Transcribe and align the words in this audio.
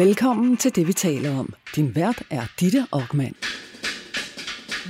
Velkommen 0.00 0.56
til 0.56 0.76
det, 0.76 0.86
vi 0.86 0.92
taler 0.92 1.38
om. 1.38 1.54
Din 1.76 1.94
vært 1.94 2.22
er 2.30 2.42
Ditte 2.60 2.86
Aukmann. 2.92 3.34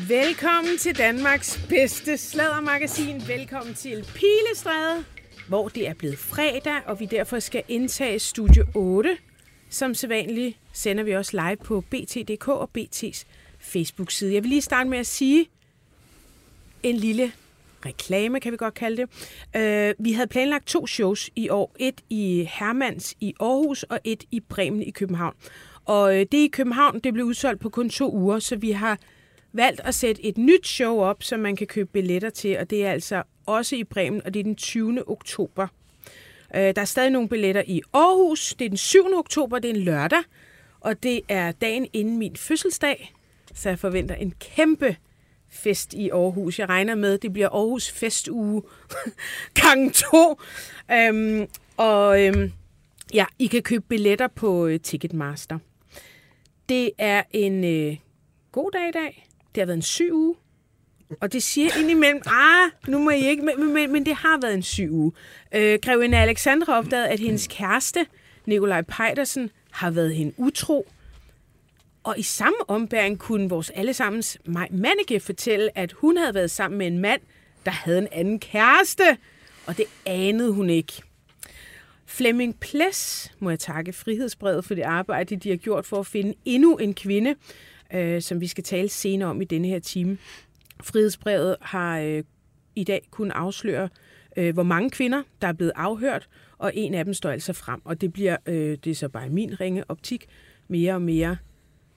Velkommen 0.09 0.79
til 0.79 0.99
Danmarks 0.99 1.61
bedste 1.69 2.19
sladdermagasin. 2.19 3.23
Velkommen 3.29 3.75
til 3.75 4.07
Pilestræde, 4.15 5.05
hvor 5.49 5.69
det 5.69 5.89
er 5.89 5.95
blevet 5.95 6.19
fredag, 6.19 6.81
og 6.87 7.01
vi 7.01 7.07
derfor 7.07 7.39
skal 7.39 7.63
indtage 7.69 8.19
Studio 8.19 8.65
8. 8.75 9.17
Som 9.71 9.95
sædvanligt 9.95 10.59
sender 10.73 11.05
vi 11.05 11.13
også 11.13 11.37
live 11.47 11.57
på 11.57 11.81
BT.dk 11.81 12.49
og 12.49 12.71
BT's 12.79 13.25
Facebook-side. 13.59 14.35
Jeg 14.35 14.43
vil 14.43 14.49
lige 14.49 14.63
starte 14.63 14.91
med 14.91 14.99
at 14.99 15.07
sige 15.07 15.47
en 16.83 16.97
lille 16.97 17.33
reklame, 17.87 18.41
kan 18.41 18.53
vi 18.53 18.57
godt 18.57 18.75
kalde 18.75 18.97
det. 18.97 19.09
Øh, 19.57 19.95
vi 19.99 20.13
havde 20.13 20.29
planlagt 20.29 20.67
to 20.67 20.87
shows 20.87 21.31
i 21.37 21.49
år. 21.49 21.77
Et 21.79 22.01
i 22.11 22.49
Hermans 22.51 23.15
i 23.21 23.35
Aarhus 23.41 23.83
og 23.83 24.01
et 24.05 24.25
i 24.31 24.41
Bremen 24.41 24.83
i 24.83 24.91
København. 24.91 25.35
Og 25.85 26.15
øh, 26.15 26.21
det 26.21 26.39
i 26.39 26.49
København, 26.49 27.01
det 27.01 27.13
blev 27.13 27.27
udsolgt 27.27 27.61
på 27.61 27.69
kun 27.69 27.91
to 27.91 28.13
uger, 28.15 28.39
så 28.39 28.57
vi 28.57 28.71
har 28.71 28.99
valgt 29.53 29.81
at 29.81 29.95
sætte 29.95 30.25
et 30.25 30.39
nyt 30.39 30.67
show 30.67 31.01
op, 31.01 31.23
som 31.23 31.41
man 31.41 31.57
kan 31.57 31.67
købe 31.67 31.91
billetter 31.93 32.31
til, 32.31 32.59
og 32.59 32.71
det 32.71 32.87
er 32.87 32.91
altså 32.91 33.23
også 33.47 33.77
i 33.77 33.85
Bremen, 33.85 34.23
og 34.25 34.35
det 34.35 34.41
er 34.41 34.45
den 34.45 34.57
20. 34.57 35.09
oktober. 35.09 35.67
Øh, 36.55 36.63
der 36.63 36.81
er 36.81 36.85
stadig 36.85 37.11
nogle 37.11 37.29
billetter 37.29 37.63
i 37.67 37.83
Aarhus. 37.93 38.55
Det 38.59 38.65
er 38.65 38.69
den 38.69 38.79
7. 38.79 39.07
oktober, 39.17 39.59
det 39.59 39.71
er 39.71 39.75
en 39.75 39.81
lørdag, 39.81 40.23
og 40.81 41.03
det 41.03 41.21
er 41.29 41.53
dagen 41.53 41.87
inden 41.93 42.19
min 42.19 42.37
fødselsdag, 42.37 43.13
så 43.55 43.69
jeg 43.69 43.79
forventer 43.79 44.15
en 44.15 44.35
kæmpe 44.41 44.97
fest 45.51 45.95
i 45.95 46.11
Aarhus. 46.11 46.59
Jeg 46.59 46.69
regner 46.69 46.95
med, 46.95 47.15
at 47.15 47.23
det 47.23 47.33
bliver 47.33 47.49
Aarhus 47.49 47.91
Festuge 47.91 48.63
gang 49.63 49.95
to. 49.95 50.41
Øhm, 50.93 51.47
og 51.77 52.25
øhm, 52.25 52.53
ja, 53.15 53.25
I 53.39 53.47
kan 53.47 53.63
købe 53.63 53.85
billetter 53.89 54.29
på 54.29 54.67
øh, 54.67 54.81
Ticketmaster. 54.81 55.59
Det 56.69 56.91
er 56.99 57.23
en 57.31 57.65
øh, 57.65 57.97
god 58.53 58.71
dag 58.71 58.89
i 58.89 58.93
dag. 58.93 59.27
Det 59.55 59.61
har 59.61 59.67
været 59.67 59.77
en 59.77 59.83
syg 59.83 60.13
uge. 60.13 60.35
Og 61.21 61.33
det 61.33 61.43
siger 61.43 61.79
indimellem, 61.79 62.23
ah, 62.27 62.71
nu 62.89 62.99
må 62.99 63.11
I 63.11 63.29
ikke, 63.29 63.43
men, 63.43 63.73
men, 63.75 63.93
men 63.93 64.07
det 64.07 64.15
har 64.15 64.39
været 64.43 64.55
en 64.55 64.63
syg 64.63 64.89
uge. 64.91 65.13
Øh, 65.55 65.79
Grevinde 65.83 66.19
Alexandra 66.19 66.79
opdagede, 66.79 67.09
at 67.09 67.21
hendes 67.21 67.47
kæreste, 67.47 68.07
Nikolaj 68.47 68.83
Pejdersen, 68.83 69.51
har 69.71 69.91
været 69.91 70.15
hende 70.15 70.33
utro. 70.37 70.87
Og 72.03 72.19
i 72.19 72.23
samme 72.23 72.59
ombæring 72.69 73.19
kunne 73.19 73.49
vores 73.49 73.71
allesammens 73.71 74.39
Maj 74.45 74.69
Manneke 74.71 75.21
fortælle, 75.21 75.79
at 75.79 75.93
hun 75.93 76.17
havde 76.17 76.35
været 76.35 76.51
sammen 76.51 76.79
med 76.79 76.87
en 76.87 76.99
mand, 76.99 77.21
der 77.65 77.71
havde 77.71 77.99
en 77.99 78.09
anden 78.13 78.41
kæreste, 78.41 79.17
og 79.67 79.77
det 79.77 79.85
anede 80.07 80.53
hun 80.53 80.71
ikke. 80.71 81.03
Flemming 82.07 82.61
Ples 82.61 83.33
må 83.39 83.51
jeg 83.51 83.59
takke 83.59 83.93
Frihedsbrevet 83.93 84.65
for 84.65 84.75
det 84.75 84.83
arbejde, 84.83 85.37
de 85.37 85.51
har 85.51 85.57
gjort 85.57 85.87
for 85.87 86.01
at 86.01 86.07
finde 86.07 86.35
endnu 86.45 86.77
en 86.77 86.95
kvinde, 86.95 87.35
øh, 87.95 88.23
som 88.23 88.41
vi 88.41 88.47
skal 88.47 88.65
tale 88.65 88.89
senere 88.89 89.29
om 89.29 89.43
i 89.43 89.45
denne 89.45 89.69
her 89.69 89.79
time. 89.79 90.19
Frihedsbrevet 90.83 91.57
har 91.61 91.99
øh, 91.99 92.25
i 92.77 92.85
dag 92.85 93.09
kun 93.11 93.31
afsløre, 93.31 93.89
øh, 94.37 94.55
hvor 94.55 94.63
mange 94.63 94.91
kvinder, 94.91 95.23
der 95.43 95.49
er 95.49 95.53
blevet 95.53 95.73
afhørt, 95.77 96.29
og 96.59 96.73
en 96.75 96.95
af 96.95 97.05
dem 97.05 97.15
står 97.15 97.31
altså 97.31 97.53
frem, 97.53 97.81
og 97.85 98.01
det 98.01 98.13
bliver, 98.13 98.37
øh, 98.47 98.79
det 98.85 98.91
er 98.91 98.95
så 98.95 99.09
bare 99.09 99.29
min 99.29 99.61
ringe 99.61 99.85
optik, 99.89 100.27
mere 100.69 100.95
og 100.95 101.03
mere 101.03 101.37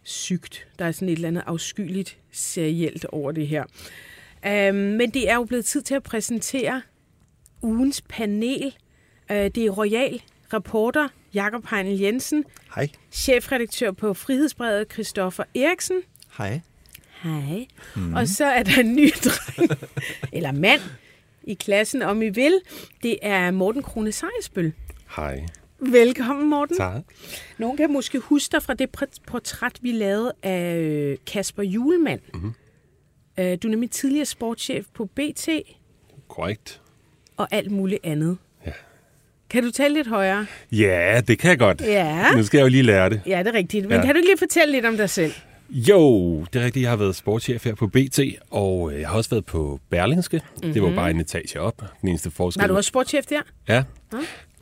sygt. 0.03 0.67
Der 0.79 0.85
er 0.85 0.91
sådan 0.91 1.09
et 1.09 1.15
eller 1.15 1.27
andet 1.27 1.43
afskyeligt 1.47 2.17
serielt 2.31 3.05
over 3.05 3.31
det 3.31 3.47
her. 3.47 3.63
Um, 4.69 4.75
men 4.75 5.09
det 5.09 5.29
er 5.29 5.35
jo 5.35 5.43
blevet 5.43 5.65
tid 5.65 5.81
til 5.81 5.95
at 5.95 6.03
præsentere 6.03 6.81
ugens 7.61 8.01
panel. 8.01 8.75
Uh, 9.29 9.35
det 9.35 9.57
er 9.57 9.69
Royal 9.69 10.21
reporter 10.53 11.07
Jakob 11.33 11.65
Heinel 11.69 11.99
Jensen. 11.99 12.45
Hej. 12.75 12.89
Chefredaktør 13.11 13.91
på 13.91 14.13
Frihedsbrevet 14.13 14.91
Christoffer 14.93 15.43
Eriksen. 15.55 16.01
Hej. 16.37 16.61
Hej. 17.23 17.65
Mm. 17.95 18.13
Og 18.13 18.27
så 18.27 18.45
er 18.45 18.63
der 18.63 18.79
en 18.79 18.95
ny 18.95 19.09
dreng, 19.23 19.71
eller 20.33 20.51
mand, 20.51 20.81
i 21.43 21.53
klassen, 21.53 22.01
om 22.01 22.21
I 22.21 22.29
vil. 22.29 22.59
Det 23.03 23.17
er 23.21 23.51
Morten 23.51 23.83
Krone 23.83 24.11
Sejsbøl. 24.11 24.73
Hej. 25.15 25.45
Velkommen, 25.91 26.49
Morten. 26.49 26.77
Tak. 26.77 27.01
Nogen 27.57 27.77
kan 27.77 27.93
måske 27.93 28.19
huske 28.19 28.51
dig 28.51 28.63
fra 28.63 28.73
det 28.73 28.89
portræt, 29.27 29.71
vi 29.81 29.91
lavede 29.91 30.33
af 30.43 30.75
øh, 30.77 31.17
Kasper 31.27 31.63
Julemand. 31.63 32.19
Mm-hmm. 32.33 32.53
Du 33.37 33.67
er 33.67 33.69
nemlig 33.69 33.91
tidligere 33.91 34.25
sportschef 34.25 34.85
på 34.93 35.05
BT. 35.05 35.49
Korrekt. 36.27 36.81
Og 37.37 37.47
alt 37.51 37.71
muligt 37.71 37.99
andet. 38.05 38.37
Ja. 38.65 38.71
Kan 39.49 39.63
du 39.63 39.71
tale 39.71 39.93
lidt 39.93 40.07
højere? 40.07 40.45
Ja, 40.71 41.21
det 41.27 41.39
kan 41.39 41.49
jeg 41.49 41.59
godt. 41.59 41.81
Ja. 41.81 42.31
Nu 42.35 42.43
skal 42.43 42.57
jeg 42.57 42.63
jo 42.63 42.69
lige 42.69 42.83
lære 42.83 43.09
det. 43.09 43.21
Ja, 43.27 43.39
det 43.39 43.47
er 43.47 43.53
rigtigt. 43.53 43.87
Men 43.87 43.91
Ja. 43.97 44.05
kan 44.05 44.09
du 44.15 44.17
ikke 44.17 44.29
lige 44.29 44.37
fortælle 44.37 44.71
lidt 44.71 44.85
om 44.85 44.97
dig 44.97 45.09
selv? 45.09 45.33
Jo, 45.69 46.39
det 46.53 46.61
er 46.61 46.65
rigtigt. 46.65 46.83
Jeg 46.83 46.89
har 46.91 46.97
været 46.97 47.15
sportschef 47.15 47.65
her 47.65 47.75
på 47.75 47.87
BT, 47.87 48.19
og 48.51 48.93
øh, 48.93 48.99
jeg 48.99 49.09
har 49.09 49.17
også 49.17 49.29
været 49.29 49.45
på 49.45 49.79
Berlingske. 49.89 50.41
Mm-hmm. 50.55 50.73
Det 50.73 50.81
var 50.81 50.95
bare 50.95 51.11
en 51.11 51.19
etage 51.19 51.59
op. 51.59 51.81
Den 52.01 52.09
eneste 52.09 52.31
forskel... 52.31 52.61
Var 52.61 52.67
du 52.67 52.75
også 52.75 52.87
sportschef 52.87 53.25
der? 53.25 53.41
Ja. 53.69 53.83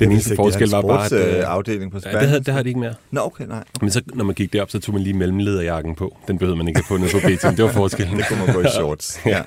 Den 0.01 0.11
eneste 0.11 0.35
forskel 0.35 0.69
var 0.69 0.81
bare, 0.81 1.05
at... 1.05 1.37
øh, 1.37 1.43
afdeling 1.47 1.91
på 1.91 1.99
Ja, 2.05 2.19
det, 2.19 2.27
havde, 2.27 2.43
det 2.43 2.53
har 2.53 2.63
de 2.63 2.69
ikke 2.69 2.79
mere. 2.79 2.93
Nå, 3.11 3.21
okay, 3.21 3.45
nej. 3.45 3.63
Men 3.81 3.91
så, 3.91 4.01
når 4.13 4.25
man 4.25 4.35
gik 4.35 4.53
derop, 4.53 4.71
så 4.71 4.79
tog 4.79 4.93
man 4.93 5.03
lige 5.03 5.13
mellemlederjakken 5.13 5.95
på. 5.95 6.17
Den 6.27 6.37
behøvede 6.37 6.57
man 6.57 6.67
ikke 6.67 6.79
have 6.79 6.85
fundet 6.85 7.11
på 7.11 7.17
BT, 7.19 7.57
det 7.57 7.63
var 7.65 7.71
forskellen. 7.71 8.17
Det 8.17 8.25
kunne 8.27 8.45
man 8.45 8.55
gå 8.55 8.61
i 8.61 8.67
shorts. 8.73 9.19
Ja. 9.25 9.41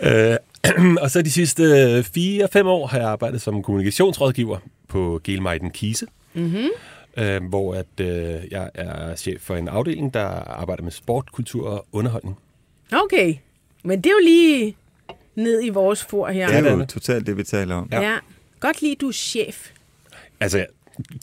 Øh, 0.00 0.36
og 1.02 1.10
så 1.10 1.22
de 1.22 1.30
sidste 1.30 1.98
4-5 2.00 2.62
år 2.64 2.86
har 2.86 2.98
jeg 2.98 3.08
arbejdet 3.08 3.42
som 3.42 3.62
kommunikationsrådgiver 3.62 4.58
på 4.88 5.20
Gelmeiden 5.24 5.70
Kise. 5.70 6.06
Mm-hmm. 6.34 6.68
Øh, 7.16 7.44
hvor 7.44 7.74
at, 7.74 7.86
øh, 8.00 8.40
jeg 8.50 8.70
er 8.74 9.16
chef 9.16 9.40
for 9.40 9.56
en 9.56 9.68
afdeling, 9.68 10.14
der 10.14 10.26
arbejder 10.60 10.82
med 10.82 10.92
sport, 10.92 11.32
kultur 11.32 11.68
og 11.68 11.86
underholdning. 11.92 12.36
Okay. 12.92 13.34
Men 13.84 14.00
det 14.00 14.06
er 14.06 14.14
jo 14.20 14.24
lige 14.24 14.76
ned 15.34 15.64
i 15.64 15.68
vores 15.68 16.04
for 16.04 16.26
her. 16.26 16.46
Det 16.46 16.56
er 16.66 16.76
jo 16.76 16.84
totalt 16.84 17.26
det, 17.26 17.36
vi 17.36 17.42
taler 17.42 17.74
om. 17.74 17.88
Ja. 17.92 18.00
ja. 18.00 18.16
Godt 18.62 18.82
lige, 18.82 18.96
du 19.00 19.08
er 19.08 19.12
chef. 19.12 19.70
Altså, 20.40 20.66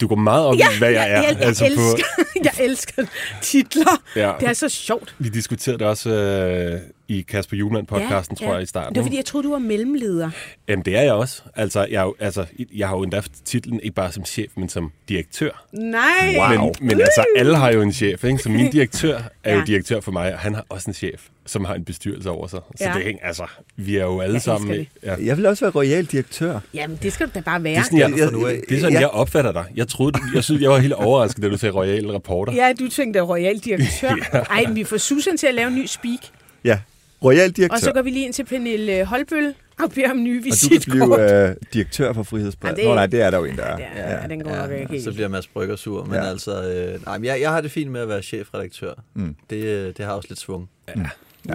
du 0.01 0.07
går 0.07 0.15
meget 0.15 0.45
op 0.45 0.55
i, 0.55 0.77
hvad 0.77 0.91
jeg 0.91 1.11
er. 1.11 1.21
Jeg, 1.21 1.35
jeg, 1.39 1.41
altså, 1.41 1.65
elsker, 1.65 2.03
jeg 2.47 2.65
elsker 2.65 3.05
titler. 3.41 4.01
Ja. 4.15 4.33
Det 4.39 4.47
er 4.47 4.53
så 4.53 4.69
sjovt. 4.69 5.15
Vi 5.19 5.29
diskuterede 5.29 5.79
det 5.79 5.87
også 5.87 6.09
øh, 6.09 6.81
i 7.09 7.21
Kasper 7.21 7.57
Julemand-podcasten, 7.57 8.35
tror 8.35 8.53
jeg, 8.53 8.63
i 8.63 8.65
starten. 8.65 8.95
Det 8.95 8.99
var 9.01 9.05
fordi, 9.05 9.17
jeg 9.17 9.25
troede, 9.25 9.47
du 9.47 9.51
var 9.51 9.59
mellemleder. 9.59 10.29
Jamen, 10.67 10.85
det 10.85 10.95
er 10.97 11.01
jeg 11.01 11.13
også. 11.13 11.41
Altså, 11.55 11.85
jeg, 11.89 11.99
er 11.99 12.03
jo, 12.03 12.15
altså, 12.19 12.45
jeg 12.75 12.87
har 12.87 12.95
jo 12.97 13.03
endda 13.03 13.21
titlen 13.45 13.79
ikke 13.83 13.95
bare 13.95 14.11
som 14.11 14.25
chef, 14.25 14.51
men 14.57 14.69
som 14.69 14.91
direktør. 15.09 15.65
Nej. 15.73 16.35
Wow. 16.37 16.65
Men, 16.65 16.75
men 16.81 16.91
altså, 17.01 17.25
alle 17.37 17.57
har 17.57 17.71
jo 17.71 17.81
en 17.81 17.93
chef, 17.93 18.23
ikke? 18.23 18.37
Så 18.37 18.49
min 18.49 18.71
direktør 18.77 19.19
er 19.43 19.53
jo 19.53 19.59
Ja. 19.59 19.65
direktør 19.65 19.99
for 19.99 20.11
mig, 20.11 20.33
og 20.33 20.39
han 20.39 20.55
har 20.55 20.65
også 20.69 20.89
en 20.89 20.93
chef, 20.93 21.21
som 21.45 21.65
har 21.65 21.73
en 21.75 21.83
bestyrelse 21.85 22.29
over 22.29 22.47
sig. 22.47 22.59
Så 22.77 22.83
Ja. 22.85 22.93
det 22.93 23.03
er 23.03 23.07
ikke, 23.07 23.19
altså, 23.25 23.43
vi 23.75 23.95
er 23.97 24.03
jo 24.03 24.19
alle 24.21 24.33
Jeg 24.33 24.41
sammen... 24.41 24.71
elsker 24.71 24.85
Ja. 25.03 25.15
Jeg 25.25 25.37
vil 25.37 25.45
også 25.45 25.65
være 25.65 25.71
royal 25.71 26.05
direktør. 26.05 26.59
Jamen, 26.73 26.99
det 27.03 27.13
skal 27.13 27.27
du 27.27 27.31
da 27.35 27.39
bare 27.41 27.63
være. 27.63 27.73
Det 27.73 27.79
er 27.79 27.83
sådan, 27.83 27.99
jeg, 27.99 28.09
Jeg- 28.09 28.19
jeg- 28.53 28.61
det 28.69 28.75
er 28.75 28.79
sådan, 28.79 28.93
ja. 28.93 28.99
jeg 28.99 29.09
opfatter 29.09 29.51
dig. 29.51 29.65
Jeg 29.75 29.87
troede, 29.87 30.19
jeg 30.35 30.43
synes, 30.43 30.61
jeg 30.61 30.69
var 30.69 30.77
helt 30.77 30.93
overrasket, 30.93 31.43
da 31.43 31.49
du 31.49 31.57
sagde 31.57 31.75
royal 31.75 32.07
reporter. 32.11 32.53
Ja, 32.53 32.73
du 32.79 32.87
tænkte 32.89 33.19
royal 33.21 33.57
direktør. 33.57 34.09
Ej, 34.51 34.63
men 34.67 34.75
vi 34.75 34.83
får 34.83 34.97
Susan 34.97 35.37
til 35.37 35.47
at 35.47 35.53
lave 35.55 35.67
en 35.67 35.75
ny 35.75 35.85
speak. 35.85 36.19
Ja, 36.63 36.79
royal 37.23 37.51
direktør. 37.51 37.75
Og 37.75 37.79
så 37.81 37.91
går 37.91 38.01
vi 38.01 38.09
lige 38.09 38.25
ind 38.25 38.33
til 38.33 38.43
Pernille 38.45 39.05
Holbøl 39.05 39.53
og 39.79 39.91
beder 39.91 40.11
om 40.11 40.23
nye 40.23 40.39
og 40.39 40.43
du 40.43 40.43
kan 40.43 40.69
visitkort. 40.71 41.19
blive 41.19 41.49
øh, 41.49 41.55
direktør 41.73 42.13
for 42.13 42.23
Frihedsbrevet. 42.23 42.77
Ja, 42.77 42.81
Ja, 42.83 42.87
det- 42.87 42.89
Nå 42.89 42.95
nej, 42.95 43.05
det 43.07 43.21
er 43.21 43.29
der 43.29 43.37
jo 43.37 43.45
en, 43.45 43.57
der 43.57 43.63
er. 43.63 43.79
Ja, 43.79 44.21
ja, 44.21 44.27
den 44.27 44.43
går 44.43 44.55
nok 44.55 44.71
ikke 44.71 44.87
helt. 44.91 45.03
så 45.03 45.11
bliver 45.13 45.27
Mads 45.27 45.47
Brygger 45.47 45.75
sur. 45.75 46.03
Men 46.03 46.13
Ja. 46.13 46.23
ja. 46.23 46.29
altså, 46.29 46.63
øh, 46.71 47.05
nej, 47.05 47.17
men 47.17 47.25
jeg, 47.25 47.41
jeg 47.41 47.49
har 47.51 47.61
det 47.61 47.71
fint 47.71 47.91
med 47.91 48.01
at 48.01 48.07
være 48.09 48.21
chefredaktør. 48.21 48.93
Mm. 49.13 49.35
Det, 49.49 49.63
øh, 49.63 49.93
det 49.97 50.05
har 50.05 50.11
også 50.13 50.27
lidt 50.29 50.39
svung. 50.39 50.69
Uden 50.95 51.07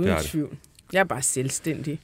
det 0.03 0.07
har 0.13 0.19
det. 0.19 0.27
tvivl. 0.27 0.57
Jeg 0.93 1.01
er 1.01 1.05
bare 1.05 1.23
selvstændig. 1.23 2.01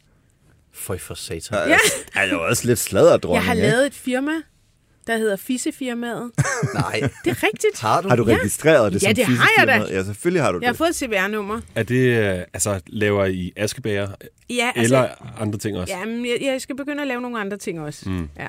Føj 0.73 0.99
for 0.99 1.15
satan. 1.15 1.69
Ja. 1.69 1.77
Er 2.15 2.29
jo 2.33 2.47
også 2.47 2.67
lidt 2.67 2.79
sladerdronning, 2.79 3.35
Jeg 3.35 3.63
har 3.65 3.71
lavet 3.71 3.87
et 3.87 3.95
firma, 3.95 4.33
der 5.07 5.17
hedder 5.17 5.37
Fissefirmaet. 5.37 6.31
Nej, 6.75 7.01
Det 7.25 7.31
er 7.31 7.43
rigtigt. 7.43 7.81
har 7.81 8.01
du? 8.01 8.09
Har 8.09 8.17
du 8.17 8.29
Ja. 8.29 8.37
registreret 8.37 8.93
det 8.93 9.03
Ja, 9.03 9.09
som 9.09 9.15
det 9.15 9.27
har 9.27 9.49
jeg 9.59 9.67
da. 9.67 9.95
Ja, 9.97 10.05
selvfølgelig 10.05 10.43
har 10.43 10.53
du 10.53 10.59
Jeg 10.63 10.69
har 10.69 10.73
det. 10.73 10.79
fået 10.79 10.89
et 10.89 10.97
CVR-nummer. 10.97 11.61
Er 11.75 11.83
det, 11.83 12.35
øh, 12.35 12.39
altså, 12.55 12.81
laver 12.87 13.25
I 13.27 13.53
askebager, 13.57 14.09
Ja, 14.51 14.71
altså, 14.77 14.95
eller 14.97 15.09
andre 15.41 15.59
ting 15.59 15.77
også? 15.79 15.95
Jamen, 15.95 16.27
jeg, 16.27 16.39
jeg 16.43 16.61
skal 16.61 16.77
begynde 16.77 17.03
at 17.03 17.09
lave 17.09 17.21
nogle 17.21 17.41
andre 17.41 17.57
ting 17.57 17.81
også. 17.81 18.09
Mm. 18.09 18.29
Ja. 18.39 18.49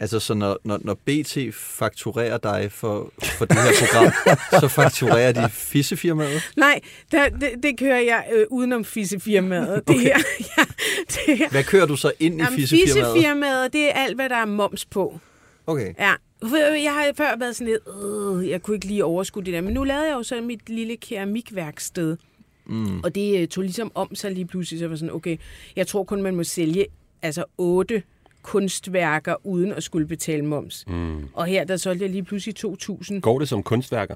Altså, 0.00 0.20
så 0.20 0.34
når, 0.34 0.58
når, 0.64 0.78
når 0.82 0.94
BT 0.94 1.38
fakturerer 1.54 2.38
dig 2.38 2.72
for, 2.72 3.12
for 3.22 3.44
det 3.44 3.56
her 3.56 3.70
program, 3.86 4.12
så 4.60 4.68
fakturerer 4.68 5.32
de 5.32 5.48
fissefirmaet? 5.50 6.50
Nej, 6.56 6.80
der, 7.12 7.28
det, 7.28 7.50
det 7.62 7.78
kører 7.78 8.00
jeg 8.00 8.24
øh, 8.34 8.46
udenom 8.50 8.84
fissefirmaet. 8.84 9.82
Det 9.88 10.00
her, 10.00 10.18
ja, 10.58 10.62
det 11.08 11.38
her. 11.38 11.48
Hvad 11.50 11.64
kører 11.64 11.86
du 11.86 11.96
så 11.96 12.12
ind 12.20 12.34
i 12.40 12.42
Jamen, 12.44 12.58
fissefirmaet? 12.58 13.06
fissefirmaet, 13.14 13.72
det 13.72 13.84
er 13.88 13.92
alt, 13.92 14.14
hvad 14.16 14.28
der 14.28 14.36
er 14.36 14.44
moms 14.46 14.84
på. 14.84 15.20
Okay. 15.66 15.94
Ja. 15.98 16.12
Jeg 16.82 16.92
har 16.94 17.12
før 17.16 17.36
været 17.38 17.56
sådan 17.56 17.72
lidt, 17.72 17.82
øh, 18.04 18.48
jeg 18.50 18.62
kunne 18.62 18.74
ikke 18.74 18.86
lige 18.86 19.04
overskue 19.04 19.44
det 19.44 19.54
der, 19.54 19.60
men 19.60 19.74
nu 19.74 19.84
lavede 19.84 20.06
jeg 20.06 20.14
jo 20.14 20.22
så 20.22 20.40
mit 20.40 20.68
lille 20.68 20.96
keramikværksted. 20.96 22.16
Mm. 22.66 23.00
Og 23.00 23.14
det 23.14 23.40
øh, 23.40 23.48
tog 23.48 23.62
ligesom 23.64 23.92
om 23.94 24.14
sig 24.14 24.32
lige 24.32 24.46
pludselig, 24.46 24.80
så 24.80 24.88
var 24.88 24.96
sådan, 24.96 25.14
okay, 25.14 25.36
jeg 25.76 25.86
tror 25.86 26.04
kun, 26.04 26.22
man 26.22 26.36
må 26.36 26.44
sælge 26.44 26.86
altså 27.22 27.44
otte 27.58 28.02
kunstværker 28.42 29.46
uden 29.46 29.72
at 29.72 29.82
skulle 29.82 30.06
betale 30.06 30.44
moms. 30.44 30.84
Mm. 30.86 31.28
Og 31.32 31.46
her 31.46 31.64
der 31.64 31.76
solgte 31.76 32.04
jeg 32.04 32.10
lige 32.10 32.22
pludselig 32.22 32.54
2.000. 32.64 33.20
Går 33.20 33.38
det 33.38 33.48
som 33.48 33.62
kunstværker? 33.62 34.14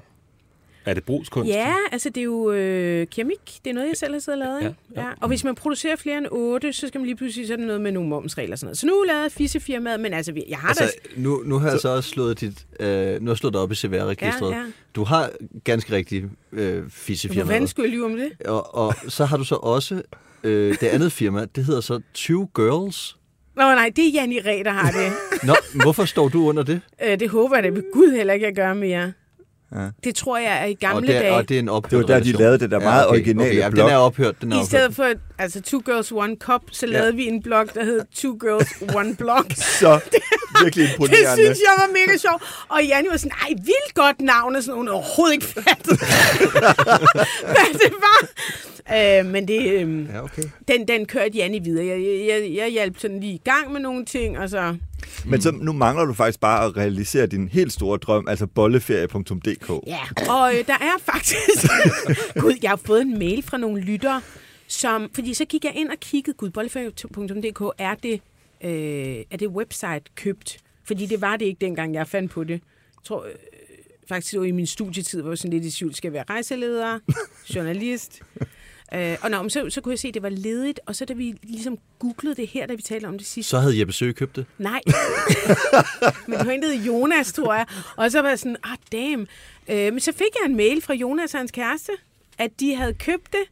Er 0.89 0.95
det 0.95 1.05
brugskunst? 1.05 1.49
Ja, 1.49 1.75
altså 1.93 2.09
det 2.11 2.21
er 2.21 2.25
jo 2.25 2.53
øh, 2.53 3.07
keramik. 3.07 3.59
Det 3.65 3.71
er 3.71 3.75
noget, 3.75 3.89
jeg 3.89 3.97
selv 3.97 4.13
har 4.13 4.21
siddet 4.21 4.43
og 4.43 4.47
lavet. 4.49 4.63
Ja, 4.63 5.01
Ja, 5.03 5.07
ja. 5.07 5.13
Og 5.21 5.29
hvis 5.29 5.45
man 5.45 5.55
producerer 5.55 5.97
flere 5.97 6.19
end 6.19 6.27
otte, 6.31 6.73
så 6.73 6.89
skal 6.89 6.99
man 6.99 7.07
lige 7.07 7.17
pludselig 7.17 7.47
så 7.47 7.53
er 7.53 7.57
det 7.57 7.67
noget 7.67 7.81
med 7.81 7.93
nogle 7.93 8.09
momsregler 8.09 8.53
og 8.55 8.59
sådan 8.59 8.67
noget. 8.67 8.79
Så 8.79 8.87
nu 8.87 9.05
lavede 9.07 9.23
jeg 9.23 9.33
fissefirmaet, 9.33 10.01
men 10.01 10.15
altså, 10.15 10.33
jeg 10.49 10.59
har 10.59 10.69
Altså, 10.69 10.85
da... 10.85 11.21
nu, 11.21 11.43
nu 11.45 11.59
har 11.59 11.71
jeg 11.71 11.81
så 11.81 11.89
også 11.89 12.11
slået 12.11 12.41
dit, 12.41 12.67
øh, 12.81 13.23
nu 13.23 13.31
har 13.31 13.35
slået 13.35 13.53
dig 13.55 13.61
op 13.61 13.73
i 13.73 13.75
CVR-registret. 13.75 14.51
Ja, 14.51 14.57
ja. 14.57 14.65
Du 14.95 15.05
har 15.05 15.31
ganske 15.65 15.93
rigtig 15.93 16.25
øh, 16.53 16.79
Hvor 16.81 16.89
fissefirma. 16.91 17.53
fanden 17.53 17.69
skulle 17.69 17.87
jeg 17.89 17.93
lyve 17.97 18.05
om 18.05 18.17
det? 18.17 18.47
Og, 18.47 18.75
og 18.75 18.95
så 19.09 19.25
har 19.25 19.37
du 19.37 19.45
så 19.45 19.55
også 19.55 20.03
øh, 20.45 20.71
det 20.81 20.87
andet 20.87 21.13
firma, 21.13 21.45
det 21.57 21.65
hedder 21.65 21.81
så 21.81 22.01
Two 22.15 22.49
Girls. 22.55 23.17
Nå 23.57 23.63
nej, 23.63 23.93
det 23.97 24.07
er 24.09 24.13
Janni 24.13 24.41
Ræ, 24.41 24.63
der 24.65 24.71
har 24.71 24.91
det. 24.91 25.13
Nå, 25.49 25.55
hvorfor 25.83 26.05
står 26.05 26.29
du 26.29 26.49
under 26.49 26.63
det? 26.63 26.81
øh, 27.07 27.21
det 27.21 27.29
håber 27.29 27.57
jeg 27.57 27.65
da 27.65 27.69
ved 27.69 27.83
Gud 27.93 28.11
heller 28.17 28.35
ikke, 28.35 28.47
jeg 28.47 28.55
gør 28.55 28.75
mere. 28.75 29.13
Ja. 29.75 29.89
Det 30.05 30.15
tror 30.15 30.39
jeg 30.39 30.63
er 30.63 30.65
i 30.67 30.73
Og 30.73 30.79
gamle 30.81 31.07
det, 31.07 31.17
er, 31.17 31.21
dage. 31.23 31.35
og 31.35 31.49
det 31.49 31.55
er 31.55 31.59
en 31.59 31.69
ophørt 31.69 31.91
Det 31.91 31.99
var 31.99 32.07
der, 32.07 32.21
de 32.21 32.33
lavede 32.33 32.59
det 32.59 32.71
der 32.71 32.81
meget 32.81 33.07
okay, 33.07 33.19
originale 33.19 33.49
okay, 33.51 33.59
ja, 33.59 33.71
blog. 33.71 33.85
Den 33.87 33.95
er 33.95 33.99
ophørt, 33.99 34.35
den 34.43 34.53
er 34.53 34.57
I 34.57 34.59
ophørt. 34.59 34.67
stedet 34.69 34.95
for 34.95 35.05
altså 35.39 35.63
Two 35.63 35.83
Girls 35.85 36.13
One 36.13 36.37
Cup, 36.41 36.63
så 36.73 36.87
lavede 36.87 37.15
vi 37.15 37.25
en 37.27 37.43
blog, 37.43 37.75
der 37.75 37.85
hed 37.85 38.01
Two 38.17 38.37
Girls 38.41 38.69
One 38.95 39.17
Blog. 39.17 39.45
Så 39.81 40.01
virkelig 40.63 40.85
Det 40.89 40.93
imponerende. 40.93 41.43
synes 41.45 41.59
jeg 41.59 41.75
var 41.77 41.87
mega 41.93 42.19
sjovt. 42.19 42.43
Og 42.69 42.85
Janni 42.85 43.09
var 43.11 43.17
sådan, 43.17 43.39
ej, 43.43 43.49
vildt 43.49 43.95
godt 43.95 44.21
navn, 44.21 44.57
og 44.57 44.63
sådan, 44.63 44.77
hun 44.79 44.89
overhovedet 44.89 45.35
ikke 45.35 45.47
fattet, 45.47 45.99
hvad 47.55 47.73
det 47.73 47.93
var. 48.01 48.29
Øh, 48.97 49.27
men 49.27 49.49
det, 49.49 49.73
øh, 49.73 50.07
Ja, 50.15 50.23
okay. 50.25 50.43
den, 50.69 50.89
den 50.89 51.07
kørte 51.07 51.31
Janni 51.35 51.59
videre. 51.59 51.87
Jeg, 51.87 52.01
jeg, 52.03 52.27
jeg, 52.29 52.57
jeg 52.57 52.69
hjalp 52.69 52.99
sådan 52.99 53.21
lige 53.21 53.33
i 53.33 53.41
gang 53.45 53.73
med 53.73 53.81
nogle 53.81 54.05
ting, 54.05 54.39
og 54.39 54.49
så... 54.49 54.77
Men 55.25 55.43
så, 55.43 55.51
nu 55.51 55.73
mangler 55.73 56.05
du 56.05 56.15
faktisk 56.15 56.41
bare 56.41 56.65
at 56.65 56.77
realisere 56.77 57.27
din 57.27 57.49
helt 57.49 57.73
store 57.73 57.99
drøm, 57.99 58.29
altså 58.29 58.47
bolleferie.dk. 58.47 59.71
Ja, 59.87 59.99
og 60.33 60.55
øh, 60.55 60.67
der 60.67 60.73
er 60.73 61.13
faktisk... 61.13 61.67
Gud, 62.39 62.55
jeg 62.63 62.71
har 62.71 62.81
fået 62.87 63.03
en 63.03 63.19
mail 63.19 63.43
fra 63.43 63.57
nogle 63.57 63.81
lyttere, 63.81 64.21
som... 64.69 65.11
Fordi 65.15 65.35
så 65.35 65.45
gik 65.45 65.65
jeg 65.65 65.73
ind 65.77 65.91
og 65.91 66.01
kiggede, 66.01 66.37
gud, 66.37 66.51
bolleferie.dk, 66.51 67.75
er 67.79 67.95
det, 67.95 68.21
øh, 68.65 69.25
er 69.31 69.37
det 69.37 69.49
website 69.49 70.03
købt? 70.15 70.59
Fordi 70.85 71.07
det 71.07 71.21
var 71.21 71.37
det 71.37 71.47
ikke 71.47 71.61
dengang, 71.61 71.95
jeg 71.95 72.09
fandt 72.09 72.33
på 72.33 72.45
det. 72.45 72.51
Jeg 72.51 73.05
tror, 73.05 73.25
øh, 73.25 73.33
faktisk 74.09 74.33
det 74.33 74.41
var 74.41 74.47
i 74.47 74.51
min 74.51 74.67
studietid, 74.67 75.23
hvor 75.23 75.31
jeg 75.31 75.39
sådan 75.39 75.53
lidt 75.53 75.65
i 75.65 75.71
tvivl, 75.79 75.95
skal 75.95 76.09
jeg 76.09 76.13
være 76.13 76.25
rejseleder, 76.31 76.99
journalist. 77.55 78.23
Øh, 78.95 79.17
og 79.23 79.31
nå, 79.31 79.49
så, 79.49 79.71
så 79.71 79.81
kunne 79.81 79.93
jeg 79.93 79.99
se, 79.99 80.09
at 80.09 80.15
det 80.15 80.23
var 80.23 80.29
ledigt, 80.29 80.81
og 80.87 80.97
så 80.97 81.05
da 81.05 81.13
vi 81.13 81.35
ligesom 81.43 81.79
googlede 81.99 82.35
det 82.37 82.49
her, 82.49 82.67
da 82.67 82.75
vi 82.75 82.83
talte 82.83 83.07
om 83.07 83.19
det 83.19 83.27
sidste, 83.27 83.51
Så 83.51 83.59
havde 83.59 83.79
Jeppe 83.79 83.93
Søge 83.93 84.13
købt 84.13 84.37
det. 84.37 84.47
Nej. 84.59 84.81
men 86.29 86.63
det 86.63 86.71
hed 86.73 86.85
Jonas, 86.85 87.33
tror 87.33 87.55
jeg. 87.55 87.67
Og 87.97 88.11
så 88.11 88.23
var 88.23 88.29
jeg 88.29 88.39
sådan, 88.39 88.57
ah, 88.63 88.77
damn. 88.93 89.27
Øh, 89.69 89.93
men 89.93 90.01
så 90.01 90.13
fik 90.13 90.29
jeg 90.43 90.51
en 90.51 90.57
mail 90.57 90.83
fra 90.83 90.95
Jonas 90.95 91.35
og 91.35 91.41
hans 91.41 91.51
kæreste, 91.51 91.93
at 92.39 92.61
de 92.61 92.75
havde 92.75 92.95
købt 92.95 93.33
det 93.33 93.45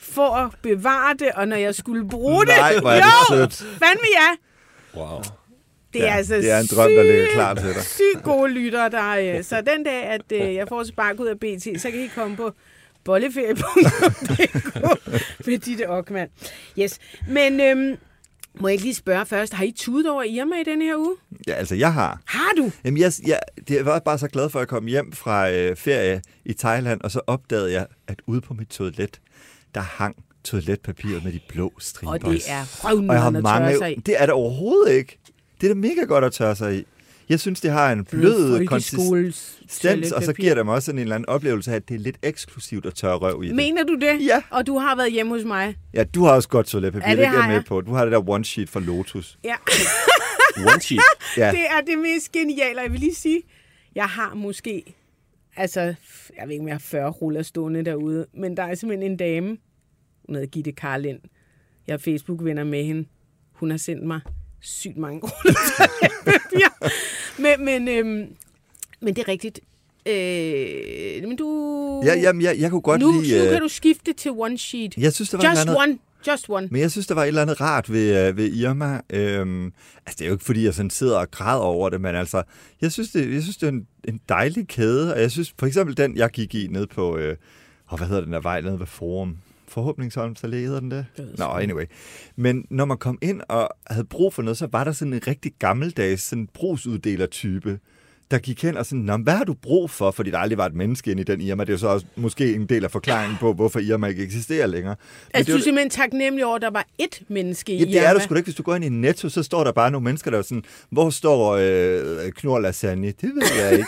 for 0.00 0.28
at 0.36 0.50
bevare 0.62 1.14
det, 1.18 1.30
og 1.34 1.48
når 1.48 1.56
jeg 1.56 1.74
skulle 1.74 2.08
bruge 2.08 2.46
det... 2.46 2.54
Nej, 2.58 2.78
hvor 2.80 2.90
er 2.90 2.94
det 2.96 3.04
jo, 3.30 3.36
sødt. 3.36 3.54
fandme 3.54 4.06
ja. 4.16 4.30
Wow. 5.00 5.22
Det 5.92 6.02
er 6.02 6.06
Ja, 6.06 6.14
altså 6.16 6.34
det 6.34 6.50
er 6.50 6.58
en 6.58 6.66
drøm, 6.66 6.90
der 6.90 7.02
ligger 7.02 7.24
sygt- 7.26 7.34
klar 7.34 7.54
til 7.54 7.74
dig. 7.74 7.82
Sygt 7.84 8.22
gode 8.24 8.50
lyttere, 8.52 8.88
der 8.90 9.36
øh, 9.38 9.44
Så 9.44 9.60
den 9.60 9.84
dag, 9.84 10.02
at 10.04 10.32
øh, 10.32 10.54
jeg 10.54 10.68
får 10.68 10.84
spark 10.84 11.20
ud 11.20 11.26
af 11.26 11.38
BT, 11.40 11.80
så 11.80 11.90
kan 11.90 12.00
I 12.00 12.06
komme 12.14 12.36
på 12.36 12.52
bolleferie.dk 13.04 14.74
med 15.46 15.58
Ditte 15.58 15.90
Ockmann. 15.90 16.30
Yes. 16.78 16.98
Men 17.28 17.60
øhm, 17.60 17.96
må 18.60 18.68
jeg 18.68 18.72
ikke 18.72 18.84
lige 18.84 18.94
spørge 18.94 19.26
først, 19.26 19.54
har 19.54 19.64
I 19.64 19.72
tudet 19.76 20.10
over 20.10 20.22
Irma 20.22 20.56
i 20.60 20.64
denne 20.64 20.84
her 20.84 20.96
uge? 20.96 21.16
Ja, 21.46 21.52
altså 21.52 21.74
jeg 21.74 21.92
har. 21.92 22.20
Har 22.26 22.50
du? 22.56 22.70
Jamen, 22.84 23.00
jeg, 23.00 23.12
jeg, 23.26 23.38
det, 23.68 23.84
var 23.84 23.98
bare 23.98 24.18
så 24.18 24.28
glad 24.28 24.50
for, 24.50 24.58
at 24.58 24.60
jeg 24.60 24.68
kom 24.68 24.86
hjem 24.86 25.12
fra 25.12 25.50
øh, 25.50 25.76
ferie 25.76 26.22
i 26.44 26.52
Thailand, 26.52 27.00
og 27.00 27.10
så 27.10 27.20
opdagede 27.26 27.72
jeg, 27.72 27.86
at 28.08 28.22
ude 28.26 28.40
på 28.40 28.54
mit 28.54 28.68
toilet, 28.68 29.20
der 29.78 29.84
hang 29.84 30.16
toiletpapiret 30.44 31.24
med 31.24 31.32
de 31.32 31.40
blå 31.48 31.72
striber. 31.78 32.12
Og 32.12 32.20
det 32.20 32.42
er 32.48 32.84
røvnederen 32.84 33.36
at 33.36 33.44
tørre 33.44 33.78
sig 33.78 33.96
i. 33.96 34.00
Det 34.00 34.14
er 34.18 34.26
det 34.26 34.32
overhovedet 34.34 34.92
ikke. 34.92 35.18
Det 35.60 35.70
er 35.70 35.74
da 35.74 35.80
mega 35.80 36.00
godt 36.00 36.24
at 36.24 36.32
tørre 36.32 36.56
sig 36.56 36.76
i. 36.78 36.84
Jeg 37.28 37.40
synes, 37.40 37.60
det 37.60 37.70
har 37.70 37.92
en 37.92 38.04
blød 38.04 38.66
konsistens, 38.66 40.12
og 40.12 40.22
så 40.22 40.32
giver 40.32 40.54
det 40.54 40.64
mig 40.66 40.74
også 40.74 40.86
sådan 40.86 40.98
en 40.98 41.02
eller 41.02 41.14
anden 41.14 41.28
oplevelse 41.28 41.70
af, 41.70 41.76
at 41.76 41.88
det 41.88 41.94
er 41.94 41.98
lidt 41.98 42.16
eksklusivt 42.22 42.86
at 42.86 42.94
tørre 42.94 43.16
røv 43.16 43.42
i 43.44 43.46
det. 43.46 43.56
Mener 43.56 43.84
du 43.84 43.94
det? 43.94 44.26
Ja. 44.26 44.42
Og 44.50 44.66
du 44.66 44.78
har 44.78 44.96
været 44.96 45.12
hjemme 45.12 45.34
hos 45.34 45.44
mig? 45.44 45.76
Ja, 45.94 46.04
du 46.04 46.24
har 46.24 46.32
også 46.32 46.48
godt 46.48 46.66
toiletpapir, 46.66 47.06
Ja, 47.08 47.10
det 47.10 47.18
det, 47.18 47.24
jeg 47.24 47.44
med 47.48 47.62
på. 47.62 47.80
Du 47.80 47.92
har 47.92 48.04
det 48.04 48.12
der 48.12 48.28
one 48.30 48.44
sheet 48.44 48.68
fra 48.68 48.80
Lotus. 48.80 49.38
Ja. 49.44 49.54
One 50.72 50.80
sheet. 50.80 51.00
Ja, 51.36 51.50
Det 51.50 51.60
er 51.60 51.80
det 51.86 51.98
mest 51.98 52.32
geniale, 52.32 52.80
jeg 52.80 52.92
vil 52.92 53.00
lige 53.00 53.14
sige, 53.14 53.42
jeg 53.94 54.04
har 54.06 54.34
måske, 54.34 54.94
altså, 55.56 55.80
jeg 55.80 55.94
ved 56.44 56.50
ikke, 56.50 56.62
om 56.62 56.68
jeg 56.68 56.74
har 56.74 56.80
40 56.80 57.10
ruller 57.10 57.42
stående 57.42 57.84
derude, 57.84 58.26
men 58.34 58.56
der 58.56 58.62
er 58.62 58.74
simpelthen 58.74 59.10
en 59.10 59.16
dame, 59.16 59.56
hun 60.28 60.34
hedder 60.34 60.48
Gitte 60.48 60.72
Karlind, 60.72 61.18
jeg 61.86 61.94
er 61.94 61.98
Facebook-venner 61.98 62.64
med 62.64 62.84
hende, 62.84 63.04
hun 63.52 63.70
har 63.70 63.78
sendt 63.78 64.06
mig 64.06 64.20
sygt 64.60 64.96
mange 64.96 65.20
toiletpapir. 65.20 66.86
men, 67.42 67.64
men, 67.64 67.88
øhm, 67.88 68.26
men 69.00 69.16
det 69.16 69.18
er 69.18 69.28
rigtigt. 69.28 69.60
Øh, 70.06 71.28
men 71.28 71.36
du... 71.36 72.02
ja 72.04 72.14
jamen, 72.14 72.42
jeg, 72.42 72.58
jeg 72.58 72.70
kunne 72.70 72.80
godt 72.80 73.00
nu, 73.00 73.20
lide... 73.20 73.38
nu 73.38 73.44
øh, 73.44 73.50
kan 73.50 73.60
du 73.60 73.68
skifte 73.68 74.12
til 74.12 74.30
one 74.30 74.58
sheet. 74.58 74.96
Jeg 74.96 75.12
synes, 75.12 75.30
der 75.30 75.38
var 75.38 75.50
Just 75.50 75.60
andet... 75.60 75.76
one. 75.76 75.98
Just 76.26 76.50
one. 76.50 76.68
Men 76.70 76.80
jeg 76.80 76.90
synes, 76.90 77.06
der 77.06 77.14
var 77.14 77.22
et 77.22 77.28
eller 77.28 77.42
andet 77.42 77.60
rart 77.60 77.92
ved, 77.92 78.28
øh, 78.28 78.36
ved 78.36 78.52
Irma. 78.52 79.00
Øhm, 79.10 79.64
altså, 80.06 80.16
det 80.18 80.20
er 80.20 80.26
jo 80.26 80.32
ikke, 80.32 80.44
fordi 80.44 80.64
jeg 80.64 80.74
sådan 80.74 80.90
sidder 80.90 81.18
og 81.18 81.30
græder 81.30 81.62
over 81.62 81.88
det, 81.88 82.00
men 82.00 82.14
altså, 82.14 82.42
jeg 82.80 82.92
synes, 82.92 83.10
det, 83.10 83.34
jeg 83.34 83.42
synes, 83.42 83.56
det 83.56 83.66
er 83.66 83.72
en, 83.72 83.86
en 84.08 84.20
dejlig 84.28 84.68
kæde, 84.68 85.14
og 85.14 85.20
jeg 85.20 85.30
synes, 85.30 85.54
for 85.58 85.66
eksempel 85.66 85.96
den, 85.96 86.16
jeg 86.16 86.30
gik 86.30 86.54
i 86.54 86.66
ned 86.66 86.86
på, 86.86 87.16
øh, 87.16 87.36
og 87.86 87.98
hvad 87.98 88.08
hedder 88.08 88.24
den 88.24 88.32
der 88.32 88.40
vej 88.40 88.60
nede 88.60 88.80
ved 88.80 88.86
Forum? 88.86 89.36
Forhåbningsholm, 89.78 90.36
så 90.36 90.46
hedder 90.46 90.80
den 90.80 90.90
det? 90.90 91.06
Nå, 91.18 91.24
sgu 91.36 91.44
anyway. 91.44 91.84
Men 92.36 92.64
når 92.70 92.84
man 92.84 92.98
kom 92.98 93.18
ind 93.22 93.40
og 93.48 93.70
havde 93.86 94.04
brug 94.04 94.34
for 94.34 94.42
noget, 94.42 94.56
så 94.56 94.68
var 94.72 94.84
der 94.84 94.92
sådan 94.92 95.12
en 95.12 95.20
rigtig 95.26 95.52
gammeldags 95.58 96.22
sådan 96.22 96.48
brugsuddeler-type, 96.54 97.78
der 98.30 98.38
gik 98.38 98.62
hen 98.62 98.76
og 98.76 98.86
sådan, 98.86 98.98
Nå, 99.04 99.16
hvad 99.16 99.32
har 99.34 99.44
du 99.44 99.54
brug 99.62 99.90
for? 99.90 100.10
Fordi 100.10 100.30
der 100.30 100.38
aldrig 100.38 100.58
var 100.58 100.66
et 100.66 100.74
menneske 100.74 101.10
inde 101.10 101.20
i 101.20 101.24
den 101.24 101.40
Irma. 101.40 101.62
Det 101.64 101.68
er 101.70 101.74
jo 101.74 101.78
så 101.78 101.88
også 101.88 102.06
måske 102.16 102.54
en 102.54 102.66
del 102.66 102.84
af 102.84 102.90
forklaringen 102.90 103.38
på, 103.40 103.52
hvorfor 103.52 103.78
Irma 103.78 104.06
ikke 104.06 104.22
eksisterer 104.22 104.66
længere. 104.66 104.96
Men 104.98 105.30
Altså, 105.34 105.52
det 105.52 105.54
du 105.56 105.60
er 105.60 105.64
simpelthen 105.64 105.90
taknemmelig 105.90 106.46
over, 106.46 106.56
at 106.56 106.62
der 106.62 106.70
var 106.70 106.86
ét 107.02 107.22
menneske 107.28 107.72
i 107.72 107.78
Ja, 107.78 107.84
det 107.84 108.06
er 108.06 108.12
der 108.12 108.20
sgu 108.20 108.34
da 108.34 108.38
ikke. 108.38 108.46
Hvis 108.46 108.54
du 108.56 108.62
går 108.62 108.74
ind 108.74 108.84
i 108.84 108.88
Netto, 108.88 109.28
så 109.28 109.42
står 109.42 109.64
der 109.64 109.72
bare 109.72 109.90
nogle 109.90 110.04
mennesker, 110.04 110.30
der 110.30 110.38
er 110.38 110.42
sådan, 110.42 110.64
hvor 110.90 111.10
står 111.10 111.56
øh, 111.60 112.32
Knor 112.32 112.58
Lasagne? 112.58 113.06
Det 113.06 113.22
ved 113.22 113.42
jeg 113.62 113.72
ikke. 113.72 113.86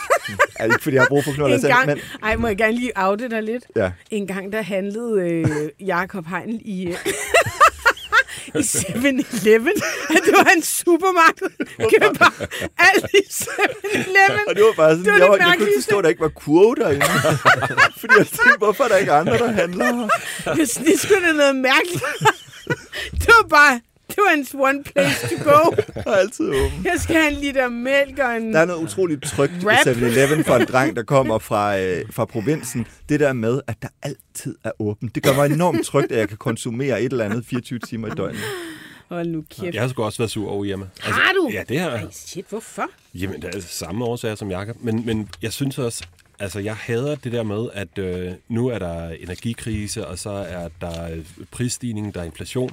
det 0.59 0.65
ikke, 0.65 0.83
fordi 0.83 0.95
jeg 0.97 1.03
har 1.03 1.09
brug 1.09 1.25
for 1.25 1.33
Knor 1.33 1.49
Lasagne? 1.49 1.77
gang, 1.77 1.87
Men, 1.89 1.99
ej, 2.23 2.37
må 2.37 2.47
jeg 2.47 2.57
gerne 2.57 2.73
lige 2.77 2.93
oute 2.97 3.29
dig 3.29 3.43
lidt? 3.43 3.65
ja. 3.77 3.93
En 4.11 4.27
gang, 4.27 4.53
der 4.53 4.63
handlede 4.63 5.21
øh, 5.31 5.47
Jakob 5.87 6.27
Heinl 6.27 6.61
i, 6.65 6.87
øh, 6.87 6.95
i 8.55 8.59
7-Eleven. 8.59 9.75
Det 10.27 10.33
var 10.37 10.51
en 10.57 10.63
supermarked. 10.63 11.51
Køb 11.79 12.19
bare 12.19 12.33
alt 12.79 13.07
i 13.15 13.23
7-Eleven. 13.33 14.41
Og 14.49 14.55
det 14.57 14.65
var 14.65 14.73
bare 14.77 14.91
sådan, 14.91 15.05
Det 15.05 15.13
var 15.13 15.19
jeg, 15.19 15.29
var, 15.29 15.37
jeg 15.37 15.55
kunne 15.59 15.69
ikke 15.69 15.79
forstå, 15.83 15.99
at 15.99 16.05
der 16.05 16.11
ikke 16.11 16.21
var 16.23 16.29
kurve 16.29 16.75
derinde. 16.75 17.07
fordi 18.01 18.15
jeg 18.19 18.27
tænkte, 18.27 18.59
hvorfor 18.59 18.85
er 18.85 18.89
der 18.89 18.97
ikke 18.97 19.13
andre, 19.13 19.39
der 19.39 19.53
handler 19.53 19.85
her? 19.85 20.55
Det, 20.55 20.69
det 20.87 21.01
skulle 21.01 21.27
da 21.29 21.33
noget 21.33 21.57
mærkeligt. 21.57 22.05
Det 23.13 23.29
var 23.39 23.47
bare, 23.51 23.81
det 24.11 24.19
var 24.19 24.37
hans 24.37 24.55
one 24.55 24.85
place 24.85 25.29
to 25.29 25.51
go. 25.51 25.75
Er 26.11 26.15
altid 26.15 26.49
åben. 26.49 26.85
Jeg 26.85 26.95
skal 26.99 27.17
have 27.17 27.33
en 27.33 27.37
liter 27.41 27.69
mælk 27.69 28.19
og 28.19 28.37
en... 28.37 28.53
Der 28.55 28.61
er 28.61 28.65
noget 28.65 28.83
utroligt 28.83 29.23
trygt 29.23 29.53
i 29.63 29.67
Rap. 29.67 29.87
7-Eleven 29.87 30.45
for 30.45 30.55
en 30.55 30.67
dreng, 30.67 30.97
der 30.97 31.03
kommer 31.03 31.39
fra, 31.49 31.79
øh, 31.79 32.05
fra 32.13 32.25
provinsen. 32.25 32.87
Det 33.09 33.21
der 33.21 33.33
med, 33.33 33.61
at 33.67 33.77
der 33.83 33.89
altid 34.03 34.57
er 34.65 34.73
åbent. 34.79 35.15
Det 35.15 35.23
gør 35.23 35.35
mig 35.35 35.51
enormt 35.53 35.87
trygt, 35.87 36.13
at 36.13 36.19
jeg 36.19 36.29
kan 36.29 36.37
konsumere 36.37 37.03
et 37.03 37.13
eller 37.13 37.25
andet 37.25 37.47
24 37.47 37.79
timer 37.79 38.09
i 38.09 38.11
døgnet. 38.11 38.41
Hold 39.09 39.27
nu 39.29 39.45
kæft. 39.51 39.75
Jeg 39.75 39.83
har 39.83 39.89
sgu 39.89 40.03
også 40.03 40.19
været 40.19 40.31
sur 40.31 40.51
over 40.51 40.65
hjemme. 40.65 40.91
Har 41.01 41.33
du? 41.33 41.51
Ja, 41.53 41.63
det 41.69 41.79
har 41.81 41.91
jeg. 41.91 42.03
Ej, 42.03 42.09
shit, 42.11 42.45
hvorfor? 42.49 42.91
Jamen, 43.15 43.37
det 43.37 43.45
er 43.45 43.53
altså 43.55 43.69
samme 43.79 44.05
årsager 44.05 44.35
som 44.35 44.51
Jakob. 44.51 44.77
Men, 44.81 45.07
men 45.07 45.29
jeg 45.43 45.53
synes 45.53 45.79
også, 45.79 46.05
altså 46.39 46.59
jeg 46.61 46.77
hader 46.77 47.15
det 47.15 47.33
der 47.33 47.43
med, 47.43 47.67
at 47.73 47.99
øh, 47.99 48.33
nu 48.49 48.69
er 48.69 48.79
der 48.79 49.09
energikrise, 49.11 50.07
og 50.07 50.19
så 50.19 50.31
er 50.31 50.69
der 50.81 51.11
øh, 51.13 51.25
prisstigning, 51.51 52.15
der 52.15 52.21
er 52.21 52.25
inflation, 52.25 52.71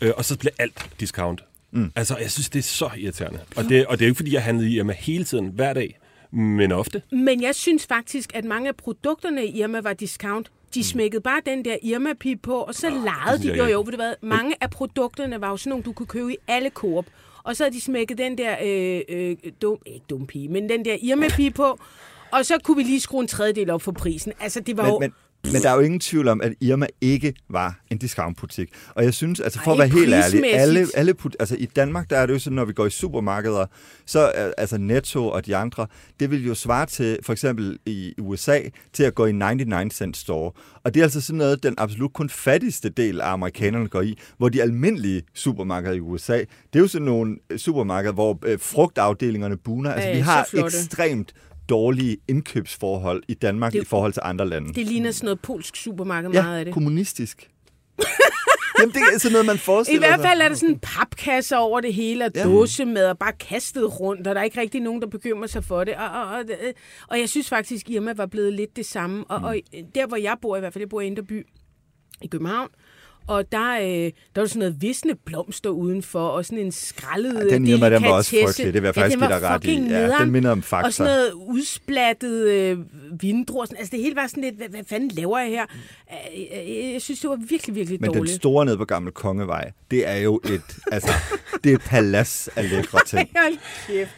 øh, 0.00 0.12
og 0.16 0.24
så 0.24 0.38
bliver 0.38 0.52
alt 0.58 0.86
discount. 1.00 1.44
Mm. 1.72 1.92
Altså, 1.96 2.16
jeg 2.16 2.30
synes, 2.30 2.48
det 2.50 2.58
er 2.58 2.62
så 2.62 2.90
irriterende. 2.96 3.40
Og 3.56 3.64
det, 3.64 3.86
og 3.86 3.98
det 3.98 4.04
er 4.04 4.08
jo 4.08 4.10
ikke, 4.10 4.16
fordi 4.16 4.34
jeg 4.34 4.42
handlede 4.42 4.70
i 4.70 4.76
Irma 4.78 4.92
hele 4.92 5.24
tiden, 5.24 5.46
hver 5.46 5.72
dag, 5.72 5.98
men 6.30 6.72
ofte. 6.72 7.02
Men 7.12 7.42
jeg 7.42 7.54
synes 7.54 7.86
faktisk, 7.86 8.30
at 8.34 8.44
mange 8.44 8.68
af 8.68 8.76
produkterne 8.76 9.46
i 9.46 9.58
Irma 9.60 9.80
var 9.80 9.92
discount. 9.92 10.50
De 10.74 10.84
smækkede 10.84 11.22
bare 11.22 11.40
den 11.46 11.64
der 11.64 11.76
Irma-pip 11.82 12.38
på, 12.42 12.54
og 12.54 12.74
så 12.74 12.86
oh, 12.86 12.92
legede 13.04 13.40
synes 13.40 13.52
de. 13.58 13.58
Jo, 13.58 13.64
jo, 13.70 13.80
ved 13.80 13.90
du 13.92 13.96
hvad? 13.96 14.14
Mange 14.22 14.54
af 14.60 14.70
produkterne 14.70 15.40
var 15.40 15.50
jo 15.50 15.56
sådan 15.56 15.70
nogle, 15.70 15.82
du 15.84 15.92
kunne 15.92 16.06
købe 16.06 16.32
i 16.32 16.36
alle 16.48 16.70
Coop. 16.70 17.06
Og 17.42 17.56
så 17.56 17.64
havde 17.64 17.74
de 17.74 17.80
smækket 17.80 18.18
den 18.18 18.38
der, 18.38 18.56
øh, 18.64 19.00
øh, 19.08 19.36
dum, 19.62 19.78
ikke 19.86 20.06
dum 20.10 20.26
pige, 20.26 20.48
men 20.48 20.68
den 20.68 20.84
der 20.84 20.96
Irma-pip 21.02 21.54
på. 21.54 21.78
Og 22.32 22.46
så 22.46 22.58
kunne 22.64 22.76
vi 22.76 22.82
lige 22.82 23.00
skrue 23.00 23.20
en 23.20 23.28
tredjedel 23.28 23.70
op 23.70 23.82
for 23.82 23.92
prisen. 23.92 24.32
Altså, 24.40 24.60
det 24.60 24.76
var 24.76 24.82
Men- 24.82 24.92
jo 24.92 24.98
men- 24.98 25.12
Men 25.44 25.62
der 25.62 25.70
er 25.70 25.74
jo 25.74 25.80
ingen 25.80 26.00
tvivl 26.00 26.28
om, 26.28 26.40
at 26.40 26.52
Irma 26.60 26.86
ikke 27.00 27.34
var 27.50 27.80
en 27.90 27.98
discountbutik. 27.98 28.68
Og 28.94 29.04
jeg 29.04 29.14
synes, 29.14 29.40
altså 29.40 29.60
for 29.64 29.70
Ej, 29.70 29.72
at 29.72 29.78
være 29.78 29.88
helt 30.00 30.14
ærlig, 30.14 30.54
alle, 30.54 30.86
alle 30.94 31.14
put, 31.14 31.36
altså 31.40 31.56
i 31.58 31.66
Danmark, 31.66 32.10
der 32.10 32.16
er 32.18 32.26
det 32.26 32.32
jo 32.34 32.38
sådan, 32.38 32.56
når 32.56 32.64
vi 32.64 32.72
går 32.72 32.86
i 32.86 32.90
supermarkeder, 32.90 33.66
så 34.06 34.18
er- 34.34 34.52
altså 34.58 34.78
Netto 34.78 35.28
og 35.28 35.46
de 35.46 35.56
andre, 35.56 35.86
det 36.20 36.30
vil 36.30 36.46
jo 36.46 36.54
svare 36.54 36.86
til, 36.86 37.18
for 37.22 37.32
eksempel 37.32 37.78
i 37.86 38.14
USA, 38.18 38.58
til 38.92 39.02
at 39.02 39.14
gå 39.14 39.26
i 39.26 39.32
99 39.32 39.94
cent 39.94 40.16
store. 40.16 40.52
Og 40.84 40.94
det 40.94 41.00
er 41.00 41.04
altså 41.04 41.20
sådan 41.20 41.38
noget, 41.38 41.62
den 41.62 41.74
absolut 41.78 42.12
kun 42.12 42.28
fattigste 42.30 42.88
del 42.88 43.20
af 43.20 43.32
amerikanerne 43.32 43.88
går 43.88 44.00
i, 44.02 44.18
hvor 44.38 44.48
de 44.48 44.62
almindelige 44.62 45.22
supermarkeder 45.34 45.94
i 45.94 46.00
USA, 46.00 46.38
det 46.38 46.46
er 46.74 46.80
jo 46.80 46.86
sådan 46.88 47.04
nogle 47.04 47.36
øh, 47.50 47.58
supermarkeder, 47.58 48.14
hvor 48.14 48.38
øh, 48.46 48.58
frugtafdelingerne 48.60 49.56
buner. 49.56 49.92
Altså 49.92 50.08
Ja, 50.08 50.14
vi 50.14 50.20
har 50.20 50.48
ekstremt 50.66 51.32
dårlige 51.70 52.16
indkøbsforhold 52.28 53.22
i 53.28 53.34
Danmark 53.34 53.72
Det- 53.72 53.82
i 53.82 53.84
forhold 53.84 54.12
til 54.12 54.22
andre 54.24 54.48
lande. 54.48 54.74
Det 54.74 54.86
ligner 54.86 55.10
sådan 55.10 55.24
noget 55.26 55.40
polsk 55.40 55.76
supermarked, 55.76 56.30
Ja, 56.30 56.42
meget 56.42 56.58
af 56.58 56.64
det. 56.64 56.74
kommunistisk. 56.74 57.50
Jamen, 58.80 58.94
det 58.94 59.02
er 59.14 59.18
sådan 59.18 59.32
noget, 59.32 59.46
man 59.46 59.54
I 59.56 59.58
forestiller 59.58 60.08
hvert 60.08 60.20
sig. 60.20 60.28
fald 60.28 60.40
er 60.40 60.48
der 60.48 60.54
sådan 60.54 60.74
en 60.74 60.78
papkasse 60.82 61.56
over 61.56 61.80
det 61.80 61.94
hele, 61.94 62.24
og 62.24 62.30
Ja. 62.34 62.44
dåsemad, 62.44 63.06
og 63.06 63.18
bare 63.18 63.32
kastet 63.32 64.00
rundt, 64.00 64.26
og 64.26 64.34
der 64.34 64.40
er 64.40 64.44
ikke 64.44 64.60
rigtig 64.60 64.80
nogen, 64.80 65.02
der 65.02 65.08
bekymrer 65.08 65.46
sig 65.46 65.64
for 65.64 65.84
det. 65.84 65.94
Og, 65.94 66.06
og, 66.10 66.26
og, 66.28 66.44
og 67.08 67.20
jeg 67.20 67.28
synes 67.28 67.48
faktisk, 67.48 67.90
Irma 67.90 68.12
var 68.16 68.26
blevet 68.26 68.52
lidt 68.52 68.76
det 68.76 68.86
samme. 68.86 69.24
Og, 69.28 69.40
og 69.48 69.56
der, 69.94 70.06
hvor 70.06 70.16
jeg 70.16 70.36
bor, 70.42 70.56
i 70.56 70.60
hvert 70.60 70.72
fald, 70.72 70.82
jeg 70.82 70.88
bor 70.88 71.00
i 71.00 71.06
Indreby 71.06 71.46
i 72.22 72.26
København, 72.26 72.68
og 73.26 73.52
der, 73.52 73.72
øh, 73.80 73.86
der 74.34 74.40
var 74.40 74.46
sådan 74.46 74.58
noget 74.58 74.76
visne 74.82 75.14
blomster 75.14 75.70
udenfor, 75.70 76.28
og 76.28 76.44
sådan 76.44 76.58
en 76.58 76.72
skrællet 76.72 77.34
Ja, 77.34 77.54
den 77.54 77.66
Irma, 77.66 77.90
den 77.90 78.02
var 78.02 78.10
også 78.12 78.36
frygtelig. 78.44 78.74
Det 78.74 78.82
vil 78.82 78.86
jeg 78.86 78.94
faktisk 78.94 79.18
ja, 79.20 79.26
give 79.26 79.34
den 79.34 79.42
dig 79.42 79.48
var 79.48 79.54
ret 79.54 79.64
i. 79.64 79.66
fucking 79.66 79.90
Ja, 79.90 80.08
den 80.18 80.30
minder 80.30 80.50
om 80.50 80.62
Fakta. 80.62 80.86
Og 80.86 80.92
sådan 80.92 81.12
noget 81.12 81.32
udsplattet 81.32 82.46
øh, 82.48 82.78
vindruer. 83.22 83.64
Sådan, 83.64 83.78
altså 83.78 83.90
det 83.96 84.02
hele 84.04 84.16
var 84.16 84.26
sådan 84.26 84.42
lidt, 84.42 84.56
hvad, 84.56 84.68
hvad 84.68 84.80
fanden 84.88 85.10
laver 85.10 85.38
jeg 85.38 85.48
her? 85.48 85.66
Øh, 86.12 86.58
øh, 86.86 86.92
Jeg 86.92 87.02
synes, 87.02 87.20
det 87.20 87.30
var 87.30 87.36
virkelig, 87.48 87.74
virkelig 87.74 88.00
Men 88.00 88.10
den 88.10 88.18
dårligt. 88.18 88.36
store 88.36 88.64
nede 88.64 88.76
på 88.76 88.84
Gamle 88.84 89.10
Kongevej, 89.12 89.72
det 89.90 90.08
er 90.08 90.16
jo 90.16 90.40
et, 90.44 90.76
altså, 90.92 91.12
det 91.64 91.72
er 91.72 91.76
et 91.76 91.82
palads 91.82 92.48
af 92.56 92.70
lækre 92.70 92.98
ting. 93.06 93.28
Hold 93.36 93.54
kæft. 93.86 94.10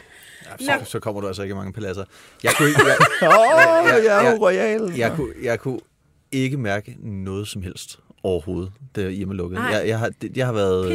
Ja, 0.61 0.79
så, 0.79 0.91
så 0.91 0.99
kommer 0.99 1.21
du 1.21 1.27
altså 1.27 1.41
ikke 1.43 1.53
i 1.53 1.55
mange 1.55 1.73
paladser. 1.73 2.03
Jeg 2.43 2.51
kunne 2.57 2.67
ikke, 2.69 2.81
jeg, 2.87 2.97
Åh, 3.29 3.37
oh, 3.37 3.87
jeg 3.87 4.05
er 4.07 4.23
ja. 4.23 4.31
jo 4.31 4.37
royal. 4.47 4.93
jeg, 4.97 5.11
kunne, 5.15 5.33
jeg 5.43 5.59
kunne 5.59 5.79
ikke 6.31 6.57
mærke 6.57 6.95
noget 7.03 7.47
som 7.47 7.61
helst 7.61 7.99
overhovedet, 8.23 8.71
da 8.95 9.09
Irma 9.09 9.33
lukkede. 9.33 9.61
Jeg, 9.61 9.87
jeg, 9.87 9.99
har, 9.99 10.11
jeg 10.35 10.45
har 10.45 10.53
været 10.53 10.91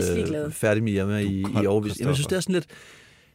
øh, 0.46 0.52
færdig 0.52 0.82
med 0.82 0.92
Irma 0.92 1.18
i, 1.18 1.44
i 1.62 1.66
overvis. 1.66 2.00
Jamen, 2.00 2.08
jeg 2.08 2.16
synes, 2.16 2.26
det 2.26 2.36
er 2.36 2.40
sådan 2.40 2.52
lidt 2.52 2.66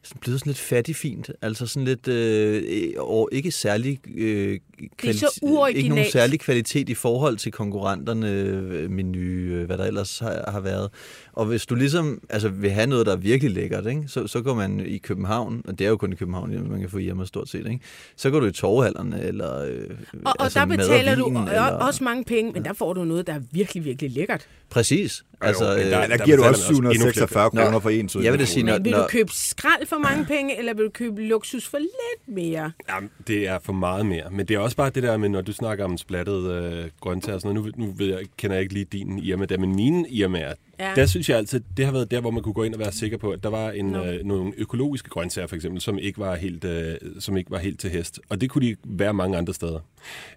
sådan 0.04 0.20
blevet 0.20 0.40
sådan 0.40 0.50
lidt 0.50 0.60
fattigfint. 0.60 1.32
Altså 1.42 1.68
sådan 1.68 1.86
lidt, 1.86 2.08
øh, 2.08 2.94
og 2.98 3.30
ikke 3.32 3.52
særlig 3.52 4.00
øh, 4.16 4.60
så 5.02 5.72
ikke 5.76 5.90
nogen 5.90 6.06
særlig 6.12 6.40
kvalitet 6.40 6.90
i 6.90 6.94
forhold 6.94 7.38
til 7.38 7.52
konkurrenterne, 7.52 8.32
øh, 8.32 8.92
menu, 8.92 9.20
øh, 9.20 9.66
hvad 9.66 9.78
der 9.78 9.86
ellers 9.86 10.20
har, 10.20 10.52
har 10.52 10.60
været. 10.60 10.90
Og 11.34 11.46
hvis 11.46 11.66
du 11.66 11.76
ligesom 11.76 12.22
altså, 12.30 12.50
vil 12.50 12.72
have 12.72 12.88
noget, 12.88 13.06
der 13.06 13.12
er 13.12 13.18
virkelig 13.18 13.52
lækkert, 13.52 13.88
ikke? 13.88 14.04
Så, 14.08 14.28
så 14.28 14.42
går 14.42 14.54
man 14.54 14.80
i 14.80 14.98
København, 14.98 15.62
og 15.68 15.80
det 15.80 15.86
er 15.86 15.90
jo 15.90 15.98
kun 15.98 16.14
i 16.14 16.16
København, 16.16 16.70
man 16.70 16.80
kan 16.80 16.90
få 16.90 16.98
Irma 16.98 17.26
stort 17.26 17.50
set, 17.50 17.68
ikke? 17.68 17.80
så 18.16 18.30
går 18.30 18.40
du 18.40 18.46
i 18.46 18.52
torvehallerne, 18.52 19.24
eller 19.24 19.66
øh, 19.66 19.90
Og, 20.14 20.34
og 20.40 20.44
altså 20.44 20.60
der 20.60 20.66
betaler 20.66 21.16
du 21.16 21.26
vin, 21.26 21.38
eller... 21.38 21.62
også 21.62 22.04
mange 22.04 22.24
penge, 22.24 22.52
men 22.52 22.66
der 22.66 22.74
får 22.74 22.94
du 22.94 23.04
noget, 23.04 23.28
der 23.28 23.34
er 23.34 23.42
virkelig, 23.52 23.86
virkelig 23.86 24.12
lækkert. 24.12 24.48
Præcis. 24.70 25.24
Altså, 25.42 25.63
men 25.78 25.86
øh, 25.86 25.92
der- 25.92 26.08
der 26.08 26.18
der 26.18 26.25
giver 26.25 26.38
du 26.38 26.44
også 26.44 26.62
man 26.74 26.86
også 26.86 26.92
endnu 26.92 26.92
flere 26.92 26.94
746 27.13 27.52
penge. 27.52 27.63
kroner 27.66 27.80
for 27.80 27.90
en 27.90 28.08
tur. 28.08 28.22
Jeg 28.22 28.32
vil 28.32 28.40
da 28.40 28.46
sige, 28.46 28.63
når, 28.63 28.80
vil 28.80 28.94
du 28.94 29.06
købe 29.10 29.32
skrald 29.32 29.86
for 29.88 29.98
mange 29.98 30.25
penge, 30.25 30.58
eller 30.60 30.74
vil 30.74 30.86
du 30.86 30.90
købe 30.90 31.22
luksus 31.22 31.68
for 31.68 31.78
lidt 31.78 32.36
mere? 32.36 32.72
Jamen, 32.90 33.10
det 33.28 33.48
er 33.48 33.60
for 33.63 33.74
meget 33.74 34.06
mere. 34.06 34.24
Men 34.32 34.46
det 34.46 34.54
er 34.56 34.60
også 34.60 34.78
bare 34.78 34.90
det 34.90 35.04
der 35.04 35.18
med, 35.18 35.30
når 35.30 35.42
du 35.42 35.54
snakker 35.54 35.86
om 35.86 35.98
splattet 35.98 36.52
øh, 36.52 36.86
grøntsager 37.02 37.36
og 37.36 37.42
sådan 37.42 37.56
noget. 37.56 37.78
Nu, 37.78 37.86
nu 37.86 37.94
ved 37.98 38.08
jeg, 38.08 38.20
kender 38.38 38.56
jeg 38.56 38.62
ikke 38.62 38.74
lige 38.74 38.86
din 38.86 39.20
Irma 39.20 39.46
der, 39.46 39.58
men 39.58 39.75
mine 39.75 40.10
Irmaer, 40.10 40.54
Ja. 40.80 40.92
der 40.96 41.06
synes 41.06 41.30
jeg 41.30 41.38
altid, 41.38 41.62
det 41.78 41.86
har 41.86 41.92
været 41.92 42.12
der, 42.12 42.22
hvor 42.22 42.32
man 42.32 42.44
kunne 42.44 42.54
gå 42.54 42.63
ind 42.63 42.74
og 42.74 42.80
være 42.80 42.92
sikker 42.92 43.18
på, 43.18 43.32
at 43.32 43.44
der 43.44 43.50
var 43.50 43.72
en, 43.72 43.86
Nå. 43.86 44.04
øh, 44.06 44.20
nogle 44.25 44.54
økologiske 44.58 45.10
grøntsager 45.10 45.48
for 45.48 45.56
eksempel, 45.56 45.82
som 45.82 45.98
ikke 46.00 46.20
var 46.20 46.36
helt, 46.36 46.63
øh, 46.63 46.96
som 47.20 47.38
ikke 47.38 47.52
var 47.52 47.58
helt 47.58 47.80
til 47.80 47.90
hest. 47.90 48.20
Og 48.30 48.42
det 48.42 48.50
kunne 48.50 48.66
de 48.68 48.75
være 48.84 49.13
mange 49.13 49.38
andre 49.38 49.54
steder. 49.54 49.80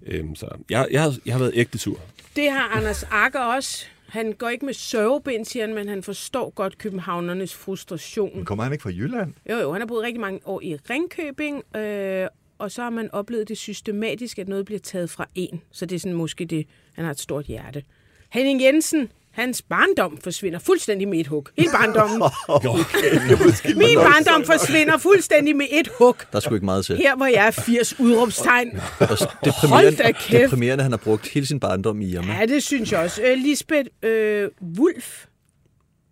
Øhm, 0.07 0.35
så 0.35 0.47
jeg, 0.71 0.87
jeg, 0.91 1.03
har, 1.03 1.15
jeg 1.26 1.35
har 1.35 1.38
været 1.38 1.53
ægte 1.55 1.79
sur. 1.79 1.99
Det 2.37 2.50
har 2.50 2.69
Anders 2.76 3.03
Akker 3.11 3.41
også. 3.41 3.87
Han 4.09 4.33
går 4.33 4.49
ikke 4.49 4.65
med 4.65 4.75
sørgebind, 4.75 5.45
siger 5.45 5.67
han, 5.67 5.75
men 5.75 5.89
han 5.89 6.03
forstår 6.03 6.51
godt 6.51 6.79
københavnernes 6.79 7.55
frustration. 7.55 8.45
Kommer 8.45 8.65
han 8.65 8.73
ikke 8.73 8.83
fra 8.83 8.91
Jylland? 8.91 9.35
Jo, 9.51 9.57
jo, 9.57 9.73
han 9.73 9.81
har 9.81 9.87
boet 9.87 10.05
rigtig 10.05 10.21
mange 10.21 10.41
år 10.45 10.61
i 10.61 10.77
Ringkøbing, 10.91 11.77
øh, 11.77 12.29
og 12.59 12.71
så 12.71 12.83
har 12.83 12.91
man 12.91 13.11
oplevet 13.13 13.49
det 13.49 13.59
systematisk, 13.59 14.39
at 14.39 14.49
noget 14.49 14.65
bliver 14.67 14.79
taget 14.79 15.11
fra 15.11 15.29
en. 15.35 15.63
Så 15.73 15.87
det 15.87 15.95
er 15.97 16.01
sådan 16.01 16.17
måske 16.17 16.45
det, 16.45 16.67
han 16.95 17.05
har 17.05 17.13
et 17.13 17.21
stort 17.21 17.45
hjerte. 17.45 17.83
Henning 18.31 18.63
Jensen, 18.63 19.09
hans 19.37 19.62
barndom 19.62 20.19
forsvinder 20.25 20.59
fuldstændig 20.59 21.09
med 21.09 21.19
et 21.21 21.26
hug. 21.26 21.49
Hele 21.59 21.71
barndommen. 21.73 22.19
Min 23.83 23.97
barndom 23.97 24.45
forsvinder 24.45 24.99
fuldstændig 24.99 25.57
med 25.57 25.66
et 25.71 25.88
hug. 25.99 26.16
der 26.33 26.37
er 26.37 26.40
sgu 26.40 26.55
ikke 26.55 26.64
meget 26.64 26.85
til. 26.87 26.97
Her, 26.97 27.16
hvor 27.16 27.26
jeg 27.26 27.47
er 27.47 27.50
80 27.50 28.00
udråbstegn. 28.00 28.81
Og 29.00 29.07
Hold 29.07 29.19
da 29.19 29.50
deprimerende, 29.50 30.12
kæft. 30.12 30.43
deprimerende, 30.43 30.83
han 30.83 30.93
har 30.93 30.97
brugt 30.97 31.28
hele 31.28 31.47
sin 31.47 31.61
barndom 31.61 32.00
i 32.00 32.11
Irma. 32.11 32.38
Ja, 32.38 32.47
det 32.47 32.62
synes 32.62 32.93
jeg 32.93 33.00
også. 33.00 33.23
Øh, 33.23 33.38
Lisbeth 33.38 33.88
øh, 34.02 34.49
Wulf. 34.78 35.26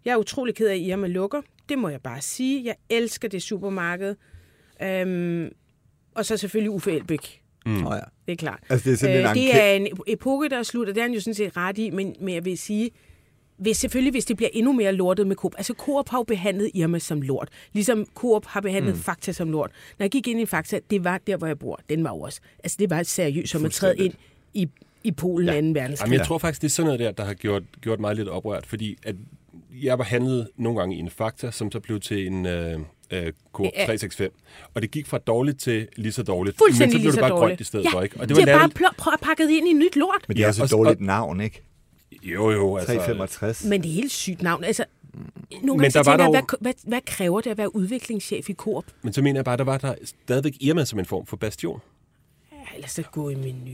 Jeg 0.05 0.13
er 0.13 0.17
utrolig 0.17 0.55
ked 0.55 0.69
af, 0.69 0.75
at 0.75 0.81
Irma 0.81 1.07
lukker. 1.07 1.41
Det 1.69 1.79
må 1.79 1.89
jeg 1.89 2.01
bare 2.01 2.21
sige. 2.21 2.65
Jeg 2.65 2.75
elsker 2.91 3.29
det 3.29 3.43
supermarked. 3.43 4.15
Øhm, 4.83 5.49
og 6.15 6.25
så 6.27 6.37
selvfølgelig 6.37 6.71
Uffe 6.71 6.93
Elbæk. 6.93 7.41
Mm. 7.67 7.87
Oh, 7.87 7.93
ja. 7.97 8.01
Det 8.27 8.33
er 8.33 8.37
klart. 8.37 8.61
Altså, 8.69 8.85
det 8.91 8.93
er 8.93 8.99
sådan 8.99 9.17
en 9.17 9.35
det 9.35 9.63
er 9.63 9.71
en 9.73 9.89
epoke, 10.07 10.49
der 10.49 10.59
er 10.59 10.63
slut, 10.63 10.89
og 10.89 10.95
det 10.95 11.01
er 11.01 11.05
han 11.05 11.15
jo 11.15 11.21
sådan 11.21 11.35
set 11.35 11.57
ret 11.57 11.79
i, 11.79 11.91
men, 11.91 12.15
men 12.21 12.35
jeg 12.35 12.45
vil 12.45 12.59
sige, 12.59 12.91
hvis, 13.57 13.77
selvfølgelig 13.77 14.11
hvis 14.11 14.25
det 14.25 14.37
bliver 14.37 14.51
endnu 14.53 14.73
mere 14.73 14.93
lortet 14.93 15.27
med 15.27 15.37
Coop. 15.37 15.55
Altså 15.57 15.75
Coop 15.79 16.09
har 16.09 16.19
jo 16.19 16.23
behandlet 16.23 16.71
Irma 16.75 16.99
som 16.99 17.23
lort. 17.23 17.49
Ligesom 17.73 18.07
Coop 18.15 18.47
har 18.47 18.61
behandlet 18.61 18.95
mm. 18.95 19.01
Fakta 19.01 19.33
som 19.33 19.51
lort. 19.51 19.71
Når 19.99 20.05
jeg 20.05 20.11
gik 20.11 20.29
ind 20.29 20.41
i 20.41 20.47
Fakta, 20.47 20.81
det 20.91 21.05
var 21.05 21.19
der, 21.27 21.37
hvor 21.37 21.47
jeg 21.47 21.59
bor. 21.59 21.81
Den 21.89 22.05
var 22.05 22.11
jo 22.11 22.21
også. 22.21 22.41
Altså 22.65 22.77
det 22.81 22.91
var 22.91 23.03
seriøst 23.03 23.53
som 23.53 23.65
at 23.65 23.73
træde 23.73 23.97
ind 23.97 24.15
i, 24.55 24.69
i 25.05 25.11
Polen 25.11 25.49
ja. 25.49 25.61
2. 25.61 25.67
verdenskrig. 25.81 26.07
Jamen, 26.07 26.19
jeg 26.19 26.27
tror 26.27 26.39
faktisk, 26.39 26.63
det 26.63 26.69
er 26.69 26.73
sådan 26.73 26.87
noget 26.87 27.01
der, 27.01 27.11
der 27.13 27.25
har 27.25 27.35
gjort, 27.35 27.63
gjort 27.81 28.01
mig 28.01 28.15
lidt 28.15 28.29
oprørt, 28.29 28.67
fordi 28.67 28.97
at 29.03 29.15
jeg 29.83 29.99
var 29.99 30.05
handlet 30.05 30.49
nogle 30.57 30.79
gange 30.79 30.97
i 30.97 30.99
en 30.99 31.11
Fakta, 31.11 31.51
som 31.51 31.71
så 31.73 31.81
blev 31.81 32.01
til 32.01 32.27
en 32.27 32.47
øh, 32.47 32.79
øh, 33.11 33.33
Coop 33.53 33.65
Ja. 33.77 33.85
365. 33.87 34.33
Og 34.75 34.83
det 34.83 34.91
gik 34.91 35.07
fra 35.07 35.19
dårligt 35.19 35.61
til 35.61 35.89
lige 35.97 36.13
så 36.13 36.23
dårligt. 36.23 36.59
Fuldstændig 36.59 36.87
men 36.87 36.93
så 36.93 36.97
blev 36.97 37.01
lige 37.01 37.07
det 37.07 37.15
så 37.15 37.21
bare 37.21 37.31
dårligt. 37.31 37.49
grønt 37.49 37.61
i 37.61 37.65
stedet 37.65 37.85
ja, 37.85 37.91
for, 37.91 38.03
ikke? 38.03 38.17
Og 38.21 38.29
de 38.29 38.35
det 38.35 38.47
var 38.47 38.53
har 38.53 38.59
bare 38.59 38.89
pl- 38.91 38.95
prø- 39.03 39.17
pakket 39.23 39.51
ind 39.51 39.69
i 39.69 39.73
nyt 39.73 39.97
lort. 39.97 40.25
Men 40.29 40.37
det 40.37 40.43
er 40.43 40.45
Ja, 40.45 40.49
også 40.49 40.65
et 40.65 40.73
og- 40.73 40.79
dårligt 40.79 41.01
og- 41.01 41.07
navn, 41.07 41.41
ikke? 41.41 41.63
Jo, 42.25 42.51
jo, 42.51 42.77
altså... 42.77 42.95
365. 42.95 43.65
Men 43.65 43.83
det 43.83 43.89
er 43.89 43.95
helt 43.95 44.13
sygt 44.13 44.43
navn. 44.43 44.65
Altså, 44.65 44.85
nogle 45.51 45.65
Men 45.65 45.79
gange 45.79 45.91
der 45.93 46.03
var 46.11 46.17
tænker 46.17 46.39
jeg, 46.39 46.45
hvad, 46.49 46.59
hvad, 46.61 46.73
hvad 46.87 47.01
kræver 47.07 47.41
det 47.41 47.51
at 47.51 47.59
være 47.59 47.77
udviklingschef 47.77 48.49
i 48.49 48.55
Coop? 48.55 48.85
Men 49.03 49.13
så 49.13 49.23
mener 49.23 49.39
jeg 49.39 49.45
bare, 49.45 49.57
der 49.57 49.65
var 49.65 49.79
der 49.79 49.95
stadigvæk 50.05 50.53
Irma 50.61 50.85
som 50.85 50.99
en 50.99 51.05
form 51.05 51.27
for 51.27 51.37
bastion. 51.37 51.81
Ja, 52.53 52.75
ellers 52.75 52.91
så 52.91 53.03
gå 53.03 53.29
i 53.29 53.35
menu. 53.35 53.71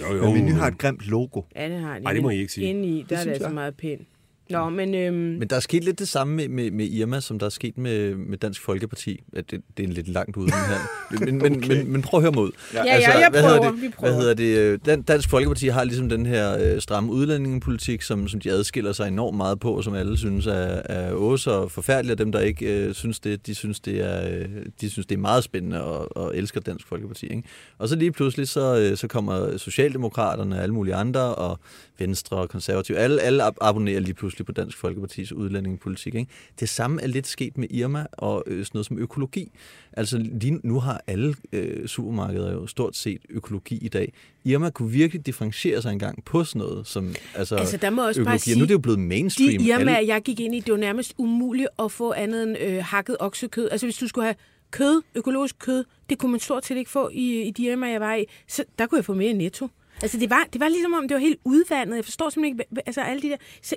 Jo, 0.00 0.16
jo. 0.16 0.24
Men 0.24 0.34
Menu 0.34 0.54
har 0.54 0.66
et 0.66 0.78
grimt 0.78 1.00
logo. 1.06 1.42
Ja, 1.56 1.68
det 1.68 1.80
har 1.80 1.98
de. 1.98 2.04
Ej, 2.04 2.12
det 2.12 2.22
må 2.22 2.30
I 2.30 2.38
ikke 2.38 2.52
sige. 2.52 2.66
Inde 2.66 2.88
i, 2.88 3.06
der 3.08 3.16
er 3.18 3.24
det 3.24 3.30
altså 3.30 3.46
jeg. 3.46 3.54
meget 3.54 3.76
pænt. 3.76 4.08
Nå, 4.50 4.68
men... 4.70 4.94
Øhm, 4.94 5.14
Men 5.16 5.48
der 5.48 5.56
er 5.56 5.60
sket 5.60 5.84
lidt 5.84 5.98
det 5.98 6.08
samme 6.08 6.34
med, 6.36 6.48
med, 6.48 6.70
med 6.70 6.86
Irma, 6.86 7.20
som 7.20 7.38
der 7.38 7.46
er 7.46 7.50
sket 7.50 7.78
med, 7.78 8.14
med 8.14 8.38
Dansk 8.38 8.62
Folkeparti. 8.62 9.22
Ja, 9.36 9.40
Det, 9.40 9.50
det 9.76 9.82
er 9.82 9.86
en 9.88 9.92
lidt 9.92 10.08
langt 10.08 10.36
ude 10.36 10.50
her. 10.50 10.78
Men, 11.24 11.38
men, 11.38 11.56
okay. 11.56 11.76
men, 11.76 11.92
men 11.92 12.02
prøv 12.02 12.18
at 12.18 12.22
høre 12.22 12.32
mod. 12.32 12.50
Ja, 12.74 12.84
ja, 12.84 13.18
jeg 13.18 13.28
hvad 13.30 13.42
hedder 13.42 13.58
prøver, 13.58 13.72
det? 13.72 13.82
vi 13.82 13.88
prøver. 13.88 14.12
Hvad 14.12 14.20
hedder 14.22 14.34
det? 14.34 14.58
øh, 14.58 14.78
Dan, 14.86 15.02
Dansk 15.02 15.30
Folkeparti 15.30 15.66
har 15.68 15.84
ligesom 15.84 16.08
den 16.08 16.26
her 16.26 16.74
øh, 16.74 16.80
stramme 16.80 17.12
udlændingepolitik, 17.12 18.02
som, 18.02 18.28
som 18.28 18.40
de 18.40 18.50
adskiller 18.50 18.92
sig 18.92 19.08
enormt 19.08 19.36
meget 19.36 19.60
på, 19.60 19.72
og 19.76 19.84
som 19.84 19.94
alle 19.94 20.18
synes 20.18 20.46
er, 20.46 20.52
er 20.84 21.12
åh 21.12 21.38
så 21.38 21.68
forfærdeligt, 21.68 22.12
og 22.12 22.18
dem, 22.18 22.32
der 22.32 22.40
ikke 22.40 22.84
øh, 22.86 22.94
synes 22.94 23.20
det, 23.20 23.46
de 23.46 23.54
synes, 23.54 23.80
det 23.80 24.00
er, 24.00 24.38
øh, 24.38 24.44
de 24.80 24.90
synes, 24.90 25.06
det 25.06 25.14
er 25.14 25.20
meget 25.20 25.44
spændende 25.44 25.84
og, 25.84 26.16
og 26.16 26.36
elsker 26.36 26.60
Dansk 26.60 26.86
Folkeparti. 26.88 27.26
Ikke? 27.26 27.42
Og 27.78 27.88
så 27.88 27.96
lige 27.96 28.12
pludselig, 28.12 28.48
så, 28.48 28.78
øh, 28.90 28.96
så 28.96 29.08
kommer 29.08 29.56
Socialdemokraterne 29.56 30.56
og 30.56 30.62
alle 30.62 30.74
mulige 30.74 30.94
andre, 30.94 31.34
og 31.34 31.58
Venstre 31.98 32.36
og 32.36 32.48
Konservative, 32.48 32.98
alle, 32.98 33.20
alle 33.22 33.44
ab- 33.46 33.56
abonnerer 33.60 34.00
lige 34.00 34.14
pludselig 34.14 34.35
på 34.44 34.52
Dansk 34.52 34.76
Folkepartis 34.78 35.32
udlændingepolitik. 35.32 36.14
Ikke? 36.14 36.30
Det 36.60 36.68
samme 36.68 37.02
er 37.02 37.06
lidt 37.06 37.26
sket 37.26 37.58
med 37.58 37.68
Irma 37.70 38.06
og 38.12 38.42
øh, 38.46 38.64
sådan 38.64 38.70
noget 38.74 38.86
som 38.86 38.98
økologi. 38.98 39.52
Altså 39.92 40.18
lige 40.18 40.60
nu 40.62 40.80
har 40.80 41.00
alle 41.06 41.34
øh, 41.52 41.86
supermarkeder 41.88 42.52
jo 42.52 42.66
stort 42.66 42.96
set 42.96 43.20
økologi 43.30 43.78
i 43.78 43.88
dag. 43.88 44.12
Irma 44.44 44.70
kunne 44.70 44.90
virkelig 44.90 45.26
differentiere 45.26 45.82
sig 45.82 45.92
engang 45.92 46.24
på 46.24 46.44
sådan 46.44 46.58
noget 46.58 46.86
som 46.86 47.14
altså, 47.34 47.56
Altså, 47.56 47.76
der 47.76 47.90
må 47.90 48.06
også 48.06 48.20
bare 48.20 48.22
økologi. 48.26 48.38
sige, 48.42 48.54
og 48.54 48.58
nu 48.58 48.62
er 48.62 48.66
det 48.66 48.74
jo 48.74 48.78
blevet 48.78 48.98
mainstream. 48.98 49.58
de 49.58 49.64
Irma, 49.68 49.94
Alle- 49.96 50.08
jeg 50.14 50.22
gik 50.22 50.40
ind 50.40 50.54
i, 50.54 50.60
det 50.60 50.72
var 50.72 50.78
nærmest 50.78 51.14
umuligt 51.18 51.68
at 51.78 51.92
få 51.92 52.12
andet 52.12 52.42
end 52.42 52.56
øh, 52.60 52.84
hakket 52.84 53.16
oksekød. 53.20 53.68
Altså, 53.70 53.86
hvis 53.86 53.96
du 53.96 54.08
skulle 54.08 54.24
have 54.24 54.34
kød, 54.70 55.02
økologisk 55.14 55.58
kød, 55.58 55.84
det 56.10 56.18
kunne 56.18 56.30
man 56.30 56.40
stort 56.40 56.66
set 56.66 56.76
ikke 56.76 56.90
få 56.90 57.08
i, 57.12 57.42
i 57.42 57.50
de 57.50 57.62
Irma, 57.64 57.86
jeg 57.88 58.00
var 58.00 58.14
i. 58.14 58.24
Så 58.48 58.64
der 58.78 58.86
kunne 58.86 58.96
jeg 58.98 59.04
få 59.04 59.14
mere 59.14 59.32
netto. 59.32 59.68
Altså, 60.02 60.18
det 60.18 60.30
var, 60.30 60.48
det 60.52 60.60
var 60.60 60.68
ligesom 60.68 60.92
om, 60.92 61.08
det 61.08 61.14
var 61.14 61.20
helt 61.20 61.38
udvandet. 61.44 61.96
Jeg 61.96 62.04
forstår 62.04 62.30
simpelthen 62.30 62.60
ikke, 62.60 62.82
altså 62.88 63.00
alle 63.00 63.22
de 63.22 63.28
der... 63.28 63.36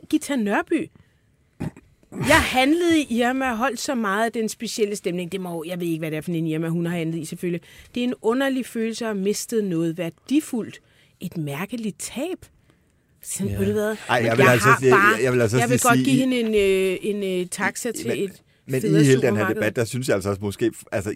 Gita 0.09 0.35
Nørby, 0.35 0.89
jeg 2.11 2.41
handlede 2.41 2.99
i 3.01 3.07
Irma 3.19 3.51
og 3.51 3.57
holdt 3.57 3.79
så 3.79 3.95
meget 3.95 4.25
af 4.25 4.31
den 4.31 4.49
specielle 4.49 4.95
stemning. 4.95 5.31
Det 5.31 5.41
må, 5.41 5.63
jeg 5.67 5.79
ved 5.79 5.87
ikke, 5.87 5.99
hvad 5.99 6.11
det 6.11 6.17
er 6.17 6.21
for 6.21 6.31
en 6.31 6.47
Irma, 6.47 6.67
hun 6.67 6.85
har 6.85 6.97
handlet 6.97 7.19
i 7.21 7.25
selvfølgelig. 7.25 7.61
Det 7.95 8.03
er 8.03 8.07
en 8.07 8.13
underlig 8.21 8.65
følelse 8.65 9.05
at 9.05 9.13
have 9.15 9.23
mistet 9.23 9.63
noget 9.63 9.97
værdifuldt 9.97 10.79
et 11.19 11.37
mærkeligt 11.37 11.99
tab. 11.99 12.37
Så, 13.23 13.45
ja. 13.45 13.57
ved 13.57 13.65
du 13.65 13.71
hvad? 13.71 13.95
Ej, 14.09 14.15
jeg 14.25 14.37
vil 14.37 14.43
jeg 14.43 14.51
altså 14.51 14.67
har 14.67 14.79
sige- 14.79 14.91
bare, 14.91 15.15
jeg- 15.15 15.23
jeg 15.23 15.33
vil 15.33 15.41
altså 15.41 15.57
jeg 15.57 15.69
vil 15.69 15.79
sige- 15.79 15.89
godt 15.89 15.99
give 16.05 16.15
hende 16.15 16.39
en, 16.39 16.47
øh, 16.47 16.97
en 17.01 17.41
øh, 17.41 17.47
taxa 17.47 17.91
til 17.91 18.07
Men- 18.07 18.17
et 18.17 18.41
Men 18.65 18.85
i 19.01 19.03
hele 19.03 19.21
den 19.21 19.37
her 19.37 19.47
debat, 19.53 19.75
der 19.75 19.85
synes 19.85 20.07
jeg 20.07 20.15
altså 20.15 20.29
også 20.29 20.41
måske, 20.41 20.71
altså 20.91 21.13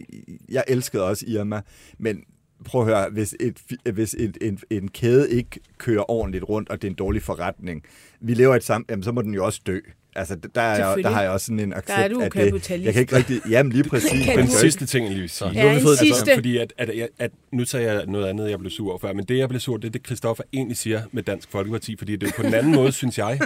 jeg 0.49 0.63
elskede 0.67 1.03
også 1.03 1.25
Irma, 1.27 1.61
men 1.97 2.23
prøv 2.63 2.81
at 2.81 2.87
høre, 2.87 3.09
hvis, 3.11 3.35
et, 3.39 3.57
hvis 3.93 4.15
et, 4.19 4.37
en, 4.41 4.59
en 4.69 4.87
kæde 4.87 5.31
ikke 5.31 5.59
kører 5.77 6.11
ordentligt 6.11 6.43
rundt, 6.49 6.69
og 6.69 6.81
det 6.81 6.87
er 6.87 6.91
en 6.91 6.95
dårlig 6.95 7.21
forretning, 7.21 7.83
vi 8.21 8.33
lever 8.33 8.55
et 8.55 8.63
sammen, 8.63 8.85
jamen 8.89 9.03
så 9.03 9.11
må 9.11 9.21
den 9.21 9.33
jo 9.33 9.45
også 9.45 9.61
dø. 9.67 9.79
Altså, 10.15 10.35
der, 10.55 10.61
er 10.61 10.87
jeg, 10.95 11.03
der 11.03 11.09
har 11.09 11.21
jeg 11.21 11.31
også 11.31 11.45
sådan 11.45 11.59
en 11.59 11.73
accept 11.73 11.99
er 11.99 12.07
du 12.07 12.21
af 12.21 12.31
det. 12.31 12.69
Jeg 12.83 12.93
kan 12.93 13.01
ikke 13.01 13.15
rigtig... 13.15 13.41
Jamen, 13.49 13.71
lige 13.71 13.83
præcis. 13.83 14.11
Den 14.35 14.45
du- 14.45 14.51
sidste 14.51 14.85
ting, 14.85 15.03
jeg 15.05 15.11
lige 15.11 15.21
vil 15.21 15.29
sige. 15.29 15.49
Så, 15.49 15.59
Ja, 15.59 15.75
en 15.75 15.81
fået- 15.81 15.97
sidste. 15.99 16.31
Fordi 16.35 16.57
at, 16.57 16.73
at, 16.77 16.89
at, 16.89 17.09
at, 17.19 17.31
nu 17.51 17.65
tager 17.65 17.91
jeg 17.93 18.05
noget 18.05 18.25
andet, 18.27 18.49
jeg 18.49 18.59
blev 18.59 18.71
sur 18.71 18.89
over 18.89 18.99
før, 18.99 19.13
men 19.13 19.25
det, 19.25 19.37
jeg 19.37 19.49
blev 19.49 19.59
sur, 19.61 19.77
det 19.77 19.87
er 19.87 19.91
det, 19.91 20.05
Christoffer 20.05 20.43
egentlig 20.53 20.77
siger 20.77 21.01
med 21.11 21.23
Dansk 21.23 21.51
Folkeparti, 21.51 21.95
fordi 21.97 22.15
det 22.15 22.29
er 22.29 22.33
på 22.35 22.43
den 22.43 22.53
anden 22.53 22.75
måde, 22.75 22.91
synes 22.91 23.17
jeg, 23.17 23.39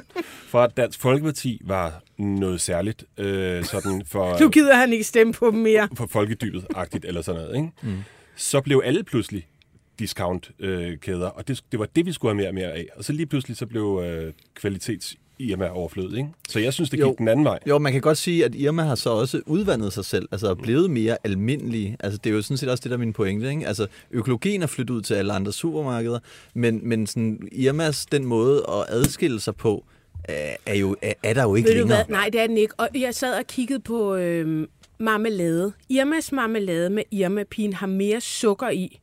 for 0.48 0.62
at 0.62 0.78
Dansk 0.78 1.02
Folkeparti 1.02 1.62
var 1.66 2.02
noget 2.18 2.62
særligt, 2.62 3.04
øh, 3.18 3.64
sådan 3.64 4.04
for, 4.06 4.40
Nu 4.42 4.50
gider 4.50 4.76
han 4.76 4.94
ikke 4.94 5.04
stemme 5.04 5.34
på 5.34 5.52
dem 5.52 5.60
mere. 5.60 5.88
for 5.96 6.06
folkedybet-agtigt 6.06 7.06
eller 7.08 7.22
sådan 7.22 7.42
noget, 7.42 7.56
ikke? 7.56 7.70
Mm. 7.84 7.94
Så 8.38 8.62
blev 8.62 8.82
alle 8.86 9.04
pludselig 9.04 9.48
discount-kæder, 10.00 11.28
og 11.28 11.48
det, 11.48 11.62
det 11.72 11.80
var 11.80 11.86
det, 11.96 12.06
vi 12.06 12.12
skulle 12.12 12.30
have 12.32 12.38
mere 12.38 12.48
og 12.50 12.54
mere 12.56 12.72
af. 12.74 12.86
Og 12.96 13.04
så 13.04 13.14
lige 13.14 13.26
pludselig 13.26 13.58
så 13.58 13.66
blev 13.66 14.02
øh, 14.06 14.34
kvalitets 14.56 15.16
Irma 15.40 15.70
overflødet, 15.70 16.18
ikke? 16.18 16.30
Så 16.50 16.60
jeg 16.60 16.74
synes, 16.74 16.90
det 16.90 16.98
gik 17.00 17.06
Jo. 17.06 17.16
den 17.18 17.28
anden 17.28 17.46
vej. 17.46 17.60
Jo, 17.68 17.78
man 17.80 17.92
kan 17.92 18.02
godt 18.02 18.18
sige, 18.18 18.46
at 18.46 18.56
Irma 18.56 18.84
har 18.84 18.96
så 18.96 19.10
også 19.10 19.42
udvandet 19.46 19.94
sig 19.94 20.06
selv, 20.06 20.28
altså 20.32 20.50
er 20.50 20.54
blevet 20.56 20.90
mere 20.92 21.18
almindelig. 21.24 21.98
Altså 22.00 22.20
det 22.24 22.30
er 22.30 22.34
jo 22.36 22.42
sådan 22.42 22.58
set 22.58 22.70
også 22.70 22.82
det, 22.82 22.90
der 22.90 22.96
er 22.98 23.00
min 23.00 23.14
pointe. 23.14 23.50
Ikke? 23.50 23.68
Altså 23.68 23.88
økologien 24.12 24.62
er 24.64 24.68
flyttet 24.68 24.94
ud 24.96 25.02
til 25.02 25.14
alle 25.14 25.34
andre 25.34 25.54
supermarkeder, 25.54 26.20
men, 26.54 26.80
men 26.90 27.08
sådan, 27.08 27.50
Irmas, 27.52 28.06
den 28.06 28.26
måde 28.26 28.66
at 28.70 28.86
adskille 28.88 29.40
sig 29.40 29.56
på, 29.56 29.86
er, 30.24 30.56
er, 30.66 30.76
jo, 30.76 30.96
er, 31.02 31.14
er 31.24 31.34
der 31.34 31.44
jo 31.44 31.56
ikke 31.56 31.68
Ved 31.70 31.74
du 31.76 31.80
længere. 31.80 32.04
hvad? 32.06 32.16
Nej, 32.16 32.30
det 32.34 32.42
er 32.42 32.48
den 32.48 32.58
ikke. 32.58 32.74
Og 32.80 32.90
jeg 32.96 33.16
sad 33.16 33.38
og 33.40 33.48
kiggede 33.48 33.80
på 33.80 34.16
øh, 34.16 34.68
marmelade. 35.00 35.74
Irmas 35.90 36.32
marmelade 36.32 36.90
med 36.90 37.04
Irma-pigen 37.12 37.74
har 37.74 37.88
mere 37.88 38.22
sukker 38.22 38.70
i, 38.70 39.00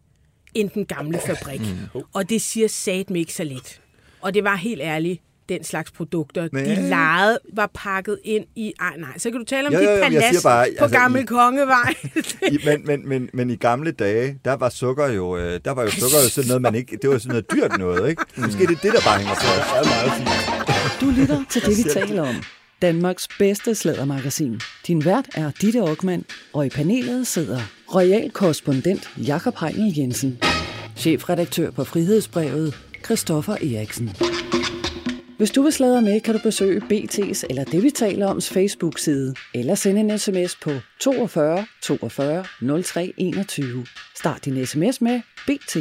end 0.55 0.71
den 0.71 0.85
gamle 0.87 1.19
fabrik. 1.27 1.61
Mm. 1.61 2.01
Og 2.13 2.31
det 2.31 2.43
siger 2.43 2.69
satme 2.69 3.19
ikke 3.19 3.35
så 3.35 3.45
lidt. 3.45 3.81
Og 4.21 4.35
det 4.35 4.45
var 4.45 4.57
helt 4.57 4.81
ærligt 4.81 5.23
den 5.49 5.65
slags 5.65 5.91
produkter, 5.91 6.49
Men- 6.53 6.65
de 6.65 6.75
legede, 6.89 7.39
var 7.53 7.71
pakket 7.75 8.19
ind 8.25 8.45
i... 8.57 8.73
Ej, 8.81 8.97
nej, 8.99 9.19
så 9.19 9.31
kan 9.31 9.39
du 9.41 9.45
tale 9.45 9.67
om 9.69 9.73
Jo, 9.75 9.79
dit 9.81 9.87
jo, 9.87 9.91
jo, 9.91 9.97
jeg 9.97 10.13
palads 10.13 10.43
bare, 10.43 10.67
på 10.79 10.85
altså, 10.85 10.99
Gammel 10.99 11.23
i- 11.23 11.27
Kongevej. 11.27 11.95
I, 12.53 12.59
men, 12.65 12.83
men, 12.87 13.09
men, 13.09 13.31
men 13.33 13.51
i 13.51 13.57
gamle 13.57 13.91
dage, 13.91 14.39
der 14.45 14.53
var 14.53 14.69
sukker 14.69 15.07
jo, 15.09 15.37
øh, 15.37 15.61
der 15.65 15.71
var 15.71 15.83
jo 15.83 15.91
sukker 15.91 16.17
jo 16.25 16.29
sådan 16.31 16.49
noget, 16.49 16.63
man 16.63 16.75
ikke, 16.75 16.99
det 17.03 17.11
var 17.11 17.19
sådan 17.19 17.29
noget 17.29 17.51
dyrt 17.53 17.79
noget, 17.79 18.11
ikke? 18.11 18.23
Måske 18.37 18.59
det 18.67 18.77
er 18.77 18.81
det, 18.83 18.93
der 18.93 19.01
bare 19.01 19.19
hænger 19.19 19.35
på. 19.35 19.41
Det 19.41 19.79
er 19.81 19.85
meget 19.95 20.13
fint. 20.19 21.01
Du 21.01 21.21
lytter 21.21 21.45
til 21.51 21.63
det, 21.63 21.79
vi 21.79 21.91
taler 21.91 22.23
om. 22.23 22.35
Danmarks 22.83 23.29
bedste 23.39 23.75
slædermagasin. 23.75 24.61
Din 24.87 25.05
vært 25.05 25.29
er 25.35 25.51
Ditte 25.61 25.81
Aukmann, 25.81 26.25
og 26.53 26.67
i 26.67 26.69
panelet 26.69 27.27
sidder 27.27 27.61
royal 27.95 28.31
korrespondent 28.31 29.11
Jakob 29.17 29.55
Heinel 29.61 29.99
Jensen, 29.99 30.39
chefredaktør 30.97 31.71
på 31.71 31.85
Frihedsbrevet 31.85 32.75
Christoffer 33.05 33.53
Eriksen. 33.53 34.11
Hvis 35.39 35.51
du 35.51 35.63
vil 35.63 35.73
sladre 35.73 36.03
med, 36.03 36.21
kan 36.21 36.35
du 36.35 36.41
besøge 36.43 36.81
BT's 36.81 37.43
eller 37.51 37.65
det, 37.65 37.83
vi 37.83 37.91
taler 37.91 38.27
oms 38.27 38.51
Facebook-side, 38.51 39.35
eller 39.55 39.75
sende 39.75 40.01
en 40.01 40.19
sms 40.19 40.57
på 40.63 40.71
42 41.01 41.67
42 41.83 42.45
03 42.83 43.13
21. 43.17 43.87
Start 44.17 44.45
din 44.45 44.67
sms 44.67 45.01
med 45.01 45.21
BT. 45.47 45.77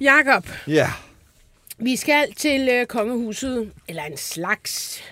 Jakob, 0.00 0.48
Ja, 0.68 0.88
vi 1.82 1.96
skal 1.96 2.32
til 2.36 2.68
øh, 2.68 2.86
kongehuset, 2.86 3.70
eller 3.88 4.02
en 4.02 4.16
slags... 4.16 5.02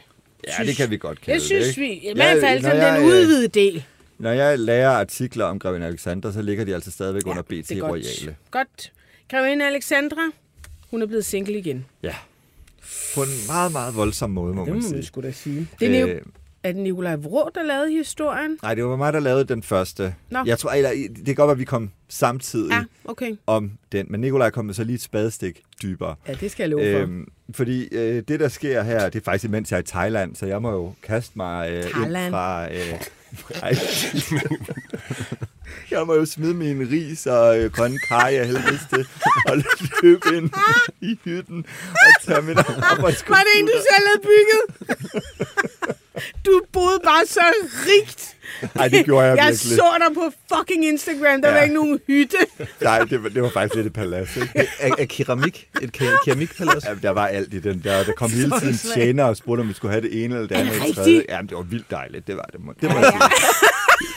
ja 0.48 0.64
det 0.64 0.76
kan 0.76 0.90
vi 0.90 0.96
godt 0.96 1.20
kalde 1.20 1.34
Det 1.38 1.46
synes 1.46 1.68
ikke? 1.68 1.80
vi. 1.80 1.86
I 1.92 2.00
Ja, 2.06 2.14
hvert 2.14 2.40
fald 2.40 2.62
som 2.62 2.70
jeg, 2.72 2.92
den 2.96 3.02
øh, 3.02 3.06
udvidede 3.08 3.48
del. 3.48 3.84
Når 4.18 4.30
jeg 4.32 4.58
lærer 4.58 4.90
artikler 4.90 5.44
om 5.44 5.58
Grevin 5.58 5.82
Alexander, 5.82 6.32
så 6.32 6.42
ligger 6.42 6.64
de 6.64 6.74
altså 6.74 6.90
stadigvæk 6.90 7.26
under 7.26 7.42
BT 7.42 7.50
det 7.50 7.70
er 7.70 7.80
godt. 7.80 7.90
Royale. 7.92 8.36
Godt. 8.50 8.92
Grevinde 9.30 9.66
Alexandra, 9.66 10.30
hun 10.90 11.02
er 11.02 11.06
blevet 11.06 11.24
single 11.24 11.58
igen. 11.58 11.86
Ja. 12.02 12.14
På 13.14 13.22
en 13.22 13.28
meget, 13.46 13.72
meget 13.72 13.96
voldsom 13.96 14.30
måde, 14.30 14.54
må 14.54 14.60
Det 14.64 14.68
man 14.72 14.76
må 14.76 14.82
man 14.82 14.90
sige. 14.90 15.04
sgu 15.04 15.20
da 15.20 15.32
sige. 15.32 15.68
Det 15.80 15.98
er, 16.00 16.06
øh, 16.06 16.20
er 16.64 16.72
det 16.72 16.82
Nikolaj 16.82 17.16
Vrå, 17.16 17.50
der 17.54 17.62
lavede 17.62 17.90
historien? 17.90 18.58
nej, 18.62 18.74
det 18.74 18.84
var 18.84 18.96
mig, 18.96 19.12
der 19.12 19.20
lavede 19.20 19.44
den 19.44 19.62
første. 19.62 20.14
Nå. 20.30 20.38
Jeg 20.46 20.58
tror, 20.58 20.70
eller, 20.70 20.90
det 21.16 21.26
kan 21.26 21.34
godt 21.34 21.46
være, 21.46 21.52
at 21.52 21.58
vi 21.58 21.64
kom 21.64 21.90
samtidig 22.08 22.70
Ja, 22.70 22.84
okay. 23.04 23.36
om 23.46 23.70
den, 23.92 24.06
men 24.10 24.20
Nikolaj 24.20 24.50
kom 24.50 24.72
så 24.72 24.84
lige 24.84 24.94
et 24.94 25.02
spadestik 25.02 25.60
dybere. 25.82 26.14
Ja, 26.28 26.34
det 26.34 26.50
skal 26.50 26.62
jeg 26.62 26.70
love 26.70 26.92
for. 26.92 27.00
Øhm, 27.02 27.28
fordi 27.52 27.88
øh, 27.92 28.22
det, 28.28 28.40
der 28.40 28.48
sker 28.48 28.82
her, 28.82 29.08
det 29.08 29.20
er 29.20 29.24
faktisk 29.24 29.44
imens 29.44 29.70
jeg 29.70 29.76
er 29.76 29.82
i 29.82 29.84
Thailand, 29.86 30.36
så 30.36 30.46
jeg 30.46 30.62
må 30.62 30.70
jo 30.70 30.92
kaste 31.02 31.32
mig 31.36 31.70
øh, 31.70 31.84
ind 31.84 32.30
fra... 32.30 32.72
Øh. 32.72 33.00
jeg 35.90 36.06
må 36.06 36.14
jo 36.14 36.26
smide 36.26 36.54
min 36.54 36.90
ris 36.90 37.26
og 37.26 37.58
øh, 37.58 37.72
grønne 37.72 37.98
kaj 37.98 38.36
af 38.40 38.46
helvedes 38.46 38.80
til, 38.94 39.06
og 39.46 39.56
løbe 40.02 40.36
ind 40.36 40.50
i 41.00 41.18
hytten 41.24 41.66
og 41.92 42.24
tage 42.26 42.42
min 42.42 42.58
arbejdscomputer. 42.58 43.24
Var 43.28 43.42
det 43.42 43.60
en, 43.60 43.66
du 43.66 43.72
selv 43.90 44.06
havde 44.08 44.22
bygget? 44.30 44.62
du 46.46 46.62
boede 46.72 47.00
bare 47.04 47.26
så 47.26 47.40
rigt. 47.86 48.36
Ej, 48.74 48.88
det 48.88 49.04
gjorde 49.04 49.26
jeg, 49.26 49.36
Jeg 49.36 49.44
virkelig. 49.46 49.76
så 49.76 49.84
dig 50.06 50.14
på 50.14 50.30
fucking 50.56 50.84
Instagram. 50.86 51.42
Der 51.42 51.48
Ja. 51.48 51.54
var 51.54 51.60
ikke 51.62 51.74
nogen 51.74 52.00
hytte. 52.06 52.36
Nej, 52.80 52.98
det 52.98 53.22
var, 53.22 53.28
det 53.28 53.42
var 53.42 53.50
faktisk 53.50 53.74
lidt 53.74 53.86
et 53.86 53.92
palads, 53.92 54.36
ikke? 54.36 54.50
Af, 54.80 54.90
af 54.98 55.08
keramik? 55.08 55.68
Et 55.82 55.90
ke- 56.02 56.24
keramikpalads? 56.24 56.84
Ja, 56.84 56.94
der 57.02 57.10
var 57.10 57.26
alt 57.26 57.54
i 57.54 57.60
den 57.60 57.80
der. 57.84 58.04
Der 58.04 58.12
kom 58.12 58.30
hele 58.30 58.52
tiden 58.60 58.78
tjener 58.94 59.24
og 59.24 59.36
spurgte, 59.36 59.60
om 59.60 59.68
vi 59.68 59.74
skulle 59.74 59.92
have 59.92 60.02
det 60.02 60.24
ene 60.24 60.34
eller 60.34 60.48
det 60.48 60.54
andet. 60.54 60.66
det 60.66 60.74
eller 60.74 60.86
rigtigt? 60.86 61.04
tredje. 61.04 61.24
Jamen, 61.28 61.48
det 61.48 61.56
var 61.56 61.62
vildt 61.62 61.90
dejligt. 61.90 62.26
Det 62.26 62.36
var 62.36 62.48
det. 62.52 62.60
må- 62.64 62.74
Det 62.80 62.90
må 62.92 62.98
jeg 62.98 63.04
sige. 63.12 63.20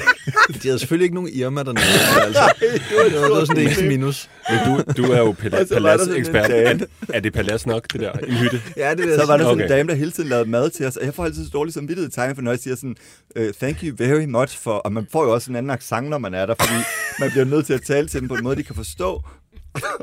De 0.62 0.68
havde 0.68 0.78
selvfølgelig 0.78 1.04
ikke 1.04 1.14
nogen 1.14 1.30
Irma 1.32 1.62
dernede. 1.62 1.84
Altså. 2.22 2.52
Det 2.60 2.96
var, 2.96 3.20
det 3.20 3.30
var 3.30 3.40
sådan 3.44 3.56
det 3.56 3.64
eneste 3.64 3.84
minus. 3.88 4.30
Men 4.50 4.58
du, 4.66 5.02
du 5.02 5.12
er 5.12 5.18
jo 5.18 5.34
pala- 5.42 5.60
Og 5.60 5.68
så 5.68 5.80
var 5.80 5.96
der 5.96 6.04
sådan 6.04 6.16
en 6.26 6.32
paladsekspert. 6.32 6.50
Er, 6.50 7.14
er 7.16 7.20
det 7.20 7.32
palads 7.32 7.66
nok, 7.66 7.92
det 7.92 8.00
der? 8.00 8.12
En 8.12 8.34
hytte? 8.34 8.62
Ja, 8.76 8.94
det 8.94 9.06
jeg 9.10 9.18
Så 9.20 9.26
var 9.26 9.36
der 9.36 9.44
sådan 9.44 9.58
en 9.58 9.64
Okay. 9.64 9.76
dame, 9.76 9.88
der 9.88 9.94
hele 9.94 10.10
tiden 10.10 10.28
lavede 10.28 10.50
mad 10.50 10.70
til 10.70 10.86
os, 10.86 10.96
og 10.96 11.04
jeg 11.04 11.14
får 11.14 11.24
altid 11.24 11.44
så 11.44 11.50
dårligt 11.52 11.74
samvittighed 11.74 12.10
i 12.10 12.14
tegn, 12.14 12.34
for 12.34 12.42
når 12.42 12.50
jeg 12.50 12.58
siger 12.60 12.76
sådan, 12.76 12.96
uh, 13.40 13.46
thank 13.60 13.76
you 13.82 13.94
very 13.98 14.24
much 14.24 14.58
for, 14.62 14.72
og 14.72 14.92
man 14.92 15.06
får 15.12 15.24
jo 15.24 15.32
også 15.34 15.50
en 15.50 15.56
anden 15.56 15.70
accent, 15.70 16.08
når 16.08 16.18
man 16.18 16.34
er 16.34 16.46
der, 16.46 16.54
fordi 16.60 16.74
man 17.20 17.30
bliver 17.30 17.44
nødt 17.44 17.66
til 17.66 17.72
at 17.74 17.82
tale 17.82 18.08
til 18.08 18.20
dem 18.20 18.28
på 18.28 18.34
en 18.34 18.44
måde, 18.44 18.56
de 18.56 18.62
kan 18.62 18.74
forstå. 18.76 19.22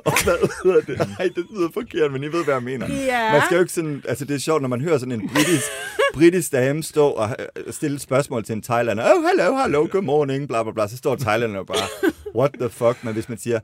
og 0.05 0.23
hvad 0.23 0.33
hedder 0.63 0.81
det? 0.81 0.97
Nej, 1.19 1.29
det 1.35 1.45
lyder 1.55 1.69
forkert, 1.73 2.11
men 2.11 2.23
I 2.23 2.27
ved, 2.27 2.43
hvad 2.43 2.53
jeg 2.53 2.63
mener. 2.63 2.87
Ja. 2.93 3.31
Man 3.31 3.41
skal 3.45 3.55
jo 3.55 3.61
ikke 3.61 3.73
sådan, 3.73 4.03
altså 4.07 4.25
det 4.25 4.35
er 4.35 4.39
sjovt, 4.39 4.61
når 4.61 4.69
man 4.69 4.81
hører 4.81 4.97
sådan 4.97 5.11
en 5.11 5.29
britisk, 5.29 5.63
britisk 6.13 6.51
dame 6.51 6.83
stå 6.83 7.07
og 7.07 7.35
øh, 7.39 7.73
stille 7.73 7.95
et 7.95 8.01
spørgsmål 8.01 8.43
til 8.43 8.53
en 8.53 8.61
thailander. 8.61 9.03
Oh, 9.13 9.23
hello, 9.23 9.57
hello, 9.57 9.87
good 9.91 10.03
morning, 10.03 10.47
bla 10.47 10.63
bla 10.63 10.71
bla. 10.71 10.87
Så 10.87 10.97
står 10.97 11.15
thailander 11.15 11.59
og 11.59 11.67
bare, 11.67 12.11
what 12.35 12.51
the 12.59 12.69
fuck? 12.69 13.03
Men 13.03 13.13
hvis 13.13 13.29
man 13.29 13.37
siger, 13.37 13.59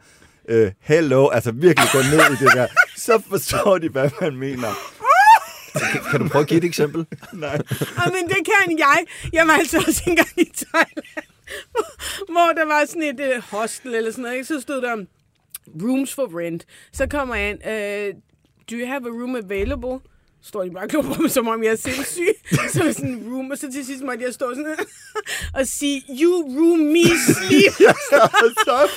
øh, 0.47 0.71
hello, 0.79 1.29
altså 1.29 1.51
virkelig 1.51 1.89
gå 1.93 1.97
ned 1.97 2.19
i 2.19 2.43
det 2.43 2.53
der, 2.53 2.67
så 2.97 3.21
forstår 3.29 3.77
de, 3.77 3.89
hvad 3.89 4.09
man 4.21 4.35
mener. 4.35 4.67
Kan 6.12 6.19
du 6.19 6.27
prøve 6.27 6.41
at 6.41 6.47
give 6.47 6.57
et 6.57 6.63
eksempel? 6.63 7.05
Nej. 7.33 7.55
Og 7.97 8.12
men 8.13 8.27
det 8.27 8.38
kan 8.45 8.77
jeg. 8.79 9.05
Jeg 9.33 9.47
var 9.47 9.53
altså 9.53 9.77
også 9.88 10.03
engang 10.07 10.29
i 10.38 10.51
Thailand, 10.55 11.05
hvor 12.29 12.53
der 12.55 12.65
var 12.65 12.85
sådan 12.88 13.03
et 13.03 13.19
øh, 13.19 13.41
hostel 13.51 13.95
eller 13.95 14.12
sådan 14.12 14.21
noget. 14.21 14.35
Ikke? 14.35 14.45
Så 14.45 14.62
stod 14.62 14.81
der 14.81 15.05
rooms 15.83 16.13
for 16.15 16.39
rent. 16.39 16.65
Så 16.93 17.07
kommer 17.07 17.35
jeg 17.35 17.49
ind. 17.49 17.67
Øh, 17.67 18.13
do 18.71 18.75
you 18.75 18.88
have 18.88 19.07
a 19.07 19.12
room 19.21 19.35
available? 19.35 19.99
Står 20.41 20.63
de 20.63 20.71
bare 20.71 20.84
og 20.84 20.89
klubber 20.89 21.21
mig, 21.21 21.32
som 21.32 21.47
om 21.47 21.63
jeg 21.63 21.71
er 21.71 21.75
sindssyg. 21.75 22.34
Så 22.73 22.84
er 22.84 22.91
sådan 22.91 23.10
en 23.10 23.34
room, 23.34 23.52
og 23.52 23.58
så 23.58 23.71
til 23.71 23.86
sidst 23.86 24.04
måtte 24.04 24.23
jeg 24.25 24.34
stå 24.34 24.54
sådan 24.56 24.75
og 25.60 25.67
sige, 25.67 26.04
you 26.21 26.34
room 26.41 26.80
me 26.80 27.04
sleep. 27.04 27.73
Ja, 27.88 27.93
så 28.10 28.15
jeg 28.15 28.84
og 28.84 28.89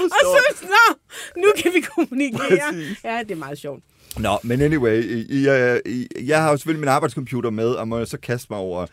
så, 0.57 0.65
nå, 0.65 0.97
nu 1.43 1.49
kan 1.57 1.73
vi 1.75 1.81
kommunikere. 1.81 2.73
Præcis. 2.73 3.05
Ja, 3.05 3.19
det 3.23 3.31
er 3.31 3.37
meget 3.37 3.59
sjovt. 3.59 3.83
Nå, 4.19 4.39
men 4.43 4.61
anyway, 4.61 5.05
I, 5.05 5.27
I, 5.29 5.49
øh, 5.49 6.29
jeg 6.29 6.43
har 6.43 6.51
jo 6.51 6.57
selvfølgelig 6.57 6.81
min 6.81 6.89
arbejdscomputer 6.89 7.51
med, 7.51 7.69
og 7.69 7.89
må 7.89 8.05
så 8.05 8.19
kaste 8.19 8.47
mig 8.51 8.59
over 8.59 8.87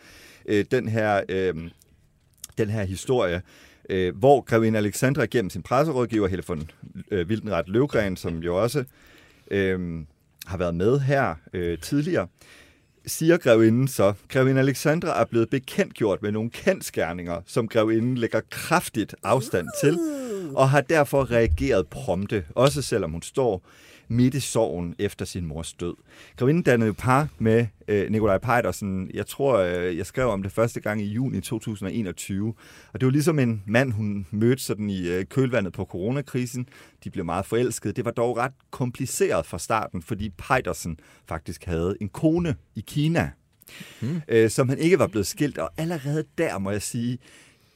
øh, 0.46 0.64
den, 0.70 0.88
her, 0.88 1.20
øh, 1.28 1.54
den 2.58 2.70
her 2.70 2.84
historie, 2.84 3.42
øh, 3.90 4.16
hvor 4.16 4.40
Grevinde 4.40 4.78
Alexandra 4.78 5.24
gennem 5.24 5.50
sin 5.50 5.62
presserådgiver, 5.62 6.28
Helle 6.28 6.44
von 6.48 6.70
øh, 7.10 7.26
Wildenret 7.26 7.68
Løvgren, 7.68 8.16
som 8.16 8.38
jo 8.38 8.62
også 8.62 8.84
øh, 9.50 10.04
har 10.50 10.58
været 10.58 10.74
med 10.74 11.00
her 11.00 11.34
øh, 11.52 11.78
tidligere, 11.78 12.26
siger 13.06 13.36
grevinden 13.36 13.88
så, 13.88 14.12
grevinde 14.28 14.60
Alexandra 14.60 15.20
er 15.20 15.24
blevet 15.24 15.50
bekendtgjort 15.50 16.22
med 16.22 16.32
nogle 16.32 16.50
kendskærninger, 16.50 17.40
som 17.46 17.68
grevinden 17.68 18.18
lægger 18.18 18.40
kraftigt 18.50 19.14
afstand 19.22 19.66
til, 19.82 19.98
og 20.56 20.70
har 20.70 20.80
derfor 20.80 21.30
reageret 21.30 21.86
prompte, 21.88 22.44
også 22.54 22.82
selvom 22.82 23.10
hun 23.10 23.22
står 23.22 23.62
midt 24.10 24.34
i 24.34 24.40
sorgen 24.40 24.94
efter 24.98 25.24
sin 25.24 25.46
mors 25.46 25.72
død. 25.72 25.94
Grevinden 26.36 26.62
dannede 26.62 26.94
par 26.94 27.28
med 27.38 27.66
øh, 27.88 28.10
Nikolaj 28.10 28.38
Pejdersen. 28.38 29.10
Jeg 29.14 29.26
tror, 29.26 29.58
øh, 29.58 29.96
jeg 29.96 30.06
skrev 30.06 30.28
om 30.28 30.42
det 30.42 30.52
første 30.52 30.80
gang 30.80 31.02
i 31.02 31.04
juni 31.04 31.40
2021. 31.40 32.54
Og 32.92 33.00
det 33.00 33.06
var 33.06 33.12
ligesom 33.12 33.38
en 33.38 33.62
mand, 33.66 33.92
hun 33.92 34.26
mødte 34.30 34.62
sådan 34.62 34.90
i 34.90 35.08
øh, 35.08 35.24
kølvandet 35.24 35.72
på 35.72 35.84
coronakrisen. 35.84 36.68
De 37.04 37.10
blev 37.10 37.24
meget 37.24 37.46
forelskede. 37.46 37.92
Det 37.92 38.04
var 38.04 38.10
dog 38.10 38.36
ret 38.36 38.52
kompliceret 38.70 39.46
fra 39.46 39.58
starten, 39.58 40.02
fordi 40.02 40.30
Pejdersen 40.38 40.98
faktisk 41.28 41.64
havde 41.64 41.96
en 42.00 42.08
kone 42.08 42.56
i 42.74 42.84
Kina, 42.86 43.30
hmm. 44.00 44.20
øh, 44.28 44.50
som 44.50 44.68
han 44.68 44.78
ikke 44.78 44.98
var 44.98 45.06
blevet 45.06 45.26
skilt. 45.26 45.58
Og 45.58 45.70
allerede 45.76 46.24
der 46.38 46.58
må 46.58 46.70
jeg 46.70 46.82
sige, 46.82 47.18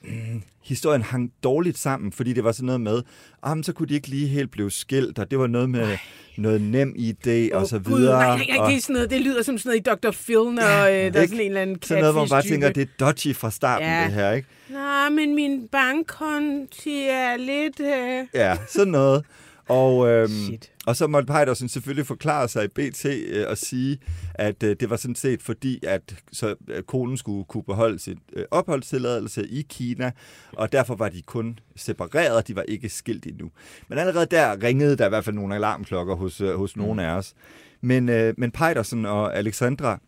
mm, 0.06 0.42
historien 0.64 1.02
hang 1.02 1.32
dårligt 1.42 1.78
sammen, 1.78 2.12
fordi 2.12 2.32
det 2.32 2.44
var 2.44 2.52
sådan 2.52 2.66
noget 2.66 2.80
med, 2.80 3.02
ah, 3.42 3.64
så 3.64 3.72
kunne 3.72 3.88
de 3.88 3.94
ikke 3.94 4.08
lige 4.08 4.26
helt 4.26 4.50
blive 4.50 4.70
skilt, 4.70 5.18
og 5.18 5.30
det 5.30 5.38
var 5.38 5.46
noget 5.46 5.70
med 5.70 5.82
Ej. 5.82 5.98
noget 6.36 6.60
nem 6.60 6.94
idé 6.98 7.54
oh, 7.54 7.60
og 7.60 7.66
så 7.66 7.78
videre. 7.78 7.98
Gud, 7.98 8.08
nej, 8.08 8.36
nej, 8.36 8.56
nej, 8.56 8.68
det, 8.68 8.76
er 8.76 8.80
sådan 8.80 8.94
noget, 8.94 9.10
det 9.10 9.20
lyder 9.20 9.42
som 9.42 9.58
sådan 9.58 9.68
noget 9.68 10.04
i 10.04 10.08
Dr. 10.08 10.10
Phil, 10.10 10.54
når 10.54 10.62
ja, 10.62 11.06
øh, 11.06 11.14
der 11.14 11.20
er 11.20 11.26
sådan 11.26 11.40
en 11.40 11.46
eller 11.46 11.62
anden 11.62 11.82
Sådan 11.82 12.02
noget, 12.02 12.14
hvor 12.14 12.22
man 12.22 12.28
bare 12.28 12.42
tænker, 12.42 12.72
det 12.72 12.82
er 12.82 13.06
dodgy 13.06 13.34
fra 13.34 13.50
starten, 13.50 13.88
ja. 13.88 14.04
det 14.04 14.12
her, 14.12 14.32
ikke? 14.32 14.48
Nej, 14.70 15.08
men 15.08 15.34
min 15.34 15.68
bankkonti 15.68 17.06
er 17.08 17.36
lidt... 17.36 17.80
Øh... 17.80 18.26
Ja, 18.34 18.56
sådan 18.68 18.92
noget. 18.92 19.24
Og, 19.68 20.08
øhm, 20.08 20.58
og 20.86 20.96
så 20.96 21.06
måtte 21.06 21.26
Pejdersen 21.26 21.68
selvfølgelig 21.68 22.06
forklare 22.06 22.48
sig 22.48 22.64
i 22.64 22.68
BT 22.68 23.04
øh, 23.04 23.46
og 23.48 23.58
sige, 23.58 23.98
at 24.34 24.62
øh, 24.62 24.76
det 24.80 24.90
var 24.90 24.96
sådan 24.96 25.14
set 25.14 25.42
fordi, 25.42 25.84
at 25.86 26.14
så, 26.32 26.54
øh, 26.68 26.82
konen 26.82 27.16
skulle 27.16 27.44
kunne 27.44 27.62
beholde 27.62 27.98
sit 27.98 28.18
øh, 28.32 28.44
opholdstilladelse 28.50 29.48
i 29.48 29.66
Kina, 29.68 30.12
og 30.52 30.72
derfor 30.72 30.94
var 30.94 31.08
de 31.08 31.22
kun 31.22 31.58
separeret, 31.76 32.48
de 32.48 32.56
var 32.56 32.62
ikke 32.62 32.88
skilt 32.88 33.26
endnu. 33.26 33.50
Men 33.88 33.98
allerede 33.98 34.26
der 34.26 34.62
ringede 34.62 34.96
der 34.96 35.06
i 35.06 35.08
hvert 35.08 35.24
fald 35.24 35.36
nogle 35.36 35.54
alarmklokker 35.54 36.14
hos, 36.14 36.40
øh, 36.40 36.54
hos 36.54 36.76
mm. 36.76 36.82
nogle 36.82 37.02
af 37.02 37.10
os. 37.10 37.34
Men, 37.80 38.08
øh, 38.08 38.34
men 38.38 38.50
Pejdersen 38.50 39.06
og 39.06 39.36
Alexandra 39.36 40.00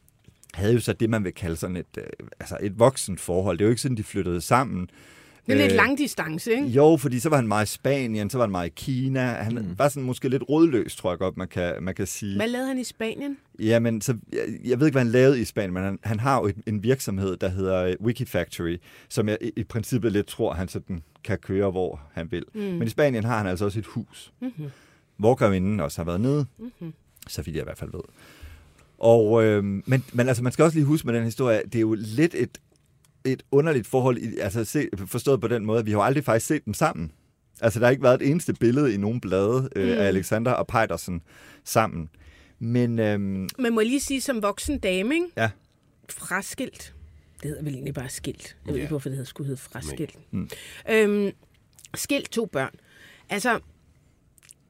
havde 0.55 0.75
jo 0.75 0.81
så 0.81 0.93
det, 0.93 1.11
man 1.11 1.25
vil 1.25 1.35
kalde 1.35 1.57
sådan 1.57 1.77
et, 1.77 1.99
øh, 1.99 2.05
altså 2.41 2.59
et 2.61 2.79
voksen 2.79 3.19
forhold. 3.19 3.59
Det 3.59 3.65
er 3.65 3.67
jo 3.67 3.71
ikke 3.71 3.83
sådan, 3.83 3.97
de 3.97 4.05
flyttede 4.05 4.41
sammen. 4.41 4.89
Det 5.47 5.53
er 5.53 5.57
lidt 5.57 5.73
øh, 5.73 5.77
langdistance, 5.77 6.51
ikke? 6.51 6.67
Jo, 6.67 6.97
fordi 6.97 7.21
så 7.21 7.29
var 7.29 7.37
han 7.37 7.49
meget 7.49 7.67
i 7.67 7.73
Spanien, 7.73 8.31
så 8.31 8.39
var 8.39 8.45
han 8.45 8.51
meget 8.51 8.67
i 8.67 8.73
Kina. 8.77 9.21
Han 9.21 9.55
mm. 9.55 9.79
var 9.79 9.89
sådan 9.89 10.03
måske 10.03 10.29
lidt 10.29 10.43
rådløs, 10.49 10.97
tror 10.97 11.11
jeg 11.11 11.19
godt, 11.19 11.37
man 11.37 11.49
kan, 11.49 11.75
man 11.83 11.95
kan 11.95 12.07
sige. 12.07 12.37
Hvad 12.37 12.49
lavede 12.49 12.69
han 12.69 12.79
i 12.79 12.85
Spanien? 12.85 13.37
Jamen, 13.59 14.01
så, 14.01 14.17
jeg, 14.33 14.41
jeg 14.65 14.81
ved 14.81 14.87
ikke, 14.87 14.95
hvad 14.95 15.05
han 15.05 15.13
lavede 15.13 15.41
i 15.41 15.45
Spanien, 15.45 15.73
men 15.73 15.83
han, 15.83 15.99
han 16.03 16.21
har 16.21 16.41
jo 16.41 16.47
et, 16.47 16.57
en 16.67 16.83
virksomhed, 16.83 17.37
der 17.37 17.49
hedder 17.49 17.97
Wikifactory, 18.01 18.77
som 19.09 19.29
jeg 19.29 19.39
i, 19.41 19.51
i 19.57 19.65
princippet 19.65 20.13
lidt 20.13 20.27
tror, 20.27 20.53
han 20.53 20.69
sådan 20.69 21.03
kan 21.25 21.39
køre, 21.39 21.71
hvor 21.71 22.01
han 22.13 22.31
vil. 22.31 22.45
Mm. 22.55 22.61
Men 22.61 22.83
i 22.83 22.91
Spanien 22.91 23.25
har 23.25 23.39
han 23.39 23.47
altså 23.47 23.65
også 23.65 23.79
et 23.79 23.87
hus, 23.87 24.33
mm-hmm. 24.41 24.67
hvor 25.17 25.35
grevinden 25.35 25.81
også 25.81 25.99
har 25.99 26.05
været 26.05 26.21
nede, 26.21 26.47
mm-hmm. 26.59 26.93
så 27.29 27.43
vidt 27.43 27.57
jeg 27.57 27.63
i 27.63 27.65
hvert 27.65 27.79
fald 27.79 27.91
ved. 27.93 28.01
Og, 28.99 29.45
øh, 29.45 29.65
men, 29.65 30.05
men 30.13 30.29
altså, 30.29 30.43
man 30.43 30.53
skal 30.53 30.63
også 30.63 30.77
lige 30.77 30.87
huske 30.87 31.07
med 31.07 31.15
den 31.15 31.25
historie, 31.25 31.63
det 31.65 31.75
er 31.75 31.81
jo 31.81 31.97
lidt 31.99 32.35
et 32.35 32.59
et 33.27 33.43
underligt 33.51 33.87
forhold, 33.87 34.19
altså 34.41 34.65
se, 34.65 34.89
forstået 35.07 35.41
på 35.41 35.49
den 35.49 35.67
måde, 35.67 35.79
at 35.79 35.87
vi 35.87 35.91
har 35.91 36.01
aldrig 36.01 36.25
faktisk 36.25 36.47
set 36.47 36.65
dem 36.65 36.75
sammen. 36.75 37.13
Altså, 37.61 37.81
der 37.81 37.87
har 37.87 37.91
ikke 37.91 38.03
været 38.03 38.23
et 38.23 38.31
eneste 38.31 38.55
billede 38.55 38.95
i 38.95 38.97
nogen 38.97 39.21
blade 39.21 39.69
øh, 39.77 39.87
mm. 39.87 40.01
af 40.01 40.07
Alexander 40.07 40.53
og 40.53 40.67
Pejdersen 40.67 41.23
sammen. 41.65 42.09
Men, 42.59 42.99
øhm, 42.99 43.49
Men 43.59 43.75
må 43.75 43.81
jeg 43.81 43.89
lige 43.89 44.01
sige, 44.01 44.21
som 44.21 44.43
voksen 44.43 44.79
dame, 44.79 45.15
ikke? 45.15 45.27
Ja. 45.37 45.51
Fraskilt. 46.11 46.95
Det 47.43 47.49
hedder 47.49 47.63
vel 47.63 47.75
egentlig 47.75 47.95
bare 47.95 48.09
skilt. 48.09 48.57
Jeg 48.67 48.75
ved 48.75 48.81
ikke, 48.81 48.89
hvorfor 48.89 49.09
det 49.09 49.17
hedder, 49.17 49.29
skulle 49.29 49.47
hedde 49.47 49.61
fraskilt. 49.61 50.15
Mm. 50.31 50.51
Øhm, 50.91 51.31
skilt 51.95 52.31
to 52.31 52.47
børn. 52.47 52.75
Altså, 53.29 53.61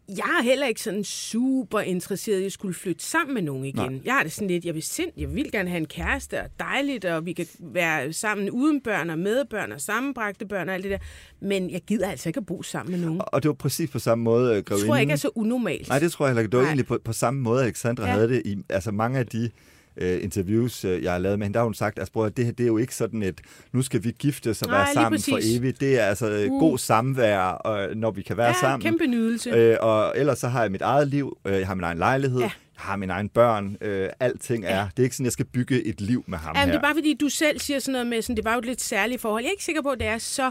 jeg 0.09 0.39
er 0.39 0.43
heller 0.43 0.67
ikke 0.67 0.83
sådan 0.83 1.05
super 1.05 1.81
interesseret 1.81 2.41
i 2.41 2.45
at 2.45 2.53
skulle 2.53 2.75
flytte 2.75 3.05
sammen 3.05 3.35
med 3.35 3.43
nogen 3.43 3.65
igen. 3.65 3.93
Nej. 3.93 4.01
Jeg 4.05 4.15
har 4.15 4.23
det 4.23 4.33
sådan 4.33 4.49
lidt, 4.49 4.65
jeg 4.65 4.75
vil, 4.75 4.83
sind, 4.83 5.11
jeg 5.17 5.35
vil 5.35 5.53
gerne 5.53 5.69
have 5.69 5.79
en 5.79 5.87
kæreste, 5.87 6.41
og 6.41 6.51
dejligt, 6.61 7.05
og 7.05 7.27
vi 7.27 7.33
kan 7.33 7.47
være 7.61 8.13
sammen 8.13 8.51
uden 8.51 8.81
børn 8.81 9.11
og 9.11 9.19
med 9.19 9.45
børn 9.51 9.73
og 9.73 9.81
sammenbragte 9.81 10.47
børn 10.47 10.69
og 10.69 10.75
alt 10.75 10.85
det 10.85 10.91
der. 10.91 10.99
Men 11.41 11.71
jeg 11.71 11.81
gider 11.87 12.09
altså 12.11 12.29
ikke 12.29 12.39
at 12.39 12.47
bo 12.47 12.63
sammen 12.63 12.93
med 12.93 13.07
nogen. 13.07 13.21
Og 13.27 13.43
det 13.43 13.49
var 13.49 13.55
præcis 13.55 13.91
på 13.91 13.99
samme 13.99 14.25
måde, 14.25 14.49
Grevinden. 14.49 14.77
Det 14.77 14.87
tror 14.87 14.95
jeg 14.95 15.01
ikke 15.01 15.13
er 15.13 15.17
så 15.17 15.31
unormalt. 15.35 15.89
Nej, 15.89 15.99
det 15.99 16.13
tror 16.13 16.27
jeg 16.27 16.31
heller 16.31 16.43
ikke. 16.43 16.51
Det 16.51 16.57
var 16.57 16.63
Nej. 16.63 16.71
egentlig 16.71 16.87
på, 16.87 16.99
på 17.05 17.13
samme 17.13 17.41
måde, 17.41 17.63
Alexandra 17.63 18.07
ja. 18.07 18.13
havde 18.13 18.29
det 18.29 18.43
i 18.45 18.57
altså 18.69 18.93
mange 18.93 19.19
af 19.19 19.27
de 19.27 19.51
øh, 19.97 20.23
interviews, 20.23 20.85
øh, 20.85 21.03
jeg 21.03 21.13
har 21.13 21.19
lavet 21.19 21.39
med 21.39 21.47
hende, 21.47 21.55
der 21.55 21.61
har 21.61 21.65
hun 21.65 21.75
sagt, 21.75 21.99
altså, 21.99 22.21
at 22.21 22.37
det 22.37 22.45
her 22.45 22.53
det 22.53 22.65
er 22.65 22.69
jo 22.69 22.77
ikke 22.77 22.95
sådan 22.95 23.23
et, 23.23 23.41
nu 23.73 23.83
skal 23.83 24.05
vi 24.05 24.11
gifte 24.19 24.51
os 24.51 24.63
og 24.63 24.71
være 24.71 24.87
sammen 24.95 25.13
præcis. 25.13 25.33
for 25.33 25.59
evigt. 25.59 25.81
Det 25.81 26.01
er 26.01 26.05
altså 26.05 26.31
øh, 26.31 26.51
uh. 26.51 26.61
god 26.61 26.79
samvær, 26.79 27.39
og, 27.39 27.97
når 27.97 28.11
vi 28.11 28.23
kan 28.23 28.37
være 28.37 28.47
ja, 28.47 28.61
sammen. 28.61 28.81
kæmpe 28.81 29.07
nydelse. 29.07 29.51
Øh, 29.51 29.77
og 29.81 30.13
ellers 30.17 30.39
så 30.39 30.49
har 30.49 30.63
jeg 30.63 30.73
mit 30.73 30.83
eget 30.83 31.09
liv, 31.09 31.39
øh, 31.45 31.53
jeg 31.53 31.67
har 31.67 31.75
min 31.75 31.85
egen 31.85 31.99
lejlighed, 31.99 32.41
ja. 32.41 32.51
Jeg 32.77 32.85
har 32.85 32.97
mine 32.97 33.13
egne 33.13 33.29
børn, 33.29 33.77
øh, 33.81 34.09
alting 34.21 34.65
er. 34.65 34.77
Ja. 34.77 34.89
Det 34.97 34.99
er 34.99 35.03
ikke 35.03 35.17
sådan, 35.17 35.25
jeg 35.25 35.33
skal 35.33 35.47
bygge 35.47 35.85
et 35.85 36.01
liv 36.01 36.25
med 36.27 36.39
ham 36.39 36.57
ja, 36.57 36.61
her. 36.61 36.67
det 36.67 36.77
er 36.77 36.81
bare 36.81 36.95
fordi, 36.95 37.15
du 37.15 37.29
selv 37.29 37.61
siger 37.61 37.79
sådan 37.79 37.93
noget 37.93 38.07
med, 38.07 38.23
sådan, 38.23 38.37
det 38.37 38.45
var 38.45 38.53
jo 38.53 38.59
et 38.59 38.65
lidt 38.65 38.83
særligt 38.83 39.21
forhold. 39.21 39.43
Jeg 39.43 39.49
er 39.49 39.53
ikke 39.53 39.65
sikker 39.65 39.83
på, 39.83 39.91
at 39.91 39.99
det 39.99 40.07
er 40.07 40.19
så... 40.19 40.51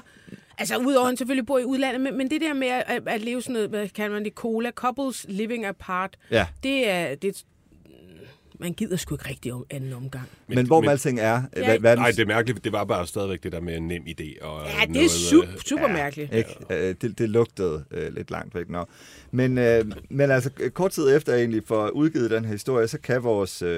Altså, 0.58 0.78
udover 0.78 1.06
at 1.06 1.08
han 1.08 1.18
selvfølgelig 1.18 1.46
bor 1.46 1.60
i 1.60 1.64
udlandet, 1.64 2.02
men, 2.02 2.18
men 2.18 2.30
det 2.30 2.42
der 2.42 2.54
med 2.54 2.68
at, 2.68 3.08
at 3.08 3.22
leve 3.22 3.42
sådan 3.42 3.54
noget, 3.54 3.70
hvad 3.70 3.90
kalder 3.90 4.14
man 4.14 4.26
det, 4.26 4.34
cola, 4.34 4.72
couples 4.72 5.26
living 5.30 5.66
apart, 5.66 6.18
ja. 6.32 6.46
det, 6.64 6.90
er, 6.90 7.16
det, 7.16 7.44
man 8.60 8.74
gider 8.74 8.96
sgu 8.96 9.16
ikke 9.16 9.30
rigtig 9.30 9.54
om 9.54 9.66
anden 9.70 9.94
omgang. 9.94 10.30
Men, 10.48 10.56
men 10.56 10.68
hvor 10.68 10.82
men, 10.82 10.90
alting 10.90 11.20
er... 11.20 11.44
Ja. 11.56 11.66
Hvad, 11.66 11.80
hvad 11.80 11.96
nej, 11.96 12.12
det 12.12 12.20
er 12.20 12.26
mærkeligt. 12.26 12.64
Det 12.64 12.72
var 12.72 12.84
bare 12.84 13.08
stadigvæk 13.08 13.44
det 13.44 13.52
der 13.52 13.62
med 13.62 13.78
en 13.78 13.88
nem 13.88 14.04
idé. 14.08 14.46
Og 14.46 14.66
ja, 14.66 14.94
det 14.94 15.06
er 15.06 15.10
super, 15.10 15.50
øh, 15.50 15.60
super 15.66 15.88
ja, 15.88 15.94
mærkeligt. 15.94 16.34
Ikke? 16.34 16.56
Ja. 16.70 16.90
Øh, 16.90 16.96
det, 17.02 17.18
det 17.18 17.30
lugtede 17.30 17.86
uh, 17.92 18.16
lidt 18.16 18.32
langt 18.32 18.56
væk. 18.56 18.70
Nå. 18.70 18.86
Men, 19.32 19.58
uh, 19.58 19.92
men 20.10 20.32
altså, 20.32 20.50
kort 20.74 20.92
tid 20.92 21.16
efter 21.16 21.34
egentlig 21.34 21.64
for 21.66 21.88
udgivet 21.88 22.32
den 22.32 22.46
her 22.46 22.52
historie, 22.52 22.88
så 22.88 23.00
kan 23.00 23.24
vores... 23.24 23.62
Uh, 23.62 23.70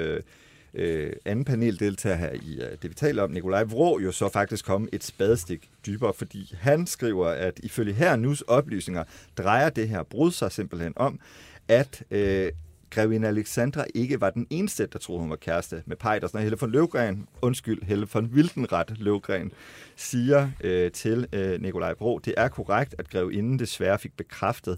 øh, 0.73 1.13
anden 1.25 1.45
paneldeltager 1.45 2.15
her 2.15 2.31
i 2.31 2.57
uh, 2.57 2.77
det, 2.81 2.89
vi 2.89 2.93
taler 2.93 3.23
om, 3.23 3.31
Nikolaj 3.31 3.63
Vrå, 3.63 3.99
jo 3.99 4.11
så 4.11 4.29
faktisk 4.29 4.65
komme 4.65 4.87
et 4.91 5.03
spadestik 5.03 5.69
dybere, 5.85 6.13
fordi 6.13 6.55
han 6.59 6.87
skriver, 6.87 7.27
at 7.27 7.59
ifølge 7.63 7.93
her 7.93 8.15
nus 8.15 8.41
oplysninger 8.41 9.03
drejer 9.37 9.69
det 9.69 9.89
her 9.89 10.03
brud 10.03 10.31
sig 10.31 10.51
simpelthen 10.51 10.93
om, 10.95 11.19
at 11.67 12.03
øh, 12.11 12.51
grevinde 12.89 13.28
Alexandra 13.28 13.86
ikke 13.95 14.21
var 14.21 14.30
den 14.30 14.47
eneste, 14.50 14.86
der 14.86 15.00
troede, 15.00 15.21
hun 15.21 15.30
var 15.30 15.36
kæreste 15.36 15.84
med 15.86 15.95
Pejdersen. 15.97 16.39
Helle 16.39 16.58
von 16.62 16.71
Løvgren, 16.71 17.28
undskyld, 17.41 17.84
Helle 17.84 18.08
von 18.13 18.26
Wildenret 18.26 18.93
Løvgren, 18.97 19.52
siger 19.95 20.50
øh, 20.62 20.91
til 20.91 21.28
øh, 21.34 21.62
Nikolaj 21.62 21.93
Bro, 21.93 22.19
det 22.19 22.34
er 22.38 22.47
korrekt, 22.47 22.95
at 22.97 23.10
grevinden 23.10 23.60
desværre 23.60 24.00
fik 24.00 24.17
bekræftet, 24.17 24.78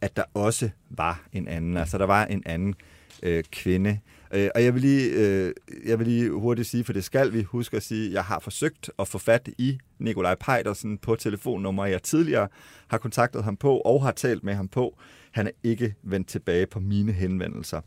at 0.00 0.16
der 0.16 0.24
også 0.34 0.70
var 0.90 1.24
en 1.32 1.48
anden. 1.48 1.76
Altså, 1.76 1.98
der 1.98 2.06
var 2.06 2.24
en 2.24 2.42
anden 2.46 2.74
øh, 3.22 3.44
kvinde. 3.52 3.98
Øh, 4.34 4.48
og 4.54 4.64
jeg 4.64 4.74
vil, 4.74 4.82
lige, 4.82 5.10
øh, 5.10 5.52
jeg 5.86 5.98
vil 5.98 6.06
lige 6.06 6.30
hurtigt 6.30 6.68
sige, 6.68 6.84
for 6.84 6.92
det 6.92 7.04
skal 7.04 7.32
vi 7.32 7.42
huske 7.42 7.76
at 7.76 7.82
sige, 7.82 8.12
jeg 8.12 8.24
har 8.24 8.38
forsøgt 8.38 8.90
at 8.98 9.08
få 9.08 9.18
fat 9.18 9.48
i 9.58 9.78
Nikolaj 9.98 10.34
Pejdersen 10.34 10.98
på 10.98 11.16
telefonnummer, 11.16 11.86
jeg 11.86 12.02
tidligere 12.02 12.48
har 12.88 12.98
kontaktet 12.98 13.44
ham 13.44 13.56
på 13.56 13.78
og 13.78 14.02
har 14.02 14.12
talt 14.12 14.44
med 14.44 14.54
ham 14.54 14.68
på. 14.68 14.98
Han 15.36 15.46
er 15.46 15.50
ikke 15.62 15.94
vendt 16.02 16.28
tilbage 16.28 16.66
på 16.66 16.80
mine 16.80 17.12
henvendelser. 17.12 17.80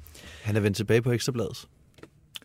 Han 0.43 0.55
er 0.55 0.59
vendt 0.59 0.77
tilbage 0.77 1.01
på 1.01 1.11
Ekstrabladet. 1.11 1.67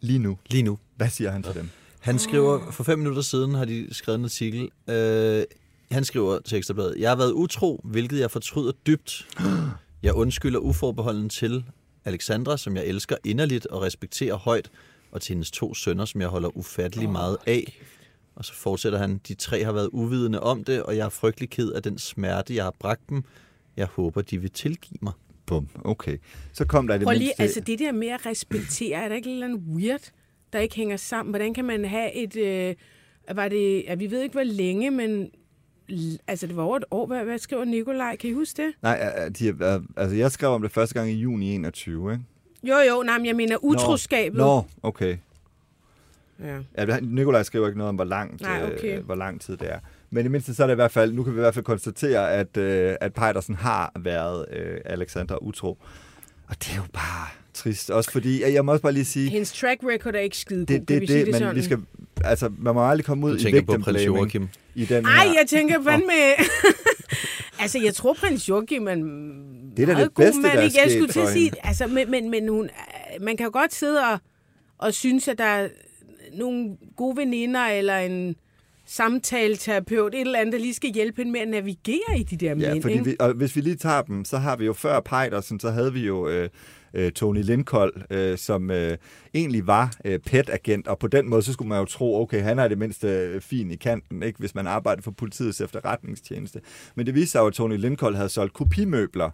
Lige 0.01 0.19
nu. 0.19 0.39
Lige 0.51 0.63
nu. 0.63 0.79
Hvad 0.97 1.09
siger 1.09 1.31
han 1.31 1.43
til 1.43 1.55
dem? 1.55 1.69
Han 2.01 2.19
skriver, 2.19 2.71
for 2.71 2.85
fem 2.85 2.99
minutter 2.99 3.23
siden 3.23 3.55
har 3.55 3.65
de 3.65 3.95
skrevet 3.95 4.19
en 4.19 4.25
artikel. 4.25 4.71
Øh, 4.89 5.45
han 5.91 6.05
skriver 6.05 6.39
til 6.39 6.59
Ekstrabladet, 6.59 6.95
Jeg 6.99 7.11
har 7.11 7.17
været 7.17 7.33
utro, 7.33 7.81
hvilket 7.85 8.21
jeg 8.21 8.31
fortryder 8.31 8.73
dybt. 8.87 9.29
Jeg 10.03 10.15
undskylder 10.15 10.59
uforbeholden 10.59 11.29
til 11.29 11.65
Alexandra, 12.05 12.57
som 12.57 12.77
jeg 12.77 12.87
elsker 12.87 13.17
inderligt 13.25 13.67
og 13.67 13.83
respekterer 13.83 14.35
højt, 14.37 14.71
og 15.11 15.23
til 15.23 15.33
hendes 15.33 15.51
to 15.51 15.75
sønner, 15.75 16.05
som 16.05 16.21
jeg 16.21 16.29
holder 16.29 16.57
ufattelig 16.57 17.11
meget 17.11 17.37
af. 17.47 17.81
Og 18.37 18.45
så 18.45 18.55
fortsætter 18.55 18.99
han, 18.99 19.21
de 19.29 19.35
tre 19.35 19.65
har 19.65 19.73
været 19.73 19.89
uvidende 19.93 20.41
om 20.41 20.65
det, 20.65 20.83
og 20.83 20.97
jeg 20.97 21.05
er 21.05 21.09
frygtelig 21.09 21.51
ked 21.51 21.73
af 21.73 21.83
den 21.83 21.99
smerte, 21.99 22.55
jeg 22.55 22.65
har 22.65 22.75
bragt 22.81 23.09
dem. 23.09 23.25
Jeg 23.77 23.87
håber, 23.87 24.23
de 24.23 24.39
vil 24.39 24.51
tilgive 24.51 24.99
mig. 25.03 25.13
Bum, 25.47 25.69
okay. 25.85 26.19
Så 26.53 26.65
kom 26.67 26.87
der 26.87 26.97
det 26.99 27.05
Prøv 27.05 27.13
lige, 27.13 27.25
mindste... 27.25 27.43
altså 27.43 27.61
det 27.61 27.79
der 27.79 27.93
med 27.93 28.09
at 28.09 28.27
respektere, 28.27 29.05
er 29.05 29.09
der 29.09 29.17
ikke 29.17 29.41
noget 29.41 29.63
weird, 29.75 30.11
der 30.53 30.59
ikke 30.59 30.77
hænger 30.77 30.97
sammen? 30.97 31.31
Hvordan 31.31 31.55
kan 31.55 31.65
man 31.65 31.85
have 31.85 32.15
et... 32.15 32.37
Øh, 32.37 32.75
var 33.37 33.49
det, 33.49 33.85
ja, 33.85 33.95
vi 33.95 34.11
ved 34.11 34.23
ikke, 34.23 34.33
hvor 34.33 34.43
længe, 34.43 34.91
men 34.91 35.31
altså 36.27 36.47
det 36.47 36.57
var 36.57 36.63
over 36.63 36.77
et 36.77 36.85
år. 36.91 37.07
Hvad, 37.07 37.25
hvad 37.25 37.39
skriver 37.39 37.65
Nikolaj? 37.65 38.17
Kan 38.17 38.31
I 38.31 38.33
huske 38.33 38.63
det? 38.63 38.73
Nej, 38.83 39.29
de, 39.29 39.83
altså 39.97 40.17
jeg 40.17 40.33
skrev 40.33 40.51
om 40.51 40.63
det 40.63 40.71
første 40.71 40.95
gang 40.95 41.11
i 41.11 41.15
juni 41.15 41.55
21, 41.55 42.13
ikke? 42.13 42.25
Jo, 42.63 42.77
jo, 42.77 43.03
nej, 43.03 43.19
men 43.19 43.27
jeg 43.27 43.37
mener 43.37 43.57
utroskabet. 43.65 44.39
Nå, 44.39 44.45
Nå 44.45 44.65
okay. 44.83 45.17
Ja. 46.43 46.59
ja 46.77 47.01
Nikolaj 47.01 47.43
skriver 47.43 47.67
ikke 47.67 47.79
noget 47.79 47.89
om, 47.89 47.95
hvor 47.95 48.05
langt, 48.05 48.41
nej, 48.41 48.73
okay. 48.73 48.99
øh, 48.99 49.05
hvor 49.05 49.15
lang 49.15 49.41
tid 49.41 49.57
det 49.57 49.73
er. 49.73 49.79
Men 50.15 50.27
i 50.27 50.29
mindste 50.29 50.55
så 50.55 50.63
er 50.63 50.67
det 50.67 50.75
i 50.75 50.83
hvert 50.83 50.91
fald, 50.91 51.13
nu 51.13 51.23
kan 51.23 51.33
vi 51.33 51.39
i 51.39 51.41
hvert 51.41 51.55
fald 51.55 51.65
konstatere, 51.65 52.33
at, 52.33 52.57
øh, 52.57 52.97
at 53.01 53.15
Pejdersen 53.15 53.55
har 53.55 53.93
været 54.01 54.47
øh, 54.53 54.81
Alexander 54.85 55.43
utro. 55.43 55.79
Og 56.49 56.57
det 56.59 56.73
er 56.73 56.77
jo 56.77 56.83
bare 56.93 57.29
trist. 57.55 57.91
Også 57.91 58.11
fordi, 58.11 58.43
jeg 58.53 58.65
må 58.65 58.73
også 58.73 58.83
bare 58.83 58.93
lige 58.93 59.05
sige... 59.05 59.31
Hendes 59.31 59.53
track 59.53 59.81
record 59.83 60.15
er 60.15 60.19
ikke 60.19 60.37
skide 60.37 60.61
det, 60.61 60.69
god, 60.69 60.87
det, 60.87 61.01
det, 61.01 61.09
det, 61.09 61.27
men 61.27 61.35
sådan? 61.35 61.57
vi 61.57 61.63
skal, 61.63 61.79
altså, 62.25 62.51
man 62.59 62.75
må 62.75 62.89
aldrig 62.89 63.05
komme 63.05 63.27
ud 63.27 63.39
du 63.39 63.49
i 63.49 63.53
victim 63.53 63.67
på 63.67 63.79
prins 63.79 64.07
Joachim. 64.07 64.49
I 64.75 64.85
den 64.85 65.05
Ej, 65.05 65.27
her. 65.27 65.33
jeg 65.33 65.45
tænker 65.49 65.83
fandme... 65.83 66.13
Altså, 67.61 67.79
jeg 67.79 67.95
tror, 67.95 68.15
prins 68.15 68.49
Joachim 68.49 68.89
er 68.89 68.93
en 68.93 69.03
Det 69.77 69.83
er 69.83 69.87
da 69.87 69.93
meget 69.93 70.05
det 70.05 70.15
god 70.15 70.25
bedste, 70.25 70.41
mand, 70.41 70.53
der 70.53 70.59
er 70.59 70.63
ikke? 70.63 70.79
Jeg 70.79 70.91
sket 70.91 70.99
skulle 70.99 71.13
til 71.13 71.21
for 71.23 71.29
at 71.29 71.33
sige, 71.33 71.51
altså, 71.63 71.87
men, 71.87 72.11
men, 72.11 72.31
men 72.31 72.49
hun, 72.49 72.71
man 73.21 73.37
kan 73.37 73.45
jo 73.45 73.51
godt 73.53 73.75
sidde 73.75 74.01
og, 74.01 74.19
og 74.79 74.95
synes, 74.95 75.29
at 75.29 75.39
der 75.39 75.45
er 75.45 75.69
nogle 76.33 76.77
gode 76.97 77.17
veninder, 77.17 77.61
eller 77.61 77.99
en 77.99 78.37
samtaleterapeut, 78.87 80.15
et 80.15 80.21
eller 80.21 80.39
andet, 80.39 80.53
der 80.53 80.59
lige 80.59 80.75
skal 80.75 80.91
hjælpe 80.91 81.17
hende 81.17 81.33
med 81.33 81.41
at 81.41 81.49
navigere 81.49 82.19
i 82.19 82.23
de 82.23 82.37
der 82.37 82.49
Ja, 82.49 82.55
mænd, 82.55 82.83
fordi 82.83 82.95
ikke? 82.95 83.05
vi, 83.05 83.17
og 83.21 83.33
hvis 83.33 83.57
vi 83.57 83.61
lige 83.61 83.77
tager 83.77 84.03
dem, 84.03 84.25
så 84.25 84.39
har 84.39 84.57
vi 84.57 84.65
jo 84.65 84.73
før 84.73 85.01
Pejdersen, 85.01 85.61
så 85.61 85.71
havde 85.71 85.93
vi 85.93 86.07
jo 86.07 86.29
øh, 86.29 86.49
øh, 86.95 87.13
Tony 87.13 87.43
Lindkold, 87.43 87.95
øh, 88.11 88.39
som 88.39 88.71
øh, 88.71 88.97
egentlig 89.35 89.67
var 89.67 89.95
øh, 90.05 90.19
PET-agent, 90.19 90.89
og 90.89 90.99
på 90.99 91.07
den 91.07 91.29
måde, 91.29 91.43
så 91.43 91.53
skulle 91.53 91.69
man 91.69 91.79
jo 91.79 91.85
tro, 91.85 92.23
okay, 92.23 92.43
han 92.43 92.59
er 92.59 92.69
det 92.69 92.79
mindste 92.79 93.09
øh, 93.09 93.41
fin 93.41 93.71
i 93.71 93.77
kanten, 93.77 94.23
ikke, 94.23 94.39
hvis 94.39 94.55
man 94.55 94.67
arbejder 94.67 95.03
for 95.03 95.11
politiets 95.11 95.61
efterretningstjeneste. 95.61 96.61
Men 96.95 97.07
det 97.07 97.15
viste 97.15 97.31
sig 97.31 97.41
jo, 97.41 97.47
at 97.47 97.53
Tony 97.53 97.77
Lindkold 97.77 98.17
havde 98.17 98.29
solgt 98.29 98.53
kopimøbler, 98.53 99.31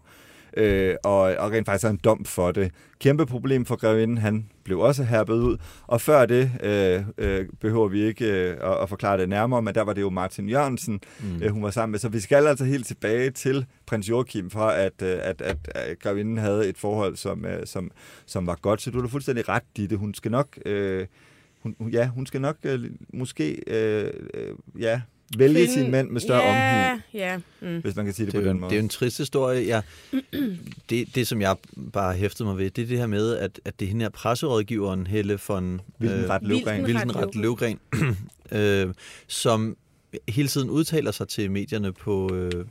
øh, 0.56 0.94
og, 1.04 1.20
og 1.20 1.50
rent 1.50 1.66
faktisk 1.66 1.82
havde 1.82 1.94
en 1.94 2.00
dom 2.04 2.24
for 2.24 2.52
det. 2.52 2.70
Kæmpe 2.98 3.26
problem 3.26 3.64
for 3.64 3.76
grevinden, 3.76 4.18
han 4.18 4.48
blev 4.64 4.78
også 4.80 5.04
herpet 5.04 5.34
ud, 5.34 5.56
og 5.86 6.00
før 6.00 6.26
det 6.26 6.50
øh, 6.62 7.02
øh, 7.18 7.46
behøver 7.60 7.88
vi 7.88 8.00
ikke 8.02 8.24
øh, 8.32 8.56
at, 8.62 8.82
at 8.82 8.88
forklare 8.88 9.18
det 9.18 9.28
nærmere, 9.28 9.62
men 9.62 9.74
der 9.74 9.82
var 9.82 9.92
det 9.92 10.00
jo 10.00 10.10
Martin 10.10 10.48
Jørgensen, 10.48 11.00
mm. 11.20 11.42
øh, 11.42 11.50
hun 11.50 11.62
var 11.62 11.70
sammen 11.70 11.90
med. 11.90 11.98
Så 11.98 12.08
vi 12.08 12.20
skal 12.20 12.46
altså 12.46 12.64
helt 12.64 12.86
tilbage 12.86 13.30
til 13.30 13.66
prins 13.86 14.08
Joachim 14.08 14.50
for, 14.50 14.66
at, 14.66 15.02
øh, 15.02 15.18
at, 15.22 15.40
at, 15.40 15.56
at 15.74 15.98
grevinden 15.98 16.38
havde 16.38 16.68
et 16.68 16.78
forhold, 16.78 17.16
som, 17.16 17.44
øh, 17.44 17.66
som, 17.66 17.90
som 18.26 18.46
var 18.46 18.58
godt. 18.62 18.82
Så 18.82 18.90
du 18.90 19.02
da 19.02 19.06
fuldstændig 19.06 19.48
ret 19.48 19.62
i 19.78 19.86
det. 19.86 19.98
Hun 19.98 20.14
skal 20.14 20.30
nok... 20.30 20.58
Øh, 20.66 21.06
hun, 21.62 21.76
hun- 21.78 21.90
ja, 21.90 22.06
hun 22.08 22.26
skal 22.26 22.40
nok 22.40 22.56
øh, 22.64 22.90
måske 23.14 23.62
øh, 23.66 24.12
øh, 24.34 24.54
ja, 24.80 25.00
vælge 25.38 25.54
Finde- 25.58 25.72
sin 25.72 25.90
mænd 25.90 26.10
med 26.10 26.20
større 26.20 26.42
ja, 26.42 26.92
omhu, 26.92 27.02
Ja, 27.14 27.38
mm. 27.60 27.78
hvis 27.80 27.96
man 27.96 28.04
kan 28.04 28.14
sige 28.14 28.26
det, 28.26 28.32
Det 28.34 28.40
på 28.42 28.48
den 28.48 28.56
en, 28.56 28.60
måde. 28.60 28.70
det 28.70 28.76
er 28.76 28.80
jo 28.80 28.84
en 28.84 28.88
trist 28.88 29.18
historie. 29.18 29.62
Ja. 29.62 29.80
Det, 30.90 31.14
det, 31.14 31.26
som 31.28 31.40
jeg 31.40 31.56
bare 31.92 32.14
hæftede 32.14 32.48
mig 32.48 32.58
ved, 32.58 32.70
det 32.70 32.82
er 32.82 32.86
det 32.86 32.98
her 32.98 33.06
med, 33.06 33.36
at, 33.36 33.60
at 33.64 33.80
det 33.80 33.86
er 33.86 33.88
hende 33.88 34.02
her 34.02 34.10
presserådgiveren, 34.10 35.06
Helle 35.06 35.38
von 35.48 35.80
Wildenret 36.00 36.42
Løvgren. 36.42 36.84
Wildenret. 36.84 37.06
Wildenret 37.06 37.34
Løvgren, 37.34 37.78
øh, 38.52 38.94
som 39.26 39.76
hele 40.28 40.48
tiden 40.48 40.70
udtaler 40.70 41.10
sig 41.10 41.28
til 41.28 41.50
medierne 41.50 41.92
på, 41.92 42.34
øh, 42.34 42.64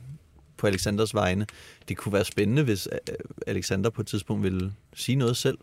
på 0.60 0.66
Alexanders 0.66 1.14
vegne. 1.14 1.46
Det 1.88 1.96
kunne 1.96 2.12
være 2.12 2.24
spændende, 2.24 2.62
hvis 2.62 2.88
øh, 2.92 3.14
Alexander 3.46 3.90
på 3.90 4.00
et 4.00 4.06
tidspunkt 4.06 4.42
ville 4.42 4.72
sige 4.94 5.16
noget 5.16 5.36
selv. 5.36 5.58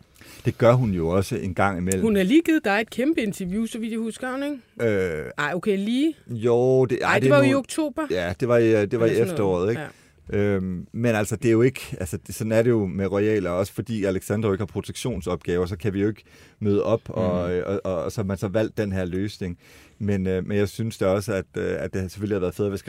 Det 0.46 0.58
gør 0.58 0.74
hun 0.74 0.92
jo 0.92 1.08
også 1.08 1.36
en 1.36 1.54
gang 1.54 1.78
imellem. 1.78 2.02
Hun 2.02 2.16
har 2.16 2.24
lige 2.24 2.42
givet 2.42 2.66
dig 2.66 2.82
et 2.82 2.90
kæmpe 2.90 3.22
interview, 3.22 3.66
så 3.66 3.80
vidt 3.80 3.92
jeg 3.92 4.00
husker, 4.00 4.32
hun, 4.32 4.44
ikke? 4.44 4.90
Øh, 5.22 5.32
Ej, 5.38 5.54
okay, 5.56 5.78
lige. 5.78 6.16
jo, 6.30 6.86
det, 6.86 7.00
Ej, 7.02 7.12
ej, 7.12 7.20
det 7.20 7.30
var 7.30 7.38
jo 7.38 7.52
i 7.52 7.54
oktober. 7.54 8.08
Ja, 8.12 8.34
det 8.40 8.48
var 8.48 8.58
i, 8.58 8.86
det 8.86 9.00
var 9.00 9.06
i 9.06 9.36
noget. 9.38 9.70
ikke? 9.70 9.82
Ja. 9.82 9.88
Øhm, 10.30 10.88
men 10.92 11.16
altså, 11.16 11.36
det 11.36 11.48
er 11.48 11.52
jo 11.52 11.62
ikke, 11.62 11.82
altså, 12.00 12.18
det, 12.28 12.36
sådan 12.36 12.52
er 12.52 12.62
det 12.62 12.70
jo 12.70 12.86
med 12.86 13.08
royaler, 13.08 13.50
også 13.50 13.74
fordi 13.74 14.04
Alexander 14.04 14.50
jo 14.50 14.54
ikke 14.54 14.62
har 14.62 14.66
protektionsopgaver, 14.66 15.66
så 15.66 15.78
kan 15.78 15.94
vi 15.94 16.02
jo 16.02 16.08
ikke 16.08 16.24
møde 16.60 16.84
op, 16.84 17.10
mm. 17.10 17.14
og, 17.14 17.42
og, 17.42 17.82
og, 17.84 18.04
og 18.04 18.12
så 18.12 18.22
har 18.22 18.26
man 18.26 18.38
så 18.38 18.48
valgt 18.48 18.78
den 18.78 18.92
her 18.92 19.06
løsning. 19.06 19.58
Men, 20.00 20.28
øh, 20.28 20.48
men 20.48 20.58
jeg 20.58 20.70
synes 20.70 20.98
da 20.98 21.06
også, 21.08 21.34
at, 21.34 21.46
øh, 21.58 21.76
at 21.80 21.94
det 21.94 22.12
selvfølgelig 22.12 22.36
havde 22.36 22.42
været 22.42 22.56
fedt, 22.56 22.70
hvis 22.70 22.84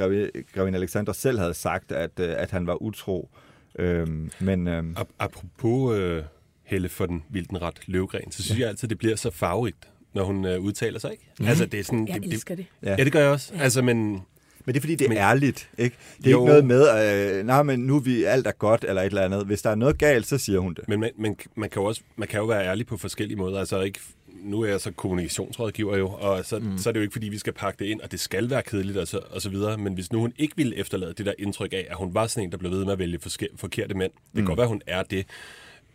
Grevin, 0.54 0.74
Alexander 0.74 1.12
selv 1.12 1.38
havde 1.38 1.54
sagt, 1.54 1.92
at, 1.92 2.10
øh, 2.20 2.34
at 2.38 2.50
han 2.50 2.66
var 2.66 2.82
utro. 2.82 3.30
Øhm, 3.78 4.30
men 4.40 4.68
Ap- 4.98 5.14
apropos 5.18 5.98
øh, 5.98 6.22
Helle 6.64 6.88
for 6.88 7.06
den 7.06 7.22
Vildenret 7.30 7.80
Løvgren, 7.86 8.32
så 8.32 8.42
synes 8.42 8.58
ja. 8.58 8.62
jeg 8.62 8.68
altid, 8.70 8.88
det 8.88 8.98
bliver 8.98 9.16
så 9.16 9.30
farverigt, 9.30 9.88
når 10.14 10.24
hun 10.24 10.44
øh, 10.44 10.60
udtaler 10.60 10.98
sig, 10.98 11.12
ikke? 11.12 11.24
Mm. 11.40 11.46
Altså, 11.46 11.66
det 11.66 11.80
er 11.80 11.84
sådan... 11.84 12.08
Jeg 12.08 12.14
det, 12.14 12.22
det, 12.22 12.32
elsker 12.32 12.54
det. 12.54 12.66
ja. 12.82 12.94
ja, 12.98 13.04
det 13.04 13.12
gør 13.12 13.20
jeg 13.20 13.30
også. 13.30 13.52
Ja. 13.54 13.60
Altså, 13.60 13.82
men... 13.82 14.20
Men 14.68 14.74
det 14.74 14.78
er 14.78 14.82
fordi, 14.82 14.94
det 14.94 15.04
er 15.04 15.08
Men- 15.08 15.18
ærligt, 15.18 15.70
ikke? 15.78 15.96
Det 16.18 16.26
er 16.26 16.30
Jo. 16.30 16.38
ikke 16.40 16.46
noget 16.48 16.64
med, 16.64 17.38
øh, 17.38 17.46
nej, 17.46 17.62
men 17.62 17.80
nu 17.80 17.96
er 17.96 18.00
vi 18.00 18.24
alt 18.24 18.46
er 18.46 18.52
godt, 18.52 18.84
eller 18.88 19.02
et 19.02 19.06
eller 19.06 19.22
andet. 19.22 19.46
Hvis 19.46 19.62
der 19.62 19.70
er 19.70 19.74
noget 19.74 19.98
galt, 19.98 20.26
så 20.26 20.38
siger 20.38 20.58
hun 20.58 20.74
det. 20.74 20.88
Men 20.88 21.00
man, 21.00 21.10
man, 21.18 21.36
man, 21.54 21.70
kan 21.70 21.82
jo 21.82 21.86
også, 21.88 22.00
man 22.16 22.28
kan 22.28 22.40
jo 22.40 22.46
være 22.46 22.64
ærlig 22.64 22.86
på 22.86 22.96
forskellige 22.96 23.36
måder. 23.38 23.58
Altså 23.60 23.80
ikke, 23.80 24.00
nu 24.42 24.60
er 24.62 24.68
jeg 24.68 24.80
så 24.80 24.90
kommunikationsrådgiver 24.90 25.96
jo, 25.96 26.08
og 26.08 26.44
så, 26.44 26.58
mm. 26.58 26.78
så 26.78 26.88
er 26.88 26.92
det 26.92 27.00
jo 27.00 27.02
ikke, 27.02 27.12
fordi 27.12 27.28
vi 27.28 27.38
skal 27.38 27.52
pakke 27.52 27.84
det 27.84 27.90
ind, 27.90 28.00
og 28.00 28.12
det 28.12 28.20
skal 28.20 28.50
være 28.50 28.62
kedeligt 28.62 28.98
og 28.98 29.08
så, 29.08 29.20
og 29.30 29.42
så 29.42 29.50
videre. 29.50 29.78
Men 29.78 29.94
hvis 29.94 30.12
nu 30.12 30.20
hun 30.20 30.32
ikke 30.38 30.56
ville 30.56 30.76
efterlade 30.76 31.14
det 31.18 31.26
der 31.26 31.32
indtryk 31.38 31.72
af, 31.72 31.86
at 31.90 31.96
hun 31.96 32.14
var 32.14 32.26
sådan 32.26 32.44
en, 32.44 32.52
der 32.52 32.58
blev 32.58 32.70
ved 32.70 32.84
med 32.84 32.92
at 32.92 32.98
vælge 32.98 33.18
forske, 33.22 33.48
forkerte 33.56 33.94
mænd. 33.94 34.12
Det 34.12 34.34
kan 34.34 34.40
mm. 34.42 34.46
godt 34.46 34.58
være, 34.58 34.68
hun 34.68 34.82
er 34.86 35.02
det. 35.02 35.26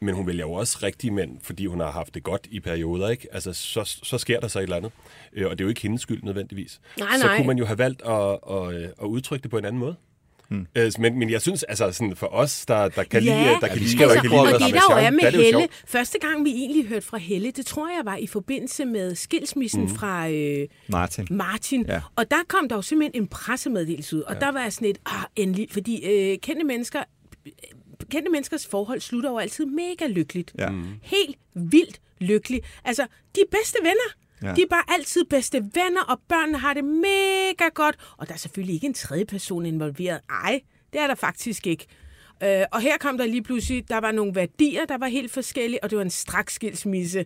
Men 0.01 0.15
hun 0.15 0.27
vælger 0.27 0.45
jo 0.45 0.53
også 0.53 0.79
rigtige 0.83 1.11
mænd, 1.11 1.37
fordi 1.41 1.65
hun 1.65 1.79
har 1.79 1.91
haft 1.91 2.13
det 2.13 2.23
godt 2.23 2.47
i 2.51 2.59
perioder, 2.59 3.09
ikke? 3.09 3.27
Altså, 3.31 3.53
så, 3.53 3.99
så 4.03 4.17
sker 4.17 4.39
der 4.39 4.47
så 4.47 4.59
et 4.59 4.63
eller 4.63 4.75
andet. 4.75 4.91
Øh, 5.33 5.45
og 5.45 5.51
det 5.51 5.61
er 5.61 5.65
jo 5.65 5.69
ikke 5.69 5.81
hendes 5.81 6.01
skyld 6.01 6.23
nødvendigvis. 6.23 6.81
Nej, 6.99 7.17
så 7.17 7.25
nej. 7.25 7.37
kunne 7.37 7.47
man 7.47 7.57
jo 7.57 7.65
have 7.65 7.77
valgt 7.77 8.01
at, 8.01 8.39
at, 8.51 8.75
at, 8.75 8.93
at 9.01 9.05
udtrykke 9.05 9.43
det 9.43 9.51
på 9.51 9.57
en 9.57 9.65
anden 9.65 9.79
måde. 9.79 9.95
Hmm. 10.47 10.67
Men, 10.99 11.19
men 11.19 11.29
jeg 11.29 11.41
synes, 11.41 11.63
altså 11.63 11.91
sådan 11.91 12.15
for 12.15 12.27
os, 12.27 12.65
der, 12.65 12.89
der 12.89 13.03
kan 13.03 13.23
Ja, 13.23 13.43
lide, 13.43 13.61
der 13.61 13.67
kan 13.67 13.75
vi 13.75 13.79
lide, 13.79 13.91
skal 13.91 14.03
jo 14.03 14.09
der 14.09 14.15
ikke 14.15 14.27
lide 14.27 14.39
at 14.39 14.53
Og 14.53 14.59
det 14.59 14.73
der 14.73 14.81
jo 14.89 15.05
er 15.05 15.11
med 15.11 15.19
der 15.21 15.31
det 15.31 15.37
jo 15.37 15.43
Helle, 15.43 15.67
første 15.85 16.19
gang 16.19 16.45
vi 16.45 16.49
egentlig 16.49 16.87
hørte 16.87 17.05
fra 17.05 17.17
Helle, 17.17 17.51
det 17.51 17.65
tror 17.65 17.89
jeg 17.89 18.01
var 18.05 18.15
i 18.15 18.27
forbindelse 18.27 18.85
med 18.85 19.15
skilsmissen 19.15 19.81
mm. 19.81 19.89
fra 19.89 20.29
øh, 20.29 20.67
Martin. 20.87 21.27
Martin. 21.31 21.85
Ja. 21.87 22.01
Og 22.15 22.31
der 22.31 22.37
kom 22.47 22.69
der 22.69 22.75
jo 22.75 22.81
simpelthen 22.81 23.23
en 23.23 23.27
pressemeddelelse 23.27 24.15
ud, 24.15 24.21
og 24.21 24.33
ja. 24.33 24.39
der 24.39 24.51
var 24.51 24.61
jeg 24.61 24.73
sådan 24.73 24.87
et, 24.87 24.97
ah, 25.05 25.23
endelig, 25.35 25.67
fordi 25.71 26.05
øh, 26.05 26.37
kendte 26.37 26.65
mennesker, 26.65 27.03
øh, 27.45 27.51
kendte 28.11 28.31
menneskers 28.31 28.67
forhold 28.67 28.99
slutter 28.99 29.29
jo 29.29 29.37
altid 29.37 29.65
mega 29.65 30.07
lykkeligt. 30.07 30.53
Ja. 30.59 30.69
Helt 31.01 31.37
vildt 31.53 32.01
lykkeligt. 32.21 32.65
Altså, 32.85 33.07
de 33.35 33.41
er 33.41 33.45
bedste 33.51 33.77
venner. 33.81 34.09
Ja. 34.43 34.47
Ja. 34.47 34.53
De 34.53 34.61
er 34.61 34.67
bare 34.69 34.83
altid 34.87 35.25
bedste 35.25 35.57
venner, 35.57 36.01
og 36.09 36.19
børnene 36.29 36.57
har 36.57 36.73
det 36.73 36.83
mega 36.83 37.69
godt. 37.73 37.95
Og 38.17 38.27
der 38.27 38.33
er 38.33 38.37
selvfølgelig 38.37 38.75
ikke 38.75 38.87
en 38.87 38.93
tredje 38.93 39.25
person 39.25 39.65
involveret. 39.65 40.19
Ej, 40.29 40.61
det 40.93 41.01
er 41.01 41.07
der 41.07 41.15
faktisk 41.15 41.67
ikke. 41.67 41.85
Øh, 42.43 42.65
og 42.71 42.81
her 42.81 42.97
kom 42.97 43.17
der 43.17 43.25
lige 43.25 43.43
pludselig, 43.43 43.89
der 43.89 43.97
var 43.97 44.11
nogle 44.11 44.35
værdier, 44.35 44.85
der 44.85 44.97
var 44.97 45.07
helt 45.07 45.31
forskellige, 45.31 45.83
og 45.83 45.89
det 45.89 45.97
var 45.97 46.03
en 46.03 46.09
straks 46.09 46.53
skilsmisse. 46.53 47.25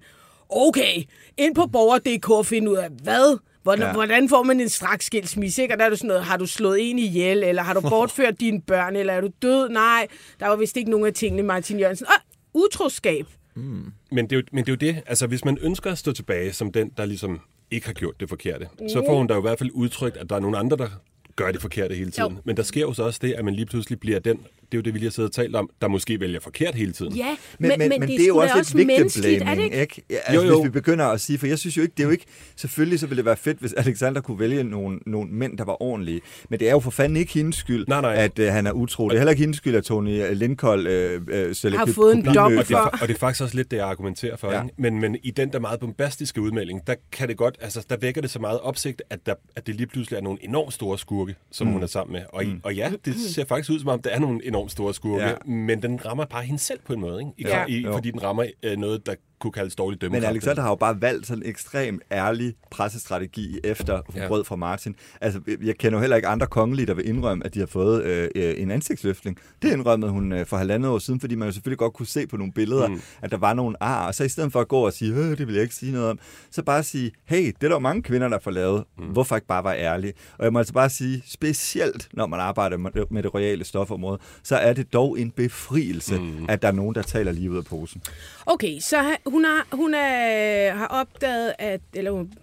Okay, 0.50 1.04
ind 1.38 1.56
på 1.56 1.68
borger.dk 1.68 2.30
og 2.30 2.46
finde 2.46 2.72
ud 2.72 2.78
af, 2.78 2.90
hvad? 2.90 3.38
Hvordan, 3.68 3.86
Ja. 3.86 3.94
hvordan 3.94 4.30
får 4.30 4.44
man 4.44 4.60
en 4.60 4.70
straks 4.70 5.06
skilsmisse? 5.06 5.62
Ikke? 5.62 5.74
Og 5.74 5.80
der 5.80 5.86
er 5.86 5.90
du 5.90 5.96
sådan 5.96 6.08
noget, 6.08 6.24
har 6.24 6.38
du 6.38 6.46
slået 6.46 6.90
en 6.90 7.00
ihjel, 7.00 7.44
eller 7.44 7.62
har 7.64 7.74
du 7.74 7.82
bortført 7.90 8.40
dine 8.40 8.62
børn, 8.62 8.96
eller 8.96 9.14
er 9.14 9.22
du 9.22 9.30
død? 9.42 9.70
Nej, 9.70 10.08
der 10.40 10.48
var 10.48 10.56
vist 10.56 10.78
ikke 10.78 10.92
nogen 10.92 11.06
af 11.06 11.14
tingene, 11.14 11.44
Martin 11.44 11.80
Jørgensen. 11.80 12.08
Og 12.08 12.14
utroskab. 12.54 13.26
Men 13.56 13.94
det, 14.12 14.32
er 14.32 14.36
jo, 14.36 14.44
men 14.52 14.66
det 14.66 14.70
er 14.70 14.74
jo 14.74 14.94
det, 14.94 15.04
altså 15.08 15.28
hvis 15.28 15.46
man 15.46 15.58
ønsker 15.62 15.92
at 15.92 15.98
stå 15.98 16.12
tilbage 16.12 16.54
som 16.54 16.72
den, 16.72 16.92
der 16.98 17.06
ligesom 17.06 17.40
ikke 17.72 17.86
har 17.88 17.94
gjort 17.94 18.20
det 18.20 18.30
forkerte, 18.30 18.68
mm. 18.80 18.90
så 18.90 19.04
får 19.08 19.18
hun 19.18 19.28
da 19.28 19.34
jo 19.34 19.40
i 19.40 19.42
hvert 19.42 19.60
fald 19.60 19.70
udtrykt, 19.74 20.18
at 20.18 20.30
der 20.30 20.36
er 20.36 20.40
nogle 20.40 20.58
andre, 20.58 20.78
der 20.78 20.88
gør 21.36 21.52
det 21.52 21.62
forkerte 21.62 21.96
hele 21.96 22.12
tiden. 22.12 22.34
Jo. 22.34 22.42
Men 22.44 22.58
der 22.58 22.64
sker 22.64 22.82
jo 22.82 22.94
så 22.94 23.04
også 23.04 23.20
det, 23.22 23.34
at 23.34 23.46
man 23.46 23.54
lige 23.54 23.66
pludselig 23.66 24.00
bliver 24.00 24.20
den, 24.20 24.40
det 24.72 24.78
er 24.78 24.78
jo 24.78 24.82
det, 24.82 24.94
vi 24.94 25.00
lige 25.00 25.06
har 25.06 25.12
siddet 25.12 25.30
og 25.30 25.36
talt 25.36 25.56
om, 25.56 25.70
der 25.82 25.88
måske 25.88 26.20
vælger 26.20 26.40
forkert 26.40 26.76
hele 26.76 26.92
tiden. 26.92 27.14
Ja, 27.16 27.38
Men, 27.60 27.70
men, 27.70 27.80
men, 27.80 28.00
men 28.00 28.10
det 28.10 28.22
er 28.22 28.28
jo 28.28 28.38
også 28.38 28.54
et 28.54 28.60
victim 28.60 28.88
menneskeligt, 28.88 29.34
er 29.42 29.46
det 29.46 29.46
blaming, 29.46 29.66
ikke? 29.74 29.82
ikke? 29.82 30.02
Ja, 30.10 30.16
altså, 30.26 30.44
Jo, 30.46 30.50
jo. 30.52 30.56
Hvis 30.62 30.66
vi 30.66 30.70
begynder 30.72 31.06
at 31.06 31.22
sige, 31.22 31.40
for 31.40 31.48
jeg 31.48 31.60
synes 31.60 31.78
jo 31.78 31.82
ikke, 31.82 31.94
det 31.98 32.04
er 32.04 32.08
jo 32.08 32.12
ikke, 32.12 32.26
selvfølgelig 32.56 33.00
så 33.00 33.08
ville 33.08 33.18
det 33.18 33.26
være 33.26 33.38
fedt, 33.38 33.60
hvis 33.60 33.74
Alexander 33.74 34.22
kunne 34.22 34.40
vælge 34.40 34.64
nogle, 34.64 35.00
nogle 35.06 35.30
mænd, 35.32 35.58
der 35.58 35.64
var 35.66 35.82
ordentlige, 35.82 36.22
men 36.50 36.60
det 36.60 36.68
er 36.68 36.72
jo 36.72 36.80
for 36.80 36.92
fanden 36.92 37.18
ikke 37.18 37.34
hendes 37.34 37.56
skyld, 37.56 37.86
Nej, 37.88 38.02
nej. 38.02 38.16
at 38.16 38.40
uh, 38.40 38.46
han 38.46 38.68
er 38.68 38.72
utro. 38.72 39.10
Det 39.10 39.14
er 39.16 39.20
heller 39.20 39.32
ikke 39.32 39.42
hendes 39.42 39.58
skyld, 39.58 39.76
at 39.76 39.84
Tony 39.84 40.34
Lincoln 40.34 40.88
øh, 40.88 41.22
øh, 41.28 41.56
Har 41.64 41.86
fået 41.96 42.16
en 42.16 42.26
dom 42.26 42.34
kopimøbler. 42.36 42.60
Og 42.60 42.68
det, 42.68 42.74
er, 42.74 42.78
for- 42.78 43.02
og 43.02 43.08
det 43.08 43.14
er 43.14 43.20
faktisk 43.20 43.44
også 43.44 43.56
lidt 43.56 43.72
det, 43.72 43.78
jeg 43.78 43.88
argumenterer 43.88 44.38
for. 44.38 44.48
Ja. 44.52 44.58
Ja. 44.58 44.64
Ikke? 44.64 44.76
Men, 44.78 45.00
men 45.02 45.18
i 45.24 45.32
den 45.32 45.54
der 45.54 45.60
meget 45.60 45.80
bombastiske 45.80 46.42
udmelding, 46.42 46.88
der 46.88 46.96
kan 47.12 47.28
det 47.28 47.38
godt, 47.38 47.58
altså 47.62 47.86
der 47.90 47.98
vækker 47.98 48.22
det 48.22 48.30
så 48.30 48.40
meget 48.40 48.60
opsigt, 48.60 49.02
at, 49.10 49.20
der, 49.26 49.34
at 49.56 49.68
det 49.68 49.76
lige 49.76 49.88
pludselig 49.88 50.18
er 50.18 50.22
nogle 50.22 50.40
enormt 50.44 50.74
store 50.74 50.98
skurke, 50.98 51.36
som 51.52 51.68
mm. 51.68 51.74
hun 51.74 51.84
er 51.84 51.88
sammen 51.88 52.14
med. 52.14 52.22
Og, 52.34 52.46
mm. 52.46 52.60
og 52.64 52.76
ja, 52.76 52.92
det 53.06 53.16
ser 53.16 53.46
faktisk 53.46 53.72
ud 53.72 53.80
som 53.80 53.90
om, 53.90 54.02
der 54.02 54.10
er 54.10 54.20
nogle 54.20 54.46
enormt 54.58 54.72
store 54.72 54.94
skurke, 54.94 55.24
Ja. 55.24 55.34
men 55.46 55.82
den 55.82 56.06
rammer 56.06 56.26
bare 56.26 56.44
hende 56.44 56.60
selv 56.60 56.80
på 56.86 56.94
en 56.94 57.00
måde, 57.00 57.20
ikke? 57.20 57.32
I, 57.38 57.44
Ja. 57.48 57.66
i, 57.66 57.86
fordi 57.94 58.12
den 58.12 58.24
rammer 58.24 58.46
øh, 58.64 58.78
noget, 58.78 59.06
der 59.06 59.16
kunne 59.40 59.52
kaldes 59.52 59.76
dårlig 59.76 59.96
Men 59.96 60.00
dømmekraft. 60.02 60.30
Alexander 60.32 60.62
har 60.62 60.70
jo 60.70 60.76
bare 60.76 61.02
valgt 61.02 61.28
sådan 61.28 61.44
en 61.44 61.50
ekstrem 61.50 62.00
ærlig 62.12 62.54
pressestrategi 62.72 63.60
efter 63.64 64.02
hun 64.06 64.22
Ja. 64.22 64.28
brød 64.28 64.44
fra 64.44 64.56
Martin. 64.56 64.96
Altså, 65.22 65.40
jeg 65.64 65.76
kender 65.78 65.98
jo 65.98 66.02
heller 66.02 66.16
ikke 66.16 66.28
andre 66.28 66.48
kongelige, 66.48 66.86
der 66.86 66.94
vil 66.94 67.08
indrømme, 67.08 67.46
at 67.46 67.54
de 67.54 67.60
har 67.60 67.66
fået 67.66 68.04
øh, 68.04 68.30
øh, 68.36 68.54
en 68.58 68.72
ansigtsløftning. 68.72 69.38
Det 69.62 69.72
indrømmede 69.72 70.12
hun 70.12 70.32
øh, 70.32 70.46
for 70.46 70.58
halvandet 70.58 70.92
år 70.92 71.00
siden, 71.00 71.20
fordi 71.20 71.36
man 71.36 71.48
jo 71.48 71.52
selvfølgelig 71.52 71.78
godt 71.78 71.94
kunne 71.94 72.06
se 72.06 72.28
på 72.28 72.38
nogle 72.38 72.54
billeder, 72.54 72.88
mm. 72.88 73.02
at 73.22 73.32
der 73.32 73.38
var 73.38 73.54
nogle 73.54 73.84
ar. 73.84 74.08
Og 74.08 74.16
så 74.16 74.24
i 74.24 74.30
stedet 74.30 74.52
for 74.52 74.62
at 74.62 74.68
gå 74.68 74.86
og 74.86 74.94
sige, 74.94 75.14
øh, 75.16 75.38
det 75.38 75.48
vil 75.48 75.54
jeg 75.56 75.64
ikke 75.64 75.76
sige 75.76 75.92
noget 75.92 76.10
om, 76.10 76.20
så 76.52 76.64
bare 76.64 76.84
sige, 76.84 77.12
hey, 77.26 77.46
det 77.46 77.54
er 77.64 77.68
der 77.68 77.76
jo 77.76 77.80
mange 77.80 78.04
kvinder, 78.04 78.28
der 78.28 78.40
får 78.40 78.52
lavet. 78.52 78.84
Mm. 78.98 79.06
Hvorfor 79.06 79.36
ikke 79.36 79.48
bare 79.48 79.64
være 79.64 79.80
ærlig? 79.80 80.14
Og 80.38 80.44
jeg 80.44 80.54
må 80.54 80.60
altså 80.60 80.74
bare 80.74 80.90
sige, 80.90 81.24
specielt 81.26 82.08
når 82.14 82.28
man 82.28 82.40
arbejder 82.40 82.78
med 82.78 82.92
det, 82.92 83.12
med 83.12 83.24
det 83.24 83.34
royale 83.34 83.64
stofområde, 83.64 84.20
så 84.44 84.56
er 84.56 84.74
det 84.74 84.94
dog 84.94 85.20
en 85.20 85.32
befrielse, 85.32 86.20
mm. 86.20 86.46
at 86.50 86.62
der 86.62 86.68
er 86.68 86.72
nogen, 86.72 86.96
der 86.96 87.02
taler 87.02 87.32
lige 87.32 87.52
ud 87.52 87.58
af 87.58 87.66
posen. 87.66 88.02
Okay, 88.50 88.80
så 88.80 89.18
hun 89.26 89.46
har, 89.46 89.68
hun 89.76 89.94
er, 89.94 90.74
har 90.74 90.88
opdaget, 90.88 91.54
at 91.60 91.82
eller, 91.94 92.12
hun- 92.12 92.34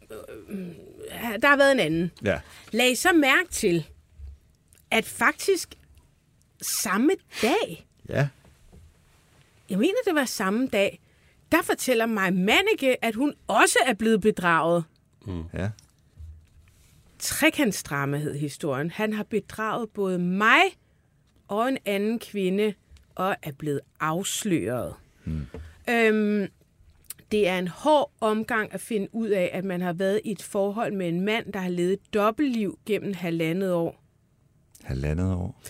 øh, 0.48 0.58
der 1.42 1.48
har 1.48 1.56
været 1.56 1.72
en 1.72 1.80
anden. 1.80 2.10
Ja. 2.24 2.40
Lag 2.72 2.98
så 2.98 3.12
mærke 3.12 3.48
til, 3.50 3.86
at 4.90 5.04
faktisk 5.04 5.74
samme 6.62 7.10
dag, 7.42 7.86
Ja. 8.08 8.28
jeg 9.70 9.78
mener 9.78 9.94
det 10.06 10.14
var 10.14 10.24
samme 10.24 10.66
dag, 10.66 11.00
der 11.52 11.62
fortæller 11.62 12.06
mig 12.06 12.34
Manneke, 12.34 13.04
at 13.04 13.14
hun 13.14 13.34
også 13.46 13.78
er 13.86 13.94
blevet 13.94 14.20
bedraget. 14.20 14.84
Ja. 15.54 15.70
Trekantsdrama 17.18 18.16
hed 18.18 18.38
historien. 18.38 18.90
Han 18.90 19.12
har 19.12 19.22
bedraget 19.24 19.90
både 19.90 20.18
mig 20.18 20.60
og 21.48 21.68
en 21.68 21.78
anden 21.84 22.18
kvinde 22.18 22.74
og 23.14 23.36
er 23.42 23.52
blevet 23.52 23.80
afsløret. 24.00 24.94
Mm. 25.24 25.46
Øhm, 25.90 26.46
det 27.32 27.48
er 27.48 27.58
en 27.58 27.68
hård 27.68 28.12
omgang 28.20 28.74
at 28.74 28.80
finde 28.80 29.08
ud 29.12 29.28
af, 29.28 29.50
at 29.52 29.64
man 29.64 29.80
har 29.80 29.92
været 29.92 30.20
i 30.24 30.30
et 30.30 30.42
forhold 30.42 30.92
med 30.92 31.08
en 31.08 31.20
mand, 31.20 31.52
der 31.52 31.58
har 31.58 31.68
levet 31.68 31.98
dobbeltliv 32.14 32.78
gennem 32.86 33.14
halvandet 33.14 33.72
år. 33.72 34.00
Halvandet 34.82 35.32
år. 35.34 35.60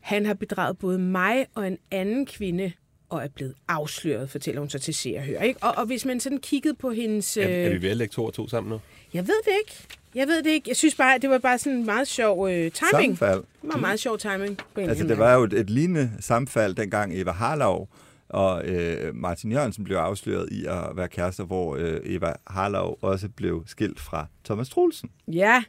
Han 0.00 0.26
har 0.26 0.34
bedraget 0.34 0.78
både 0.78 0.98
mig 0.98 1.46
og 1.54 1.66
en 1.66 1.78
anden 1.90 2.26
kvinde, 2.26 2.72
og 3.08 3.22
er 3.24 3.28
blevet 3.28 3.54
afsløret, 3.68 4.30
fortæller 4.30 4.60
hun 4.60 4.70
så 4.70 4.78
til 4.78 4.94
Se 4.94 5.14
og 5.16 5.22
Hør. 5.22 5.40
Ikke? 5.40 5.62
Og, 5.62 5.74
og 5.76 5.86
hvis 5.86 6.04
man 6.04 6.20
sådan 6.20 6.38
kiggede 6.38 6.74
på 6.74 6.90
hendes... 6.90 7.36
Er, 7.36 7.42
er 7.42 7.68
vi 7.68 7.74
Øh, 7.74 7.82
ved 7.82 7.90
at 7.90 7.96
lægge 7.96 8.12
to 8.12 8.24
og 8.24 8.34
to 8.34 8.48
sammen 8.48 8.70
nu? 8.72 8.80
jeg 9.14 9.26
ved 9.26 9.34
det 9.44 9.52
ikke. 9.64 9.86
Jeg 10.14 10.26
ved 10.28 10.42
det 10.42 10.50
ikke. 10.50 10.68
Jeg 10.68 10.76
synes 10.76 10.94
bare, 10.94 11.18
det 11.18 11.30
var 11.30 11.38
bare 11.38 11.58
sådan 11.58 11.78
en 11.78 11.86
meget 11.86 12.08
sjov 12.08 12.48
øh, 12.48 12.52
timing. 12.54 12.72
Sammenfald. 12.90 13.38
Det 13.38 13.46
var 13.72 13.76
meget 13.76 14.00
sjov 14.00 14.18
timing. 14.18 14.58
På 14.74 14.80
en 14.80 14.88
Altså, 14.88 15.04
det 15.06 15.18
var 15.18 15.34
jo 15.34 15.42
et, 15.44 15.52
et 15.52 15.70
lignende 15.70 16.10
sammenfald, 16.20 16.74
dengang 16.74 17.20
Eva 17.20 17.30
Harlov 17.32 17.88
og 18.28 18.64
øh, 18.68 19.14
Martin 19.14 19.52
Jørgensen 19.52 19.84
blev 19.84 19.96
afsløret 19.96 20.48
i 20.52 20.64
at 20.64 20.96
være 20.96 21.08
kærester, 21.08 21.44
hvor 21.44 21.76
øh, 21.76 22.00
Eva 22.04 22.32
Harlov 22.46 22.98
også 23.02 23.28
blev 23.28 23.62
skilt 23.66 24.00
fra 24.00 24.26
Thomas 24.44 24.68
Troelsen. 24.68 25.10
Ja. 25.28 25.64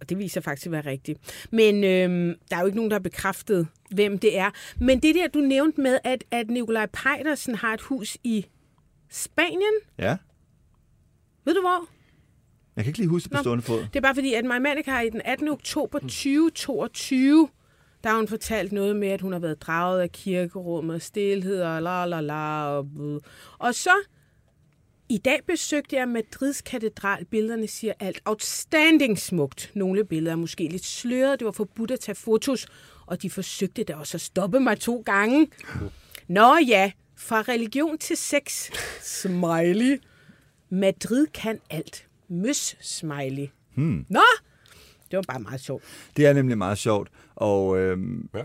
Og 0.00 0.08
det 0.08 0.18
viser 0.18 0.40
faktisk 0.40 0.66
at 0.66 0.72
være 0.72 0.86
rigtigt. 0.86 1.46
Men 1.52 1.84
øhm, 1.84 2.34
der 2.50 2.56
er 2.56 2.60
jo 2.60 2.66
ikke 2.66 2.76
nogen, 2.76 2.90
der 2.90 2.94
har 2.94 3.00
bekræftet, 3.02 3.68
hvem 3.90 4.18
det 4.18 4.38
er. 4.38 4.50
Men 4.78 5.02
det 5.02 5.14
der, 5.14 5.28
du 5.28 5.38
nævnte 5.38 5.80
med, 5.80 5.98
at, 6.04 6.24
at 6.30 6.50
Nikolaj 6.50 6.86
Pejdersen 6.92 7.54
har 7.54 7.74
et 7.74 7.80
hus 7.80 8.18
i 8.24 8.46
Spanien. 9.10 9.74
Ja, 9.98 10.16
Ved 11.44 11.54
du 11.54 11.60
hvor? 11.60 11.88
jeg 12.76 12.84
kan 12.84 12.90
ikke 12.90 12.98
lige 12.98 13.08
huske 13.08 13.28
det 13.28 13.36
på 13.36 13.42
stående 13.42 13.64
fod. 13.64 13.78
Det 13.78 13.96
er 13.96 14.00
bare 14.00 14.14
fordi, 14.14 14.34
at 14.34 14.44
Maja 14.44 14.82
har 14.86 15.00
i 15.00 15.10
den 15.10 15.20
18. 15.24 15.48
oktober 15.48 15.98
2022, 15.98 17.48
der 18.04 18.10
har 18.10 18.16
hun 18.16 18.28
fortalt 18.28 18.72
noget 18.72 18.96
med, 18.96 19.08
at 19.08 19.20
hun 19.20 19.32
har 19.32 19.38
været 19.38 19.62
draget 19.62 20.00
af 20.00 20.12
kirkerum 20.12 20.88
og 20.88 21.02
stilhed 21.02 21.62
og 21.62 21.82
la 21.82 22.04
la 22.06 22.20
la. 22.20 22.66
Og, 22.66 22.88
og 23.58 23.74
så 23.74 23.94
i 25.08 25.18
dag 25.18 25.40
besøgte 25.46 25.96
jeg 25.96 26.08
Madrids 26.08 26.62
katedral. 26.62 27.24
Billederne 27.24 27.66
siger 27.66 27.92
alt 28.00 28.20
outstanding 28.24 29.18
smukt. 29.18 29.70
Nogle 29.74 30.04
billeder 30.04 30.32
er 30.32 30.36
måske 30.36 30.68
lidt 30.68 30.84
slørede. 30.84 31.36
Det 31.36 31.44
var 31.44 31.52
forbudt 31.52 31.90
at 31.90 32.00
tage 32.00 32.14
fotos, 32.14 32.66
og 33.06 33.22
de 33.22 33.30
forsøgte 33.30 33.84
da 33.84 33.94
også 33.94 34.16
at 34.16 34.20
stoppe 34.20 34.60
mig 34.60 34.80
to 34.80 35.02
gange. 35.06 35.50
Nå 36.28 36.56
ja, 36.68 36.92
fra 37.16 37.42
religion 37.42 37.98
til 37.98 38.16
sex. 38.16 38.70
Smiley. 39.02 40.00
Madrid 40.70 41.26
kan 41.26 41.60
alt. 41.70 42.06
Møs 42.28 42.76
smiley. 42.80 43.46
Hmm. 43.74 44.06
Nå, 44.08 44.22
det 45.10 45.16
var 45.16 45.22
bare 45.22 45.40
meget 45.40 45.60
sjovt. 45.60 45.84
Det 46.16 46.26
er 46.26 46.32
nemlig 46.32 46.58
meget 46.58 46.78
sjovt. 46.78 47.08
Og 47.36 47.78
øhm, 47.78 48.28
Ja. 48.34 48.40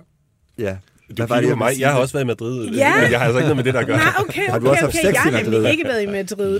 ja, 0.57 0.77
Du 1.09 1.13
kigger 1.15 1.27
på 1.27 1.35
ville 1.39 1.55
mig. 1.55 1.73
Jeg 1.79 1.91
har 1.91 1.99
også 1.99 2.13
været 2.13 2.23
i 2.23 2.27
Madrid. 2.27 2.69
Ja. 2.69 2.93
Jeg 2.93 3.19
har 3.19 3.25
altså 3.25 3.37
ikke 3.39 3.49
noget 3.49 3.55
med 3.55 3.63
det, 3.63 3.73
der 3.73 3.83
gør. 3.83 3.95
Nej, 3.95 4.05
okay, 4.19 4.47
Har 4.49 4.55
okay, 4.55 4.65
du 4.65 4.69
også 4.69 4.81
haft 4.81 4.95
okay. 4.95 5.05
sex 5.05 5.11
i 5.11 5.13
Jeg 5.13 5.21
har 5.21 5.31
nemlig 5.31 5.51
Madrid? 5.51 5.71
ikke 5.71 5.83
været 5.83 6.03
i 6.03 6.05
Madrid. 6.05 6.59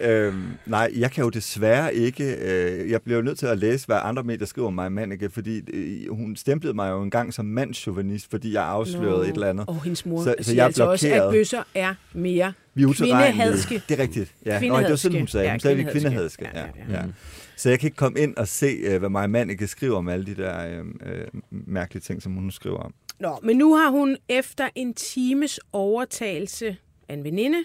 Øhm, 0.00 0.42
nej, 0.66 0.90
jeg 0.96 1.10
kan 1.10 1.24
jo 1.24 1.30
desværre 1.30 1.94
ikke... 1.94 2.24
Øh, 2.34 2.90
jeg 2.90 3.02
bliver 3.02 3.16
jo 3.16 3.22
nødt 3.24 3.38
til 3.38 3.46
at 3.46 3.58
læse, 3.58 3.86
hvad 3.86 3.96
andre 4.02 4.22
medier 4.22 4.46
skriver 4.46 4.68
om 4.68 4.74
mig 4.74 4.92
Manneke, 4.92 5.30
fordi 5.30 5.60
øh, 5.72 6.16
hun 6.16 6.36
stemplede 6.36 6.74
mig 6.74 6.90
jo 6.90 7.02
engang 7.02 7.34
som 7.34 7.44
mandschauvinist, 7.44 8.30
fordi 8.30 8.52
jeg 8.52 8.64
afslørede 8.64 9.28
et 9.28 9.34
eller 9.34 9.48
andet. 9.48 9.64
Og 9.68 9.82
hendes 9.84 10.06
mor 10.06 10.24
Så- 10.24 10.34
så, 10.40 10.54
jeg 10.54 10.64
altså 10.66 10.84
også, 10.84 11.08
at 11.12 11.30
bøsser 11.32 11.62
er 11.74 11.94
mere 12.12 12.52
Vi 12.74 12.82
er 12.82 12.86
kvindehadske. 12.96 13.82
Det 13.88 13.98
er 13.98 14.02
rigtigt. 14.02 14.32
Ja. 14.46 14.60
Nå, 14.60 14.78
det 14.80 14.90
var 14.90 14.96
sådan, 14.96 15.18
hun 15.18 15.26
sagde. 15.28 15.46
Ja, 15.46 15.52
Hun 15.52 15.60
sagde, 15.60 15.72
at 15.72 15.78
vi 15.78 15.82
er 15.88 15.92
kvindehadske. 15.92 16.44
kvindehadske. 16.44 16.78
Ja, 16.88 16.94
Ja, 16.94 17.00
ja. 17.00 17.06
Så 17.56 17.68
jeg 17.68 17.80
kan 17.80 17.86
ikke 17.86 17.96
komme 17.96 18.20
ind 18.20 18.36
og 18.36 18.48
se, 18.48 18.66
øh, 18.66 18.98
hvad 18.98 19.08
Maja 19.08 19.26
Manneke 19.26 19.66
skriver 19.66 19.96
om 19.96 20.08
alle 20.08 20.26
de 20.26 20.34
der 20.34 20.68
øh, 20.68 20.84
øh, 21.12 21.26
mærkelige 21.50 22.00
ting, 22.00 22.22
som 22.22 22.32
hun 22.32 22.50
skriver 22.50 22.78
om. 22.78 22.94
Nå, 23.18 23.38
men 23.42 23.56
nu 23.56 23.74
har 23.74 23.90
hun 23.90 24.16
efter 24.28 24.68
en 24.74 24.94
times 24.94 25.60
overtagelse 25.72 26.76
af 27.08 27.14
en 27.14 27.24
veninde, 27.24 27.64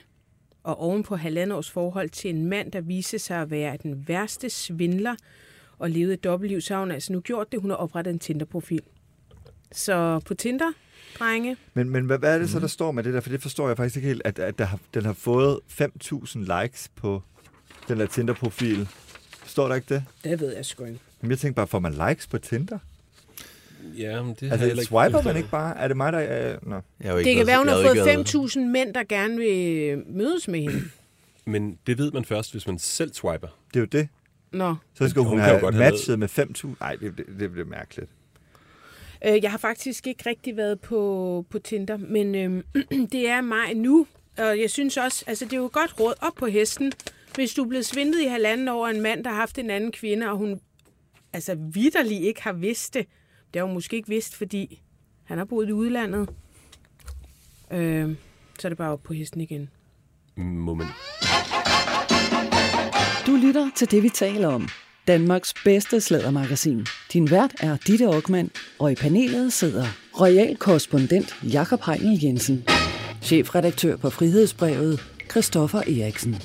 og 0.63 0.81
oven 0.81 1.03
på 1.03 1.15
halvandet 1.15 1.57
års 1.57 1.71
forhold 1.71 2.09
til 2.09 2.29
en 2.29 2.45
mand, 2.45 2.71
der 2.71 2.81
viste 2.81 3.19
sig 3.19 3.41
at 3.41 3.51
være 3.51 3.77
den 3.83 4.07
værste 4.07 4.49
svindler 4.49 5.15
og 5.77 5.89
levede 5.89 6.13
et 6.13 6.23
dobbeltliv, 6.23 6.61
så 6.61 6.73
har 6.73 6.81
hun 6.81 6.91
altså 6.91 7.13
nu 7.13 7.19
gjort 7.19 7.51
det. 7.51 7.61
Hun 7.61 7.69
har 7.69 7.77
oprettet 7.77 8.11
en 8.11 8.19
Tinder-profil. 8.19 8.81
Så 9.71 10.19
på 10.25 10.33
Tinder, 10.33 10.71
drenge, 11.19 11.57
Men, 11.73 11.89
men 11.89 12.05
hvad, 12.05 12.19
hvad 12.19 12.35
er 12.35 12.39
det 12.39 12.49
så, 12.49 12.59
der 12.59 12.67
står 12.67 12.91
med 12.91 13.03
det 13.03 13.13
der? 13.13 13.21
For 13.21 13.29
det 13.29 13.41
forstår 13.41 13.67
jeg 13.67 13.77
faktisk 13.77 13.95
ikke 13.95 14.07
helt, 14.07 14.21
at, 14.25 14.39
at 14.39 14.57
der 14.57 14.65
har, 14.65 14.79
den 14.93 15.05
har 15.05 15.13
fået 15.13 15.59
5.000 15.81 16.61
likes 16.61 16.89
på 16.95 17.21
den 17.87 17.99
der 17.99 18.05
Tinder-profil. 18.05 18.87
Står 19.49 19.67
der 19.67 19.75
ikke 19.75 19.93
det? 19.93 20.03
det 20.23 20.39
ved 20.39 20.55
jeg 20.55 20.65
sgu 20.65 20.83
ikke. 20.85 20.99
Men 21.21 21.31
jeg 21.31 21.39
tænker 21.39 21.55
bare, 21.55 21.67
får 21.67 21.79
man 21.79 21.93
likes 22.09 22.27
på 22.27 22.37
Tinder? 22.37 22.77
Ja, 23.97 24.21
men 24.23 24.33
det 24.39 24.47
har 24.49 24.51
Altså, 24.51 24.65
ikke 24.71 24.83
swiper 24.83 25.21
man 25.23 25.37
ikke 25.37 25.49
bare? 25.49 25.77
Er 25.77 25.87
det 25.87 25.97
mig, 25.97 26.13
der... 26.13 26.19
Øh, 26.53 26.69
nå. 26.69 26.75
Jeg 26.75 26.81
har 27.01 27.11
jo 27.11 27.17
ikke 27.17 27.29
Det 27.29 27.35
kan 27.37 27.47
været- 27.47 27.47
være, 27.47 27.57
hun 27.57 27.67
har 27.67 27.75
fået 27.93 28.05
været- 28.05 28.35
5.000 28.35 28.59
mænd, 28.59 28.93
der 28.93 29.03
gerne 29.03 29.37
vil 29.37 30.03
mødes 30.07 30.47
med 30.47 30.59
hende. 30.61 30.81
Men 31.45 31.77
det 31.87 31.97
ved 31.97 32.11
man 32.11 32.25
først, 32.25 32.51
hvis 32.51 32.67
man 32.67 32.79
selv 32.79 33.13
swiper. 33.13 33.47
Det 33.73 33.75
er 33.75 33.79
jo 33.79 33.85
det. 33.85 34.07
Nå. 34.51 34.75
Så 34.95 35.09
skal 35.09 35.21
hun, 35.21 35.29
Hun 35.29 35.39
have 35.39 35.59
godt 35.59 35.75
have 35.75 35.91
matchet 35.91 36.19
med 36.19 36.29
5.000. 36.39 36.67
Nej, 36.79 36.95
det, 36.95 37.17
det, 37.17 37.25
det 37.39 37.51
bliver 37.51 37.67
mærkeligt. 37.67 38.09
Øh, 39.27 39.43
jeg 39.43 39.51
har 39.51 39.57
faktisk 39.57 40.07
ikke 40.07 40.29
rigtig 40.29 40.57
været 40.57 40.79
på, 40.79 41.45
på 41.49 41.59
Tinder, 41.59 41.97
men 41.97 42.35
øh, 42.35 42.63
det 43.11 43.29
er 43.29 43.41
mig 43.41 43.73
nu. 43.75 44.07
Og 44.37 44.59
jeg 44.59 44.69
synes 44.69 44.97
også, 44.97 45.23
altså 45.27 45.45
det 45.45 45.53
er 45.53 45.57
jo 45.57 45.69
godt 45.73 45.99
råd 45.99 46.13
op 46.21 46.33
på 46.37 46.45
hesten, 46.45 46.91
hvis 47.39 47.53
du 47.53 47.63
er 47.63 47.67
blevet 47.67 47.85
svindlet 47.85 48.21
i 48.21 48.25
halvanden 48.25 48.67
år 48.67 48.87
af 48.87 48.91
en 48.91 49.01
mand, 49.01 49.23
der 49.23 49.29
har 49.29 49.37
haft 49.37 49.57
en 49.57 49.69
anden 49.69 49.91
kvinde, 49.91 50.29
og 50.29 50.37
hun 50.37 50.59
altså 51.33 51.55
vidderlig 51.73 52.21
ikke 52.21 52.43
har 52.43 52.53
vidst 52.53 52.93
det. 52.93 53.05
Det 53.53 53.59
har 53.59 53.65
hun 53.65 53.73
måske 53.73 53.95
ikke 53.95 54.09
vidst, 54.09 54.35
fordi 54.35 54.81
han 55.23 55.37
har 55.37 55.45
boet 55.45 55.69
i 55.69 55.71
udlandet. 55.71 56.29
Øh, 57.71 58.15
så 58.59 58.67
er 58.67 58.69
det 58.69 58.77
bare 58.77 58.91
op 58.91 59.03
på 59.03 59.13
hesten 59.13 59.41
igen. 59.41 59.69
Må 60.35 60.73
man... 60.73 60.87
Du 63.25 63.35
lytter 63.35 63.69
til 63.75 63.91
det, 63.91 64.03
vi 64.03 64.09
taler 64.09 64.47
om. 64.47 64.69
Danmarks 65.07 65.53
bedste 65.63 66.01
slædermagasin. 66.01 66.85
Din 67.13 67.31
vært 67.31 67.55
er 67.59 67.77
Ditte 67.87 68.05
Aukmann, 68.05 68.51
og 68.79 68.91
i 68.91 68.95
panelet 68.95 69.53
sidder 69.53 69.85
royal 70.21 70.57
korrespondent 70.57 71.35
Jakob 71.43 71.81
Heinel 71.85 72.23
Jensen. 72.23 72.63
Chefredaktør 73.21 73.97
på 73.97 74.09
Frihedsbrevet, 74.09 74.99
Christoffer 75.31 75.79
Eriksen. 75.79 76.35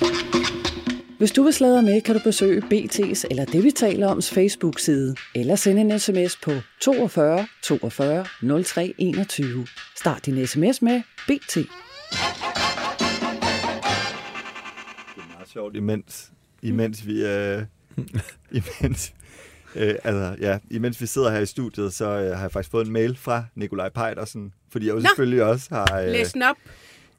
Hvis 1.25 1.33
du 1.33 1.43
vil 1.43 1.53
sladre 1.53 1.83
med, 1.83 2.01
kan 2.01 2.15
du 2.15 2.21
besøge 2.25 2.63
BT's 2.63 3.25
eller 3.31 3.45
det, 3.45 3.65
vi 3.65 3.71
taler 3.71 4.09
oms 4.09 4.31
Facebook-side, 4.31 5.17
eller 5.35 5.57
sende 5.57 5.81
en 5.81 5.99
sms 5.99 6.37
på 6.37 6.51
42 6.81 7.47
42 7.63 8.27
03 8.65 8.95
21. 8.99 9.67
Start 9.97 10.27
din 10.27 10.47
sms 10.47 10.83
med 10.83 11.03
BT. 11.27 11.55
Det 11.55 11.67
er 15.17 15.35
meget 15.35 15.49
sjovt, 15.49 15.77
imens, 15.77 16.33
imens 16.63 17.07
vi... 17.07 17.27
Øh, 17.27 17.63
imens, 18.81 19.15
øh, 19.75 19.95
altså, 20.05 20.37
ja, 20.41 20.59
imens 20.71 21.01
vi 21.01 21.07
sidder 21.07 21.31
her 21.31 21.41
i 21.41 21.47
studiet, 21.47 21.93
så 21.93 22.05
øh, 22.05 22.37
har 22.37 22.43
jeg 22.43 22.53
faktisk 22.53 22.71
fået 22.71 22.87
en 22.87 22.93
mail 22.93 23.17
fra 23.17 23.45
Nikolaj 23.55 23.89
Pejdersen, 23.89 24.53
fordi 24.71 24.87
jeg 24.87 24.95
jo 24.95 25.01
selvfølgelig 25.01 25.43
også 25.43 25.69
har... 25.71 26.01
Øh, 26.01 26.09
Læs 26.09 26.33
den 26.33 26.43
op. 26.43 26.57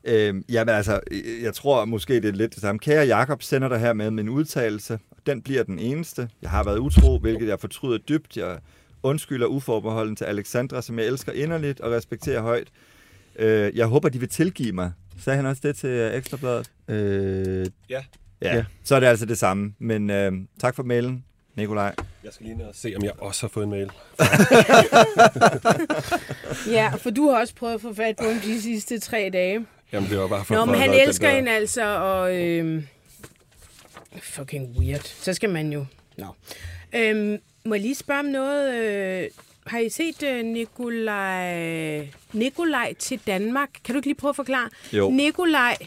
Øh, 0.05 0.35
jamen 0.49 0.75
altså, 0.75 0.99
øh, 1.11 1.43
jeg 1.43 1.53
tror 1.53 1.85
måske, 1.85 2.13
det 2.15 2.25
er 2.25 2.31
lidt 2.31 2.53
det 2.53 2.61
samme. 2.61 2.79
Kære 2.79 3.05
Jakob 3.05 3.43
sender 3.43 3.69
dig 3.69 3.79
her 3.79 3.93
med 3.93 4.11
min 4.11 4.29
udtalelse. 4.29 4.99
Den 5.25 5.41
bliver 5.41 5.63
den 5.63 5.79
eneste. 5.79 6.29
Jeg 6.41 6.49
har 6.49 6.63
været 6.63 6.77
utro, 6.77 7.19
hvilket 7.19 7.47
jeg 7.47 7.59
fortryder 7.59 7.97
dybt. 7.97 8.37
Jeg 8.37 8.57
undskylder 9.03 9.47
uforbeholden 9.47 10.15
til 10.15 10.25
Alexandra, 10.25 10.81
som 10.81 10.99
jeg 10.99 11.07
elsker 11.07 11.31
inderligt 11.31 11.79
og 11.79 11.91
respekterer 11.91 12.41
højt. 12.41 12.67
Øh, 13.39 13.77
jeg 13.77 13.85
håber, 13.87 14.09
de 14.09 14.19
vil 14.19 14.29
tilgive 14.29 14.71
mig. 14.71 14.91
Sagde 15.19 15.37
han 15.37 15.45
også 15.45 15.61
det 15.65 15.75
til 15.75 15.89
øh, 15.89 16.13
Ekstrabladet? 16.13 16.71
Øh, 16.87 17.65
Ja, 17.89 18.03
Ja, 18.41 18.55
Ja. 18.55 18.65
så 18.83 18.95
er 18.95 18.99
det 18.99 19.07
altså 19.07 19.25
det 19.25 19.37
samme. 19.37 19.73
Men 19.79 20.09
øh, 20.09 20.31
tak 20.61 20.75
for 20.75 20.83
mailen, 20.83 21.25
Nikolaj. 21.55 21.95
jeg 22.23 22.33
skal 22.33 22.45
lige 22.45 22.57
ned 22.57 22.65
og 22.65 22.75
se, 22.75 22.93
om 22.97 23.03
jeg 23.03 23.11
også 23.19 23.43
har 23.43 23.47
fået 23.49 23.63
en 23.63 23.69
mail. 23.69 23.91
Ja, 26.71 26.91
for 26.97 27.09
du 27.09 27.29
har 27.29 27.39
også 27.39 27.55
prøvet 27.55 27.73
at 27.73 27.81
få 27.81 27.93
fat 27.93 28.15
på 28.15 28.25
de 28.45 28.61
sidste 28.61 28.99
tre 28.99 29.29
dage. 29.33 29.65
Jamen, 29.95 30.09
det 30.09 30.19
var 30.19 30.27
bare 30.27 30.45
for... 30.45 30.55
Nå, 30.55 30.65
men 30.65 30.75
han 30.75 30.93
elsker 30.93 31.29
hende 31.29 31.51
altså, 31.51 31.97
og... 31.97 32.35
Øh, 32.41 32.83
fucking 34.21 34.77
weird. 34.77 35.03
Så 35.03 35.33
skal 35.33 35.49
man 35.49 35.73
jo... 35.73 35.85
Nå. 36.17 36.25
Øhm, 36.95 37.37
må 37.65 37.75
jeg 37.75 37.81
lige 37.81 37.95
spørge 37.95 38.19
om 38.19 38.25
noget? 38.25 38.73
Øh, 38.73 39.29
har 39.67 39.79
I 39.79 39.89
set 39.89 40.23
øh, 40.23 40.45
Nikolaj... 40.45 42.07
Nikolaj 42.33 42.93
til 42.93 43.19
Danmark? 43.27 43.69
Kan 43.83 43.93
du 43.93 43.97
ikke 43.97 44.07
lige 44.07 44.15
prøve 44.15 44.29
at 44.29 44.35
forklare? 44.35 44.69
Jo. 44.93 45.09
Nikolaj... 45.09 45.77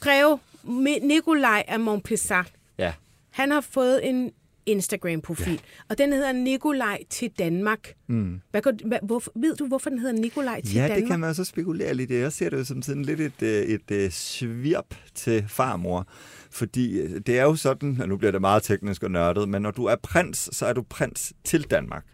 Greve 0.00 0.38
Nikolaj 1.02 1.64
af 1.68 1.80
Montpessat. 1.80 2.46
Ja. 2.78 2.92
Han 3.30 3.50
har 3.50 3.60
fået 3.60 4.08
en 4.08 4.32
Instagram-profil, 4.66 5.52
ja. 5.52 5.58
og 5.88 5.98
den 5.98 6.12
hedder 6.12 6.32
Nikolaj 6.32 6.98
til 7.10 7.30
Danmark. 7.38 7.94
Mm. 8.06 8.40
Hvad, 8.50 8.62
hvad, 8.86 8.98
hvorfor, 9.02 9.32
ved 9.34 9.56
du, 9.56 9.66
hvorfor 9.66 9.90
den 9.90 9.98
hedder 9.98 10.20
Nikolaj 10.20 10.60
til 10.60 10.74
Ja, 10.74 10.82
Danmark? 10.82 11.00
det 11.00 11.08
kan 11.08 11.20
man 11.20 11.34
så 11.34 11.44
spekulere 11.44 11.94
lidt 11.94 12.10
i. 12.10 12.16
Jeg 12.16 12.32
ser 12.32 12.50
det 12.50 12.58
jo 12.58 12.64
som 12.64 12.82
sådan 12.82 13.02
lidt 13.02 13.20
et, 13.20 13.42
øh, 13.42 13.62
et, 13.62 13.90
et 13.90 14.12
svirp 14.12 14.94
til 15.14 15.44
farmor. 15.48 16.06
Fordi 16.50 17.00
øh, 17.00 17.20
det 17.26 17.38
er 17.38 17.42
jo 17.42 17.54
sådan, 17.56 18.00
og 18.00 18.08
nu 18.08 18.16
bliver 18.16 18.32
det 18.32 18.40
meget 18.40 18.62
teknisk 18.62 19.02
og 19.02 19.10
nørdet, 19.10 19.48
men 19.48 19.62
når 19.62 19.70
du 19.70 19.84
er 19.84 19.96
prins, 20.02 20.48
så 20.52 20.66
er 20.66 20.72
du 20.72 20.82
prins 20.82 21.32
til 21.44 21.62
Danmark. 21.62 22.04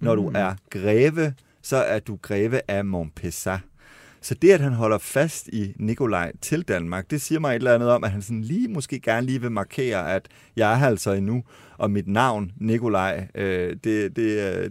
Når 0.00 0.14
du 0.14 0.32
er 0.34 0.54
greve, 0.70 1.34
så 1.62 1.76
er 1.76 1.98
du 1.98 2.18
greve 2.22 2.60
af 2.68 2.84
Montpessat. 2.84 3.60
Så 4.20 4.34
det, 4.34 4.50
at 4.50 4.60
han 4.60 4.72
holder 4.72 4.98
fast 4.98 5.48
i 5.48 5.74
Nikolaj 5.76 6.32
til 6.40 6.62
Danmark, 6.62 7.10
det 7.10 7.20
siger 7.20 7.40
mig 7.40 7.50
et 7.50 7.54
eller 7.54 7.74
andet 7.74 7.90
om, 7.90 8.04
at 8.04 8.10
han 8.10 8.22
sådan 8.22 8.42
lige 8.42 8.68
måske 8.68 9.00
gerne 9.00 9.26
lige 9.26 9.40
vil 9.40 9.50
markere, 9.50 10.14
at 10.14 10.28
jeg 10.56 10.72
er 10.72 10.76
her 10.76 10.86
altså 10.86 11.12
endnu, 11.12 11.44
og 11.78 11.90
mit 11.90 12.08
navn, 12.08 12.52
Nikolaj, 12.60 13.26
øh, 13.34 13.76
det, 13.84 14.16
det, 14.16 14.16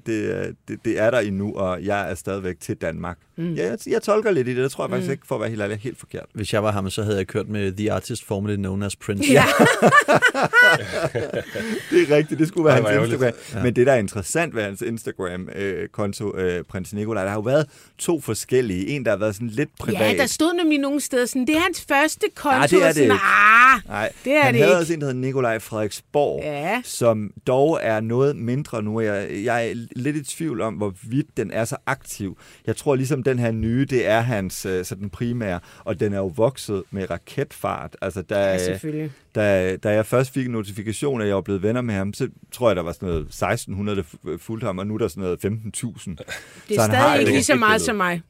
det, 0.06 0.56
det, 0.68 0.78
det 0.86 1.00
er 1.00 1.12
der 1.12 1.20
endnu, 1.20 1.54
og 1.56 1.84
jeg 1.84 2.12
er 2.12 2.16
stadigvæk 2.16 2.60
til 2.60 2.76
Danmark. 2.76 3.18
Mm. 3.38 3.54
Ja, 3.54 3.70
jeg, 3.70 3.78
jeg 3.88 4.02
tolker 4.02 4.32
lidt 4.32 4.48
i 4.48 4.56
det, 4.56 4.64
det 4.64 4.72
tror 4.72 4.84
jeg 4.84 4.90
faktisk 4.92 5.12
ikke, 5.12 5.28
for 5.28 5.36
at 5.36 5.42
være 5.42 5.50
helt 5.50 5.62
ærlig, 5.62 5.78
helt 5.78 6.00
forkert. 6.00 6.26
Hvis 6.34 6.54
jeg 6.54 6.64
var 6.64 6.72
ham, 6.72 6.90
så 6.90 7.04
havde 7.04 7.18
jeg 7.18 7.28
kørt 7.28 7.50
med 7.50 7.72
The 7.72 7.92
Artist 7.92 8.26
formerly 8.26 8.56
known 8.56 8.84
as 8.84 8.96
Prince. 8.96 9.32
Ja. 9.32 9.44
det 11.92 12.02
er 12.12 12.16
rigtigt, 12.16 12.40
det 12.40 12.48
skulle 12.48 12.66
være 12.66 12.74
Ej, 12.80 12.94
hans 12.94 13.04
Instagram. 13.06 13.24
ærgerligt. 13.24 13.54
Ja. 13.56 13.64
Men 13.64 13.76
det, 13.76 13.88
der 13.88 13.94
er 13.94 13.98
interessant 13.98 14.56
ved 14.56 14.64
hans 14.64 14.82
Instagram-konto, 14.82 16.38
øh, 16.38 16.64
prins 16.64 16.94
Nikolaj, 16.94 17.24
der 17.24 17.30
har 17.30 17.38
jo 17.38 17.42
været 17.42 17.66
to 17.98 18.22
forskellige. 18.22 18.88
En, 18.88 19.06
der 19.06 19.12
har 19.12 19.18
været 19.18 19.36
sådan 19.36 19.48
lidt 19.48 19.70
privat. 19.80 20.00
ja, 20.00 20.14
der 20.18 20.26
stod 20.26 20.54
nemlig 20.54 20.80
nogle 20.80 21.02
steder 21.02 21.26
sådan, 21.26 21.48
det 21.48 21.56
er 21.56 21.60
hans 21.60 21.86
første 21.88 22.26
konto. 22.36 22.58
Nej, 22.58 22.68
det 22.68 22.74
er 22.78 22.82
og 22.82 22.88
det 22.88 22.96
sådan, 22.96 23.04
ikke. 23.12 23.16
Ah, 23.24 23.80
Nej, 23.88 24.12
det 24.26 24.34
er 24.34 24.42
han 24.42 24.54
det 24.54 24.62
havde 24.62 24.74
ikke. 24.74 24.80
også 24.80 24.94
en, 24.94 25.00
der 25.02 25.06
hedder 25.08 25.20
Nikolaj 25.20 25.60
Frederiksborg, 25.60 26.42
Ja. 26.44 26.82
Som 26.94 27.32
dog 27.48 27.80
er 27.82 28.00
noget 28.00 28.36
mindre 28.36 28.84
nu. 28.84 29.00
Jeg, 29.02 29.30
jeg 29.44 29.70
er 29.70 29.74
lidt 29.96 30.16
i 30.16 30.24
tvivl 30.24 30.62
om, 30.62 30.74
hvorvidt 30.74 31.38
den 31.38 31.52
er 31.52 31.66
så 31.66 31.76
aktiv. 31.86 32.38
Jeg 32.68 32.76
tror 32.76 32.96
ligesom, 32.96 33.24
den 33.24 33.40
her 33.40 33.52
nye, 33.52 33.86
det 33.90 34.08
er 34.08 34.20
hans 34.22 34.66
øh, 34.66 34.86
sådan 34.86 35.10
primære, 35.10 35.60
og 35.84 36.00
den 36.00 36.14
er 36.14 36.18
jo 36.18 36.28
vokset 36.28 36.84
med 36.92 37.10
raketfart. 37.12 37.96
Altså, 38.02 38.22
der, 38.22 38.38
Ja, 38.38 38.58
da, 39.36 39.76
da 39.76 39.90
jeg 39.90 40.06
først 40.06 40.34
fik 40.34 40.46
en 40.46 40.52
notifikation, 40.52 41.22
at 41.22 41.28
jeg 41.28 41.36
var 41.36 41.42
blevet 41.42 41.64
venner 41.64 41.82
med 41.82 41.94
ham, 41.94 42.14
så 42.14 42.28
tror 42.52 42.70
jeg, 42.70 42.76
der 42.76 42.82
var 42.84 42.92
sådan 42.92 43.08
noget 43.10 43.22
1600, 43.22 43.98
der 43.98 44.04
fu- 44.04 44.38
fulgte 44.38 44.66
ham, 44.66 44.78
og 44.78 44.88
nu 44.88 44.94
er 44.94 44.98
der 44.98 45.08
sådan 45.08 45.24
noget 45.24 45.46
15.000. 45.46 45.50
Det 45.50 45.56
Så 46.76 46.82
er 46.82 46.82
har 46.82 46.88
stadig 46.88 47.16
et 47.16 47.20
ikke 47.20 47.32
lige 47.32 47.44
så 47.44 47.56
meget 47.56 47.82
som 47.82 47.96
mig. 47.96 48.22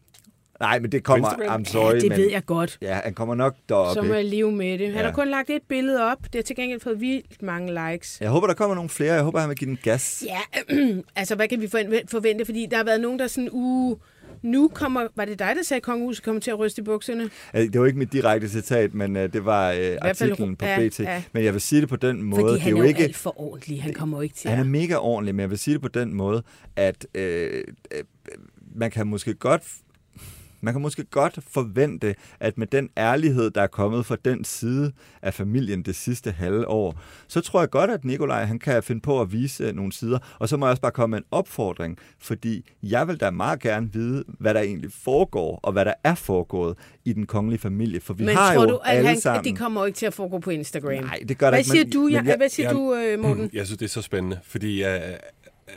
Nej, 0.64 0.80
men 0.80 0.92
det 0.92 1.04
kommer? 1.04 1.28
I'm 1.30 1.66
sorry, 1.72 1.94
ja, 1.94 2.00
det 2.00 2.10
men 2.10 2.18
ved 2.18 2.30
jeg 2.32 2.46
godt. 2.46 2.78
ja, 2.82 3.00
han 3.04 3.14
kommer 3.14 3.36
nok 3.36 3.56
derop. 3.70 3.94
Så 3.94 4.02
må 4.02 4.14
jeg 4.14 4.26
leve 4.26 4.52
med 4.52 4.78
det. 4.78 4.88
Han 4.88 4.96
Ja. 5.00 5.06
har 5.06 5.12
kun 5.12 5.28
lagt 5.28 5.50
et 5.50 5.62
billede 5.70 6.12
op. 6.12 6.18
Det 6.24 6.36
har 6.36 6.42
til 6.42 6.56
gengæld 6.56 6.80
fået 6.80 7.02
vildt 7.02 7.42
mange 7.42 7.92
likes. 7.92 8.18
Jeg 8.22 8.30
håber, 8.30 8.48
der 8.48 8.54
kommer 8.54 8.76
nogle 8.76 8.90
flere. 8.90 9.14
Jeg 9.14 9.24
håber, 9.24 9.40
han 9.40 9.50
vil 9.50 9.58
give 9.58 9.70
den 9.70 9.80
gas. 9.84 10.24
Ja, 10.28 10.64
altså 11.16 11.36
hvad 11.36 11.48
kan 11.48 11.62
vi 11.62 11.68
forvente-? 11.68 12.46
Fordi 12.46 12.68
der 12.72 12.78
har 12.78 12.84
været 12.84 13.02
nogen, 13.02 13.20
der 13.20 13.28
sådan, 13.28 13.50
uh, 13.52 13.98
nu 14.42 14.68
kommer, 14.74 15.08
var 15.16 15.26
det 15.26 15.40
dig, 15.40 15.54
der 15.56 15.64
sagde, 15.64 15.80
at 15.80 15.84
kongehuset 15.84 16.24
kommer 16.24 16.42
til 16.42 16.52
at 16.52 16.60
ryste 16.60 16.82
i 16.82 16.84
bukserne? 16.84 17.30
Det 17.54 17.80
var 17.80 17.86
ikke 17.86 18.00
mit 18.00 18.14
direkte 18.14 18.50
citat, 18.50 18.94
men 18.94 19.16
uh, 19.16 19.22
det 19.22 19.46
var 19.46 19.72
fald 19.72 19.98
artiklen 20.02 20.56
på 20.56 20.66
BT. 20.78 21.00
ja. 21.00 21.24
Men 21.34 21.44
jeg 21.44 21.54
vil 21.54 21.62
sige 21.62 21.82
det 21.82 21.90
på 21.90 21.96
den 21.96 22.24
måde. 22.24 22.42
Fordi 22.42 22.54
det 22.54 22.60
er 22.60 22.64
han 22.64 22.72
jo 22.72 22.78
er 22.78 22.82
jo 22.82 22.88
ikke, 22.88 23.04
alt 23.04 23.16
for 23.16 23.42
ordentlig. 23.42 23.84
Han 23.84 23.94
kommer 23.94 24.18
jo 24.18 24.22
ikke 24.22 24.36
til 24.36 24.50
Han 24.50 24.60
er 24.60 24.64
mega 24.64 24.96
ordentlig, 24.96 25.36
men 25.36 25.42
jeg 25.42 25.50
vil 25.50 25.58
sige 25.60 25.74
det 25.74 25.82
på 25.82 25.88
den 25.88 26.14
måde, 26.14 26.44
at 26.76 27.08
øh, 27.16 27.64
øh, 27.92 28.04
man 28.76 28.92
kan 28.92 29.08
måske 29.08 29.34
godt 29.34 29.64
man 30.64 30.74
kan 30.74 30.82
måske 30.82 31.04
godt 31.04 31.40
forvente, 31.50 32.16
at 32.40 32.58
med 32.58 32.68
den 32.68 32.90
ærlighed, 32.98 33.50
der 33.52 33.62
er 33.62 33.68
kommet 33.68 34.06
fra 34.06 34.18
den 34.26 34.44
side 34.44 34.92
af 35.22 35.34
familien 35.34 35.82
det 35.84 35.96
sidste 35.96 36.32
halve 36.32 36.68
år, 36.68 37.00
så 37.28 37.42
tror 37.42 37.60
jeg 37.60 37.70
godt, 37.70 37.90
at 37.92 38.06
Nikolaj 38.06 38.44
han 38.46 38.60
kan 38.60 38.84
finde 38.84 39.02
på 39.02 39.22
at 39.22 39.32
vise 39.32 39.64
øh, 39.64 39.76
nogle 39.76 39.92
sider. 39.92 40.20
Og 40.40 40.50
så 40.50 40.58
må 40.58 40.66
jeg 40.66 40.70
også 40.72 40.82
bare 40.82 40.92
komme 40.92 41.12
med 41.12 41.18
en 41.20 41.26
opfordring, 41.32 41.98
fordi 42.20 42.70
jeg 42.84 43.08
vil 43.08 43.18
da 43.20 43.32
meget 43.32 43.60
gerne 43.60 43.94
vide, 43.94 44.24
hvad 44.40 44.54
der 44.54 44.60
egentlig 44.60 44.92
foregår, 44.92 45.60
og 45.64 45.72
hvad 45.72 45.86
der 45.86 45.94
er 46.04 46.16
foregået 46.16 46.78
i 47.06 47.14
den 47.14 47.26
kongelige 47.26 47.60
familie. 47.60 48.00
For 48.02 48.14
vi 48.14 48.24
Men 48.26 48.36
har 48.36 48.54
tror 48.56 48.64
jo 48.64 48.70
du, 48.70 48.76
at, 48.78 48.98
alle 48.98 49.08
han, 49.08 49.20
sammen... 49.22 49.40
at 49.40 49.46
det 49.46 49.58
kommer 49.58 49.82
jo 49.82 49.86
ikke 49.86 49.98
til 49.98 50.06
at 50.06 50.14
foregå 50.14 50.40
på 50.40 50.50
Instagram? 50.50 50.94
Nej, 51.04 51.20
det 51.28 51.38
gør 51.38 51.46
der 51.46 51.52
Hvad 51.52 51.60
ikke. 51.60 51.70
siger 51.72 51.84
men- 51.86 51.92
du, 51.92 52.08
ja, 52.08 52.22
men 52.22 52.28
jeg- 52.30 52.38
hvad 52.38 52.50
siger 52.50 52.68
jeg- 52.70 52.76
du, 52.76 52.96
øh, 52.96 53.20
Morten? 53.20 53.50
Jeg 53.54 53.66
synes, 53.66 53.78
det 53.78 53.86
er 53.86 53.90
så 53.90 54.02
spændende, 54.02 54.40
fordi 54.44 54.84
uh, 54.84 54.90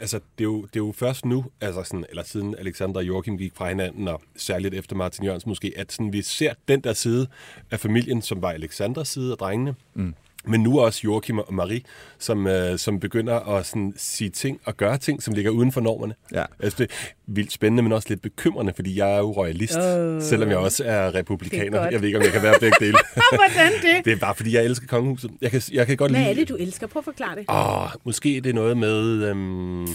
altså, 0.01 0.20
det, 0.38 0.44
er 0.44 0.49
jo, 0.49 0.62
det 0.62 0.76
er 0.76 0.84
jo 0.84 0.92
først 0.92 1.24
nu, 1.24 1.44
altså 1.61 1.82
sådan, 1.82 2.05
eller 2.09 2.22
siden 2.22 2.55
Alexander 2.59 2.97
og 2.97 3.07
Joachim 3.07 3.38
gik 3.38 3.53
fra 3.55 3.68
hinanden, 3.68 4.09
og 4.09 4.22
særligt 4.36 4.74
efter 4.74 4.97
Martin 4.97 5.24
Jørgensen 5.24 5.49
måske, 5.49 5.72
at 5.76 5.92
sådan, 5.92 6.12
vi 6.12 6.22
ser 6.22 6.55
den 6.68 6.80
der 6.80 6.92
side 6.92 7.26
af 7.70 7.80
familien, 7.80 8.22
som 8.22 8.42
var 8.42 8.51
Alexanders 8.51 9.09
side 9.09 9.32
af 9.32 9.38
drengene, 9.38 9.74
mm 9.94 10.14
men 10.47 10.61
nu 10.61 10.80
også 10.80 11.01
Joachim 11.05 11.38
og 11.38 11.55
Marie, 11.55 11.80
som, 12.18 12.47
øh, 12.47 12.78
som 12.78 13.01
begynder 13.01 13.57
at 13.57 13.66
sådan, 13.66 13.94
sige 13.97 14.30
ting 14.30 14.61
og 14.64 14.76
gøre 14.76 14.99
ting, 14.99 15.22
som 15.22 15.34
ligger 15.34 15.51
uden 15.51 15.72
for 15.72 15.80
normerne. 15.80 16.14
Ja. 16.34 16.44
Altså, 16.61 16.76
det 16.78 16.90
er 16.90 16.94
vildt 17.26 17.53
spændende, 17.53 17.82
men 17.82 17.92
også 17.92 18.09
lidt 18.09 18.22
bekymrende, 18.22 18.72
fordi 18.76 18.99
jeg 18.99 19.12
er 19.12 19.18
jo 19.18 19.30
royalist, 19.32 19.78
Åh. 19.78 20.22
selvom 20.22 20.49
jeg 20.49 20.59
også 20.59 20.84
er 20.84 20.97
er 20.97 21.14
republikaner. 21.14 21.78
godt. 21.78 21.92
jeg 21.92 22.01
ved 22.01 22.09
ikke, 22.09 22.18
om 22.18 22.24
jeg 22.24 22.32
kan 22.32 22.42
være 22.42 22.55
begge 22.61 22.76
dele. 22.80 22.99
Hvordan 23.32 23.72
det? 23.82 24.05
det 24.05 24.12
er 24.12 24.16
bare, 24.16 24.34
fordi 24.34 24.55
jeg 24.55 24.64
elsker 24.64 24.86
kongehuset. 24.86 25.30
Jeg 25.40 25.51
kan, 25.51 25.62
jeg 25.72 25.86
kan 25.86 25.97
godt 25.97 26.12
Hvad 26.12 26.20
lide... 26.20 26.30
er 26.30 26.34
det, 26.34 26.49
du 26.49 26.57
elsker? 26.57 26.86
Prøv 26.86 27.01
at 27.01 27.05
forklare 27.05 27.36
det. 27.36 27.44
Åh, 27.49 27.88
måske 28.05 28.40
det 28.44 28.51
er 28.51 28.55
noget 28.55 28.76
med... 28.76 29.03
Øhm, 29.24 29.86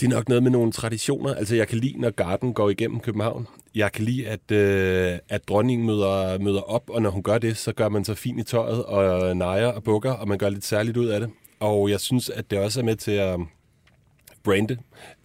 det 0.00 0.06
er 0.06 0.10
nok 0.10 0.28
noget 0.28 0.42
med 0.42 0.50
nogle 0.50 0.72
traditioner. 0.72 1.34
Altså, 1.34 1.56
jeg 1.56 1.68
kan 1.68 1.78
lide, 1.78 2.00
når 2.00 2.10
garden 2.10 2.52
går 2.52 2.70
igennem 2.70 3.00
København. 3.00 3.46
Jeg 3.74 3.92
kan 3.92 4.04
lide, 4.04 4.28
at, 4.28 4.50
øh, 4.50 5.18
at 5.28 5.48
dronningen 5.48 5.86
møder, 5.86 6.38
møder 6.38 6.60
op, 6.60 6.90
og 6.90 7.02
når 7.02 7.10
hun 7.10 7.22
gør 7.22 7.38
det, 7.38 7.56
så 7.56 7.72
gør 7.72 7.88
man 7.88 8.04
så 8.04 8.14
fint 8.14 8.40
i 8.40 8.42
tøjet 8.42 8.84
og 8.84 9.36
nejer 9.36 9.66
og 9.66 9.82
bukker, 9.82 10.12
og 10.12 10.28
man 10.28 10.38
gør 10.38 10.48
lidt 10.48 10.64
særligt 10.64 10.96
ud 10.96 11.06
af 11.06 11.20
det. 11.20 11.30
Og 11.60 11.90
jeg 11.90 12.00
synes, 12.00 12.30
at 12.30 12.50
det 12.50 12.58
også 12.58 12.80
er 12.80 12.84
med 12.84 12.96
til 12.96 13.12
at 13.12 13.40
brande 14.44 14.76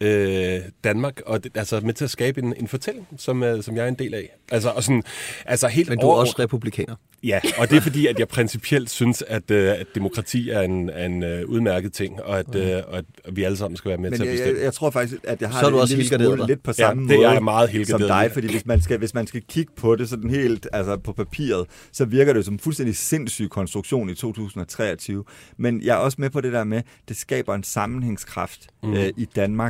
øh, 0.02 0.60
Danmark, 0.84 1.22
og 1.26 1.44
det, 1.44 1.58
altså 1.58 1.80
med 1.84 1.94
til 1.94 2.04
at 2.04 2.10
skabe 2.10 2.42
en, 2.42 2.54
en 2.58 2.68
fortælling, 2.68 3.08
som, 3.18 3.44
øh, 3.44 3.64
som 3.64 3.76
jeg 3.76 3.84
er 3.84 3.88
en 3.88 3.96
del 3.96 4.14
af. 4.14 4.30
Altså, 4.52 4.70
og 4.70 4.84
sådan, 4.84 5.04
altså 5.46 5.68
helt 5.68 5.90
Men 5.90 6.00
du 6.00 6.06
er 6.06 6.12
over- 6.12 6.20
også 6.20 6.36
republikaner. 6.40 6.96
Ja, 7.24 7.40
og 7.58 7.70
det 7.70 7.78
er 7.78 7.82
fordi, 7.82 8.08
at 8.08 8.20
jeg 8.20 8.28
principielt 8.28 8.90
synes, 8.90 9.24
at, 9.28 9.52
øh, 9.52 9.72
at 9.72 9.88
demokrati 9.96 10.50
er 10.50 10.62
en, 10.62 10.90
er 10.90 11.06
en 11.06 11.24
øh, 11.24 11.46
udmærket 11.50 11.94
ting, 11.94 12.24
og 12.24 12.40
at, 12.40 12.56
øh, 12.56 12.82
og 12.88 12.98
at 12.98 13.06
vi 13.36 13.44
alle 13.44 13.58
sammen 13.58 13.78
skal 13.78 13.90
være 13.90 13.98
med 13.98 14.10
Men 14.10 14.20
til 14.20 14.26
at 14.26 14.32
bestemme. 14.32 14.58
jeg, 14.58 14.64
jeg 14.66 14.74
tror 14.74 14.90
faktisk, 14.90 15.22
at 15.24 15.42
jeg 15.42 15.50
har 15.50 15.60
Så 15.60 15.66
er 15.66 15.70
det 15.70 15.76
du 15.78 15.82
også 15.82 16.04
smule 16.18 16.44
hva'? 16.44 16.48
lidt 16.48 16.64
på 16.64 16.70
Ja, 16.72 16.74
samme 16.74 17.04
det 17.08 17.14
er 17.14 17.18
måde 17.18 17.30
jeg 17.30 17.44
meget 17.44 17.88
som 17.88 18.02
dig, 18.02 18.30
fordi 18.34 18.48
hvis 18.52 18.66
man, 18.66 18.82
skal, 18.82 18.98
hvis 18.98 19.14
man 19.14 19.28
skal 19.28 19.42
kigge 19.50 19.72
på 19.78 19.96
det 19.96 20.10
sådan 20.10 20.30
helt 20.30 20.68
altså 20.74 20.98
på 20.98 21.14
papiret, 21.14 21.66
så 21.92 22.06
virker 22.06 22.34
det 22.34 22.38
jo 22.38 22.44
som 22.44 22.54
en 22.54 22.60
fuldstændig 22.60 22.96
sindssyg 22.98 23.50
konstruktion 23.50 24.10
i 24.10 24.16
2023. 24.16 25.24
Men 25.58 25.82
jeg 25.82 25.94
er 25.94 25.98
også 26.00 26.16
med 26.22 26.30
på 26.30 26.42
det 26.42 26.54
der 26.54 26.64
med, 26.64 26.82
det 27.08 27.18
skaber 27.18 27.56
en 27.56 27.64
sammenhængskraft 27.64 28.68
mm. 28.84 28.94
øh, 28.94 29.10
i 29.18 29.26
Danmark. 29.36 29.63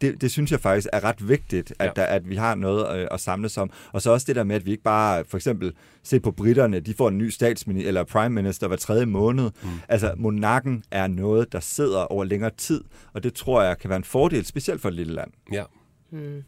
Det, 0.00 0.20
det 0.20 0.30
synes 0.30 0.50
jeg 0.52 0.60
faktisk 0.60 0.88
er 0.92 1.04
ret 1.04 1.28
vigtigt, 1.28 1.72
at, 1.78 1.86
Ja. 1.86 1.90
der, 1.96 2.04
at 2.06 2.28
vi 2.28 2.36
har 2.36 2.54
noget 2.54 2.98
øh, 3.00 3.08
at 3.10 3.20
samles 3.20 3.58
om. 3.58 3.70
Og 3.92 4.02
så 4.02 4.10
også 4.10 4.24
det 4.26 4.36
der 4.36 4.44
med, 4.44 4.56
at 4.56 4.66
vi 4.66 4.70
ikke 4.70 4.82
bare, 4.82 5.24
for 5.28 5.36
eksempel, 5.36 5.72
se 6.02 6.20
på 6.20 6.30
britterne, 6.30 6.80
de 6.80 6.94
får 6.94 7.08
en 7.08 7.18
ny 7.18 7.28
statsminister 7.30 7.88
eller 7.88 8.04
prime 8.04 8.34
minister 8.34 8.68
hver 8.68 8.76
tredje 8.76 9.06
måned. 9.06 9.50
Mm. 9.62 9.68
Altså, 9.88 10.14
monarken 10.16 10.84
er 10.90 11.06
noget, 11.06 11.52
der 11.52 11.60
sidder 11.60 11.98
over 12.00 12.24
længere 12.24 12.50
tid, 12.56 12.80
og 13.12 13.22
det 13.24 13.34
tror 13.34 13.62
jeg 13.62 13.78
kan 13.78 13.90
være 13.90 13.96
en 13.96 14.04
fordel, 14.04 14.44
specielt 14.46 14.80
for 14.80 14.88
et 14.88 14.94
lille 14.94 15.14
land. 15.14 15.30
Ja. 15.52 15.64
Øh, 16.12 16.42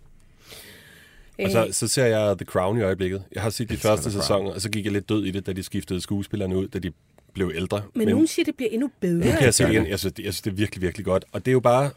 Og 1.44 1.50
så, 1.50 1.68
så 1.72 1.88
ser 1.88 2.04
jeg 2.06 2.38
The 2.38 2.44
Crown 2.46 2.78
i 2.78 2.82
øjeblikket. 2.82 3.22
Jeg 3.32 3.42
har 3.42 3.50
set 3.50 3.70
de 3.70 3.76
første 3.76 4.12
sæsoner, 4.12 4.50
og 4.50 4.60
så 4.60 4.70
gik 4.70 4.84
jeg 4.84 4.92
lidt 4.92 5.08
død 5.08 5.24
i 5.24 5.30
det, 5.30 5.46
da 5.46 5.52
de 5.52 5.62
skiftede 5.62 6.00
skuespillerne 6.00 6.56
ud, 6.56 6.68
da 6.68 6.78
de 6.78 6.92
blev 7.34 7.52
ældre. 7.54 7.82
men 7.94 8.08
nogen 8.08 8.26
siger, 8.26 8.44
det 8.44 8.54
bliver 8.56 8.70
endnu 8.70 8.90
bedre. 9.00 9.26
Nu 9.26 9.32
kan 9.32 9.42
jeg 9.42 9.54
se 9.54 9.64
det 9.64 9.72
igen. 9.72 9.86
Jeg 9.86 9.98
synes, 9.98 10.12
det, 10.14 10.24
jeg 10.24 10.32
synes, 10.34 10.42
det 10.42 10.50
er 10.50 10.54
virkelig, 10.54 10.82
virkelig 10.82 11.04
godt. 11.04 11.24
Og 11.32 11.44
det 11.44 11.50
er 11.50 11.52
jo 11.52 11.60
bare... 11.60 11.90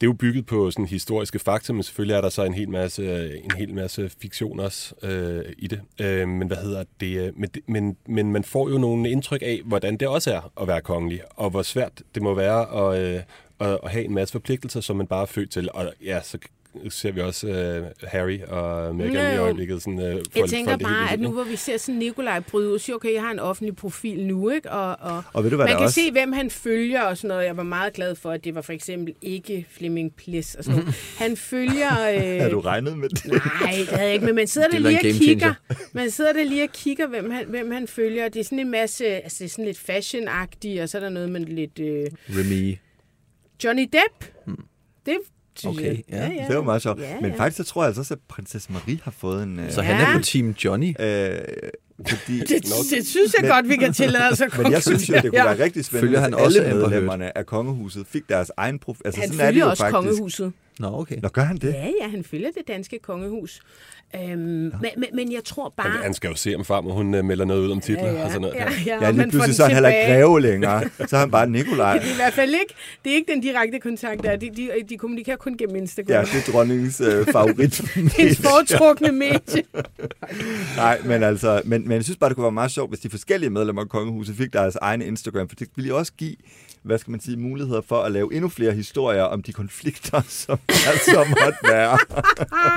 Det 0.00 0.06
er 0.06 0.08
jo 0.08 0.12
bygget 0.12 0.46
på 0.46 0.70
sådan 0.70 0.86
historiske 0.86 1.38
fakta, 1.38 1.72
men 1.72 1.82
selvfølgelig 1.82 2.14
er 2.14 2.20
der 2.20 2.28
så 2.28 2.44
en 2.44 2.54
hel 2.54 2.68
masse, 2.68 3.36
en 3.44 3.50
hel 3.56 3.74
masse 3.74 4.10
fiktion 4.20 4.60
også 4.60 4.94
øh, 5.02 5.44
i 5.58 5.66
det. 5.66 5.80
Øh, 6.00 6.28
men 6.28 6.48
hvad 6.48 6.56
hedder 6.56 6.84
det? 7.00 7.26
Øh, 7.26 7.32
men, 7.36 7.50
men, 7.66 7.96
men 8.06 8.32
man 8.32 8.44
får 8.44 8.68
jo 8.70 8.78
nogle 8.78 9.10
indtryk 9.10 9.42
af, 9.42 9.60
hvordan 9.64 9.96
det 9.96 10.08
også 10.08 10.34
er 10.34 10.52
at 10.60 10.68
være 10.68 10.80
kongelig, 10.80 11.20
og 11.30 11.50
hvor 11.50 11.62
svært 11.62 12.02
det 12.14 12.22
må 12.22 12.34
være 12.34 12.94
at, 12.94 13.02
øh, 13.02 13.22
at, 13.60 13.78
at 13.84 13.90
have 13.90 14.04
en 14.04 14.14
masse 14.14 14.32
forpligtelser, 14.32 14.80
som 14.80 14.96
man 14.96 15.06
bare 15.06 15.22
er 15.22 15.26
født 15.26 15.50
til. 15.50 15.68
Og 15.72 15.92
ja, 16.04 16.20
så 16.22 16.38
ser 16.88 17.12
vi 17.12 17.20
også 17.20 17.48
øh, 17.48 17.84
Harry 18.08 18.40
og 18.48 18.96
Meghan 18.96 19.14
Jo, 19.30 19.34
i 19.34 19.36
øjeblikket. 19.38 19.82
Sådan, 19.82 20.00
øh, 20.00 20.04
Jeg 20.14 20.22
folk- 20.38 20.50
tænker 20.50 20.72
er 20.72 20.76
helt 20.76 20.82
bare, 20.88 21.12
at 21.12 21.20
nu 21.20 21.32
hvor 21.32 21.44
vi 21.44 21.56
ser 21.56 21.76
sådan 21.76 21.98
Nikolaj 21.98 22.40
bryde 22.40 22.72
ud, 22.72 22.78
siger, 22.78 22.96
okay, 22.96 23.12
jeg 23.14 23.22
har 23.22 23.30
en 23.30 23.38
offentlig 23.38 23.76
profil 23.76 24.26
nu, 24.26 24.50
ikke? 24.50 24.70
Og, 24.70 24.96
og, 25.00 25.22
Og 25.32 25.44
ved 25.44 25.50
du, 25.50 25.56
hvad 25.56 25.66
man 25.66 25.76
kan 25.76 25.84
også- 25.84 25.94
se, 25.94 26.10
hvem 26.12 26.32
han 26.32 26.50
følger 26.50 27.02
og 27.02 27.16
sådan 27.16 27.28
noget. 27.28 27.44
Jeg 27.44 27.56
var 27.56 27.62
meget 27.62 27.92
glad 27.92 28.14
for, 28.14 28.30
at 28.30 28.44
det 28.44 28.54
var 28.54 28.60
for 28.62 28.72
eksempel 28.72 29.14
ikke 29.22 29.66
Flemming 29.70 30.14
Plis 30.14 30.54
og 30.54 30.64
sådan 30.64 30.80
noget. 30.80 30.94
Han 31.18 31.36
følger... 31.36 31.90
Øh, 32.16 32.42
Har 32.42 32.48
du 32.50 32.60
regnet 32.60 32.98
med 32.98 33.08
det? 33.08 33.24
Nej, 33.26 33.40
det 33.78 33.88
havde 33.88 34.02
jeg 34.04 34.12
ikke, 34.14 34.26
men 34.26 34.34
man 34.34 34.46
sidder 34.46 34.68
der 34.72 34.78
lige 34.78 34.96
og 34.96 35.00
kigger. 35.02 35.54
Man 35.92 36.10
sidder 36.10 36.32
der 36.32 36.44
lige 36.44 36.62
og 36.62 36.70
kigger, 36.72 37.06
hvem 37.06 37.30
han, 37.30 37.44
hvem 37.48 37.70
han 37.70 37.88
følger. 37.88 38.28
Det 38.28 38.40
er 38.40 38.44
sådan 38.44 38.58
en 38.58 38.70
masse, 38.70 39.06
altså 39.06 39.38
det 39.38 39.44
er 39.44 39.48
sådan 39.48 39.64
lidt 39.64 39.78
fashion-agtigt, 39.90 40.82
og 40.82 40.88
så 40.88 40.98
er 40.98 41.00
der 41.00 41.08
noget 41.08 41.30
med 41.30 41.40
lidt 41.40 41.78
øh, 41.78 42.06
Remy. 42.28 42.76
Johnny 43.64 43.82
Depp. 43.82 44.32
Det 45.06 45.16
Okay, 45.64 45.96
jeg. 46.08 46.32
ja. 46.38 46.44
Det 46.48 46.56
var 46.56 46.62
meget 46.62 46.82
sjovt. 46.82 47.00
Ja, 47.00 47.20
Men 47.20 47.30
ja. 47.30 47.36
faktisk 47.38 47.56
så 47.56 47.64
tror 47.72 47.82
jeg 47.82 47.86
altså 47.86 48.00
også, 48.00 48.14
at 48.14 48.20
prinsesse 48.28 48.72
Marie 48.72 48.98
har 49.04 49.10
fået 49.10 49.42
en... 49.42 49.58
Øh, 49.58 49.70
Så 49.72 49.80
Ja. 49.82 49.86
han 49.86 50.14
er 50.14 50.18
på 50.18 50.24
Team 50.24 50.50
Johnny. 50.50 50.94
øh, 51.00 51.38
fordi, 52.08 52.38
Det, 52.40 52.48
det 52.48 53.06
synes 53.06 53.34
jeg 53.34 53.42
Men- 53.42 53.50
godt, 53.50 53.68
vi 53.68 53.76
kan 53.76 53.92
tillade 53.92 54.24
os 54.32 54.40
at 54.40 54.58
men 54.58 54.72
jeg 54.72 54.82
synes 54.82 55.08
jo, 55.08 55.14
det 55.14 55.22
kunne 55.22 55.30
konkludere. 55.30 55.56
være 55.58 55.64
rigtig 55.64 55.84
spændende, 55.84 56.06
Følger 56.08 56.20
han 56.20 56.32
hvis 56.34 56.42
også 56.44 56.62
alle 56.62 56.74
medlemmerne 56.78 57.38
af 57.38 57.46
kongehuset 57.46 58.06
fik 58.06 58.22
deres 58.28 58.50
egen 58.56 58.78
prof. 58.78 58.96
Altså, 59.04 59.20
Han 59.20 59.28
sådan 59.28 59.40
er 59.40 59.44
det 59.44 59.52
følger 59.54 59.64
jo 59.64 59.70
også 59.70 59.82
faktisk. 59.82 59.94
kongehuset. 59.94 60.52
Nå, 60.78 61.00
okay. 61.00 61.16
Nå, 61.22 61.28
gør 61.28 61.42
han 61.42 61.56
det? 61.56 61.72
Ja, 61.72 61.88
ja, 62.02 62.08
han 62.08 62.24
følger 62.24 62.48
det 62.56 62.62
danske 62.68 62.98
kongehus. 63.02 63.60
Øhm, 64.14 64.38
men, 64.38 64.72
men, 64.80 65.08
men 65.12 65.32
jeg 65.32 65.44
tror 65.44 65.74
bare... 65.76 65.90
Han, 65.90 66.02
han 66.02 66.14
skal 66.14 66.28
jo 66.28 66.34
se, 66.36 66.54
om 66.54 66.64
farmor 66.64 66.92
hun 66.92 67.14
øh, 67.14 67.24
melder 67.24 67.44
noget 67.44 67.60
ud 67.66 67.70
om 67.70 67.80
titler 67.80 68.12
ja, 68.12 68.24
og 68.24 68.28
sådan 68.30 68.40
noget. 68.40 68.54
ja, 68.54 68.66
ja, 68.86 69.04
Ja, 69.04 69.10
lige 69.10 69.30
pludselig 69.30 69.56
så 69.56 69.62
er 69.62 69.66
han 69.66 69.74
heller 69.74 69.88
ikke 69.88 70.12
greve 70.12 70.40
længere. 70.40 70.82
Så 71.06 71.16
er 71.16 71.20
han 71.20 71.30
bare 71.30 71.50
Nikolaj. 71.50 71.98
Det 71.98 72.06
er 72.08 72.12
i 72.12 72.16
hvert 72.16 72.32
fald 72.32 72.50
ikke, 72.50 72.74
det 73.04 73.12
er 73.12 73.16
ikke 73.16 73.32
den 73.32 73.40
direkte 73.40 73.78
kontakt 73.78 74.22
der. 74.22 74.36
De, 74.36 74.50
de, 74.50 74.70
de 74.88 74.98
kommunikerer 74.98 75.36
kun 75.36 75.56
gennem 75.56 75.76
Instagram. 75.76 76.12
Ja, 76.12 76.20
det 76.20 76.48
er 76.48 76.52
dronningens 76.52 77.00
øh, 77.00 77.26
favorit. 77.26 77.80
Hendes 78.18 78.38
foretrukne 78.38 79.12
medie. 79.12 79.62
Nej, 80.76 81.00
men 81.04 81.22
altså, 81.22 81.62
men, 81.64 81.88
men 81.88 81.92
jeg 81.92 82.04
synes 82.04 82.16
bare, 82.16 82.30
det 82.30 82.36
kunne 82.36 82.44
være 82.44 82.52
meget 82.52 82.70
sjovt, 82.70 82.90
hvis 82.90 83.00
de 83.00 83.10
forskellige 83.10 83.50
medlemmer 83.50 83.82
af 83.82 83.88
kongehuset 83.88 84.36
fik 84.36 84.52
deres 84.52 84.76
egen 84.76 85.02
Instagram, 85.02 85.48
for 85.48 85.56
det 85.56 85.68
ville 85.76 85.94
også 85.94 86.12
give, 86.18 86.36
hvad 86.82 86.98
skal 86.98 87.10
man 87.10 87.20
sige, 87.20 87.36
muligheder 87.36 87.80
for 87.80 88.02
at 88.02 88.12
lave 88.12 88.34
endnu 88.34 88.48
flere 88.48 88.72
historier 88.72 89.22
om 89.22 89.42
de 89.42 89.52
konflikter, 89.52 90.22
som 90.28 90.58
altså 90.68 91.26
måtte 91.28 91.58
være. 91.68 91.98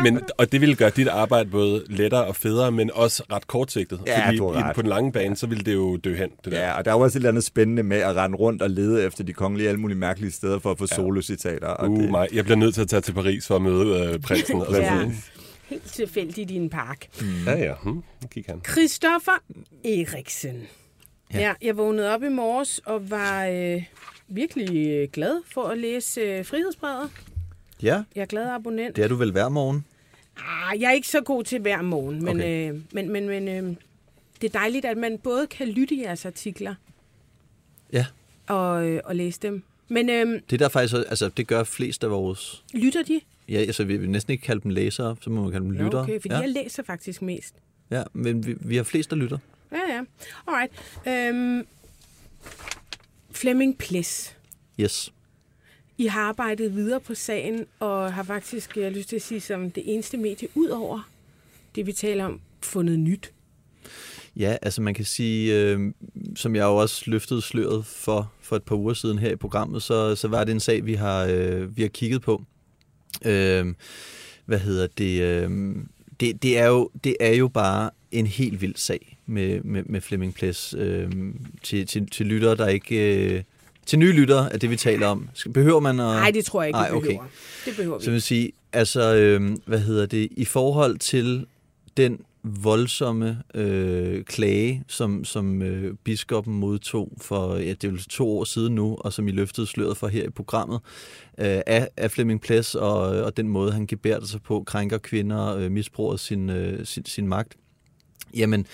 Men, 0.03 0.21
og 0.37 0.51
det 0.51 0.61
ville 0.61 0.75
gøre 0.75 0.89
dit 0.89 1.07
arbejde 1.19 1.49
både 1.49 1.83
lettere 1.87 2.25
og 2.25 2.35
federe, 2.35 2.71
men 2.71 2.91
også 2.93 3.23
ret 3.31 3.47
kortsigtet. 3.47 3.99
Ja, 4.07 4.25
fordi 4.25 4.37
du 4.37 4.47
ret. 4.47 4.75
på 4.75 4.81
den 4.81 4.89
lange 4.89 5.11
bane, 5.11 5.35
så 5.35 5.47
ville 5.47 5.63
det 5.63 5.73
jo 5.73 5.97
dø 5.97 6.15
hen. 6.15 6.29
Det 6.45 6.51
der. 6.51 6.59
Ja, 6.59 6.77
og 6.77 6.85
der 6.85 6.91
er 6.91 6.95
jo 6.95 7.01
også 7.01 7.17
et 7.17 7.19
eller 7.19 7.29
andet 7.29 7.43
spændende 7.43 7.83
med 7.83 7.97
at 7.97 8.15
rende 8.15 8.37
rundt 8.37 8.61
og 8.61 8.69
lede 8.69 9.03
efter 9.05 9.23
de 9.23 9.33
kongelige 9.33 9.69
alle 9.69 9.79
mulige 9.81 9.97
mærkelige 9.97 10.31
steder 10.31 10.59
for 10.59 10.71
at 10.71 10.77
få 10.77 10.87
ja. 10.91 10.95
solocitater. 10.95 11.67
Og 11.67 11.89
Uh, 11.89 12.01
det, 12.01 12.11
mig. 12.11 12.27
Jeg 12.33 12.43
bliver 12.43 12.57
nødt 12.57 12.73
til 12.73 12.81
at 12.81 12.87
tage 12.87 13.01
til 13.01 13.13
Paris 13.13 13.47
for 13.47 13.55
at 13.55 13.61
møde 13.61 14.09
øh, 14.13 14.19
prinsen. 14.19 14.55
og 14.61 14.67
sådan. 14.75 15.15
Helt 15.69 15.83
tilfældigt 15.83 16.51
i 16.51 16.55
en 16.55 16.69
park. 16.69 17.07
Ja, 17.45 17.57
ja. 17.57 17.73
Hmm, 17.83 18.03
kigger 18.31 18.53
han. 18.53 18.61
Christoffer 18.71 19.31
Eriksen. 19.85 20.55
Ja. 21.33 21.39
Ja. 21.39 21.45
ja, 21.45 21.53
jeg 21.61 21.77
vågnede 21.77 22.13
op 22.15 22.23
i 22.23 22.29
morges 22.29 22.81
og 22.85 23.09
var 23.09 23.45
øh, 23.45 23.83
virkelig 24.29 24.87
øh, 24.87 25.07
glad 25.13 25.41
for 25.53 25.63
at 25.63 25.77
læse 25.77 26.21
øh, 26.21 26.45
Frihedsbrevet. 26.45 27.09
Ja, 27.83 28.03
Jeg 28.15 28.21
er 28.21 28.25
glad 28.25 28.49
abonnent. 28.49 28.95
det 28.95 29.03
er 29.03 29.07
du 29.07 29.15
vel 29.15 29.31
hver 29.31 29.49
morgen. 29.49 29.85
Ah, 30.45 30.81
jeg 30.81 30.87
er 30.89 30.93
ikke 30.93 31.07
så 31.07 31.21
god 31.21 31.43
til 31.43 31.59
hver 31.59 31.81
morgen, 31.81 32.23
men, 32.25 32.37
Okay. 32.37 32.69
øh, 32.73 32.81
men, 32.91 33.09
men, 33.11 33.27
men 33.27 33.47
øh, 33.47 33.75
det 34.41 34.55
er 34.55 34.59
dejligt, 34.59 34.85
at 34.85 34.97
man 34.97 35.17
både 35.17 35.47
kan 35.47 35.67
lytte 35.67 35.97
jeres 35.97 36.25
artikler 36.25 36.75
Ja, 37.93 38.05
og, 38.47 38.87
øh, 38.87 39.01
og 39.05 39.15
læse 39.15 39.39
dem. 39.41 39.63
Men 39.87 40.09
øh, 40.09 40.27
det 40.49 40.53
er 40.53 40.57
der 40.57 40.69
faktisk, 40.69 40.95
altså 40.95 41.29
det 41.29 41.47
gør 41.47 41.63
flest 41.63 42.03
af 42.03 42.11
vores, 42.11 42.63
lytter 42.73 43.03
de? 43.03 43.21
ja, 43.49 43.57
altså 43.57 43.83
vi 43.83 43.97
vil 43.97 44.09
næsten 44.09 44.31
ikke 44.31 44.41
kalde 44.43 44.61
dem 44.61 44.71
læsere, 44.71 45.15
så 45.21 45.29
må 45.29 45.41
man 45.41 45.51
kalde 45.51 45.65
dem 45.65 45.71
lyttere. 45.71 46.01
okay, 46.01 46.21
fordi 46.21 46.33
ja. 46.33 46.39
jeg 46.39 46.49
læser 46.49 46.83
faktisk 46.83 47.21
mest. 47.21 47.55
ja, 47.91 48.03
men 48.13 48.45
vi, 48.47 48.55
vi 48.59 48.75
har 48.75 48.83
flest, 48.83 49.09
der 49.09 49.15
lytter. 49.15 49.37
Ja, 49.71 49.95
ja. 49.95 50.01
Alright. 50.47 50.71
Øhm, 51.07 51.65
Flemming 53.31 53.77
Ples. 53.77 54.35
Yes. 54.79 55.13
I 55.99 56.05
har 56.05 56.21
arbejdet 56.21 56.75
videre 56.75 56.99
på 56.99 57.15
sagen, 57.15 57.65
og 57.79 58.13
har 58.13 58.23
faktisk, 58.23 58.77
jeg 58.77 58.85
har 58.85 58.91
lyst 58.91 59.09
til 59.09 59.15
at 59.15 59.21
sige, 59.21 59.41
som 59.41 59.71
det 59.71 59.83
eneste 59.85 60.17
medie 60.17 60.47
ud 60.55 60.67
over 60.67 61.09
det, 61.75 61.85
vi 61.85 61.93
taler 61.93 62.25
om, 62.25 62.41
fundet 62.61 62.99
nyt. 62.99 63.31
Ja, 64.35 64.57
altså 64.61 64.81
man 64.81 64.93
kan 64.93 65.05
sige, 65.05 65.61
øh, 65.61 65.93
som 66.35 66.55
jeg 66.55 66.63
jo 66.63 66.75
også 66.75 67.03
løftede 67.07 67.41
sløret 67.41 67.85
for, 67.85 68.31
for 68.41 68.55
et 68.55 68.63
par 68.63 68.75
uger 68.75 68.93
siden 68.93 69.19
her 69.19 69.31
i 69.31 69.35
programmet, 69.35 69.83
så, 69.83 70.15
så 70.15 70.27
var 70.27 70.43
det 70.43 70.51
en 70.51 70.59
sag, 70.59 70.85
vi 70.85 70.93
har, 70.93 71.25
øh, 71.25 71.77
vi 71.77 71.81
har 71.81 71.89
kigget 71.89 72.21
på. 72.21 72.43
Øh, 73.25 73.73
hvad 74.45 74.59
hedder 74.59 74.87
det, 74.97 75.21
øh, 75.21 75.75
det? 76.19 76.43
Det 76.43 76.57
er, 76.57 76.67
jo, 76.67 76.89
det 77.03 77.15
er 77.19 77.33
jo 77.33 77.47
bare 77.47 77.89
en 78.11 78.27
helt 78.27 78.61
vild 78.61 78.75
sag 78.75 79.17
med, 79.25 79.61
med, 79.61 79.83
med 79.83 80.01
Flemming 80.01 80.33
Ples. 80.33 80.75
Øh, 80.77 81.11
til, 81.63 81.87
til, 81.87 82.09
til 82.09 82.25
lyttere, 82.25 82.55
der 82.55 82.67
ikke... 82.67 83.25
Øh, 83.35 83.43
til 83.89 83.99
nye 83.99 84.11
lyttere 84.11 84.53
af 84.53 84.59
det, 84.59 84.69
vi 84.69 84.75
taler 84.75 85.07
om. 85.07 85.29
Behøver 85.53 85.79
man 85.79 85.99
at... 85.99 86.05
Nej, 86.05 86.31
det 86.31 86.45
tror 86.45 86.61
jeg 86.61 86.69
ikke, 86.69 86.79
vi 86.79 86.97
okay. 86.97 87.07
behøver. 87.07 87.23
Det 87.65 87.75
behøver 87.75 87.97
vi 87.97 88.05
Så 88.05 88.11
vil 88.11 88.21
sige, 88.21 88.51
altså, 88.73 89.15
øh, 89.15 89.57
hvad 89.65 89.79
hedder 89.79 90.05
det, 90.05 90.27
i 90.31 90.45
forhold 90.45 90.97
til 90.97 91.45
den 91.97 92.19
voldsomme 92.43 93.41
øh, 93.53 94.23
klage, 94.23 94.83
som, 94.87 95.25
som 95.25 95.61
øh, 95.61 95.95
biskoppen 96.03 96.53
modtog 96.53 97.11
for, 97.21 97.55
ja, 97.55 97.73
det 97.73 97.83
er 97.83 98.05
to 98.09 98.37
år 98.37 98.43
siden 98.43 98.75
nu, 98.75 98.97
og 98.99 99.13
som 99.13 99.27
I 99.27 99.31
løftede 99.31 99.67
sløret 99.67 99.97
for 99.97 100.07
her 100.07 100.23
i 100.23 100.29
programmet, 100.29 100.79
øh, 101.37 101.61
af, 101.67 101.87
af 101.97 102.11
Flemming 102.11 102.41
Ples 102.41 102.75
og, 102.75 102.99
og 102.99 103.37
den 103.37 103.47
måde, 103.47 103.71
han 103.71 103.87
gebærder 103.87 104.25
sig 104.25 104.41
på, 104.41 104.63
krænker 104.67 104.97
kvinder, 104.97 105.55
øh, 105.55 105.71
misbruger 105.71 106.15
sin, 106.15 106.49
øh, 106.49 106.85
sin, 106.85 107.05
sin 107.05 107.27
magt. 107.27 107.55
Jamen, 108.35 108.65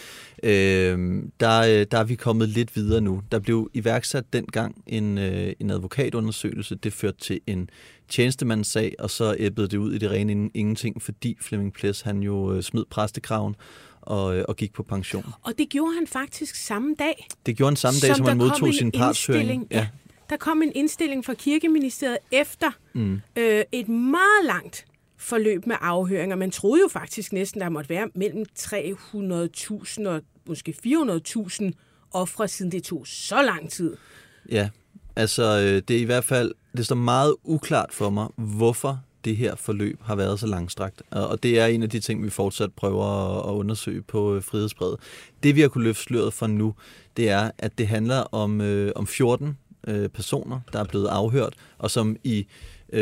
øh, 0.43 1.23
der, 1.39 1.59
øh, 1.61 1.85
der 1.91 1.97
er 1.97 2.03
vi 2.03 2.15
kommet 2.15 2.49
lidt 2.49 2.75
videre 2.75 3.01
nu. 3.01 3.21
Der 3.31 3.39
blev 3.39 3.69
iværksat 3.73 4.33
dengang 4.33 4.83
en, 4.87 5.17
øh, 5.17 5.53
en 5.59 5.69
advokatundersøgelse. 5.69 6.75
Det 6.75 6.93
førte 6.93 7.17
til 7.19 7.39
en 7.47 7.69
tjenestemandssag, 8.09 8.95
og 8.99 9.09
så 9.09 9.35
æbbede 9.39 9.67
det 9.67 9.77
ud 9.77 9.93
i 9.93 9.97
det 9.97 10.11
rene 10.11 10.31
ingen- 10.31 10.51
ingenting, 10.53 11.01
fordi 11.01 11.37
Flemming 11.41 11.73
Ples 11.73 12.01
han 12.01 12.19
jo 12.19 12.53
øh, 12.53 12.63
smed 12.63 12.83
præstekraven 12.89 13.55
og, 14.01 14.37
øh, 14.37 14.45
og 14.47 14.55
gik 14.55 14.73
på 14.73 14.83
pension. 14.83 15.25
Og 15.43 15.53
det 15.57 15.69
gjorde 15.69 15.93
han 15.95 16.07
faktisk 16.07 16.55
samme 16.55 16.95
dag. 16.99 17.27
Det 17.45 17.57
gjorde 17.57 17.69
han 17.69 17.75
samme 17.75 17.99
dag, 17.99 18.15
som, 18.15 18.23
der 18.23 18.29
han 18.31 18.37
modtog 18.37 18.73
sin 18.73 18.91
partshøring. 18.91 19.41
indstilling. 19.41 19.67
Ja. 19.71 19.87
Der 20.29 20.37
kom 20.37 20.61
en 20.61 20.71
indstilling 20.75 21.25
fra 21.25 21.33
Kirkeministeriet 21.33 22.17
efter 22.31 22.71
mm. 22.93 23.21
øh, 23.35 23.63
et 23.71 23.87
meget 23.89 24.45
langt 24.45 24.85
forløb 25.25 25.65
med 25.65 25.75
afhøringer. 25.81 26.35
Man 26.35 26.51
troede 26.51 26.81
jo 26.81 26.87
faktisk 26.87 27.33
næsten, 27.33 27.61
der 27.61 27.69
måtte 27.69 27.89
være 27.89 28.09
mellem 28.15 28.45
300.000 28.59 30.07
og 30.07 30.21
måske 30.47 30.75
400.000 30.85 31.71
ofre, 32.11 32.47
siden 32.47 32.71
det 32.71 32.83
tog 32.83 33.07
så 33.07 33.41
lang 33.41 33.69
tid. 33.71 33.95
Ja, 34.51 34.69
altså 35.15 35.43
øh, 35.43 35.81
det 35.87 35.95
er 35.97 35.99
i 36.01 36.03
hvert 36.03 36.23
fald, 36.23 36.51
det 36.77 36.85
står 36.85 36.95
meget 36.95 37.35
uklart 37.43 37.89
for 37.93 38.09
mig, 38.09 38.27
hvorfor 38.37 38.99
det 39.25 39.37
her 39.37 39.55
forløb 39.55 39.99
har 40.03 40.15
været 40.15 40.39
så 40.39 40.47
langstrakt. 40.47 41.01
Og 41.11 41.43
det 41.43 41.59
er 41.59 41.65
en 41.65 41.83
af 41.83 41.89
de 41.89 41.99
ting, 41.99 42.23
vi 42.23 42.29
fortsat 42.29 42.73
prøver 42.73 43.05
at- 43.49 43.53
undersøge 43.55 44.01
på 44.01 44.35
øh, 44.35 44.43
frihedsbrevet. 44.43 44.99
Det 45.43 45.55
vi 45.55 45.61
har 45.61 45.67
kunne 45.67 45.83
løfte 45.83 46.03
sløret 46.03 46.33
for 46.33 46.47
nu, 46.47 46.75
det 47.17 47.29
er, 47.29 47.51
at 47.57 47.77
det 47.77 47.87
handler 47.87 48.17
om, 48.19 48.61
øh, 48.61 48.91
om 48.95 49.07
14 49.07 49.57
øh, 49.87 50.09
personer, 50.09 50.59
der 50.73 50.79
er 50.79 50.83
blevet 50.83 51.07
afhørt, 51.07 51.53
og 51.77 51.91
som 51.91 52.15
i 52.23 52.37
øh, 52.39 52.45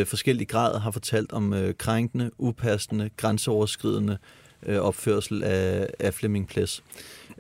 forskellige 0.05 0.45
grader 0.45 0.79
har 0.79 0.91
fortalt 0.91 1.33
om 1.33 1.53
øh, 1.53 1.73
krænkende, 1.77 2.31
upassende, 2.37 3.09
grænseoverskridende 3.17 4.17
øh, 4.65 4.79
opførsel 4.79 5.43
af, 5.43 5.87
af 5.99 6.13
Flemming 6.13 6.47
Ples. 6.47 6.83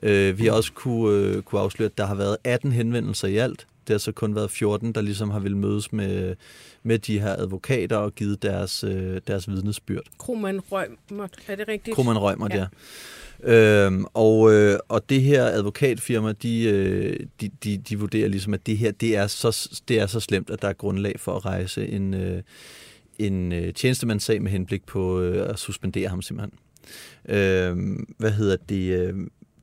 Øh, 0.03 0.39
vi 0.39 0.45
har 0.45 0.53
også 0.53 0.73
kunne, 0.73 1.17
øh, 1.17 1.41
kunne 1.41 1.61
afsløre, 1.61 1.85
at 1.85 1.97
der 1.97 2.05
har 2.05 2.15
været 2.15 2.37
18 2.43 2.71
henvendelser 2.71 3.27
i 3.27 3.37
alt. 3.37 3.67
Det 3.87 3.93
har 3.93 3.97
så 3.97 4.11
kun 4.11 4.35
været 4.35 4.51
14, 4.51 4.91
der 4.91 5.01
ligesom 5.01 5.29
har 5.29 5.39
ville 5.39 5.57
mødes 5.57 5.93
med, 5.93 6.35
med 6.83 6.99
de 6.99 7.19
her 7.19 7.35
advokater 7.35 7.97
og 7.97 8.15
givet 8.15 8.43
deres, 8.43 8.83
øh, 8.83 9.21
deres 9.27 9.49
vidnesbyrd. 9.49 10.03
Kroman 10.17 10.59
Rømert, 10.71 11.37
er 11.47 11.55
det 11.55 11.67
rigtigt? 11.67 11.95
Kroman 11.95 12.17
Rømer, 12.17 12.47
ja. 12.51 12.57
Ja. 12.57 12.65
Øhm, 13.45 14.05
og, 14.13 14.53
øh, 14.53 14.79
og 14.87 15.09
det 15.09 15.21
her 15.21 15.45
advokatfirma, 15.45 16.31
de, 16.31 16.63
øh, 16.63 17.19
de, 17.41 17.49
de, 17.63 17.77
de 17.77 17.99
vurderer 17.99 18.27
ligesom, 18.27 18.53
at 18.53 18.67
det 18.67 18.77
her 18.77 18.91
det 18.91 19.17
er, 19.17 19.27
så, 19.27 19.69
det 19.87 19.99
er 19.99 20.07
så 20.07 20.19
slemt, 20.19 20.49
at 20.49 20.61
der 20.61 20.67
er 20.67 20.73
grundlag 20.73 21.19
for 21.19 21.35
at 21.35 21.45
rejse 21.45 21.87
en, 21.87 22.13
øh, 22.13 22.41
en 23.19 23.51
øh, 23.51 23.73
tjenestemandssag 23.73 24.41
med 24.41 24.51
henblik 24.51 24.85
på 24.85 25.21
øh, 25.21 25.49
at 25.49 25.59
suspendere 25.59 26.07
ham 26.07 26.21
simpelthen. 26.21 26.59
Øhm, 27.29 28.15
hvad 28.17 28.31
hedder 28.31 28.57
det? 28.69 28.99
Øh, 28.99 29.13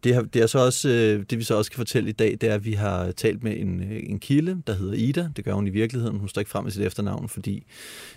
det, 0.05 0.15
har, 0.15 0.23
det 0.23 0.43
er 0.43 0.47
så 0.47 0.59
også 0.59 0.89
øh, 0.89 1.25
det 1.31 1.39
vi 1.39 1.45
så 1.45 1.55
også 1.55 1.71
kan 1.71 1.77
fortælle 1.77 2.09
i 2.09 2.13
dag, 2.13 2.39
det 2.41 2.43
er 2.43 2.55
at 2.55 2.65
vi 2.65 2.73
har 2.73 3.13
talt 3.13 3.43
med 3.43 3.57
en, 3.57 3.83
øh, 3.83 4.01
en 4.07 4.19
kilde, 4.19 4.63
der 4.67 4.73
hedder 4.73 4.95
Ida. 4.95 5.31
Det 5.37 5.45
gør 5.45 5.53
hun 5.53 5.67
i 5.67 5.71
virkeligheden. 5.71 6.19
Hun 6.19 6.29
står 6.29 6.41
ikke 6.41 6.51
frem 6.51 6.65
med 6.65 6.73
sit 6.73 6.83
efternavn, 6.83 7.29
fordi 7.29 7.67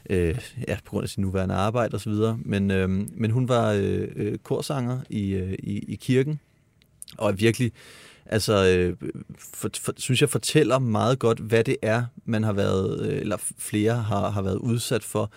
øh, 0.09 0.39
ja, 0.67 0.77
på 0.85 0.89
grund 0.89 1.03
af 1.03 1.09
sin 1.09 1.21
nuværende 1.21 1.55
arbejde 1.55 1.95
osv. 1.95 2.13
Men, 2.37 2.71
øh, 2.71 2.89
men 2.89 3.31
hun 3.31 3.49
var 3.49 3.71
øh, 3.71 4.07
øh, 4.15 4.37
korsanger 4.37 4.99
i, 5.09 5.33
øh, 5.33 5.53
i, 5.53 5.79
i 5.87 5.95
kirken 5.95 6.39
og 7.17 7.29
er 7.29 7.33
virkelig 7.33 7.71
altså 8.25 8.65
øh, 8.65 9.11
for, 9.37 9.69
for, 9.81 9.93
synes 9.97 10.21
jeg 10.21 10.29
fortæller 10.29 10.79
meget 10.79 11.19
godt, 11.19 11.39
hvad 11.39 11.63
det 11.63 11.77
er, 11.81 12.05
man 12.25 12.43
har 12.43 12.53
været, 12.53 13.01
øh, 13.01 13.19
eller 13.19 13.37
flere 13.57 13.93
har, 13.93 14.29
har 14.29 14.41
været 14.41 14.57
udsat 14.57 15.03
for 15.03 15.31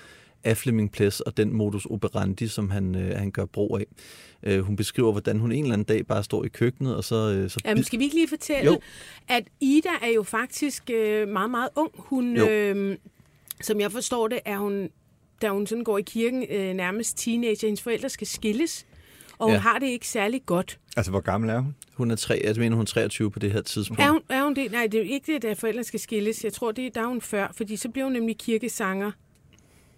af 0.47 0.57
Flemming 0.57 0.93
Ples 0.93 1.21
og 1.21 1.37
den 1.37 1.53
modus 1.53 1.87
operandi, 1.87 2.49
som 2.49 2.71
han, 2.71 2.95
øh, 2.95 3.17
han 3.19 3.31
gør 3.31 3.45
brug 3.45 3.79
af. 3.79 3.87
Øh, 4.43 4.61
hun 4.61 4.77
beskriver, 4.77 5.13
hvordan 5.13 5.39
hun 5.39 5.53
en 5.53 5.63
eller 5.65 5.73
anden 5.73 5.85
dag 5.87 6.07
bare 6.07 6.25
står 6.25 6.45
i 6.45 6.49
køkkenet, 6.49 6.97
og 6.97 7.05
så... 7.05 7.15
Øh, 7.33 7.51
så 7.51 7.61
Jamen, 7.65 7.85
skal 7.85 7.99
vi 7.99 8.05
ikke 8.05 8.17
lige 8.17 8.29
fortælle, 8.29 8.71
Jo. 8.71 8.81
at 9.29 9.45
Ida 9.61 9.89
er 10.03 10.09
jo 10.09 10.23
faktisk 10.23 10.91
øh, 10.91 11.29
meget, 11.29 11.51
meget 11.51 11.69
ung. 11.77 11.91
Hun, 11.95 12.37
Jo. 12.37 12.49
øh, 12.49 12.97
som 13.63 13.81
jeg 13.81 13.93
forstår 13.93 14.29
det, 14.29 14.41
er 14.45 14.59
hun, 14.59 14.89
da 15.43 15.49
hun 15.51 15.67
sådan 15.67 15.85
går 15.85 15.99
i 15.99 16.03
kirken, 16.03 16.47
øh, 16.51 16.75
nærmest 16.75 17.19
teenager. 17.19 17.67
Hendes 17.67 17.83
forældre 17.83 18.09
skal 18.09 18.27
skilles, 18.27 18.87
og 19.39 19.47
hun 19.47 19.55
Ja. 19.55 19.61
har 19.61 19.79
det 19.79 19.87
ikke 19.87 20.09
særlig 20.09 20.43
godt. 20.47 20.79
Altså, 20.97 21.11
hvor 21.11 21.21
gammel 21.21 21.51
er 21.51 21.59
hun? 21.61 21.75
Hun 21.95 22.11
er, 22.11 22.17
tre, 22.17 22.41
jeg 22.45 22.55
mener, 22.57 22.77
hun 22.77 22.83
er 22.83 22.87
23 22.87 23.31
på 23.31 23.39
det 23.39 23.53
her 23.53 23.63
tidspunkt. 23.63 24.03
Er 24.03 24.11
hun, 24.11 24.21
er 24.29 24.45
hun 24.45 24.55
det? 24.57 24.73
Nej, 24.73 24.87
det 24.87 25.01
er 25.01 25.05
jo 25.05 25.11
ikke 25.11 25.33
det, 25.33 25.45
at 25.45 25.59
forældre 25.59 25.85
skal 25.85 26.01
skilles. 26.01 26.45
Jeg 26.45 26.53
tror, 26.53 26.73
det, 26.73 26.95
der 26.95 27.01
er 27.01 27.07
hun 27.07 27.21
før, 27.21 27.53
fordi 27.55 27.77
så 27.77 27.89
bliver 27.89 28.05
hun 28.05 28.13
nemlig 28.13 28.39
kirkesanger. 28.39 29.11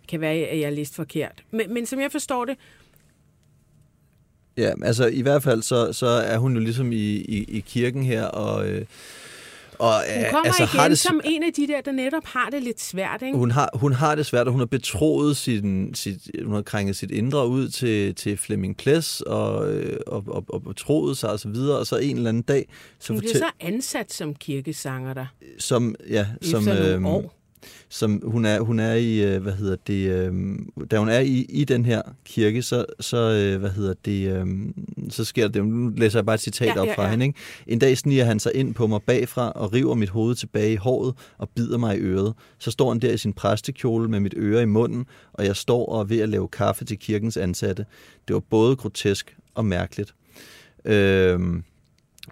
Kan 0.09 0.21
være, 0.21 0.33
at 0.33 0.59
jeg 0.61 0.67
er 0.67 0.71
læst 0.71 0.95
forkert. 0.95 1.45
Men, 1.51 1.75
men 1.75 1.87
som 1.87 2.01
jeg 2.01 2.13
forstår 2.13 2.45
det, 2.45 2.57
Ja, 4.57 4.73
altså 4.83 5.07
i 5.07 5.23
hvert 5.23 5.43
fald 5.43 5.63
så, 5.63 5.93
så 5.93 6.07
er 6.07 6.39
hun 6.39 6.55
jo 6.55 6.61
ligesom 6.61 6.93
i, 6.93 7.17
i, 7.17 7.45
i 7.49 7.61
kirken 7.61 8.03
her, 8.03 8.25
og, 8.25 8.69
øh, 8.69 8.85
Og, 9.79 9.95
Hun 9.95 10.25
øh, 10.25 10.31
kommer 10.31 10.47
altså, 10.47 10.63
igen 10.63 10.81
har 10.81 10.89
det, 10.89 10.99
som 10.99 11.21
en 11.25 11.43
af 11.43 11.53
de 11.53 11.67
der, 11.67 11.81
der 11.81 11.93
netop 11.93 12.25
har 12.25 12.51
det 12.51 12.63
lidt 12.63 12.81
svært, 12.81 13.23
ikke? 13.23 13.39
hun 13.39 13.51
har, 13.51 13.71
hun 13.75 13.93
har 13.93 14.15
det 14.15 14.27
svært, 14.27 14.47
og 14.47 14.53
hun 14.53 14.61
har 14.61 14.67
betroet 14.67 15.37
sin, 15.37 15.95
sit, 15.95 16.31
hun 16.45 16.55
har 16.55 16.63
krænket 16.63 16.97
sit 16.97 17.11
indre 17.11 17.49
ud 17.49 17.69
til, 17.69 18.15
til 18.15 18.37
Flemming 18.37 18.77
Ples, 18.77 19.21
og, 19.21 19.73
øh, 19.73 20.01
og, 20.07 20.25
og, 20.27 20.45
og 20.49 20.63
betroet 20.63 21.17
sig 21.17 21.31
og 21.31 21.41
så 21.41 21.49
videre, 21.49 21.79
og 21.79 21.87
så 21.87 21.97
en 21.97 22.17
eller 22.17 22.29
anden 22.29 22.43
dag, 22.43 22.69
så 22.99 23.13
Hun 23.13 23.21
bliver 23.21 23.33
fortæl, 23.33 23.49
så 23.61 23.67
ansat 23.67 24.13
som 24.13 24.35
kirkesanger 24.35 25.15
der, 25.15 25.27
som, 25.59 25.95
ja, 26.11 26.27
som, 26.43 26.69
efter 26.69 26.75
nogle 26.75 26.95
øhm, 26.95 27.07
år. 27.07 27.38
Som 27.89 28.23
hun 28.25 28.45
er, 28.45 28.61
hun 28.61 28.79
er 28.79 28.95
i, 28.95 29.35
øh, 29.35 29.43
hvad 29.43 29.53
hedder 29.53 29.77
det, 29.87 30.11
øh, 30.11 30.33
da 30.91 30.99
hun 30.99 31.09
er 31.09 31.21
i, 31.21 31.47
i 31.49 31.65
den 31.65 31.85
her 31.85 32.03
kirke, 32.25 32.63
så, 32.63 32.85
så 33.01 33.17
øh, 33.17 33.61
hvad 33.61 33.71
hedder 33.71 33.95
det, 34.05 34.33
øh, 34.33 34.47
så 35.11 35.25
sker 35.25 35.49
det, 35.49 35.67
nu 35.67 35.89
læser 35.89 36.19
jeg 36.19 36.27
bare 36.27 36.35
et 36.35 36.41
citat 36.41 36.69
Ja, 36.69 36.75
ja, 36.75 36.81
op 36.81 36.87
ja, 36.87 36.95
fra 36.95 37.03
ja. 37.05 37.11
hende, 37.11 37.27
ikke? 37.27 37.39
En 37.67 37.79
dag 37.79 37.99
sniger 37.99 38.25
han 38.25 38.41
sig 38.41 38.53
ind 38.55 38.75
på 38.75 38.87
mig 38.87 39.03
bagfra 39.03 39.51
og 39.51 39.73
river 39.73 39.95
mit 39.95 40.09
hoved 40.09 40.35
tilbage 40.35 40.73
i 40.73 40.77
håret 40.77 41.15
og 41.39 41.49
bider 41.49 41.79
mig 41.79 41.97
i 41.97 42.01
øret. 42.01 42.35
Så 42.59 42.71
står 42.71 42.89
han 42.89 42.99
der 42.99 43.13
i 43.13 43.17
sin 43.17 43.33
præstekjole 43.33 44.09
med 44.09 44.21
mit 44.21 44.35
øre 44.37 44.63
i 44.63 44.67
munden, 44.67 45.07
og 45.33 45.45
jeg 45.45 45.57
står 45.57 45.87
og 45.87 46.01
er 46.01 46.05
ved 46.05 46.21
at 46.21 46.29
lave 46.29 46.49
kaffe 46.49 46.85
til 46.85 46.99
kirkens 46.99 47.37
ansatte. 47.37 47.87
Det 48.29 48.35
var 48.35 48.41
både 48.41 48.77
grotesk 48.77 49.37
og 49.55 49.65
mærkeligt. 49.65 50.15
Øh, 50.85 51.41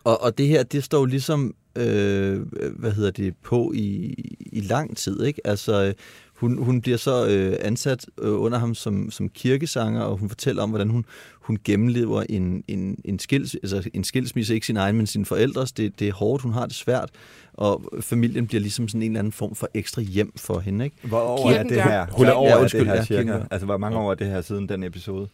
og, 0.04 0.22
og 0.22 0.38
det 0.38 0.48
her, 0.48 0.62
det 0.62 0.84
står 0.84 1.06
ligesom, 1.06 1.54
øh, 1.76 2.40
hvad 2.78 2.92
hedder 2.92 3.10
det, 3.10 3.34
på 3.42 3.72
i, 3.74 4.14
i 4.52 4.60
lang 4.60 4.96
tid, 4.96 5.22
ikke? 5.22 5.40
Altså, 5.44 5.84
øh, 5.84 5.94
hun, 6.36 6.58
hun 6.58 6.80
bliver 6.80 6.96
så 6.96 7.26
øh, 7.26 7.56
ansat 7.60 8.06
øh, 8.22 8.40
under 8.40 8.58
ham 8.58 8.74
som, 8.74 9.10
som 9.10 9.28
kirkesanger, 9.28 10.00
og 10.00 10.16
hun 10.16 10.28
fortæller 10.28 10.62
om, 10.62 10.70
hvordan 10.70 10.88
hun, 10.90 11.04
hun 11.40 11.58
gennemlever 11.64 12.22
en, 12.28 12.64
en, 12.68 12.98
en, 13.04 13.18
skils, 13.18 13.54
altså 13.54 13.90
en 13.94 14.04
skilsmisse, 14.04 14.54
ikke 14.54 14.66
sin 14.66 14.76
egen, 14.76 14.96
men 14.96 15.06
sin 15.06 15.24
forældres. 15.24 15.72
Det, 15.72 16.00
det 16.00 16.08
er 16.08 16.12
hårdt, 16.12 16.42
hun 16.42 16.52
har 16.52 16.66
det 16.66 16.74
svært, 16.74 17.10
og 17.52 17.84
familien 18.00 18.46
bliver 18.46 18.60
ligesom 18.60 18.88
sådan 18.88 19.02
en 19.02 19.10
eller 19.10 19.18
anden 19.18 19.32
form 19.32 19.54
for 19.54 19.68
ekstra 19.74 20.02
hjem 20.02 20.32
for 20.36 20.58
hende, 20.58 20.84
ikke? 20.84 20.96
Hvor 21.02 21.20
over 21.20 21.50
er 21.50 21.62
det 21.62 21.82
her? 21.82 22.06
Hun 22.12 22.26
er 22.26 22.32
over, 22.32 22.50
er 22.50 22.60
undskyld, 22.60 22.80
det 22.80 22.88
her 22.88 22.94
ja, 22.94 23.04
cirka? 23.04 23.40
Altså, 23.50 23.66
hvor 23.66 23.76
mange 23.76 23.98
år 23.98 24.10
er 24.10 24.14
det 24.14 24.26
her 24.26 24.40
siden 24.40 24.68
den 24.68 24.82
episode? 24.82 25.28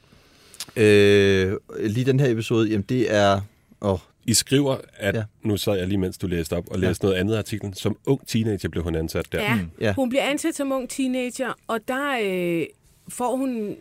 Øh, 0.77 1.57
lige 1.81 2.05
den 2.05 2.21
her 2.21 2.31
episode, 2.31 2.69
jamen 2.69 2.85
det 2.89 3.15
er... 3.15 3.41
Åh, 3.81 3.99
I 4.27 4.35
skriver, 4.35 4.77
at 4.97 5.15
Ja. 5.15 5.19
ja. 5.21 5.25
nu 5.43 5.57
sad 5.57 5.77
jeg 5.79 5.87
lige 5.89 5.99
mens 5.99 6.19
du 6.19 6.27
læste 6.27 6.57
op 6.57 6.69
og 6.69 6.81
Ja. 6.81 6.87
læste 6.87 7.05
noget 7.05 7.17
andet 7.19 7.35
af 7.35 7.39
artiklen. 7.39 7.75
Som 7.75 7.97
ung 8.07 8.29
teenager 8.29 8.69
blev 8.69 8.83
hun 8.85 8.95
ansat 8.95 9.33
der. 9.33 9.43
Ja, 9.43 9.59
Ja. 9.81 9.93
hun 9.95 10.09
bliver 10.09 10.23
ansat 10.25 10.55
som 10.55 10.73
ung 10.73 10.89
teenager, 10.89 11.53
og 11.67 11.81
der 11.89 12.19
øh, 12.23 12.67
får 13.09 13.37
hun... 13.37 13.77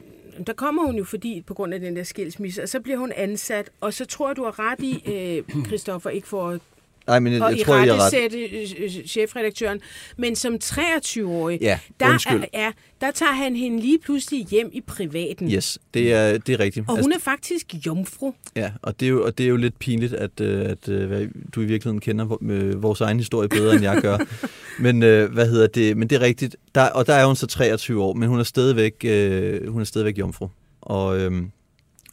Der 0.48 0.54
kommer 0.54 0.86
hun 0.86 0.96
jo 0.96 1.04
fordi 1.04 1.44
på 1.48 1.54
grund 1.54 1.74
af 1.74 1.80
den 1.80 1.96
der 1.96 2.04
skilsmisse, 2.04 2.64
og 2.64 2.70
så 2.70 2.80
bliver 2.80 2.98
hun 2.98 3.12
ansat, 3.16 3.70
og 3.82 3.94
så 3.94 4.06
tror 4.06 4.30
jeg, 4.30 4.38
du 4.38 4.44
har 4.44 4.60
ret 4.60 4.80
i, 4.80 5.04
øh, 5.12 5.66
Christoffer, 5.66 6.10
ikke 6.10 6.28
for 6.28 6.50
at 6.50 6.62
nej, 7.08 7.20
men 7.20 7.34
jeg, 7.34 7.42
og 7.42 7.52
jeg 7.52 7.60
i 7.60 7.64
tror, 7.64 7.76
jeg 7.76 7.88
er 7.88 7.94
ret. 8.06 8.12
sætte 8.12 8.40
øh, 8.40 8.68
øh, 8.80 8.90
chefredaktøren, 9.08 9.80
men 10.18 10.36
som 10.36 10.56
23-årig, 10.64 11.58
Ja, 11.62 11.80
der, 12.00 12.10
undskyld. 12.10 12.44
er, 12.54 12.68
er, 12.68 12.72
der 13.02 13.12
tager 13.12 13.32
han 13.32 13.56
hende 13.56 13.80
lige 13.82 14.00
pludselig 14.00 14.46
hjem 14.52 14.70
i 14.74 14.82
privaten. 14.82 15.52
Yes, 15.52 15.80
det 15.94 16.14
er, 16.14 16.38
det 16.38 16.54
er 16.54 16.60
rigtigt. 16.60 16.86
Og 16.90 17.02
hun 17.02 17.12
er 17.14 17.20
faktisk 17.20 17.74
jomfru. 17.86 18.32
Ja, 18.56 18.72
og 18.82 19.00
det 19.00 19.06
er 19.06 19.10
jo, 19.10 19.26
og 19.26 19.38
det 19.38 19.44
er 19.44 19.48
jo 19.50 19.56
lidt 19.56 19.80
pinligt, 19.80 20.14
at, 20.14 20.42
øh, 20.42 20.66
at 20.70 20.88
hvad- 20.88 21.28
du 21.52 21.62
i 21.62 21.66
virkeligheden 21.66 22.00
kender 22.00 22.26
vo- 22.26 22.78
vores 22.78 23.02
egen 23.02 23.18
historie 23.18 23.50
bedre, 23.50 23.74
end 23.74 23.84
jeg 23.84 24.02
gør. 24.02 24.18
men 24.86 25.00
hvad 25.34 25.50
hedder 25.50 25.68
det? 25.68 25.98
Men 25.98 26.10
det 26.10 26.16
er 26.16 26.22
rigtigt. 26.22 26.56
Der, 26.76 26.82
og 26.90 27.08
der 27.08 27.14
er 27.14 27.26
hun 27.26 27.36
så 27.36 27.48
23 27.48 28.04
år, 28.04 28.14
men 28.14 28.30
hun 28.30 28.40
er 28.40 28.44
stadigvæk, 28.44 28.94
øh, 29.06 29.68
hun 29.72 29.82
er 29.82 29.86
stadigvæk 29.86 30.18
jomfru. 30.18 30.48
Og, 30.82 31.20
øh, 31.20 31.32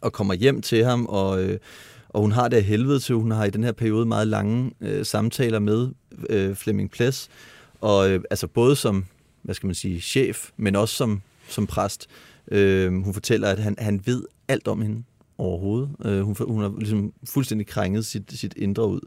og 0.00 0.12
kommer 0.12 0.34
hjem 0.34 0.62
til 0.62 0.84
ham, 0.84 1.06
og, 1.06 1.42
øh, 1.44 1.58
og 2.18 2.22
hun 2.22 2.32
har 2.32 2.48
det 2.48 2.56
af 2.56 2.62
helvede 2.62 3.00
til. 3.00 3.14
Hun 3.14 3.30
har 3.30 3.44
i 3.44 3.50
den 3.50 3.64
her 3.64 3.72
periode 3.72 4.06
meget 4.06 4.28
lange 4.28 4.70
øh, 4.80 5.04
samtaler 5.04 5.58
med 5.58 5.88
øh, 6.30 6.54
Flemming 6.54 6.90
Ples. 6.90 7.28
Og 7.80 8.10
øh, 8.10 8.20
altså 8.30 8.46
både 8.46 8.76
som, 8.76 9.04
hvad 9.42 9.54
skal 9.54 9.66
man 9.66 9.74
sige, 9.74 10.00
chef, 10.00 10.50
men 10.56 10.76
også 10.76 10.94
som, 10.94 11.22
som 11.48 11.66
præst. 11.66 12.06
Øh, 12.50 12.92
hun 12.92 13.14
fortæller, 13.14 13.48
at 13.48 13.58
han, 13.58 13.74
han 13.78 14.00
ved 14.04 14.22
alt 14.48 14.68
om 14.68 14.82
hende 14.82 15.02
overhovedet. 15.38 15.90
Øh, 16.04 16.20
hun, 16.20 16.36
hun 16.40 16.62
har 16.62 16.74
ligesom 16.78 17.12
fuldstændig 17.24 17.66
krænget 17.66 18.06
sit, 18.06 18.32
sit 18.32 18.54
indre 18.56 18.88
ud. 18.88 19.00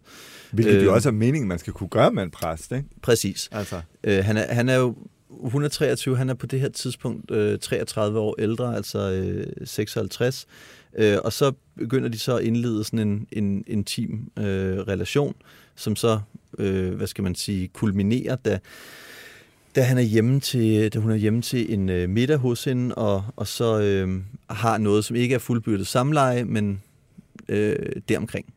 Hvilket 0.52 0.76
Øh. 0.76 0.84
jo 0.84 0.94
også 0.94 1.10
er 1.10 1.14
meningen, 1.14 1.48
man 1.48 1.60
skal 1.60 1.74
kunne 1.74 1.90
gøre 1.90 2.12
med 2.12 2.24
en 2.24 2.32
præst, 2.32 2.72
ikke? 2.72 2.86
Præcis. 3.02 3.50
Altså, 3.52 3.82
Øh, 4.04 4.26
han, 4.26 4.38
er, 4.38 4.54
han 4.54 4.70
er 4.70 4.76
jo, 4.76 4.96
hun 5.30 5.64
er 5.64 5.70
23, 5.70 6.18
han 6.18 6.30
er 6.30 6.34
på 6.34 6.46
det 6.46 6.60
her 6.60 6.70
tidspunkt 6.70 7.32
øh, 7.32 7.60
33 7.60 8.20
år 8.20 8.36
ældre, 8.40 8.76
altså 8.76 9.12
øh, 9.12 9.48
56. 9.66 10.48
Øh, 10.96 11.18
og 11.24 11.34
så 11.34 11.52
begynder 11.78 12.10
de 12.10 12.20
så 12.20 12.38
at 12.38 12.44
indlede 12.44 12.84
sådan 12.84 13.08
en, 13.08 13.28
en 13.32 13.64
intim 13.68 14.32
øh, 14.38 14.78
relation, 14.78 15.36
som 15.76 15.96
så, 15.96 16.20
øh, 16.60 16.94
hvad 16.94 17.08
skal 17.08 17.24
man 17.24 17.36
sige, 17.36 17.68
kulminerer, 17.68 18.36
da, 18.36 18.60
da, 19.76 19.82
han 19.82 19.98
er 19.98 20.02
hjemme 20.02 20.40
til, 20.40 20.94
da 20.94 21.00
hun 21.00 21.12
er 21.12 21.16
hjemme 21.16 21.42
til 21.42 21.74
en 21.74 21.90
øh, 21.90 22.10
middag 22.10 22.38
hos 22.38 22.64
hende, 22.64 22.96
og, 22.96 23.24
og 23.36 23.48
så 23.48 23.82
øh, 23.82 24.22
har 24.50 24.78
noget, 24.78 25.06
som 25.06 25.16
ikke 25.16 25.36
er 25.36 25.40
fuldbyrdet 25.40 25.88
samleje, 25.88 26.44
men 26.44 26.82
øh, 27.50 27.76
deromkring. 28.10 28.54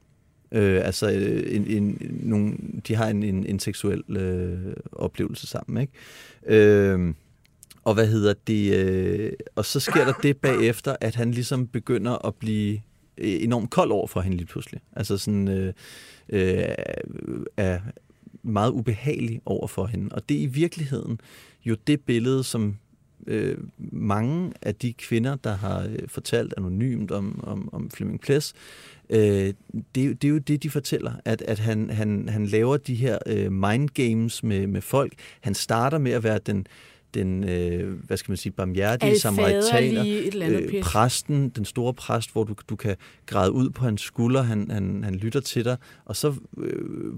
Øh, 0.53 0.87
altså, 0.87 1.11
øh, 1.11 1.57
en, 1.57 1.67
en, 1.67 1.99
nogle, 2.23 2.57
de 2.89 2.95
har 2.95 3.09
en, 3.09 3.23
en, 3.23 3.47
en 3.47 3.59
seksuel 3.59 4.17
øh, 4.17 4.75
oplevelse 4.93 5.47
sammen, 5.47 5.81
ikke? 5.83 5.93
Øh, 6.47 7.15
og 7.85 7.95
hvad 7.95 8.07
hedder 8.07 8.35
det? 8.47 8.75
Øh, 8.75 9.33
og 9.57 9.65
så 9.65 9.81
sker 9.81 10.05
der 10.05 10.13
det 10.23 10.37
bagefter, 10.37 10.97
at 11.01 11.15
han 11.15 11.31
ligesom 11.31 11.67
begynder 11.67 12.27
at 12.27 12.35
blive 12.35 12.81
øh, 13.19 13.43
enormt 13.43 13.71
kold 13.71 13.91
over 13.91 14.07
for 14.07 14.21
hende 14.21 14.37
lige 14.37 14.47
pludselig. 14.47 14.81
Altså 14.93 15.19
sådan 15.19 15.49
øh, 15.49 15.73
øh, 16.29 16.65
er 17.57 17.81
meget 18.43 18.71
ubehagelig 18.71 19.41
over 19.47 19.67
for 19.67 19.87
hende. 19.87 20.15
Og 20.15 20.29
det 20.29 20.37
er 20.37 20.41
i 20.41 20.47
virkeligheden 20.47 21.21
jo 21.65 21.77
det 21.87 22.01
billede, 22.01 22.45
som 22.45 22.77
øh, 23.27 23.59
mange 23.79 24.53
af 24.63 24.75
de 24.75 24.93
kvinder, 24.93 25.37
der 25.37 25.55
har 25.55 25.83
øh, 25.83 26.09
fortalt 26.09 26.55
anonymt 26.57 27.11
om, 27.11 27.41
om, 27.43 27.69
om 27.73 27.91
Flemming 27.91 28.21
Ples, 28.21 28.55
øh, 29.11 29.19
det, 29.19 29.55
det 29.95 30.25
er 30.25 30.29
jo 30.29 30.39
det, 30.39 30.63
de 30.63 30.71
fortæller, 30.71 31.13
at, 31.25 31.43
at 31.43 31.59
han, 31.59 31.91
han, 31.91 32.29
han 32.29 32.47
laver 32.47 32.77
de 32.77 32.95
her 32.95 33.19
øh, 33.27 33.53
mind 33.53 33.89
games 33.89 34.43
med, 34.43 34.67
med 34.67 34.81
folk. 34.81 35.13
Han 35.41 35.55
starter 35.55 35.99
med 35.99 36.13
at 36.13 36.23
være 36.23 36.39
den, 36.39 36.67
den 37.15 37.49
øh, 37.49 37.99
hvad 38.07 38.17
skal 38.17 38.31
man 38.31 38.37
sige, 38.37 38.53
barmhjertige 38.53 39.19
samaritaner. 39.19 40.05
Øh, 40.49 40.83
præsten, 40.83 41.49
den 41.49 41.65
store 41.65 41.95
præst, 41.95 42.33
hvor 42.33 42.45
du, 42.45 42.55
du 42.69 42.77
kan 42.77 42.97
græde 43.27 43.53
ud 43.53 43.71
på 43.71 43.85
hans 43.85 44.03
skulder, 44.03 44.43
han, 44.43 44.71
han, 44.71 45.05
han 45.05 45.15
lytter 45.15 45.41
til 45.41 45.65
dig, 45.65 45.77
og 46.05 46.17
så 46.17 46.29
øh, 46.29 46.35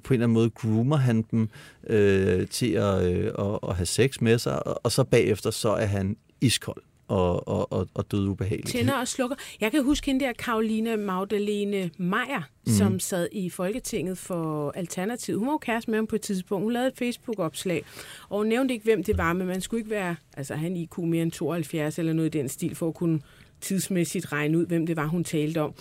på 0.05 0.14
en 0.14 0.14
eller 0.14 0.26
anden 0.26 0.32
måde 0.32 0.51
groomer 0.51 0.97
han 0.97 1.22
dem 1.30 1.49
øh, 1.86 2.47
til 2.47 2.72
at, 2.72 3.12
øh, 3.12 3.32
at, 3.38 3.59
at 3.68 3.76
have 3.76 3.86
sex 3.86 4.20
med 4.20 4.38
sig, 4.38 4.66
og, 4.66 4.80
og 4.82 4.92
så 4.92 5.05
bagefter 5.05 5.51
så 5.51 5.70
er 5.70 5.86
han 5.86 6.16
iskold 6.40 6.82
og, 7.09 7.49
og, 7.49 7.73
og, 7.73 7.89
og 7.95 8.11
død 8.11 8.29
ubehagelig. 8.29 8.67
Tænder 8.67 8.95
og 8.95 9.09
slukker. 9.09 9.37
Jeg 9.61 9.71
kan 9.71 9.85
huske 9.85 10.07
hende 10.07 10.25
der, 10.25 10.33
Karoline 10.33 10.97
Magdalene 10.97 11.91
Meier, 11.99 12.43
mm. 12.67 12.73
som 12.73 13.01
sad 13.01 13.29
i 13.33 13.51
Folketinget 13.51 14.19
for 14.19 14.71
Alternativ. 14.71 15.39
Hun 15.39 15.47
var 15.47 15.53
jo 15.53 15.59
kæreste 15.59 15.91
med 15.91 15.99
ham 15.99 16.07
på 16.07 16.17
et 16.17 16.23
tidspunkt. 16.23 16.65
Hun 16.65 16.73
lavede 16.73 16.89
et 16.89 16.99
Facebook-opslag, 16.99 17.85
og 18.29 18.39
hun 18.39 18.47
nævnte 18.47 18.75
ikke, 18.75 18.85
hvem 18.85 19.05
det 19.05 19.19
var, 19.19 19.33
men 19.33 19.47
man 19.47 19.61
skulle 19.61 19.79
ikke 19.81 19.91
være, 19.91 20.17
altså 20.37 20.55
han 20.55 20.77
IQ 20.77 20.99
mere 20.99 21.23
end 21.23 21.33
72 21.33 21.99
eller 21.99 22.13
noget 22.13 22.35
i 22.35 22.39
den 22.39 22.49
stil, 22.49 22.75
for 22.75 22.89
at 22.89 22.95
kunne 22.95 23.21
tidsmæssigt 23.61 24.33
regne 24.33 24.59
ud, 24.59 24.67
hvem 24.67 24.87
det 24.87 24.97
var, 24.97 25.07
hun 25.07 25.25
talte 25.25 25.61
om. 25.61 25.75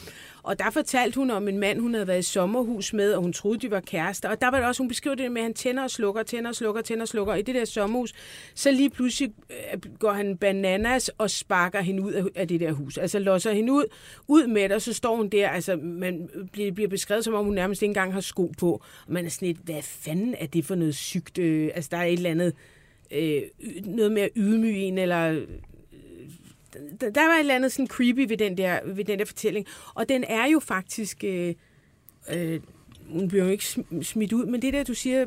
Og 0.43 0.59
der 0.59 0.69
fortalte 0.69 1.15
hun 1.15 1.31
om 1.31 1.47
en 1.47 1.59
mand, 1.59 1.79
hun 1.79 1.93
havde 1.93 2.07
været 2.07 2.19
i 2.19 2.21
sommerhus 2.21 2.93
med, 2.93 3.13
og 3.13 3.21
hun 3.21 3.33
troede, 3.33 3.59
de 3.59 3.71
var 3.71 3.79
kærester. 3.79 4.29
Og 4.29 4.41
der 4.41 4.51
var 4.51 4.57
det 4.57 4.67
også, 4.67 4.83
hun 4.83 4.87
beskrev 4.87 5.15
det 5.15 5.31
med, 5.31 5.41
at 5.41 5.45
han 5.45 5.53
tænder 5.53 5.83
og 5.83 5.91
slukker, 5.91 6.23
tænder 6.23 6.49
og 6.49 6.55
slukker, 6.55 6.81
tænder 6.81 7.01
og 7.01 7.07
slukker. 7.07 7.33
Og 7.33 7.39
i 7.39 7.41
det 7.41 7.55
der 7.55 7.65
sommerhus, 7.65 8.13
så 8.55 8.71
lige 8.71 8.89
pludselig 8.89 9.33
øh, 9.49 9.81
går 9.99 10.11
han 10.11 10.37
bananas 10.37 11.09
og 11.09 11.29
sparker 11.29 11.81
hende 11.81 12.03
ud 12.03 12.31
af, 12.35 12.47
det 12.47 12.59
der 12.59 12.71
hus. 12.71 12.97
Altså 12.97 13.19
losser 13.19 13.51
hende 13.51 13.73
ud, 13.73 13.83
ud 14.27 14.47
med 14.47 14.63
det, 14.63 14.71
og 14.71 14.81
så 14.81 14.93
står 14.93 15.15
hun 15.15 15.29
der. 15.29 15.49
Altså 15.49 15.75
man 15.75 16.29
bliver, 16.51 16.71
bliver 16.71 16.89
beskrevet, 16.89 17.23
som 17.23 17.33
om 17.33 17.45
hun 17.45 17.55
nærmest 17.55 17.81
ikke 17.81 17.89
engang 17.89 18.13
har 18.13 18.21
sko 18.21 18.51
på. 18.57 18.71
Og 19.07 19.13
man 19.13 19.25
er 19.25 19.29
sådan 19.29 19.47
lidt, 19.47 19.57
hvad 19.63 19.81
fanden 19.81 20.35
er 20.39 20.45
det 20.45 20.65
for 20.65 20.75
noget 20.75 20.95
sygt? 20.95 21.37
Øh, 21.37 21.69
altså 21.75 21.89
der 21.91 21.97
er 21.97 22.05
et 22.05 22.13
eller 22.13 22.31
andet, 22.31 22.53
øh, 23.11 23.41
noget 23.85 24.11
med 24.11 24.21
at 24.21 24.29
ydmyge 24.35 24.77
en, 24.77 24.97
eller 24.97 25.45
der, 27.01 27.09
der 27.09 27.27
var 27.27 27.33
et 27.33 27.39
eller 27.39 27.55
andet 27.55 27.71
sådan 27.71 27.87
creepy 27.87 28.29
ved 28.29 28.37
den 28.37 28.57
der, 28.57 28.79
ved 28.85 29.05
den 29.05 29.19
der 29.19 29.25
fortælling. 29.25 29.65
Og 29.93 30.09
den 30.09 30.23
er 30.23 30.45
jo 30.45 30.59
faktisk... 30.59 31.23
Øh, 31.23 31.53
øh, 32.33 32.59
hun 33.09 33.27
bliver 33.27 33.43
jo 33.43 33.49
ikke 33.49 33.63
sm- 33.63 34.03
smidt 34.03 34.33
ud, 34.33 34.45
men 34.45 34.61
det 34.61 34.73
der, 34.73 34.83
du 34.83 34.93
siger, 34.93 35.25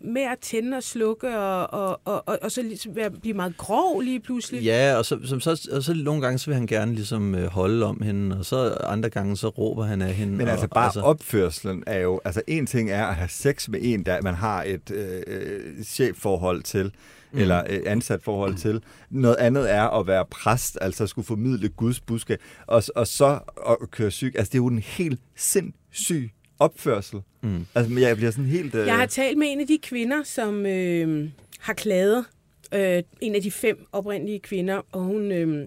med 0.00 0.22
at 0.22 0.38
tænde 0.38 0.76
og 0.76 0.82
slukke, 0.82 1.38
og, 1.38 1.72
og, 1.72 2.00
og, 2.04 2.28
og, 2.28 2.38
og 2.42 2.52
så 2.52 2.62
ligesom 2.62 2.96
være, 2.96 3.10
blive 3.10 3.34
meget 3.34 3.56
grov 3.56 4.00
lige 4.00 4.20
pludselig. 4.20 4.62
Ja, 4.62 4.94
og 4.96 5.04
så, 5.04 5.18
som 5.24 5.40
så, 5.40 5.68
og 5.72 5.82
så 5.82 5.94
nogle 5.94 6.22
gange, 6.22 6.38
så 6.38 6.46
vil 6.46 6.54
han 6.54 6.66
gerne 6.66 6.94
ligesom 6.94 7.34
øh, 7.34 7.46
holde 7.46 7.86
om 7.86 8.02
hende, 8.02 8.38
og 8.38 8.44
så 8.44 8.76
andre 8.84 9.10
gange, 9.10 9.36
så 9.36 9.48
råber 9.48 9.84
han 9.84 10.02
af 10.02 10.14
hende. 10.14 10.32
Men 10.32 10.46
og, 10.46 10.52
altså 10.52 10.68
bare 10.68 10.84
altså, 10.84 11.00
opførselen 11.00 11.84
er 11.86 11.98
jo... 11.98 12.20
Altså 12.24 12.42
en 12.46 12.66
ting 12.66 12.90
er 12.90 13.06
at 13.06 13.14
have 13.14 13.28
sex 13.28 13.68
med 13.68 13.78
en, 13.82 14.06
der 14.06 14.22
man 14.22 14.34
har 14.34 14.62
et 14.62 14.90
øh, 14.90 15.22
øh, 15.26 15.84
chefforhold 15.84 16.62
til, 16.62 16.92
mm. 17.34 17.40
eller 17.40 17.62
øh, 17.70 17.80
ansat 17.86 18.22
forhold 18.22 18.54
til. 18.54 18.82
Noget 19.10 19.36
andet 19.36 19.72
er 19.72 20.00
at 20.00 20.06
være 20.06 20.24
præst, 20.30 20.78
altså 20.80 21.06
skulle 21.06 21.26
formidle 21.26 21.68
Guds 21.68 22.00
budskab, 22.00 22.42
og, 22.66 22.82
og 22.96 23.06
så 23.06 23.38
at 23.68 23.90
køre 23.90 24.10
syg. 24.10 24.32
Altså 24.36 24.50
det 24.50 24.58
er 24.58 24.62
jo 24.62 24.66
en 24.66 24.78
helt 24.78 25.20
sindssyg 25.36 26.30
opførsel. 26.58 27.20
Mm. 27.42 27.66
Altså, 27.74 27.98
jeg 27.98 28.16
bliver 28.16 28.30
sådan 28.30 28.44
helt... 28.44 28.74
Øh... 28.74 28.86
Jeg 28.86 28.96
har 28.96 29.06
talt 29.06 29.38
med 29.38 29.46
en 29.50 29.60
af 29.60 29.66
de 29.66 29.78
kvinder, 29.82 30.22
som 30.22 30.66
øh, 30.66 31.28
har 31.60 31.72
klaget. 31.72 32.24
Øh, 32.74 33.02
en 33.20 33.34
af 33.34 33.42
de 33.42 33.50
fem 33.50 33.86
oprindelige 33.92 34.40
kvinder, 34.40 34.80
og 34.92 35.00
hun... 35.00 35.32
Øh, 35.32 35.66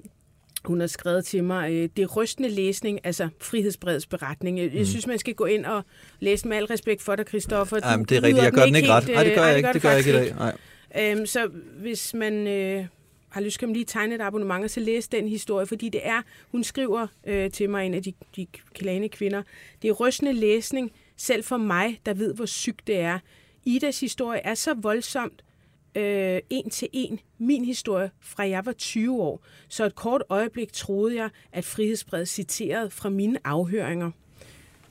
hun 0.65 0.79
har 0.79 0.87
skrevet 0.87 1.25
til 1.25 1.43
mig, 1.43 1.71
øh, 1.71 1.89
det 1.95 2.03
er 2.03 2.07
rystende 2.07 2.49
læsning, 2.49 2.99
altså 3.03 3.29
Frihedsbredets 3.41 4.07
beretning. 4.07 4.59
Jeg, 4.59 4.69
mm. 4.71 4.77
jeg 4.77 4.87
synes, 4.87 5.07
man 5.07 5.19
skal 5.19 5.33
gå 5.33 5.45
ind 5.45 5.65
og 5.65 5.83
læse 6.19 6.47
med 6.47 6.57
al 6.57 6.65
respekt 6.65 7.01
for 7.01 7.15
dig, 7.15 7.25
Christoffer. 7.27 7.79
Jamen, 7.83 8.05
det 8.05 8.17
er 8.17 8.23
rigtigt. 8.23 8.43
Jeg 8.43 8.51
gør 8.51 8.65
den 8.65 8.75
ikke 8.75 8.89
ret. 8.89 9.07
Nej, 9.07 9.23
det 9.23 9.35
gør 9.35 9.45
jeg 9.45 9.57
ikke. 9.57 9.73
Det 9.73 9.81
gør 9.81 9.89
jeg 9.89 9.97
ikke 9.97 10.09
i 10.09 10.13
dag. 10.13 10.35
Nej. 10.35 10.57
Øhm, 10.99 11.25
så 11.25 11.47
hvis 11.81 12.13
man 12.13 12.47
øh, 12.47 12.85
har 13.29 13.41
lyst, 13.41 13.59
kan 13.59 13.67
man 13.67 13.73
lige 13.73 13.85
tegne 13.85 14.15
et 14.15 14.21
abonnement 14.21 14.63
og 14.63 14.69
så 14.69 14.79
læse 14.79 15.09
den 15.11 15.27
historie, 15.27 15.65
fordi 15.65 15.89
det 15.89 16.01
er, 16.03 16.21
hun 16.51 16.63
skriver 16.63 17.07
øh, 17.27 17.51
til 17.51 17.69
mig, 17.69 17.85
en 17.85 17.93
af 17.93 18.03
de, 18.03 18.13
de 18.35 18.47
klane 18.73 19.09
kvinder, 19.09 19.43
det 19.81 19.87
er 19.87 19.91
rystende 19.93 20.33
læsning, 20.33 20.91
selv 21.17 21.43
for 21.43 21.57
mig, 21.57 22.01
der 22.05 22.13
ved, 22.13 22.33
hvor 22.33 22.45
sygt 22.45 22.87
det 22.87 22.99
er. 22.99 23.19
Idas 23.65 23.99
historie 23.99 24.39
er 24.39 24.53
så 24.53 24.73
voldsomt, 24.73 25.43
øh, 25.95 26.39
en 26.49 26.69
til 26.69 26.87
en 26.93 27.19
min 27.37 27.65
historie 27.65 28.11
fra 28.21 28.47
jeg 28.47 28.65
var 28.65 28.71
20 28.71 29.21
år. 29.21 29.45
Så 29.69 29.85
et 29.85 29.95
kort 29.95 30.23
øjeblik 30.29 30.73
troede 30.73 31.15
jeg, 31.15 31.29
at 31.51 31.65
Frihedsbred 31.65 32.25
citerede 32.25 32.89
fra 32.89 33.09
mine 33.09 33.39
afhøringer. 33.43 34.11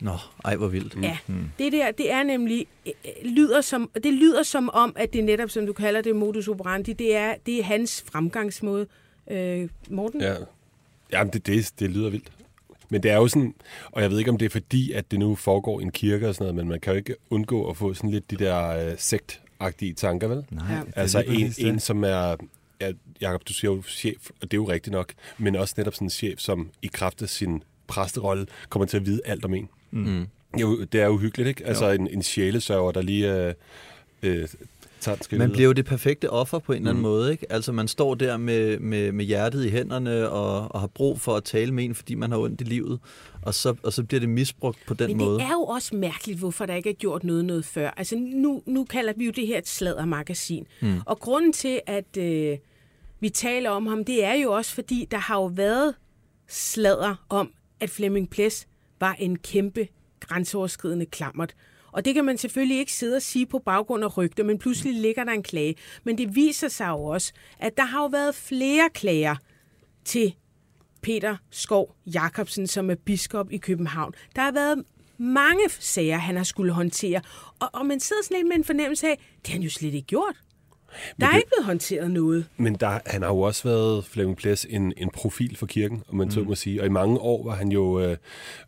Nå, 0.00 0.16
ej 0.44 0.56
hvor 0.56 0.68
vildt. 0.68 0.96
Ja, 1.02 1.18
det 1.58 1.72
der, 1.72 1.90
det 1.90 2.12
er 2.12 2.22
nemlig, 2.22 2.66
øh, 2.86 2.92
lyder 3.24 3.60
som, 3.60 3.90
det 3.94 4.12
lyder 4.14 4.42
som 4.42 4.70
om, 4.72 4.92
at 4.96 5.12
det 5.12 5.24
netop, 5.24 5.50
som 5.50 5.66
du 5.66 5.72
kalder 5.72 6.00
det, 6.00 6.16
modus 6.16 6.48
operandi, 6.48 6.92
det 6.92 7.16
er, 7.16 7.34
det 7.46 7.58
er 7.58 7.62
hans 7.62 8.04
fremgangsmåde. 8.12 8.86
Øh, 9.30 9.68
Morten? 9.90 10.20
Ja, 10.20 10.34
Jamen, 11.12 11.32
det, 11.32 11.46
det, 11.46 11.72
det 11.78 11.90
lyder 11.90 12.10
vildt. 12.10 12.32
Men 12.88 13.02
det 13.02 13.10
er 13.10 13.16
jo 13.16 13.28
sådan, 13.28 13.54
og 13.92 14.02
jeg 14.02 14.10
ved 14.10 14.18
ikke, 14.18 14.30
om 14.30 14.38
det 14.38 14.46
er 14.46 14.50
fordi, 14.50 14.92
at 14.92 15.10
det 15.10 15.18
nu 15.18 15.34
foregår 15.34 15.80
i 15.80 15.82
en 15.82 15.90
kirke 15.90 16.28
og 16.28 16.34
sådan 16.34 16.44
noget, 16.44 16.54
men 16.54 16.68
man 16.68 16.80
kan 16.80 16.92
jo 16.92 16.96
ikke 16.96 17.14
undgå 17.30 17.70
at 17.70 17.76
få 17.76 17.94
sådan 17.94 18.10
lidt 18.10 18.30
de 18.30 18.36
der 18.36 18.68
øh, 18.90 18.94
sektagtige 18.98 19.94
tanker, 19.94 20.28
vel? 20.28 20.44
Nej, 20.50 20.64
Ja. 20.74 20.80
det 20.80 20.92
er 20.96 21.00
Altså 21.00 21.20
en, 21.26 21.54
en, 21.58 21.80
som 21.80 22.04
er, 22.04 22.36
ja, 22.80 22.92
Jacob, 23.20 23.42
du 23.48 23.52
siger 23.52 23.70
jo 23.72 23.82
chef, 23.82 24.30
og 24.30 24.42
det 24.42 24.52
er 24.52 24.56
jo 24.56 24.68
rigtigt 24.68 24.92
nok, 24.92 25.12
men 25.38 25.56
også 25.56 25.74
netop 25.76 25.94
sådan 25.94 26.06
en 26.06 26.10
chef, 26.10 26.38
som 26.38 26.70
i 26.82 26.86
kraft 26.92 27.22
af 27.22 27.28
sin 27.28 27.62
præsterolle 27.86 28.46
kommer 28.68 28.86
til 28.86 28.96
at 28.96 29.06
vide 29.06 29.20
alt 29.24 29.44
om 29.44 29.54
en. 29.54 29.68
Mm. 29.90 30.26
Jo, 30.60 30.84
det 30.84 31.00
er 31.00 31.08
uhyggeligt, 31.08 31.48
ikke? 31.48 31.66
Altså 31.66 31.90
en, 31.90 32.08
en 32.10 32.22
sjælesørger, 32.22 32.92
der 32.92 33.02
lige 33.02 33.34
øh, 33.46 33.54
øh, 34.22 34.48
tager 35.00 35.38
Man 35.38 35.52
bliver 35.52 35.66
jo 35.66 35.72
det 35.72 35.84
perfekte 35.84 36.30
offer 36.30 36.58
på 36.58 36.72
en 36.72 36.76
eller 36.78 36.90
anden 36.90 37.02
Mm. 37.02 37.08
måde, 37.08 37.32
ikke? 37.32 37.52
Altså 37.52 37.72
man 37.72 37.88
står 37.88 38.14
der 38.14 38.36
med, 38.36 38.78
med, 38.78 39.12
med 39.12 39.24
hjertet 39.24 39.66
i 39.66 39.70
hænderne 39.70 40.28
og, 40.28 40.74
og 40.74 40.80
har 40.80 40.86
brug 40.86 41.20
for 41.20 41.36
at 41.36 41.44
tale 41.44 41.72
med 41.74 41.84
en, 41.84 41.94
fordi 41.94 42.14
man 42.14 42.30
har 42.30 42.38
ondt 42.38 42.60
i 42.60 42.64
livet, 42.64 43.00
og 43.42 43.54
så, 43.54 43.74
og 43.82 43.92
så 43.92 44.02
bliver 44.04 44.20
det 44.20 44.28
misbrugt 44.28 44.78
på 44.86 44.94
den 44.94 45.06
Men 45.08 45.16
måde. 45.18 45.38
det 45.38 45.44
er 45.46 45.52
jo 45.52 45.62
også 45.64 45.96
mærkeligt, 45.96 46.38
hvorfor 46.38 46.66
der 46.66 46.74
ikke 46.74 46.90
er 46.90 46.94
gjort 46.94 47.24
noget 47.24 47.44
noget 47.44 47.64
før. 47.64 47.90
Altså 47.96 48.16
nu, 48.16 48.62
nu 48.66 48.84
kalder 48.84 49.12
vi 49.16 49.24
jo 49.26 49.32
det 49.36 49.46
her 49.46 49.58
et 49.58 49.68
sladdermagasin. 49.68 50.66
Mm. 50.82 51.00
Og 51.06 51.18
grunden 51.20 51.52
til, 51.52 51.80
at 51.86 52.16
øh, 52.18 52.58
vi 53.20 53.28
taler 53.28 53.70
om 53.70 53.86
ham, 53.86 54.04
det 54.04 54.24
er 54.24 54.34
jo 54.34 54.52
også, 54.52 54.74
fordi 54.74 55.08
der 55.10 55.18
har 55.18 55.36
jo 55.36 55.46
været 55.46 55.94
sladder 56.48 57.24
om, 57.28 57.50
at 57.80 57.90
Flemming 57.90 58.30
Ples 58.30 58.66
var 59.00 59.14
en 59.18 59.38
kæmpe 59.38 59.88
grænseoverskridende 60.20 61.06
klammert. 61.06 61.54
Og 61.92 62.04
det 62.04 62.14
kan 62.14 62.24
man 62.24 62.38
selvfølgelig 62.38 62.78
ikke 62.78 62.92
sidde 62.92 63.16
og 63.16 63.22
sige 63.22 63.46
på 63.46 63.58
baggrund 63.58 64.04
af 64.04 64.16
rygter, 64.16 64.44
men 64.44 64.58
pludselig 64.58 64.94
ligger 64.94 65.24
der 65.24 65.32
en 65.32 65.42
klage. 65.42 65.74
Men 66.04 66.18
det 66.18 66.34
viser 66.34 66.68
sig 66.68 66.88
jo 66.88 67.04
også, 67.04 67.32
at 67.58 67.76
der 67.76 67.84
har 67.84 68.02
jo 68.02 68.06
været 68.06 68.34
flere 68.34 68.90
klager 68.94 69.36
til 70.04 70.34
Peter 71.02 71.36
Skov 71.50 71.96
Jacobsen, 72.06 72.66
som 72.66 72.90
er 72.90 72.94
biskop 72.94 73.52
i 73.52 73.56
København. 73.56 74.12
Der 74.36 74.42
har 74.42 74.52
været 74.52 74.84
mange 75.18 75.68
sager, 75.68 76.16
han 76.16 76.36
har 76.36 76.44
skulle 76.44 76.72
håndtere, 76.72 77.20
og, 77.60 77.68
og 77.72 77.86
man 77.86 78.00
sidder 78.00 78.22
sådan 78.22 78.36
lidt 78.36 78.48
med 78.48 78.56
en 78.56 78.64
fornemmelse 78.64 79.06
af, 79.06 79.18
det 79.38 79.46
har 79.46 79.52
han 79.52 79.62
jo 79.62 79.70
slet 79.70 79.94
ikke 79.94 80.06
gjort. 80.06 80.36
Der 81.20 81.26
er 81.26 81.30
det- 81.30 81.36
ikke 81.36 81.48
blevet 81.48 81.66
håndteret 81.66 82.10
noget. 82.10 82.46
Men 82.56 82.74
der, 82.74 82.98
han 83.06 83.22
har 83.22 83.28
jo 83.28 83.40
også 83.40 83.68
været, 83.68 84.04
Flemming 84.04 84.36
Ples, 84.36 84.66
en, 84.70 84.92
en 84.96 85.10
profil 85.10 85.56
for 85.56 85.66
kirken, 85.66 86.02
om 86.08 86.16
man 86.16 86.26
mm. 86.26 86.30
så 86.30 86.40
må 86.40 86.54
sige. 86.54 86.80
Og 86.80 86.86
i 86.86 86.90
mange 86.90 87.18
år 87.18 87.44
var 87.44 87.54
han 87.54 87.68
jo, 87.72 88.00
øh, 88.00 88.16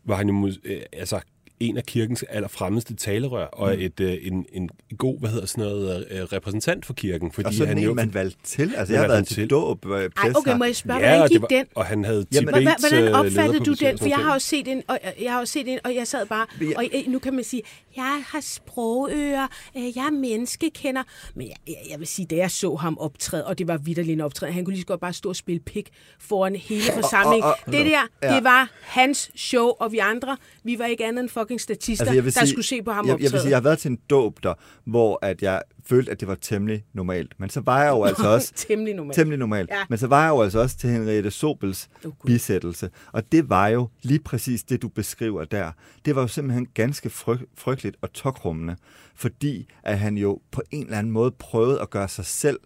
var 0.05 0.17
han 0.17 0.29
jo 0.29 0.51
øh, 0.65 0.81
altså, 0.93 1.21
en 1.61 1.77
af 1.77 1.85
kirkens 1.85 2.23
allerfremmeste 2.23 2.95
talerør, 2.95 3.45
og 3.45 3.75
Mm. 3.75 3.81
et, 3.81 4.01
øh, 4.01 4.17
en, 4.23 4.47
en 4.53 4.71
god, 4.99 5.21
hvad 5.21 5.31
hedder 5.31 5.47
sådan 5.47 5.65
noget, 5.65 6.07
øh, 6.11 6.23
repræsentant 6.23 6.87
for 6.87 6.93
kirken. 6.95 7.33
Fordi 7.33 7.47
Og 7.47 7.53
sådan 7.55 7.69
han 7.69 7.79
en, 7.79 7.85
jo, 7.85 7.95
man 7.95 8.15
valgte 8.15 8.39
til. 8.45 8.73
Altså, 8.77 8.95
jeg 8.95 9.03
har 9.03 9.09
været 9.09 9.27
til 9.27 9.51
dåb. 9.51 9.87
øh, 9.87 10.11
Ej, 10.17 10.33
okay, 10.37 10.57
må 10.57 10.65
jeg 10.65 10.77
spørge, 10.77 11.01
ja, 11.01 11.07
hvordan 11.07 11.23
og, 11.23 11.29
gik 11.29 11.41
var, 11.41 11.47
den? 11.49 11.67
og 11.75 11.85
han 11.87 12.05
havde 12.05 12.27
Jamen, 12.35 12.55
Tibets 12.55 12.71
Hva- 12.85 12.89
Hvordan 12.89 13.09
øh, 13.15 13.21
opfattede 13.21 13.65
du 13.65 13.73
den? 13.75 13.99
For 13.99 14.07
jeg 14.07 14.17
har 14.19 14.33
jo 14.33 14.39
set 14.39 14.69
en, 14.69 14.83
og 14.89 14.99
jeg 15.23 15.33
har 15.33 15.39
jo 15.39 15.47
set 15.47 15.69
en, 15.69 15.79
og 15.85 15.95
jeg 15.95 16.07
sad 16.07 16.27
bare, 16.27 16.47
og 16.77 16.85
øh, 16.95 17.13
nu 17.13 17.19
kan 17.19 17.35
man 17.35 17.45
sige, 17.45 17.63
jeg 17.97 18.23
har 18.27 18.41
sprogører, 18.41 19.47
øh, 19.77 19.97
jeg 19.97 20.07
er 20.07 20.11
menneskekender, 20.11 21.03
men 21.35 21.47
jeg, 21.49 21.57
jeg, 21.67 21.77
jeg 21.91 21.99
vil 21.99 22.07
sige, 22.07 22.27
da 22.27 22.37
jeg 22.37 22.51
så 22.51 22.75
ham 22.75 22.99
optræde, 22.99 23.47
og 23.47 23.59
det 23.59 23.69
var 23.69 23.77
vidderligt 23.77 24.13
en 24.15 24.21
optræden, 24.21 24.55
han 24.55 24.65
kunne 24.65 24.73
lige 24.75 24.83
så 24.83 24.87
godt 24.87 25.01
bare 25.01 25.13
stå 25.13 25.29
og 25.29 25.37
spille 25.37 25.61
pik 25.61 25.89
foran 26.19 26.57
hele 26.57 26.83
forsamlingen. 26.95 27.43
og- 27.45 27.57
og- 27.67 27.73
det 27.73 27.87
der, 27.87 28.01
ja. 28.23 28.35
det 28.35 28.45
var 28.45 28.71
hans 28.83 29.31
show, 29.37 29.67
og 29.81 29.93
vi 29.93 29.99
andre, 29.99 30.37
vi 30.65 30.79
var 30.79 30.87
ikke 30.87 31.05
andet 31.07 31.21
end 31.23 31.29
fucking 31.49 31.61
statister, 31.61 32.05
Altså, 32.07 32.23
der 32.23 32.31
sige, 32.31 32.47
skulle 32.49 32.67
se 32.67 32.83
på 32.83 32.91
ham 32.91 33.07
jeg, 33.07 33.15
optræde. 33.15 33.25
jeg 33.25 33.33
vil 33.33 33.41
sige, 33.41 33.51
jeg 33.51 33.57
har 33.57 33.63
været 33.63 33.79
til 33.79 33.91
en 33.91 33.99
dåb 34.11 34.43
der, 34.43 34.55
hvor 34.85 35.19
at 35.23 35.43
jeg 35.43 35.63
følte, 35.87 36.11
at 36.11 36.21
det 36.21 36.29
var 36.29 36.35
temmelig 36.35 36.85
normalt. 36.93 37.33
Men 37.41 37.51
så 37.51 37.61
var 37.61 37.83
jeg 37.83 37.91
jo 37.91 38.03
altså 38.09 38.29
også 38.29 38.53
Temmelig 38.57 38.95
normalt. 38.95 39.15
temmelig 39.15 39.39
normalt. 39.39 39.71
Ja. 39.71 39.83
Men 39.89 39.99
så 39.99 40.07
var 40.07 40.23
jeg 40.23 40.31
jo 40.31 40.43
altså 40.43 40.59
også 40.59 40.77
til 40.77 40.91
Henriette 40.91 41.31
Sobels 41.31 41.89
Gud. 42.03 42.13
bisættelse. 42.27 42.91
Og 43.13 43.33
det 43.33 43.49
var 43.51 43.69
jo 43.69 43.89
lige 44.03 44.19
præcis 44.21 44.63
det, 44.63 44.83
du 44.83 44.89
beskriver 44.89 45.45
der. 45.45 45.73
Det 46.05 46.15
var 46.17 46.21
jo 46.23 46.29
simpelthen 46.29 46.67
ganske 46.75 47.11
fryg, 47.11 47.39
frygteligt 47.57 47.97
og 48.01 48.13
tokrummende, 48.13 48.77
fordi 49.15 49.69
at 49.83 49.99
han 49.99 50.17
jo 50.19 50.41
på 50.51 50.63
en 50.71 50.85
eller 50.85 50.99
anden 50.99 51.13
måde 51.13 51.31
prøvede 51.31 51.81
at 51.81 51.91
gøre 51.91 52.09
sig 52.09 52.25
selv, 52.27 52.59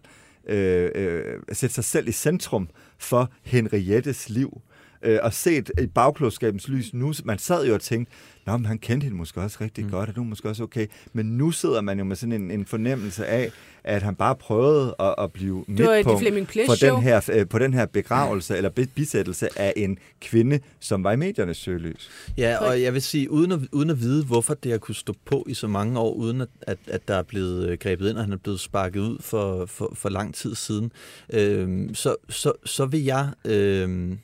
øh, 0.47 0.89
øh, 0.95 1.21
sætte 1.51 1.75
sig 1.75 1.83
selv 1.83 2.07
i 2.07 2.11
centrum 2.11 2.69
for 2.99 3.31
Henriettes 3.43 4.29
liv. 4.29 4.61
Øh, 5.03 5.19
og 5.23 5.33
set 5.33 5.71
i 5.81 5.87
bagklodskabens 5.87 6.67
lys 6.67 6.93
nu, 6.93 7.13
man 7.25 7.39
sad 7.39 7.67
jo 7.67 7.73
og 7.73 7.81
tænkte, 7.81 8.13
Nå, 8.45 8.57
men 8.57 8.65
han 8.65 8.77
kendte 8.77 9.03
hende 9.03 9.17
måske 9.17 9.41
også 9.41 9.57
rigtig 9.61 9.85
mm. 9.85 9.91
godt, 9.91 10.09
og 10.09 10.15
var 10.17 10.23
måske 10.23 10.49
også 10.49 10.63
okay. 10.63 10.87
Men 11.13 11.25
nu 11.25 11.51
sidder 11.51 11.81
man 11.81 11.97
jo 11.97 12.03
med 12.03 12.15
sådan 12.15 12.33
en, 12.33 12.51
en 12.51 12.65
fornemmelse 12.65 13.25
af, 13.25 13.51
at 13.83 14.01
han 14.01 14.15
bare 14.15 14.35
prøvede 14.35 14.95
at, 14.99 15.15
at 15.17 15.31
blive 15.31 15.65
midtpunkt 15.67 16.51
for 16.65 16.75
show. 16.75 16.95
den 16.95 17.03
her, 17.03 17.29
øh, 17.33 17.47
på 17.47 17.59
den 17.59 17.73
her 17.73 17.85
begravelse 17.85 18.57
eller 18.57 18.69
bi- 18.69 18.85
bisættelse 18.85 19.59
af 19.59 19.73
en 19.75 19.97
kvinde, 20.21 20.59
som 20.79 21.03
var 21.03 21.11
i 21.11 21.15
mediernes 21.15 21.57
søgelys. 21.57 22.09
Ja, 22.37 22.57
og 22.57 22.81
jeg 22.81 22.93
vil 22.93 23.01
sige, 23.01 23.31
uden 23.31 23.51
at, 23.51 23.59
uden 23.71 23.89
at 23.89 23.99
vide, 23.99 24.25
hvorfor 24.25 24.53
det 24.53 24.71
har 24.71 24.77
kunne 24.77 24.95
stå 24.95 25.15
på 25.25 25.45
i 25.49 25.53
så 25.53 25.67
mange 25.67 25.99
år, 25.99 26.13
uden 26.13 26.41
at, 26.41 26.49
at, 26.61 26.77
at 26.87 27.07
der 27.07 27.15
er 27.15 27.23
blevet 27.23 27.69
øh, 27.69 27.77
grebet 27.77 28.09
ind, 28.09 28.17
og 28.17 28.23
han 28.23 28.33
er 28.33 28.37
blevet 28.37 28.59
sparket 28.59 28.99
ud 28.99 29.17
for, 29.21 29.65
for, 29.65 29.91
for 29.95 30.09
lang 30.09 30.35
tid 30.35 30.55
siden, 30.55 30.91
øh, 31.33 31.89
så, 31.93 32.15
så, 32.29 32.51
så 32.65 32.85
vil 32.85 33.03
jeg... 33.03 33.29
Øh, 33.45 34.17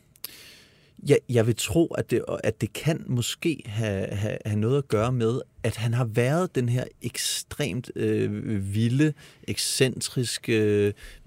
jeg, 1.07 1.17
jeg 1.29 1.47
vil 1.47 1.55
tro, 1.55 1.85
at 1.87 2.11
det, 2.11 2.23
at 2.43 2.61
det 2.61 2.73
kan 2.73 3.03
måske 3.07 3.61
have, 3.65 4.07
have, 4.07 4.37
have 4.45 4.59
noget 4.59 4.77
at 4.77 4.87
gøre 4.87 5.11
med, 5.11 5.41
at 5.63 5.75
han 5.75 5.93
har 5.93 6.05
været 6.05 6.55
den 6.55 6.69
her 6.69 6.83
ekstremt 7.01 7.91
øh, 7.95 8.73
vilde, 8.73 9.13
ekscentriske 9.47 10.53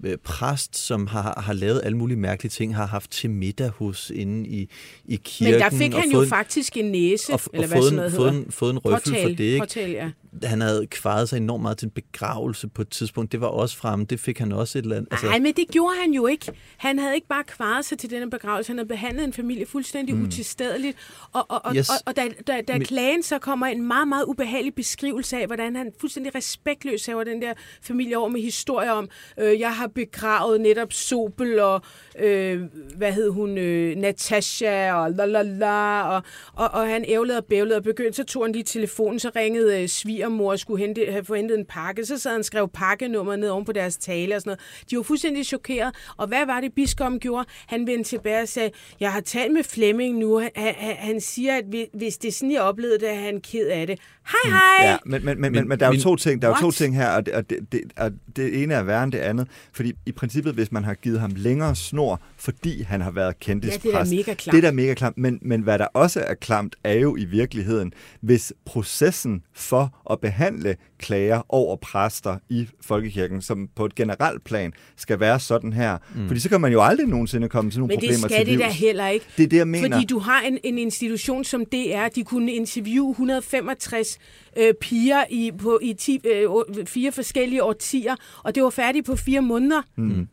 øh, 0.03 0.17
præst, 0.23 0.77
som 0.77 1.07
har, 1.07 1.41
har 1.45 1.53
lavet 1.53 1.81
alle 1.83 1.97
mulige 1.97 2.17
mærkelige 2.17 2.49
ting, 2.49 2.75
har 2.75 2.85
haft 2.87 3.11
til 3.11 3.29
middag 3.29 3.69
hos 3.69 4.11
inde 4.15 4.49
i, 4.49 4.69
i 5.05 5.15
kirken. 5.23 5.53
Men 5.53 5.61
der 5.61 5.69
fik 5.77 5.93
han 5.93 6.11
jo 6.11 6.21
en- 6.21 6.29
faktisk 6.29 6.77
en 6.77 6.85
næse, 6.91 7.33
og, 7.33 7.39
eller 7.53 7.67
og 7.67 7.67
hvad 7.67 7.77
fået, 7.77 7.83
sådan 7.83 7.93
en, 7.93 7.95
noget 7.97 8.13
fået, 8.13 8.33
en, 8.45 8.51
fået 8.51 8.71
en 8.71 8.79
røffel 8.79 9.15
for 9.21 9.27
det, 9.29 9.39
ikke? 9.39 9.59
Påtale, 9.59 9.93
ja. 9.93 10.09
Han 10.43 10.61
havde 10.61 10.87
kvaret 10.87 11.29
sig 11.29 11.37
enormt 11.37 11.61
meget 11.61 11.77
til 11.77 11.85
en 11.85 11.91
begravelse 11.91 12.67
på 12.67 12.81
et 12.81 12.89
tidspunkt. 12.89 13.31
Det 13.31 13.41
var 13.41 13.47
også 13.47 13.77
fremme. 13.77 14.05
Det 14.05 14.19
fik 14.19 14.39
han 14.39 14.51
også 14.51 14.77
et 14.79 14.83
eller 14.83 14.95
andet. 14.95 15.07
Altså, 15.11 15.25
Nej, 15.27 15.39
men 15.39 15.53
det 15.53 15.65
gjorde 15.71 15.95
han 16.01 16.11
jo 16.13 16.27
ikke. 16.27 16.51
Han 16.77 16.99
havde 16.99 17.15
ikke 17.15 17.27
bare 17.27 17.43
kvaret 17.43 17.85
sig 17.85 17.97
til 17.97 18.09
denne 18.09 18.29
begravelse. 18.29 18.69
Han 18.69 18.77
havde 18.77 18.87
behandlet 18.87 19.23
en 19.23 19.33
familie 19.33 19.65
fuldstændig 19.65 20.15
mm. 20.15 20.23
utilstedeligt. 20.23 20.97
Og, 21.33 21.45
og, 21.51 21.65
og, 21.65 21.75
Yes. 21.75 21.89
og, 21.89 21.95
og 22.05 22.15
da, 22.15 22.27
da, 22.47 22.61
da 22.67 22.73
Men- 22.77 22.85
klagen 22.85 23.23
så 23.23 23.39
kommer 23.39 23.67
en 23.67 23.87
meget, 23.87 24.07
meget 24.07 24.22
ubehagelig 24.25 24.75
beskrivelse 24.75 25.37
af, 25.37 25.45
hvordan 25.45 25.75
han 25.75 25.91
fuldstændig 26.01 26.35
respektløs 26.35 27.05
haver 27.05 27.23
den 27.23 27.41
der 27.41 27.53
familie 27.81 28.17
over 28.17 28.29
med 28.29 28.41
historier 28.41 28.91
om, 28.91 29.09
øh, 29.39 29.59
jeg 29.59 29.75
har 29.75 29.87
begravet 29.87 30.61
netop 30.61 30.93
Sobel 30.93 31.59
og, 31.59 31.81
øh, 32.19 32.61
hvad 32.97 33.11
hed 33.11 33.29
hun, 33.29 33.57
øh, 33.57 33.95
Natasha 33.95 34.93
og 34.93 35.11
la 35.11 35.25
la 35.25 35.41
la, 35.41 36.01
og, 36.15 36.21
og, 36.53 36.69
og 36.73 36.87
han 36.87 37.05
ævlede 37.07 37.37
og 37.37 37.45
bævlede 37.45 37.75
og 37.77 37.83
begyndte, 37.83 38.13
så 38.13 38.23
tog 38.23 38.43
han 38.45 38.51
lige 38.51 38.63
telefonen, 38.63 39.19
så 39.19 39.31
ringede 39.35 39.81
øh, 39.81 39.87
svigermor 39.87 40.51
og 40.51 40.59
skulle 40.59 40.85
hente, 40.85 41.05
have 41.11 41.23
få 41.25 41.35
hentet 41.35 41.59
en 41.59 41.65
pakke, 41.65 42.05
så 42.05 42.17
sad 42.17 42.31
han 42.31 42.39
og 42.39 42.45
skrev 42.45 42.69
pakkenummer 42.73 43.35
ned 43.35 43.49
oven 43.49 43.65
på 43.65 43.71
deres 43.71 43.97
tale 43.97 44.35
og 44.35 44.41
sådan 44.41 44.49
noget. 44.49 44.89
De 44.91 44.97
var 44.97 45.03
fuldstændig 45.03 45.45
chokeret, 45.45 45.95
og 46.17 46.27
hvad 46.27 46.45
var 46.45 46.61
det, 46.61 46.73
biskoppen 46.73 47.19
gjorde? 47.19 47.45
Han 47.67 47.87
vendte 47.87 48.09
tilbage 48.09 48.41
og 48.41 48.47
sagde, 48.47 48.71
jeg 48.99 49.11
har 49.11 49.21
talt 49.21 49.53
med 49.53 49.63
Flemming 49.63 50.17
nu, 50.17 50.37
han, 50.39 50.51
han, 50.55 50.95
han 50.95 51.21
siger, 51.21 51.57
at 51.57 51.63
vi- 51.71 51.87
hvis 51.93 52.17
det 52.17 52.27
er 52.27 52.31
sådan, 52.31 52.51
jeg 52.51 52.61
oplevede 52.61 52.99
det, 52.99 53.09
er 53.09 53.13
han 53.15 53.41
ked 53.41 53.67
af 53.67 53.87
det. 53.87 53.99
Hej, 54.27 54.51
hej! 54.51 54.89
Ja, 54.89 54.97
men, 55.05 55.25
men, 55.25 55.41
men, 55.41 55.51
men, 55.51 55.67
men 55.67 55.79
der 55.79 55.87
er 55.87 55.93
jo 55.93 56.01
to 56.01 56.15
ting, 56.15 56.41
der 56.41 56.47
er 56.47 56.51
jo 56.51 56.61
to 56.61 56.71
ting 56.71 56.95
her, 56.95 57.09
og 57.09 57.25
det, 57.25 57.33
og 57.33 57.49
det, 57.49 57.57
det, 57.71 57.81
og 57.97 58.11
det 58.35 58.63
ene 58.63 58.73
er 58.73 58.83
værre 58.83 59.03
end 59.03 59.11
det 59.11 59.17
andet. 59.19 59.47
Fordi 59.73 59.93
i 60.05 60.11
princippet, 60.11 60.53
hvis 60.53 60.71
man 60.71 60.83
har 60.83 60.93
givet 60.93 61.19
ham 61.19 61.31
længere 61.35 61.75
snor 61.75 62.21
fordi 62.43 62.81
han 62.81 63.01
har 63.01 63.11
været 63.11 63.39
kendispræst. 63.39 63.85
Ja, 63.85 63.89
det 63.89 63.95
er 63.95 64.03
da 64.03 64.15
mega 64.15 64.33
klamt. 64.33 64.55
Det 64.55 64.57
er 64.57 64.69
da 64.69 64.75
mega 64.75 64.93
klamt, 64.93 65.17
men, 65.17 65.39
men 65.41 65.61
hvad 65.61 65.79
der 65.79 65.85
også 65.85 66.19
er 66.19 66.33
klamt, 66.33 66.75
er 66.83 66.93
jo 66.93 67.15
i 67.15 67.25
virkeligheden, 67.25 67.93
hvis 68.21 68.53
processen 68.65 69.43
for 69.53 69.99
at 70.11 70.19
behandle 70.19 70.75
klager 70.99 71.41
over 71.49 71.75
præster 71.75 72.37
i 72.49 72.67
folkekirken, 72.81 73.41
som 73.41 73.69
på 73.75 73.85
et 73.85 73.95
generelt 73.95 74.43
plan 74.43 74.73
skal 74.97 75.19
være 75.19 75.39
sådan 75.39 75.73
her. 75.73 75.97
Mm. 76.15 76.27
Fordi 76.27 76.39
så 76.39 76.49
kan 76.49 76.61
man 76.61 76.71
jo 76.71 76.81
aldrig 76.81 77.07
nogensinde 77.07 77.49
komme 77.49 77.71
til 77.71 77.79
nogle 77.79 77.91
Men 77.91 77.97
problemer 77.97 78.13
det 78.13 78.21
til 78.21 78.29
skal 78.29 78.45
det 78.45 78.47
livs. 78.47 78.61
da 78.61 78.69
heller 78.69 79.07
ikke. 79.07 79.25
Det 79.37 79.43
er 79.43 79.47
det, 79.47 79.57
jeg 79.57 79.67
mener. 79.67 79.91
Fordi 79.91 80.05
du 80.05 80.19
har 80.19 80.41
en, 80.41 80.57
en 80.63 80.77
institution 80.77 81.43
som 81.43 81.65
DR, 81.65 82.07
de 82.15 82.23
kunne 82.23 82.51
interviewe 82.53 83.11
165 83.11 84.17
øh, 84.57 84.73
piger 84.81 85.23
i, 85.29 85.51
på, 85.59 85.79
i 85.81 85.93
ti, 85.93 86.19
øh, 86.25 86.49
fire 86.85 87.11
forskellige 87.11 87.63
årtier, 87.63 88.15
og 88.43 88.55
det 88.55 88.63
var 88.63 88.69
færdigt 88.69 89.05
på 89.05 89.15
fire 89.15 89.41
måneder. 89.41 89.81
Mm. 89.95 90.27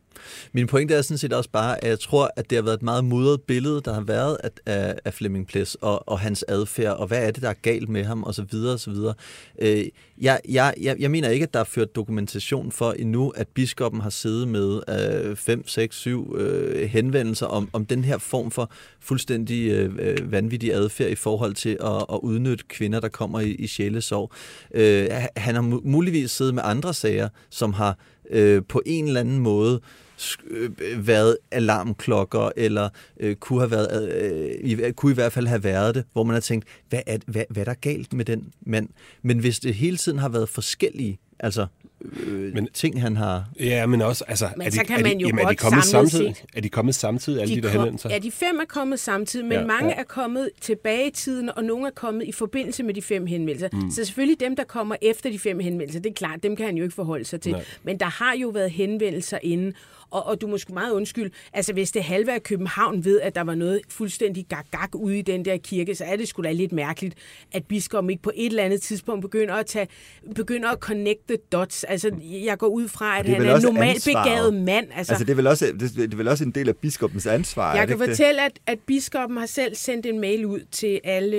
Min 0.51 0.67
pointe 0.67 0.93
er 0.93 1.01
sådan 1.01 1.17
set 1.17 1.33
også 1.33 1.49
bare, 1.49 1.83
at 1.83 1.89
jeg 1.89 1.99
tror, 1.99 2.29
at 2.35 2.49
det 2.49 2.55
har 2.55 2.63
været 2.63 2.75
et 2.75 2.81
meget 2.81 3.05
mudret 3.05 3.41
billede, 3.41 3.81
der 3.85 3.93
har 3.93 4.01
været 4.01 4.37
af, 4.43 4.49
af, 4.65 4.95
af 5.05 5.13
Flemming 5.13 5.47
Ples 5.47 5.75
og, 5.75 6.09
og 6.09 6.19
hans 6.19 6.45
adfærd, 6.47 6.97
og 6.97 7.07
hvad 7.07 7.27
er 7.27 7.31
det, 7.31 7.43
der 7.43 7.49
er 7.49 7.53
galt 7.53 7.89
med 7.89 8.03
ham, 8.03 8.23
og 8.23 8.35
så 8.35 8.45
videre, 8.51 8.73
og 8.73 8.79
så 8.79 8.91
videre. 8.91 9.13
Øh, 9.61 9.85
jeg, 10.21 10.39
jeg, 10.49 10.73
jeg, 10.81 10.95
jeg 10.99 11.11
mener 11.11 11.29
ikke, 11.29 11.43
at 11.43 11.53
der 11.53 11.59
er 11.59 11.63
ført 11.63 11.95
dokumentation 11.95 12.71
for 12.71 12.91
endnu, 12.91 13.29
at 13.29 13.47
biskoppen 13.47 14.01
har 14.01 14.09
siddet 14.09 14.47
med 14.47 14.81
øh, 15.29 15.35
5, 15.35 15.67
6, 15.67 15.95
7 15.95 16.35
øh, 16.37 16.89
henvendelser 16.89 17.45
om, 17.45 17.69
om 17.73 17.85
den 17.85 18.03
her 18.03 18.17
form 18.17 18.51
for 18.51 18.71
fuldstændig 18.99 19.71
øh, 19.71 19.95
øh, 19.99 20.31
vanvittig 20.31 20.73
adfærd 20.73 21.09
i 21.09 21.15
forhold 21.15 21.53
til 21.53 21.77
at, 21.81 22.05
at 22.13 22.19
udnytte 22.23 22.65
kvinder, 22.69 22.99
der 22.99 23.09
kommer 23.09 23.39
i, 23.39 23.51
i 23.51 23.67
sjælesorg. 23.67 24.31
Øh, 24.73 25.07
han 25.37 25.55
har 25.55 25.61
muligvis 25.83 26.31
siddet 26.31 26.53
med 26.55 26.63
andre 26.65 26.93
sager, 26.93 27.29
som 27.49 27.73
har 27.73 27.97
øh, 28.29 28.61
på 28.69 28.81
en 28.85 29.07
eller 29.07 29.19
anden 29.19 29.39
måde 29.39 29.75
øh, 29.75 30.10
Øh, 30.47 31.07
været 31.07 31.37
alarmklokker, 31.51 32.49
eller 32.55 32.89
øh, 33.19 33.35
kunne, 33.35 33.59
have 33.59 33.71
været, 33.71 34.13
øh, 34.13 34.51
i, 34.63 34.91
kunne 34.91 35.11
i 35.11 35.15
hvert 35.15 35.33
fald 35.33 35.47
have 35.47 35.63
været 35.63 35.95
det, 35.95 36.03
hvor 36.13 36.23
man 36.23 36.33
har 36.33 36.41
tænkt, 36.41 36.67
hvad 36.89 37.01
er, 37.07 37.17
hvad, 37.25 37.43
hvad 37.49 37.61
er 37.61 37.65
der 37.65 37.73
galt 37.73 38.13
med 38.13 38.25
den 38.25 38.53
mand? 38.61 38.89
Men 39.21 39.39
hvis 39.39 39.59
det 39.59 39.73
hele 39.73 39.97
tiden 39.97 40.19
har 40.19 40.29
været 40.29 40.49
forskellige, 40.49 41.19
altså 41.39 41.67
øh, 42.13 42.53
men, 42.53 42.67
ting, 42.73 43.01
han 43.01 43.15
har... 43.17 43.45
Ja, 43.59 43.85
men 43.85 44.01
også, 44.01 44.23
altså... 44.27 44.49
Men 44.57 44.67
er 44.67 44.71
så 44.71 44.79
de, 44.81 44.85
kan 44.87 44.99
er 44.99 45.03
man 45.03 45.17
de, 45.17 45.21
jo 45.21 45.27
jamen, 45.27 45.39
er 45.39 45.49
de 45.49 45.55
godt 45.55 45.57
kommet 45.57 45.83
samtidig? 45.85 46.35
set- 46.35 46.45
Er 46.53 46.61
de 46.61 46.69
kommet 46.69 46.95
samtidig, 46.95 47.41
alle 47.41 47.55
de, 47.55 47.61
der 47.61 47.67
kom- 47.67 47.71
henvendelser? 47.77 48.09
Ja, 48.09 48.17
de 48.19 48.31
fem 48.31 48.59
er 48.59 48.65
kommet 48.65 48.99
samtidig, 48.99 49.45
men 49.45 49.57
Ja, 49.59 49.65
mange 49.65 49.89
ja. 49.89 49.95
er 49.99 50.03
kommet 50.03 50.49
tilbage 50.61 51.07
i 51.07 51.11
tiden, 51.11 51.49
og 51.57 51.63
nogle 51.63 51.87
er 51.87 51.91
kommet 51.91 52.27
i 52.27 52.31
forbindelse 52.31 52.83
med 52.83 52.93
de 52.93 53.01
fem 53.01 53.25
henvendelser. 53.25 53.69
Mm. 53.73 53.91
Så 53.91 54.05
selvfølgelig 54.05 54.39
dem, 54.39 54.55
der 54.55 54.63
kommer 54.63 54.95
efter 55.01 55.29
de 55.31 55.39
fem 55.39 55.59
henvendelser, 55.59 55.99
det 56.01 56.09
er 56.09 56.13
klart, 56.13 56.43
dem 56.43 56.55
kan 56.55 56.65
han 56.65 56.75
jo 56.77 56.83
ikke 56.83 56.95
forholde 56.95 57.25
sig 57.25 57.41
til. 57.41 57.51
Nej. 57.51 57.63
Men 57.83 57.99
der 57.99 58.05
har 58.05 58.35
jo 58.35 58.47
været 58.49 58.71
henvendelser 58.71 59.39
inden, 59.43 59.73
og, 60.11 60.25
og 60.25 60.41
du 60.41 60.47
må 60.47 60.57
sgu 60.57 60.73
meget 60.73 60.91
undskylde, 60.91 61.29
altså 61.53 61.73
hvis 61.73 61.91
det 61.91 62.03
halve 62.03 62.33
af 62.33 62.43
København 62.43 63.05
ved, 63.05 63.21
at 63.21 63.35
der 63.35 63.41
var 63.41 63.55
noget 63.55 63.81
fuldstændig 63.89 64.45
gag-gag 64.49 64.95
ude 64.95 65.19
i 65.19 65.21
den 65.21 65.45
der 65.45 65.57
kirke, 65.57 65.95
så 65.95 66.03
er 66.03 66.15
det 66.15 66.27
sgu 66.27 66.41
da 66.43 66.51
lidt 66.51 66.71
mærkeligt, 66.71 67.15
at 67.51 67.65
biskoppen 67.65 68.09
ikke 68.09 68.23
på 68.23 68.31
et 68.35 68.45
eller 68.45 68.63
andet 68.63 68.81
tidspunkt 68.81 69.21
begynder 69.21 69.53
at, 69.53 69.65
tage, 69.65 69.87
begynder 70.35 70.69
at 70.69 70.77
connect 70.79 71.19
the 71.27 71.37
dots. 71.51 71.85
Altså, 71.91 72.11
jeg 72.21 72.57
går 72.57 72.67
ud 72.67 72.87
fra, 72.87 73.19
at 73.19 73.25
han 73.25 73.41
er 73.41 73.45
en 73.45 73.49
også 73.49 73.67
normalt 73.67 73.95
ansvaret. 73.95 74.25
begavet 74.25 74.53
mand. 74.53 74.87
Altså, 74.95 75.13
Altså, 75.13 75.25
det 75.25 75.31
er, 75.31 75.35
vel 75.35 75.47
også, 75.47 75.65
det, 75.65 75.95
det 75.95 76.13
er 76.13 76.17
vel 76.17 76.27
også 76.27 76.43
en 76.43 76.51
del 76.51 76.69
af 76.69 76.77
biskopens 76.77 77.25
ansvar, 77.25 77.75
jeg 77.75 77.87
kan 77.87 77.99
det? 77.99 78.07
fortælle, 78.07 78.45
at, 78.45 78.59
at 78.67 78.79
biskoppen 78.79 79.37
har 79.37 79.45
selv 79.45 79.75
sendt 79.75 80.05
en 80.05 80.19
mail 80.19 80.45
ud 80.45 80.59
til 80.71 81.01
alle 81.03 81.37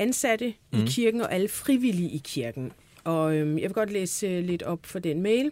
ansatte 0.00 0.54
mm. 0.72 0.78
i 0.78 0.82
kirken 0.86 1.20
og 1.20 1.34
alle 1.34 1.48
frivillige 1.48 2.10
i 2.10 2.20
kirken. 2.24 2.72
Og 3.04 3.36
øhm, 3.36 3.58
jeg 3.58 3.62
vil 3.62 3.72
godt 3.72 3.92
læse 3.92 4.26
øh, 4.26 4.44
lidt 4.44 4.62
op 4.62 4.78
for 4.86 4.98
den 4.98 5.22
mail. 5.22 5.50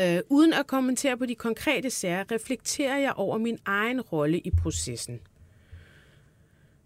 Øh, 0.00 0.18
uden 0.28 0.52
at 0.52 0.66
kommentere 0.66 1.16
på 1.16 1.26
de 1.26 1.34
konkrete 1.34 1.90
sager, 1.90 2.24
reflekterer 2.32 2.98
jeg 2.98 3.12
over 3.16 3.38
min 3.38 3.58
egen 3.64 4.00
rolle 4.00 4.38
i 4.38 4.50
processen. 4.62 5.20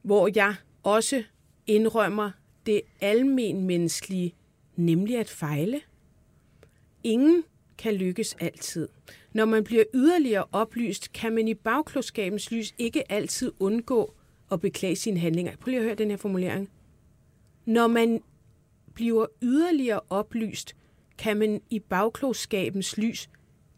Hvor 0.02 0.30
jeg 0.34 0.54
også 0.82 1.22
indrømmer 1.66 2.30
det 2.66 2.80
almenmenneskelige, 3.00 4.34
nemlig 4.76 5.18
at 5.18 5.28
fejle. 5.28 5.80
Ingen 7.04 7.44
kan 7.78 7.94
lykkes 7.94 8.36
altid. 8.40 8.88
Når 9.32 9.44
man 9.44 9.64
bliver 9.64 9.84
yderligere 9.94 10.44
oplyst, 10.52 11.12
kan 11.12 11.32
man 11.32 11.48
i 11.48 11.54
bagklodskabens 11.54 12.50
lys 12.50 12.74
ikke 12.78 13.12
altid 13.12 13.52
undgå 13.60 14.14
at 14.52 14.60
beklage 14.60 14.96
sine 14.96 15.18
handlinger. 15.20 15.52
Prøv 15.56 15.70
lige 15.70 15.78
at 15.78 15.84
høre 15.84 15.94
den 15.94 16.10
her 16.10 16.16
formulering. 16.16 16.70
Når 17.66 17.86
man 17.86 18.20
bliver 18.94 19.26
yderligere 19.42 20.00
oplyst, 20.10 20.76
kan 21.18 21.36
man 21.36 21.60
i 21.70 21.78
bagklodskabens 21.78 22.96
lys 22.98 23.30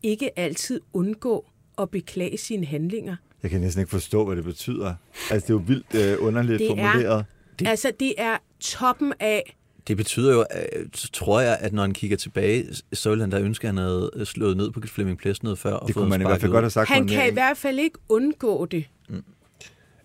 ikke 0.02 0.38
altid 0.38 0.80
undgå 0.92 1.46
at 1.78 1.90
beklage 1.90 2.38
sine 2.38 2.66
handlinger. 2.66 3.16
Jeg 3.42 3.50
kan 3.50 3.60
næsten 3.60 3.80
ikke 3.80 3.90
forstå, 3.90 4.24
hvad 4.26 4.36
det 4.36 4.44
betyder. 4.44 4.94
Altså, 5.30 5.46
det 5.46 5.50
er 5.50 5.54
jo 5.54 5.64
vildt 5.66 5.94
øh, 6.20 6.26
underligt 6.26 6.58
Det 6.58 6.70
er- 6.70 6.76
formuleret. 6.76 7.24
Det... 7.58 7.68
Altså, 7.68 7.92
det 8.00 8.14
er 8.18 8.38
toppen 8.60 9.12
af 9.20 9.56
Det 9.90 9.96
betyder 9.96 10.32
jo, 10.32 10.40
øh, 10.40 10.86
tror 11.12 11.40
jeg, 11.40 11.58
at 11.60 11.72
når 11.72 11.82
han 11.82 11.94
kigger 11.94 12.16
tilbage, 12.16 12.66
så 12.92 13.10
vil 13.10 13.20
han 13.20 13.30
da 13.30 13.38
ønske, 13.40 13.68
at 13.68 13.74
han 13.74 13.76
havde 13.76 14.10
slået 14.24 14.56
ned 14.56 14.70
på 14.70 14.80
Flemming 14.84 15.18
Ples 15.18 15.42
noget 15.42 15.58
før. 15.58 15.72
Og 15.72 15.86
Det 15.86 15.96
kunne 15.96 16.08
man 16.08 16.20
i 16.20 16.24
hvert 16.24 16.40
fald 16.40 16.52
godt 16.52 16.62
have 16.62 16.70
sagt 16.70 16.88
Han 16.88 17.08
kan 17.08 17.28
i 17.28 17.32
hvert 17.32 17.56
fald 17.56 17.78
ikke 17.78 17.98
undgå 18.08 18.66
det. 18.66 18.84
Mm. 19.08 19.24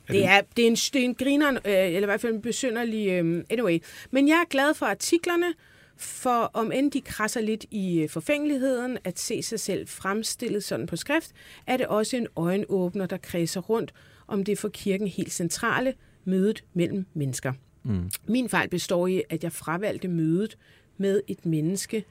Det 0.08 0.26
er, 0.26 0.42
det 0.58 0.64
er 0.64 0.68
en, 0.68 0.76
det 0.76 0.96
er 0.96 1.06
en 1.06 1.16
grineren, 1.16 1.56
øh, 1.56 1.62
eller 1.66 2.02
i 2.02 2.06
hvert 2.06 2.22
fald 2.22 2.34
en 2.34 2.42
besynderlig... 2.42 3.10
Øh, 3.10 3.44
anyway. 3.50 3.80
Men 4.12 4.28
jeg 4.28 4.36
er 4.36 4.50
glad 4.50 4.74
for 4.74 4.86
artiklerne, 4.86 5.54
for 5.98 6.52
om 6.54 6.72
end 6.72 6.92
de 6.92 7.02
krasser 7.02 7.42
lidt 7.42 7.66
i 7.72 8.00
øh, 8.00 8.10
forfængeligheden 8.10 8.98
at 9.04 9.20
se 9.20 9.44
sig 9.44 9.60
selv 9.60 9.88
fremstillet 9.88 10.64
sådan 10.64 10.88
på 10.88 10.96
skrift, 10.96 11.32
er 11.68 11.78
det 11.78 11.88
også 11.88 12.18
en 12.18 12.28
øjenåbner, 12.36 13.06
der 13.06 13.18
kredser 13.18 13.62
rundt 13.62 13.94
om 14.28 14.44
det 14.44 14.60
for 14.60 14.70
kirken 14.70 15.08
helt 15.08 15.34
centrale 15.34 15.94
mødet 16.26 16.64
mellem 16.74 17.06
mennesker. 17.14 17.54
Mm. 17.86 18.10
Min 18.28 18.50
fejl 18.50 18.70
består 18.70 19.08
i, 19.08 19.22
at 19.30 19.44
jeg 19.44 19.52
fravalgte 19.52 20.08
mødet 20.08 20.58
med 20.98 21.22
et 21.28 21.46
menneske, 21.46 22.06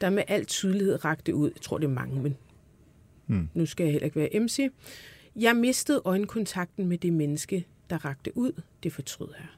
der 0.00 0.10
med 0.10 0.22
al 0.28 0.44
tydelighed 0.46 1.04
rakte 1.04 1.34
ud. 1.34 1.50
Jeg 1.54 1.62
tror, 1.62 1.78
det 1.78 1.84
er 1.84 1.90
mange, 1.90 2.22
men 2.22 2.36
mm. 3.26 3.48
nu 3.54 3.66
skal 3.66 3.84
jeg 3.84 3.92
heller 3.92 4.04
ikke 4.04 4.20
være 4.20 4.40
MC. 4.40 4.70
Jeg 5.36 5.56
mistede 5.56 6.02
øjenkontakten 6.04 6.86
med 6.86 6.98
det 6.98 7.12
menneske, 7.12 7.66
der 7.90 8.04
rakte 8.04 8.36
ud. 8.36 8.62
Det 8.82 8.92
fortryder 8.92 9.34
jeg. 9.38 9.48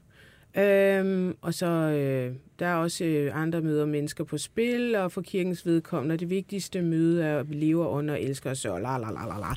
Øhm, 0.54 1.36
og 1.40 1.54
så 1.54 1.66
øh, 1.66 2.34
der 2.58 2.66
er 2.66 2.74
også 2.74 3.04
øh, 3.04 3.42
andre 3.42 3.60
møder 3.60 3.86
mennesker 3.86 4.24
på 4.24 4.38
spil, 4.38 4.94
og 4.94 5.12
for 5.12 5.20
kirkens 5.20 5.66
vedkommende, 5.66 6.16
det 6.16 6.30
vigtigste 6.30 6.82
møde 6.82 7.24
er, 7.24 7.38
at 7.38 7.50
vi 7.50 7.54
lever 7.54 7.86
under 7.86 8.14
og 8.14 8.22
elsker 8.22 8.50
os, 8.50 8.64
og 8.64 8.80
la 8.80 8.98
la 8.98 9.10
la 9.10 9.26
la 9.26 9.38
la. 9.38 9.54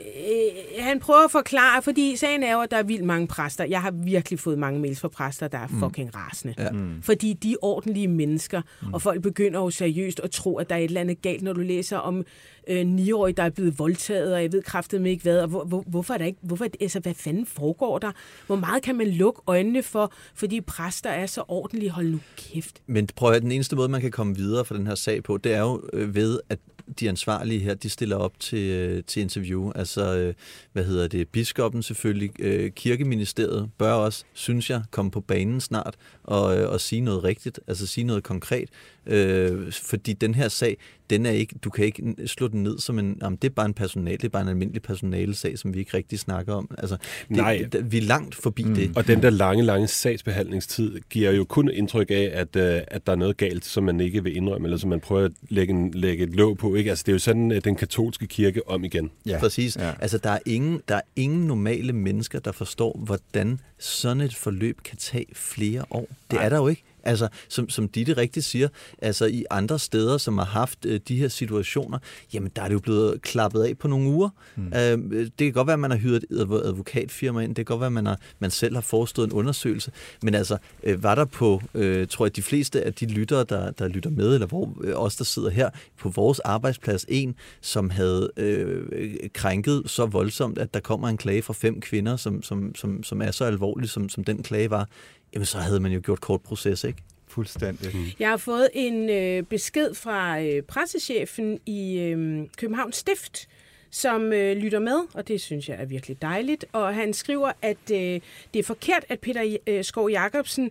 Øh, 0.00 0.82
han 0.84 1.00
prøver 1.00 1.24
at 1.24 1.30
forklare, 1.30 1.82
fordi 1.82 2.16
sagen 2.16 2.42
er 2.42 2.52
jo, 2.52 2.60
at 2.60 2.70
der 2.70 2.76
er 2.76 2.82
vildt 2.82 3.04
mange 3.04 3.26
præster. 3.26 3.64
Jeg 3.64 3.82
har 3.82 3.90
virkelig 3.90 4.38
fået 4.38 4.58
mange 4.58 4.80
mails 4.80 5.00
fra 5.00 5.08
præster, 5.08 5.48
der 5.48 5.58
er 5.58 5.68
fucking 5.68 6.16
rasende. 6.16 6.54
Ja. 6.58 6.70
Mm. 6.70 7.02
Fordi 7.02 7.32
de 7.32 7.52
er 7.52 7.56
ordentlige 7.62 8.08
mennesker, 8.08 8.62
mm. 8.82 8.94
og 8.94 9.02
folk 9.02 9.22
begynder 9.22 9.60
jo 9.60 9.70
seriøst 9.70 10.20
at 10.20 10.30
tro, 10.30 10.56
at 10.56 10.70
der 10.70 10.76
er 10.76 10.78
et 10.80 10.84
eller 10.84 11.00
andet 11.00 11.22
galt, 11.22 11.42
når 11.42 11.52
du 11.52 11.60
læser 11.60 11.96
om 11.96 12.24
øh, 12.68 12.82
9-årige, 12.82 13.34
der 13.34 13.42
er 13.42 13.50
blevet 13.50 13.78
voldtaget, 13.78 14.34
og 14.34 14.42
jeg 14.42 14.52
ved 14.52 14.62
kraftedeme 14.62 15.10
ikke 15.10 15.22
hvad, 15.22 15.40
og 15.40 15.48
hvor, 15.48 15.64
hvor, 15.64 15.84
hvorfor 15.86 16.14
er 16.14 16.18
der 16.18 16.24
ikke, 16.24 16.38
hvorfor, 16.42 16.66
altså, 16.80 17.00
hvad 17.00 17.14
fanden 17.14 17.46
foregår 17.46 17.98
der? 17.98 18.12
Hvor 18.46 18.56
meget 18.56 18.82
kan 18.82 18.96
man 18.96 19.08
lukke 19.08 19.40
øjnene 19.46 19.82
for, 19.82 20.12
fordi 20.34 20.60
præster 20.60 21.10
er 21.10 21.26
så 21.26 21.42
ordentlige? 21.48 21.90
Hold 21.90 22.06
nu 22.06 22.18
kæft. 22.36 22.82
Men 22.86 23.08
prøv 23.16 23.32
at 23.32 23.42
den 23.42 23.52
eneste 23.52 23.76
måde, 23.76 23.88
man 23.88 24.00
kan 24.00 24.10
komme 24.10 24.36
videre 24.36 24.64
fra 24.64 24.76
den 24.76 24.86
her 24.86 24.94
sag 24.94 25.22
på, 25.22 25.36
det 25.36 25.54
er 25.54 25.60
jo 25.60 25.82
øh, 25.92 26.14
ved, 26.14 26.40
at 26.48 26.58
de 27.00 27.08
ansvarlige 27.08 27.60
her, 27.60 27.74
de 27.74 27.88
stiller 27.88 28.16
op 28.16 28.40
til, 28.40 28.70
øh, 28.70 29.02
til 29.06 29.22
interview. 29.22 29.72
Altså, 29.74 30.16
øh, 30.16 30.34
hvad 30.72 30.84
hedder 30.84 31.08
det, 31.08 31.28
biskoppen 31.28 31.82
selvfølgelig, 31.82 32.30
øh, 32.38 32.70
kirkeministeriet 32.70 33.70
bør 33.78 33.92
også, 33.92 34.24
synes 34.32 34.70
jeg, 34.70 34.82
komme 34.90 35.10
på 35.10 35.20
banen 35.20 35.60
snart 35.60 35.94
og, 36.22 36.44
og 36.44 36.80
sige 36.80 37.00
noget 37.00 37.24
rigtigt, 37.24 37.60
altså 37.66 37.86
sige 37.86 38.04
noget 38.04 38.22
konkret. 38.22 38.68
Øh, 39.06 39.72
fordi 39.72 40.12
den 40.12 40.34
her 40.34 40.48
sag, 40.48 40.76
den 41.10 41.26
er 41.26 41.30
ikke, 41.30 41.54
du 41.64 41.70
kan 41.70 41.84
ikke 41.84 42.14
slå 42.26 42.48
den 42.48 42.62
ned 42.62 42.78
som 42.78 42.98
en, 42.98 43.18
jamen, 43.22 43.38
det 43.42 43.48
er 43.48 43.54
bare 43.54 43.66
en 43.66 43.74
personal, 43.74 44.12
det 44.12 44.24
er 44.24 44.28
bare 44.28 44.42
en 44.42 44.48
almindelig 44.48 44.82
personalesag, 44.82 45.58
som 45.58 45.74
vi 45.74 45.78
ikke 45.78 45.96
rigtig 45.96 46.18
snakker 46.18 46.54
om. 46.54 46.70
Altså, 46.78 46.96
det, 47.28 47.36
Nej. 47.36 47.66
Det, 47.72 47.92
vi 47.92 47.98
er 47.98 48.02
langt 48.02 48.34
forbi 48.34 48.64
mm. 48.64 48.74
det. 48.74 48.92
Og 48.96 49.06
den 49.06 49.22
der 49.22 49.30
lange, 49.30 49.62
lange 49.62 49.86
sagsbehandlingstid 49.86 51.00
giver 51.10 51.30
jo 51.30 51.44
kun 51.44 51.70
indtryk 51.70 52.10
af, 52.10 52.30
at, 52.32 52.56
øh, 52.56 52.80
at 52.88 53.06
der 53.06 53.12
er 53.12 53.16
noget 53.16 53.36
galt, 53.36 53.64
som 53.64 53.84
man 53.84 54.00
ikke 54.00 54.24
vil 54.24 54.36
indrømme, 54.36 54.66
eller 54.66 54.78
som 54.78 54.90
man 54.90 55.00
prøver 55.00 55.24
at 55.24 55.32
lægge, 55.48 55.74
en, 55.74 55.90
lægge 55.90 56.24
et 56.24 56.30
låg 56.30 56.58
på. 56.58 56.74
Ikke? 56.74 56.90
Altså, 56.90 57.02
det 57.06 57.12
er 57.12 57.14
jo 57.14 57.18
sådan, 57.18 57.52
at 57.52 57.64
den 57.64 57.76
katolske 57.76 58.26
kirke 58.26 58.68
om 58.68 58.84
igen. 58.84 59.10
Ja, 59.26 59.38
præcis. 59.38 59.76
ja. 59.76 59.86
Ja. 59.86 59.92
Altså, 60.00 60.18
der 60.18 60.30
er, 60.30 60.38
ingen, 60.46 60.82
der 60.88 60.94
er 60.94 61.00
ingen 61.16 61.46
normale 61.46 61.92
mennesker, 61.92 62.38
der 62.38 62.52
forstår, 62.52 63.00
hvordan 63.04 63.60
sådan 63.78 64.20
et 64.20 64.34
forløb 64.34 64.82
kan 64.84 64.96
tage 64.96 65.26
flere 65.34 65.84
år. 65.90 66.08
Det 66.30 66.36
Nej. 66.36 66.44
er 66.44 66.48
der 66.48 66.56
jo 66.56 66.68
ikke. 66.68 66.82
Altså, 67.04 67.28
som, 67.48 67.68
som 67.68 67.88
Ditte 67.88 68.16
rigtigt 68.16 68.46
siger, 68.46 68.68
altså 68.98 69.26
i 69.26 69.44
andre 69.50 69.78
steder, 69.78 70.18
som 70.18 70.38
har 70.38 70.44
haft 70.44 70.86
øh, 70.86 71.00
de 71.08 71.16
her 71.16 71.28
situationer, 71.28 71.98
jamen 72.34 72.50
der 72.56 72.62
er 72.62 72.66
det 72.66 72.74
jo 72.74 72.80
blevet 72.80 73.22
klappet 73.22 73.62
af 73.62 73.78
på 73.78 73.88
nogle 73.88 74.08
uger. 74.08 74.28
Mm. 74.56 74.66
Øh, 74.66 75.24
det 75.24 75.32
kan 75.38 75.52
godt 75.52 75.66
være, 75.66 75.74
at 75.74 75.80
man 75.80 75.90
har 75.90 75.98
hyret 75.98 76.24
et 76.30 76.36
adv- 76.36 76.66
advokatfirma 76.66 77.40
ind, 77.40 77.48
det 77.54 77.56
kan 77.56 77.64
godt 77.64 77.80
være, 77.80 77.86
at 77.86 77.92
man, 77.92 78.06
har, 78.06 78.18
man 78.38 78.50
selv 78.50 78.74
har 78.74 78.80
forestået 78.80 79.26
en 79.26 79.32
undersøgelse, 79.32 79.90
men 80.22 80.34
altså, 80.34 80.56
øh, 80.82 81.02
var 81.02 81.14
der 81.14 81.24
på, 81.24 81.62
øh, 81.74 82.06
tror 82.08 82.24
jeg, 82.24 82.36
de 82.36 82.42
fleste 82.42 82.82
af 82.82 82.94
de 82.94 83.06
lyttere, 83.06 83.44
der, 83.44 83.70
der 83.70 83.88
lytter 83.88 84.10
med, 84.10 84.34
eller 84.34 84.46
hvor 84.46 84.76
øh, 84.84 84.92
os, 84.94 85.16
der 85.16 85.24
sidder 85.24 85.50
her, 85.50 85.70
på 85.98 86.08
vores 86.08 86.38
arbejdsplads, 86.38 87.04
en, 87.08 87.34
som 87.60 87.90
havde 87.90 88.30
øh, 88.36 89.12
krænket 89.34 89.82
så 89.86 90.06
voldsomt, 90.06 90.58
at 90.58 90.74
der 90.74 90.80
kommer 90.80 91.08
en 91.08 91.16
klage 91.16 91.42
fra 91.42 91.52
fem 91.52 91.80
kvinder, 91.80 92.16
som, 92.16 92.42
som, 92.42 92.74
som, 92.74 93.02
som 93.02 93.22
er 93.22 93.30
så 93.30 93.44
alvorlig, 93.44 93.90
som, 93.90 94.08
som 94.08 94.24
den 94.24 94.42
klage 94.42 94.70
var, 94.70 94.88
jamen 95.34 95.46
så 95.46 95.58
havde 95.58 95.80
man 95.80 95.92
jo 95.92 96.00
gjort 96.04 96.20
kort 96.20 96.40
proces, 96.40 96.84
ikke? 96.84 97.02
Fuldstændig. 97.26 97.96
Mm. 97.96 98.04
Jeg 98.18 98.28
har 98.28 98.36
fået 98.36 98.68
en 98.74 99.10
øh, 99.10 99.42
besked 99.42 99.94
fra 99.94 100.42
øh, 100.42 100.62
pressechefen 100.62 101.60
i 101.66 101.98
øh, 101.98 102.46
Københavns 102.56 102.96
Stift, 102.96 103.48
som 103.90 104.32
øh, 104.32 104.56
lytter 104.56 104.78
med, 104.78 105.00
og 105.14 105.28
det 105.28 105.40
synes 105.40 105.68
jeg 105.68 105.76
er 105.80 105.84
virkelig 105.84 106.22
dejligt. 106.22 106.64
Og 106.72 106.94
han 106.94 107.12
skriver, 107.12 107.52
at 107.62 107.90
øh, 107.92 108.20
det 108.54 108.58
er 108.58 108.62
forkert, 108.62 109.04
at 109.08 109.20
Peter 109.20 109.56
øh, 109.66 109.84
Skov 109.84 110.10
Jacobsen 110.10 110.70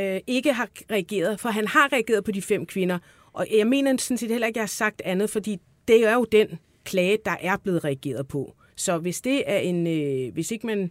øh, 0.00 0.20
ikke 0.26 0.52
har 0.52 0.68
reageret, 0.90 1.40
for 1.40 1.48
han 1.48 1.68
har 1.68 1.92
reageret 1.92 2.24
på 2.24 2.30
de 2.30 2.42
fem 2.42 2.66
kvinder. 2.66 2.98
Og 3.32 3.46
jeg 3.56 3.66
mener 3.66 3.96
sådan 3.98 4.18
set 4.18 4.30
heller 4.30 4.46
ikke, 4.46 4.56
at 4.56 4.60
jeg 4.60 4.62
har 4.62 4.68
sagt 4.68 5.02
andet, 5.04 5.30
fordi 5.30 5.58
det 5.88 6.06
er 6.06 6.14
jo 6.14 6.24
den 6.32 6.58
klage, 6.84 7.18
der 7.24 7.36
er 7.40 7.56
blevet 7.56 7.84
reageret 7.84 8.28
på. 8.28 8.54
Så 8.76 8.98
hvis 8.98 9.20
det 9.20 9.42
er 9.46 9.58
en, 9.58 9.86
øh, 9.86 10.32
hvis 10.32 10.50
ikke 10.50 10.66
man 10.66 10.90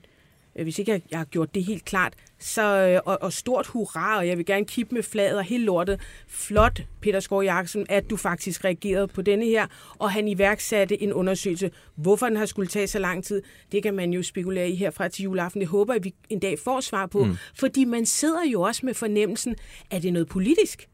hvis 0.64 0.80
ikke 0.80 0.92
jeg, 0.92 1.02
jeg 1.12 1.20
har 1.20 1.26
gjort 1.26 1.56
det 1.56 1.64
helt 1.64 1.86
klart, 1.86 2.14
så, 2.40 2.62
øh, 2.62 3.02
og, 3.06 3.18
og 3.22 3.34
stort 3.34 3.68
hurra, 3.68 4.18
og 4.18 4.28
jeg 4.28 4.38
vil 4.38 4.46
gerne 4.46 4.66
kippe 4.66 4.96
med 4.96 5.04
flaget 5.04 5.38
og 5.38 5.44
helt 5.44 5.64
lortet. 5.64 6.02
Flot, 6.28 6.82
Peter 7.02 7.20
Skov 7.20 7.44
Jakobsen, 7.44 7.86
at 7.90 8.10
du 8.10 8.18
faktisk 8.18 8.66
reagerede 8.66 9.08
på 9.08 9.22
denne 9.22 9.46
her, 9.46 9.68
og 10.00 10.12
han 10.12 10.28
iværksatte 10.28 11.04
en 11.04 11.14
undersøgelse. 11.14 11.72
Hvorfor 11.96 12.26
den 12.26 12.38
har 12.38 12.46
skulle 12.46 12.68
tage 12.68 12.88
så 12.88 13.00
lang 13.00 13.24
tid, 13.24 13.42
det 13.72 13.84
kan 13.84 13.94
man 13.94 14.14
jo 14.14 14.24
spekulere 14.24 14.70
i 14.70 14.76
herfra 14.76 15.08
til 15.08 15.24
juleaften. 15.24 15.62
Det 15.62 15.70
håber 15.70 15.94
jeg, 15.94 16.04
vi 16.04 16.14
en 16.30 16.40
dag 16.40 16.60
får 16.60 16.82
svar 16.82 17.06
på. 17.06 17.24
Mm. 17.24 17.36
Fordi 17.56 17.86
man 17.86 18.06
sidder 18.06 18.44
jo 18.44 18.62
også 18.62 18.86
med 18.86 18.94
fornemmelsen, 18.94 19.56
at 19.92 20.02
det 20.02 20.08
er 20.08 20.14
noget 20.14 20.28
politisk. 20.28 20.90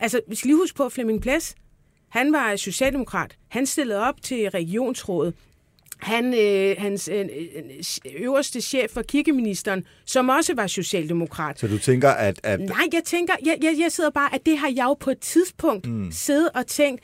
Altså, 0.00 0.20
vi 0.28 0.34
skal 0.34 0.48
lige 0.48 0.56
huske 0.56 0.76
på, 0.76 0.88
Flemming 0.88 1.22
Ples, 1.22 1.54
han 2.08 2.32
var 2.32 2.56
socialdemokrat. 2.56 3.36
Han 3.48 3.66
stillede 3.66 4.00
op 4.00 4.22
til 4.22 4.50
regionsrådet 4.50 5.34
han, 5.98 6.34
øh, 6.34 6.76
hans 6.78 7.10
øh, 7.12 7.26
øverste 8.16 8.60
chef 8.60 8.90
for 8.90 9.02
kirkeministeren, 9.02 9.84
som 10.06 10.28
også 10.28 10.54
var 10.54 10.66
socialdemokrat. 10.66 11.58
Så 11.58 11.66
du 11.66 11.78
tænker, 11.78 12.10
at... 12.10 12.40
at... 12.42 12.60
Nej, 12.60 12.88
jeg 12.92 13.02
tænker, 13.04 13.34
jeg, 13.44 13.58
jeg, 13.62 13.74
jeg 13.78 13.92
sidder 13.92 14.10
bare, 14.10 14.34
at 14.34 14.46
det 14.46 14.58
har 14.58 14.68
jeg 14.76 14.84
jo 14.84 14.94
på 14.94 15.10
et 15.10 15.18
tidspunkt 15.18 15.86
mm. 15.86 16.12
siddet 16.12 16.50
og 16.54 16.66
tænkt, 16.66 17.02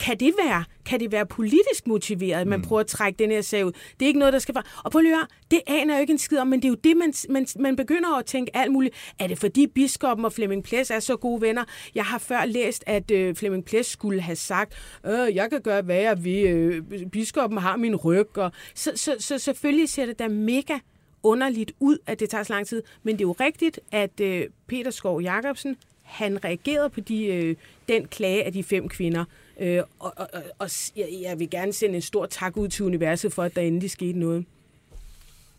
kan 0.00 0.20
det 0.20 0.34
være? 0.44 0.64
Kan 0.88 1.00
det 1.00 1.12
være 1.12 1.26
politisk 1.26 1.86
motiveret, 1.86 2.40
at 2.40 2.46
man 2.46 2.58
mm. 2.58 2.64
prøver 2.64 2.80
at 2.80 2.86
trække 2.86 3.18
den 3.18 3.30
her 3.30 3.40
sag 3.40 3.66
ud? 3.66 3.72
Det 3.72 4.02
er 4.02 4.06
ikke 4.06 4.18
noget, 4.18 4.32
der 4.32 4.38
skal. 4.38 4.56
Og 4.84 4.92
på 4.92 5.00
høre, 5.00 5.26
det 5.50 5.60
aner 5.66 5.94
jeg 5.94 5.98
jo 5.98 6.00
ikke 6.00 6.10
en 6.10 6.18
skid 6.18 6.38
om, 6.38 6.46
men 6.46 6.62
det 6.62 6.64
er 6.64 6.68
jo 6.68 6.74
det, 6.84 6.96
man, 6.96 7.12
man, 7.28 7.46
man 7.58 7.76
begynder 7.76 8.18
at 8.18 8.26
tænke 8.26 8.56
alt 8.56 8.72
muligt. 8.72 8.94
Er 9.18 9.26
det 9.26 9.38
fordi 9.38 9.66
biskoppen 9.66 10.24
og 10.24 10.32
Flemming 10.32 10.64
Ples 10.64 10.90
er 10.90 11.00
så 11.00 11.16
gode 11.16 11.40
venner? 11.40 11.64
Jeg 11.94 12.04
har 12.04 12.18
før 12.18 12.44
læst, 12.44 12.84
at 12.86 13.10
øh, 13.10 13.34
Flemming 13.34 13.64
Ples 13.64 13.86
skulle 13.86 14.20
have 14.20 14.36
sagt, 14.36 14.74
øh, 15.06 15.34
jeg 15.34 15.50
kan 15.50 15.60
gøre, 15.60 15.82
hvad 15.82 16.00
jeg 16.00 16.24
vil. 16.24 16.46
Øh, 16.46 16.82
biskoppen 17.12 17.58
har 17.58 17.76
min 17.76 17.96
ryg, 17.96 18.38
og 18.38 18.52
så, 18.74 18.92
så, 18.94 19.16
så 19.18 19.38
selvfølgelig 19.38 19.88
ser 19.88 20.06
det 20.06 20.18
da 20.18 20.28
mega 20.28 20.78
underligt 21.22 21.72
ud, 21.80 21.98
at 22.06 22.20
det 22.20 22.30
tager 22.30 22.44
så 22.44 22.52
lang 22.52 22.66
tid. 22.66 22.82
Men 23.02 23.14
det 23.14 23.20
er 23.20 23.28
jo 23.28 23.36
rigtigt, 23.40 23.80
at 23.92 24.20
øh, 24.20 24.46
Peter 24.66 24.90
Skov 24.90 25.22
Jacobsen, 25.22 25.76
han 26.02 26.44
reagerede 26.44 26.90
på 26.90 27.00
de, 27.00 27.26
øh, 27.26 27.56
den 27.88 28.06
klage 28.08 28.44
af 28.44 28.52
de 28.52 28.62
fem 28.62 28.88
kvinder. 28.88 29.24
Øh, 29.60 29.82
og 29.98 30.12
og, 30.16 30.28
og, 30.58 30.70
jeg, 30.96 31.08
jeg 31.22 31.38
vil 31.38 31.50
gerne 31.50 31.72
sende 31.72 31.94
en 31.94 32.02
stor 32.02 32.26
tak 32.26 32.56
ud 32.56 32.68
til 32.68 32.84
universet 32.84 33.32
for, 33.32 33.42
at 33.42 33.54
der 33.54 33.62
endelig 33.62 33.90
skete 33.90 34.18
noget. 34.18 34.44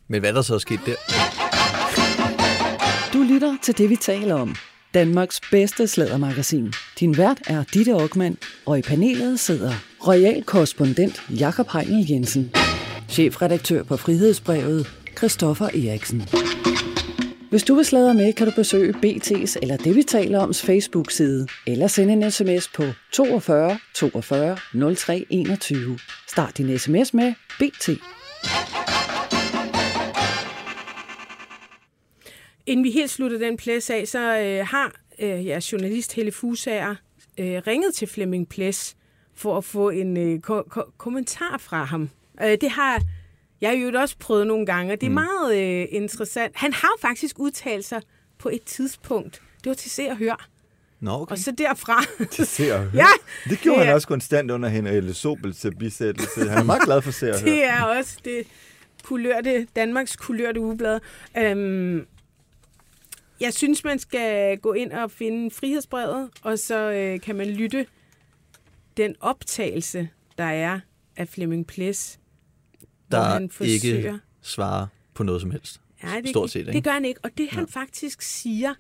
Men 0.08 0.20
hvad 0.20 0.34
der 0.34 0.42
så 0.42 0.54
er 0.54 0.58
sket 0.58 0.80
der? 0.86 0.96
Du 3.14 3.24
lytter 3.34 3.58
til 3.64 3.78
det, 3.78 3.90
vi 3.90 3.96
taler 3.96 4.36
om. 4.36 4.56
Danmarks 4.94 5.42
bedste 5.52 5.88
slædermagasin. 5.88 6.74
Din 7.00 7.18
vært 7.18 7.42
er 7.48 7.64
Ditte 7.74 7.92
Aukmann, 7.94 8.38
og 8.66 8.80
i 8.80 8.82
panelet 8.82 9.40
sidder 9.40 9.74
royal 10.08 10.44
korrespondent 10.44 11.24
Jakob 11.30 11.68
Heinel 11.74 12.12
Jensen 12.12 12.52
chefredaktør 13.10 13.84
på 13.84 13.98
Frihedsbrevet, 13.98 14.88
Christoffer 15.18 15.66
Eriksen. 15.66 16.22
Hvis 17.50 17.64
du 17.64 17.76
vil 17.76 17.86
sladre 17.86 18.14
med, 18.14 18.34
kan 18.34 18.48
du 18.48 18.54
besøge 18.56 18.94
BT's 18.94 19.56
eller 19.62 19.78
det, 19.78 19.96
vi 19.96 20.04
taler 20.04 20.40
oms 20.40 20.62
Facebook-side, 20.62 21.48
eller 21.68 21.88
sende 21.88 22.14
en 22.14 22.32
sms 22.32 22.68
på 22.68 22.84
42 23.14 23.80
42 23.96 24.58
03 24.96 25.26
21. 25.30 26.00
Start 26.28 26.58
din 26.58 26.78
sms 26.80 27.14
med 27.14 27.34
BT. 27.60 27.90
Inden 32.66 32.84
vi 32.84 32.92
helt 32.92 33.10
slutter 33.12 33.38
den 33.38 33.58
plads 33.58 33.90
af, 33.90 34.08
så 34.08 34.20
øh, 34.40 34.68
har 34.68 34.92
øh, 35.20 35.46
ja, 35.46 35.60
journalist 35.72 36.16
Helle 36.16 36.32
Fusager 36.32 36.96
øh, 37.40 37.62
ringet 37.68 37.94
til 37.94 38.08
Flemming 38.08 38.50
Plads 38.50 38.96
for 39.36 39.58
at 39.58 39.64
få 39.64 39.90
en 39.90 40.18
øh, 40.18 40.40
ko- 40.40 40.64
ko- 40.70 40.92
kommentar 40.98 41.58
fra 41.58 41.84
ham. 41.84 42.10
Øh, 42.44 42.58
det 42.62 42.70
har 42.70 43.02
jeg 43.62 43.82
jo 43.82 44.00
også 44.00 44.16
prøvet 44.20 44.48
nogle 44.48 44.66
gange, 44.66 44.94
og 44.94 45.02
det 45.02 45.08
er 45.08 45.10
mm. 45.10 45.16
meget 45.16 45.58
øh, 45.58 45.88
interessant. 45.92 46.52
Han 46.56 46.74
har 46.74 46.92
faktisk 47.02 47.40
udtalt 47.40 47.86
sig 47.86 48.02
på 48.38 48.50
et 48.50 48.64
tidspunkt. 48.64 49.42
Det 49.64 49.70
var 49.70 49.76
til 49.76 49.92
se 49.92 50.08
og 50.10 50.18
høre. 50.18 50.38
Nå, 51.00 51.12
okay. 51.12 51.32
Og 51.32 51.38
så 51.38 51.52
derfra... 51.52 52.04
Til 52.32 52.46
se 52.46 52.74
og 52.74 52.80
høre. 52.80 52.92
ja, 52.96 53.50
det 53.50 53.60
gjorde 53.60 53.80
det 53.80 53.86
han 53.86 53.96
også 53.96 54.08
konstant 54.08 54.52
under 54.52 54.70
Henriette 54.70 55.14
Sobels 55.14 55.66
bisættelse. 55.80 56.50
Han 56.50 56.58
er 56.58 56.64
meget 56.64 56.82
glad 56.82 57.02
for 57.02 57.12
se 57.12 57.32
og 57.32 57.40
høre. 57.42 57.52
det 57.52 57.64
er 57.66 57.84
også 57.84 58.18
det 58.26 58.48
kulørte, 59.04 59.68
Danmarks 59.76 60.16
kulørte 60.16 60.60
ugeblad. 60.60 61.00
Øhm, 61.38 62.06
jeg 63.40 63.54
synes, 63.54 63.84
man 63.84 64.00
skal 64.00 64.58
gå 64.58 64.74
ind 64.74 64.92
og 64.92 65.12
finde 65.12 65.52
frihedsbrevet, 65.52 66.30
og 66.42 66.60
så 66.60 66.92
øh, 66.92 67.22
kan 67.22 67.36
man 67.36 67.48
lytte 67.48 67.86
den 68.98 69.16
optagelse, 69.20 70.10
der 70.38 70.44
er 70.44 70.80
af 71.18 71.28
Flemming 71.28 71.68
Ples, 71.68 72.20
Der 73.12 73.62
ikke 73.62 74.20
svarer 74.42 74.88
på 75.14 75.24
noget 75.24 75.42
som 75.42 75.52
helst. 75.52 75.82
Nej, 76.04 76.22
det, 76.22 76.30
Stort 76.30 76.50
set, 76.50 76.60
ikke? 76.60 76.72
det 76.72 76.84
gør 76.84 76.92
han 76.92 77.06
ikke. 77.06 77.20
Og 77.24 77.30
det, 77.38 77.50
han 77.50 77.68
faktisk 77.68 78.22
siger, 78.22 78.74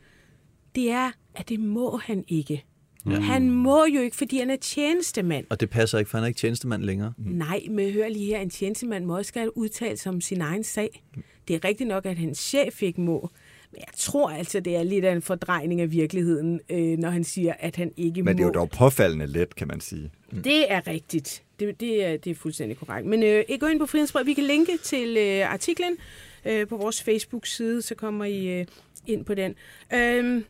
det 0.75 0.91
er, 0.91 1.11
at 1.36 1.49
det 1.49 1.59
må 1.59 1.97
han 1.97 2.23
ikke. 2.27 2.65
Ja. 3.05 3.19
Han 3.19 3.51
må 3.51 3.86
jo 3.86 4.01
ikke, 4.01 4.15
fordi 4.15 4.39
han 4.39 4.49
er 4.49 4.55
tjenestemand. 4.55 5.45
Og 5.49 5.59
det 5.59 5.69
passer 5.69 5.99
ikke, 5.99 6.11
for 6.11 6.17
han 6.17 6.23
er 6.23 6.27
ikke 6.27 6.38
tjenestemand 6.38 6.84
længere. 6.84 7.13
Mm. 7.17 7.32
Nej, 7.32 7.61
men 7.69 7.93
hør 7.93 8.07
lige 8.07 8.25
her, 8.25 8.39
en 8.39 8.49
tjenestemand 8.49 9.05
må 9.05 9.17
også 9.17 9.34
gerne 9.34 9.57
udtale 9.57 9.97
sig 9.97 10.09
om 10.09 10.21
sin 10.21 10.41
egen 10.41 10.63
sag. 10.63 11.03
Det 11.47 11.55
er 11.55 11.63
rigtigt 11.63 11.88
nok, 11.88 12.05
at 12.05 12.17
hans 12.17 12.38
chef 12.39 12.84
ikke 12.84 13.01
må. 13.01 13.30
Men 13.72 13.80
jeg 13.80 13.93
tror 13.97 14.30
altså, 14.30 14.59
det 14.59 14.76
er 14.76 14.84
lidt 14.84 15.05
af 15.05 15.11
en 15.11 15.22
fordrejning 15.22 15.82
af 15.82 15.91
virkeligheden, 15.91 16.59
øh, 16.70 16.97
når 16.97 17.09
han 17.09 17.24
siger, 17.24 17.53
at 17.59 17.76
han 17.76 17.91
ikke 17.97 18.24
Men 18.24 18.38
det 18.38 18.43
er 18.43 18.47
må. 18.47 18.53
jo 18.53 18.59
dog 18.59 18.70
påfaldende 18.70 19.28
let, 19.28 19.55
kan 19.55 19.67
man 19.67 19.82
sige. 19.82 20.11
Det 20.43 20.72
er 20.72 20.88
rigtigt. 20.88 21.43
Det, 21.59 21.80
det, 21.80 22.05
er, 22.05 22.17
det 22.17 22.32
er 22.32 22.36
fuldstændig 22.36 22.78
korrekt. 22.78 23.07
Men 23.07 23.24
øh, 23.24 23.43
gå 23.59 23.65
ind 23.65 23.80
på 23.80 23.86
Frihedsbrevet. 23.86 24.28
Vi 24.28 24.34
kan 24.34 24.43
linke 24.43 24.78
til 24.84 25.17
øh, 25.17 25.53
artiklen 25.53 25.97
øh, 26.45 26.67
på 26.67 26.78
vores 26.78 27.03
Facebook-side, 27.03 27.82
så 27.82 27.95
kommer 27.95 28.26
I 28.26 28.59
øh, 28.59 28.65
ind 29.07 29.26
på 29.26 29.34
den. 29.34 29.55
Øh, 29.93 30.43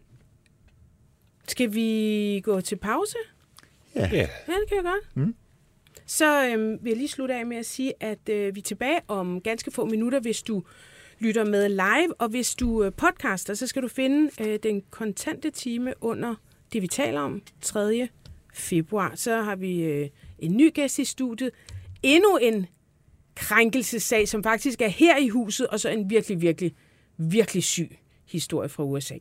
skal 1.47 1.73
vi 1.73 2.41
gå 2.43 2.61
til 2.61 2.75
pause? 2.75 3.17
Ja. 3.95 4.09
Ja, 4.11 4.27
det 4.47 4.67
kan 4.67 4.75
jeg 4.75 4.83
godt. 4.83 5.15
Mm. 5.15 5.35
Så 6.05 6.45
øh, 6.47 6.83
vil 6.83 6.89
jeg 6.89 6.97
lige 6.97 7.07
slutte 7.07 7.35
af 7.35 7.45
med 7.45 7.57
at 7.57 7.65
sige, 7.65 7.93
at 7.99 8.29
øh, 8.29 8.55
vi 8.55 8.59
er 8.59 8.63
tilbage 8.63 8.99
om 9.07 9.41
ganske 9.41 9.71
få 9.71 9.85
minutter, 9.85 10.19
hvis 10.19 10.41
du 10.41 10.63
lytter 11.19 11.45
med 11.45 11.69
live, 11.69 12.13
og 12.21 12.29
hvis 12.29 12.55
du 12.55 12.83
øh, 12.83 12.91
podcaster, 12.93 13.53
så 13.53 13.67
skal 13.67 13.81
du 13.81 13.87
finde 13.87 14.31
øh, 14.41 14.59
den 14.63 14.81
kontante 14.89 15.49
time 15.49 15.93
under 16.01 16.35
det, 16.73 16.81
vi 16.81 16.87
taler 16.87 17.21
om, 17.21 17.41
3. 17.61 18.07
februar. 18.53 19.11
Så 19.15 19.41
har 19.41 19.55
vi 19.55 19.83
øh, 19.83 20.09
en 20.39 20.57
ny 20.57 20.73
gæst 20.73 20.99
i 20.99 21.05
studiet. 21.05 21.51
Endnu 22.03 22.37
en 22.37 22.65
krænkelsessag, 23.35 24.27
som 24.27 24.43
faktisk 24.43 24.81
er 24.81 24.87
her 24.87 25.17
i 25.17 25.27
huset, 25.27 25.67
og 25.67 25.79
så 25.79 25.89
en 25.89 26.09
virkelig, 26.09 26.41
virkelig, 26.41 26.75
virkelig 27.17 27.63
syg 27.63 27.99
historie 28.25 28.69
fra 28.69 28.83
USA. 28.83 29.15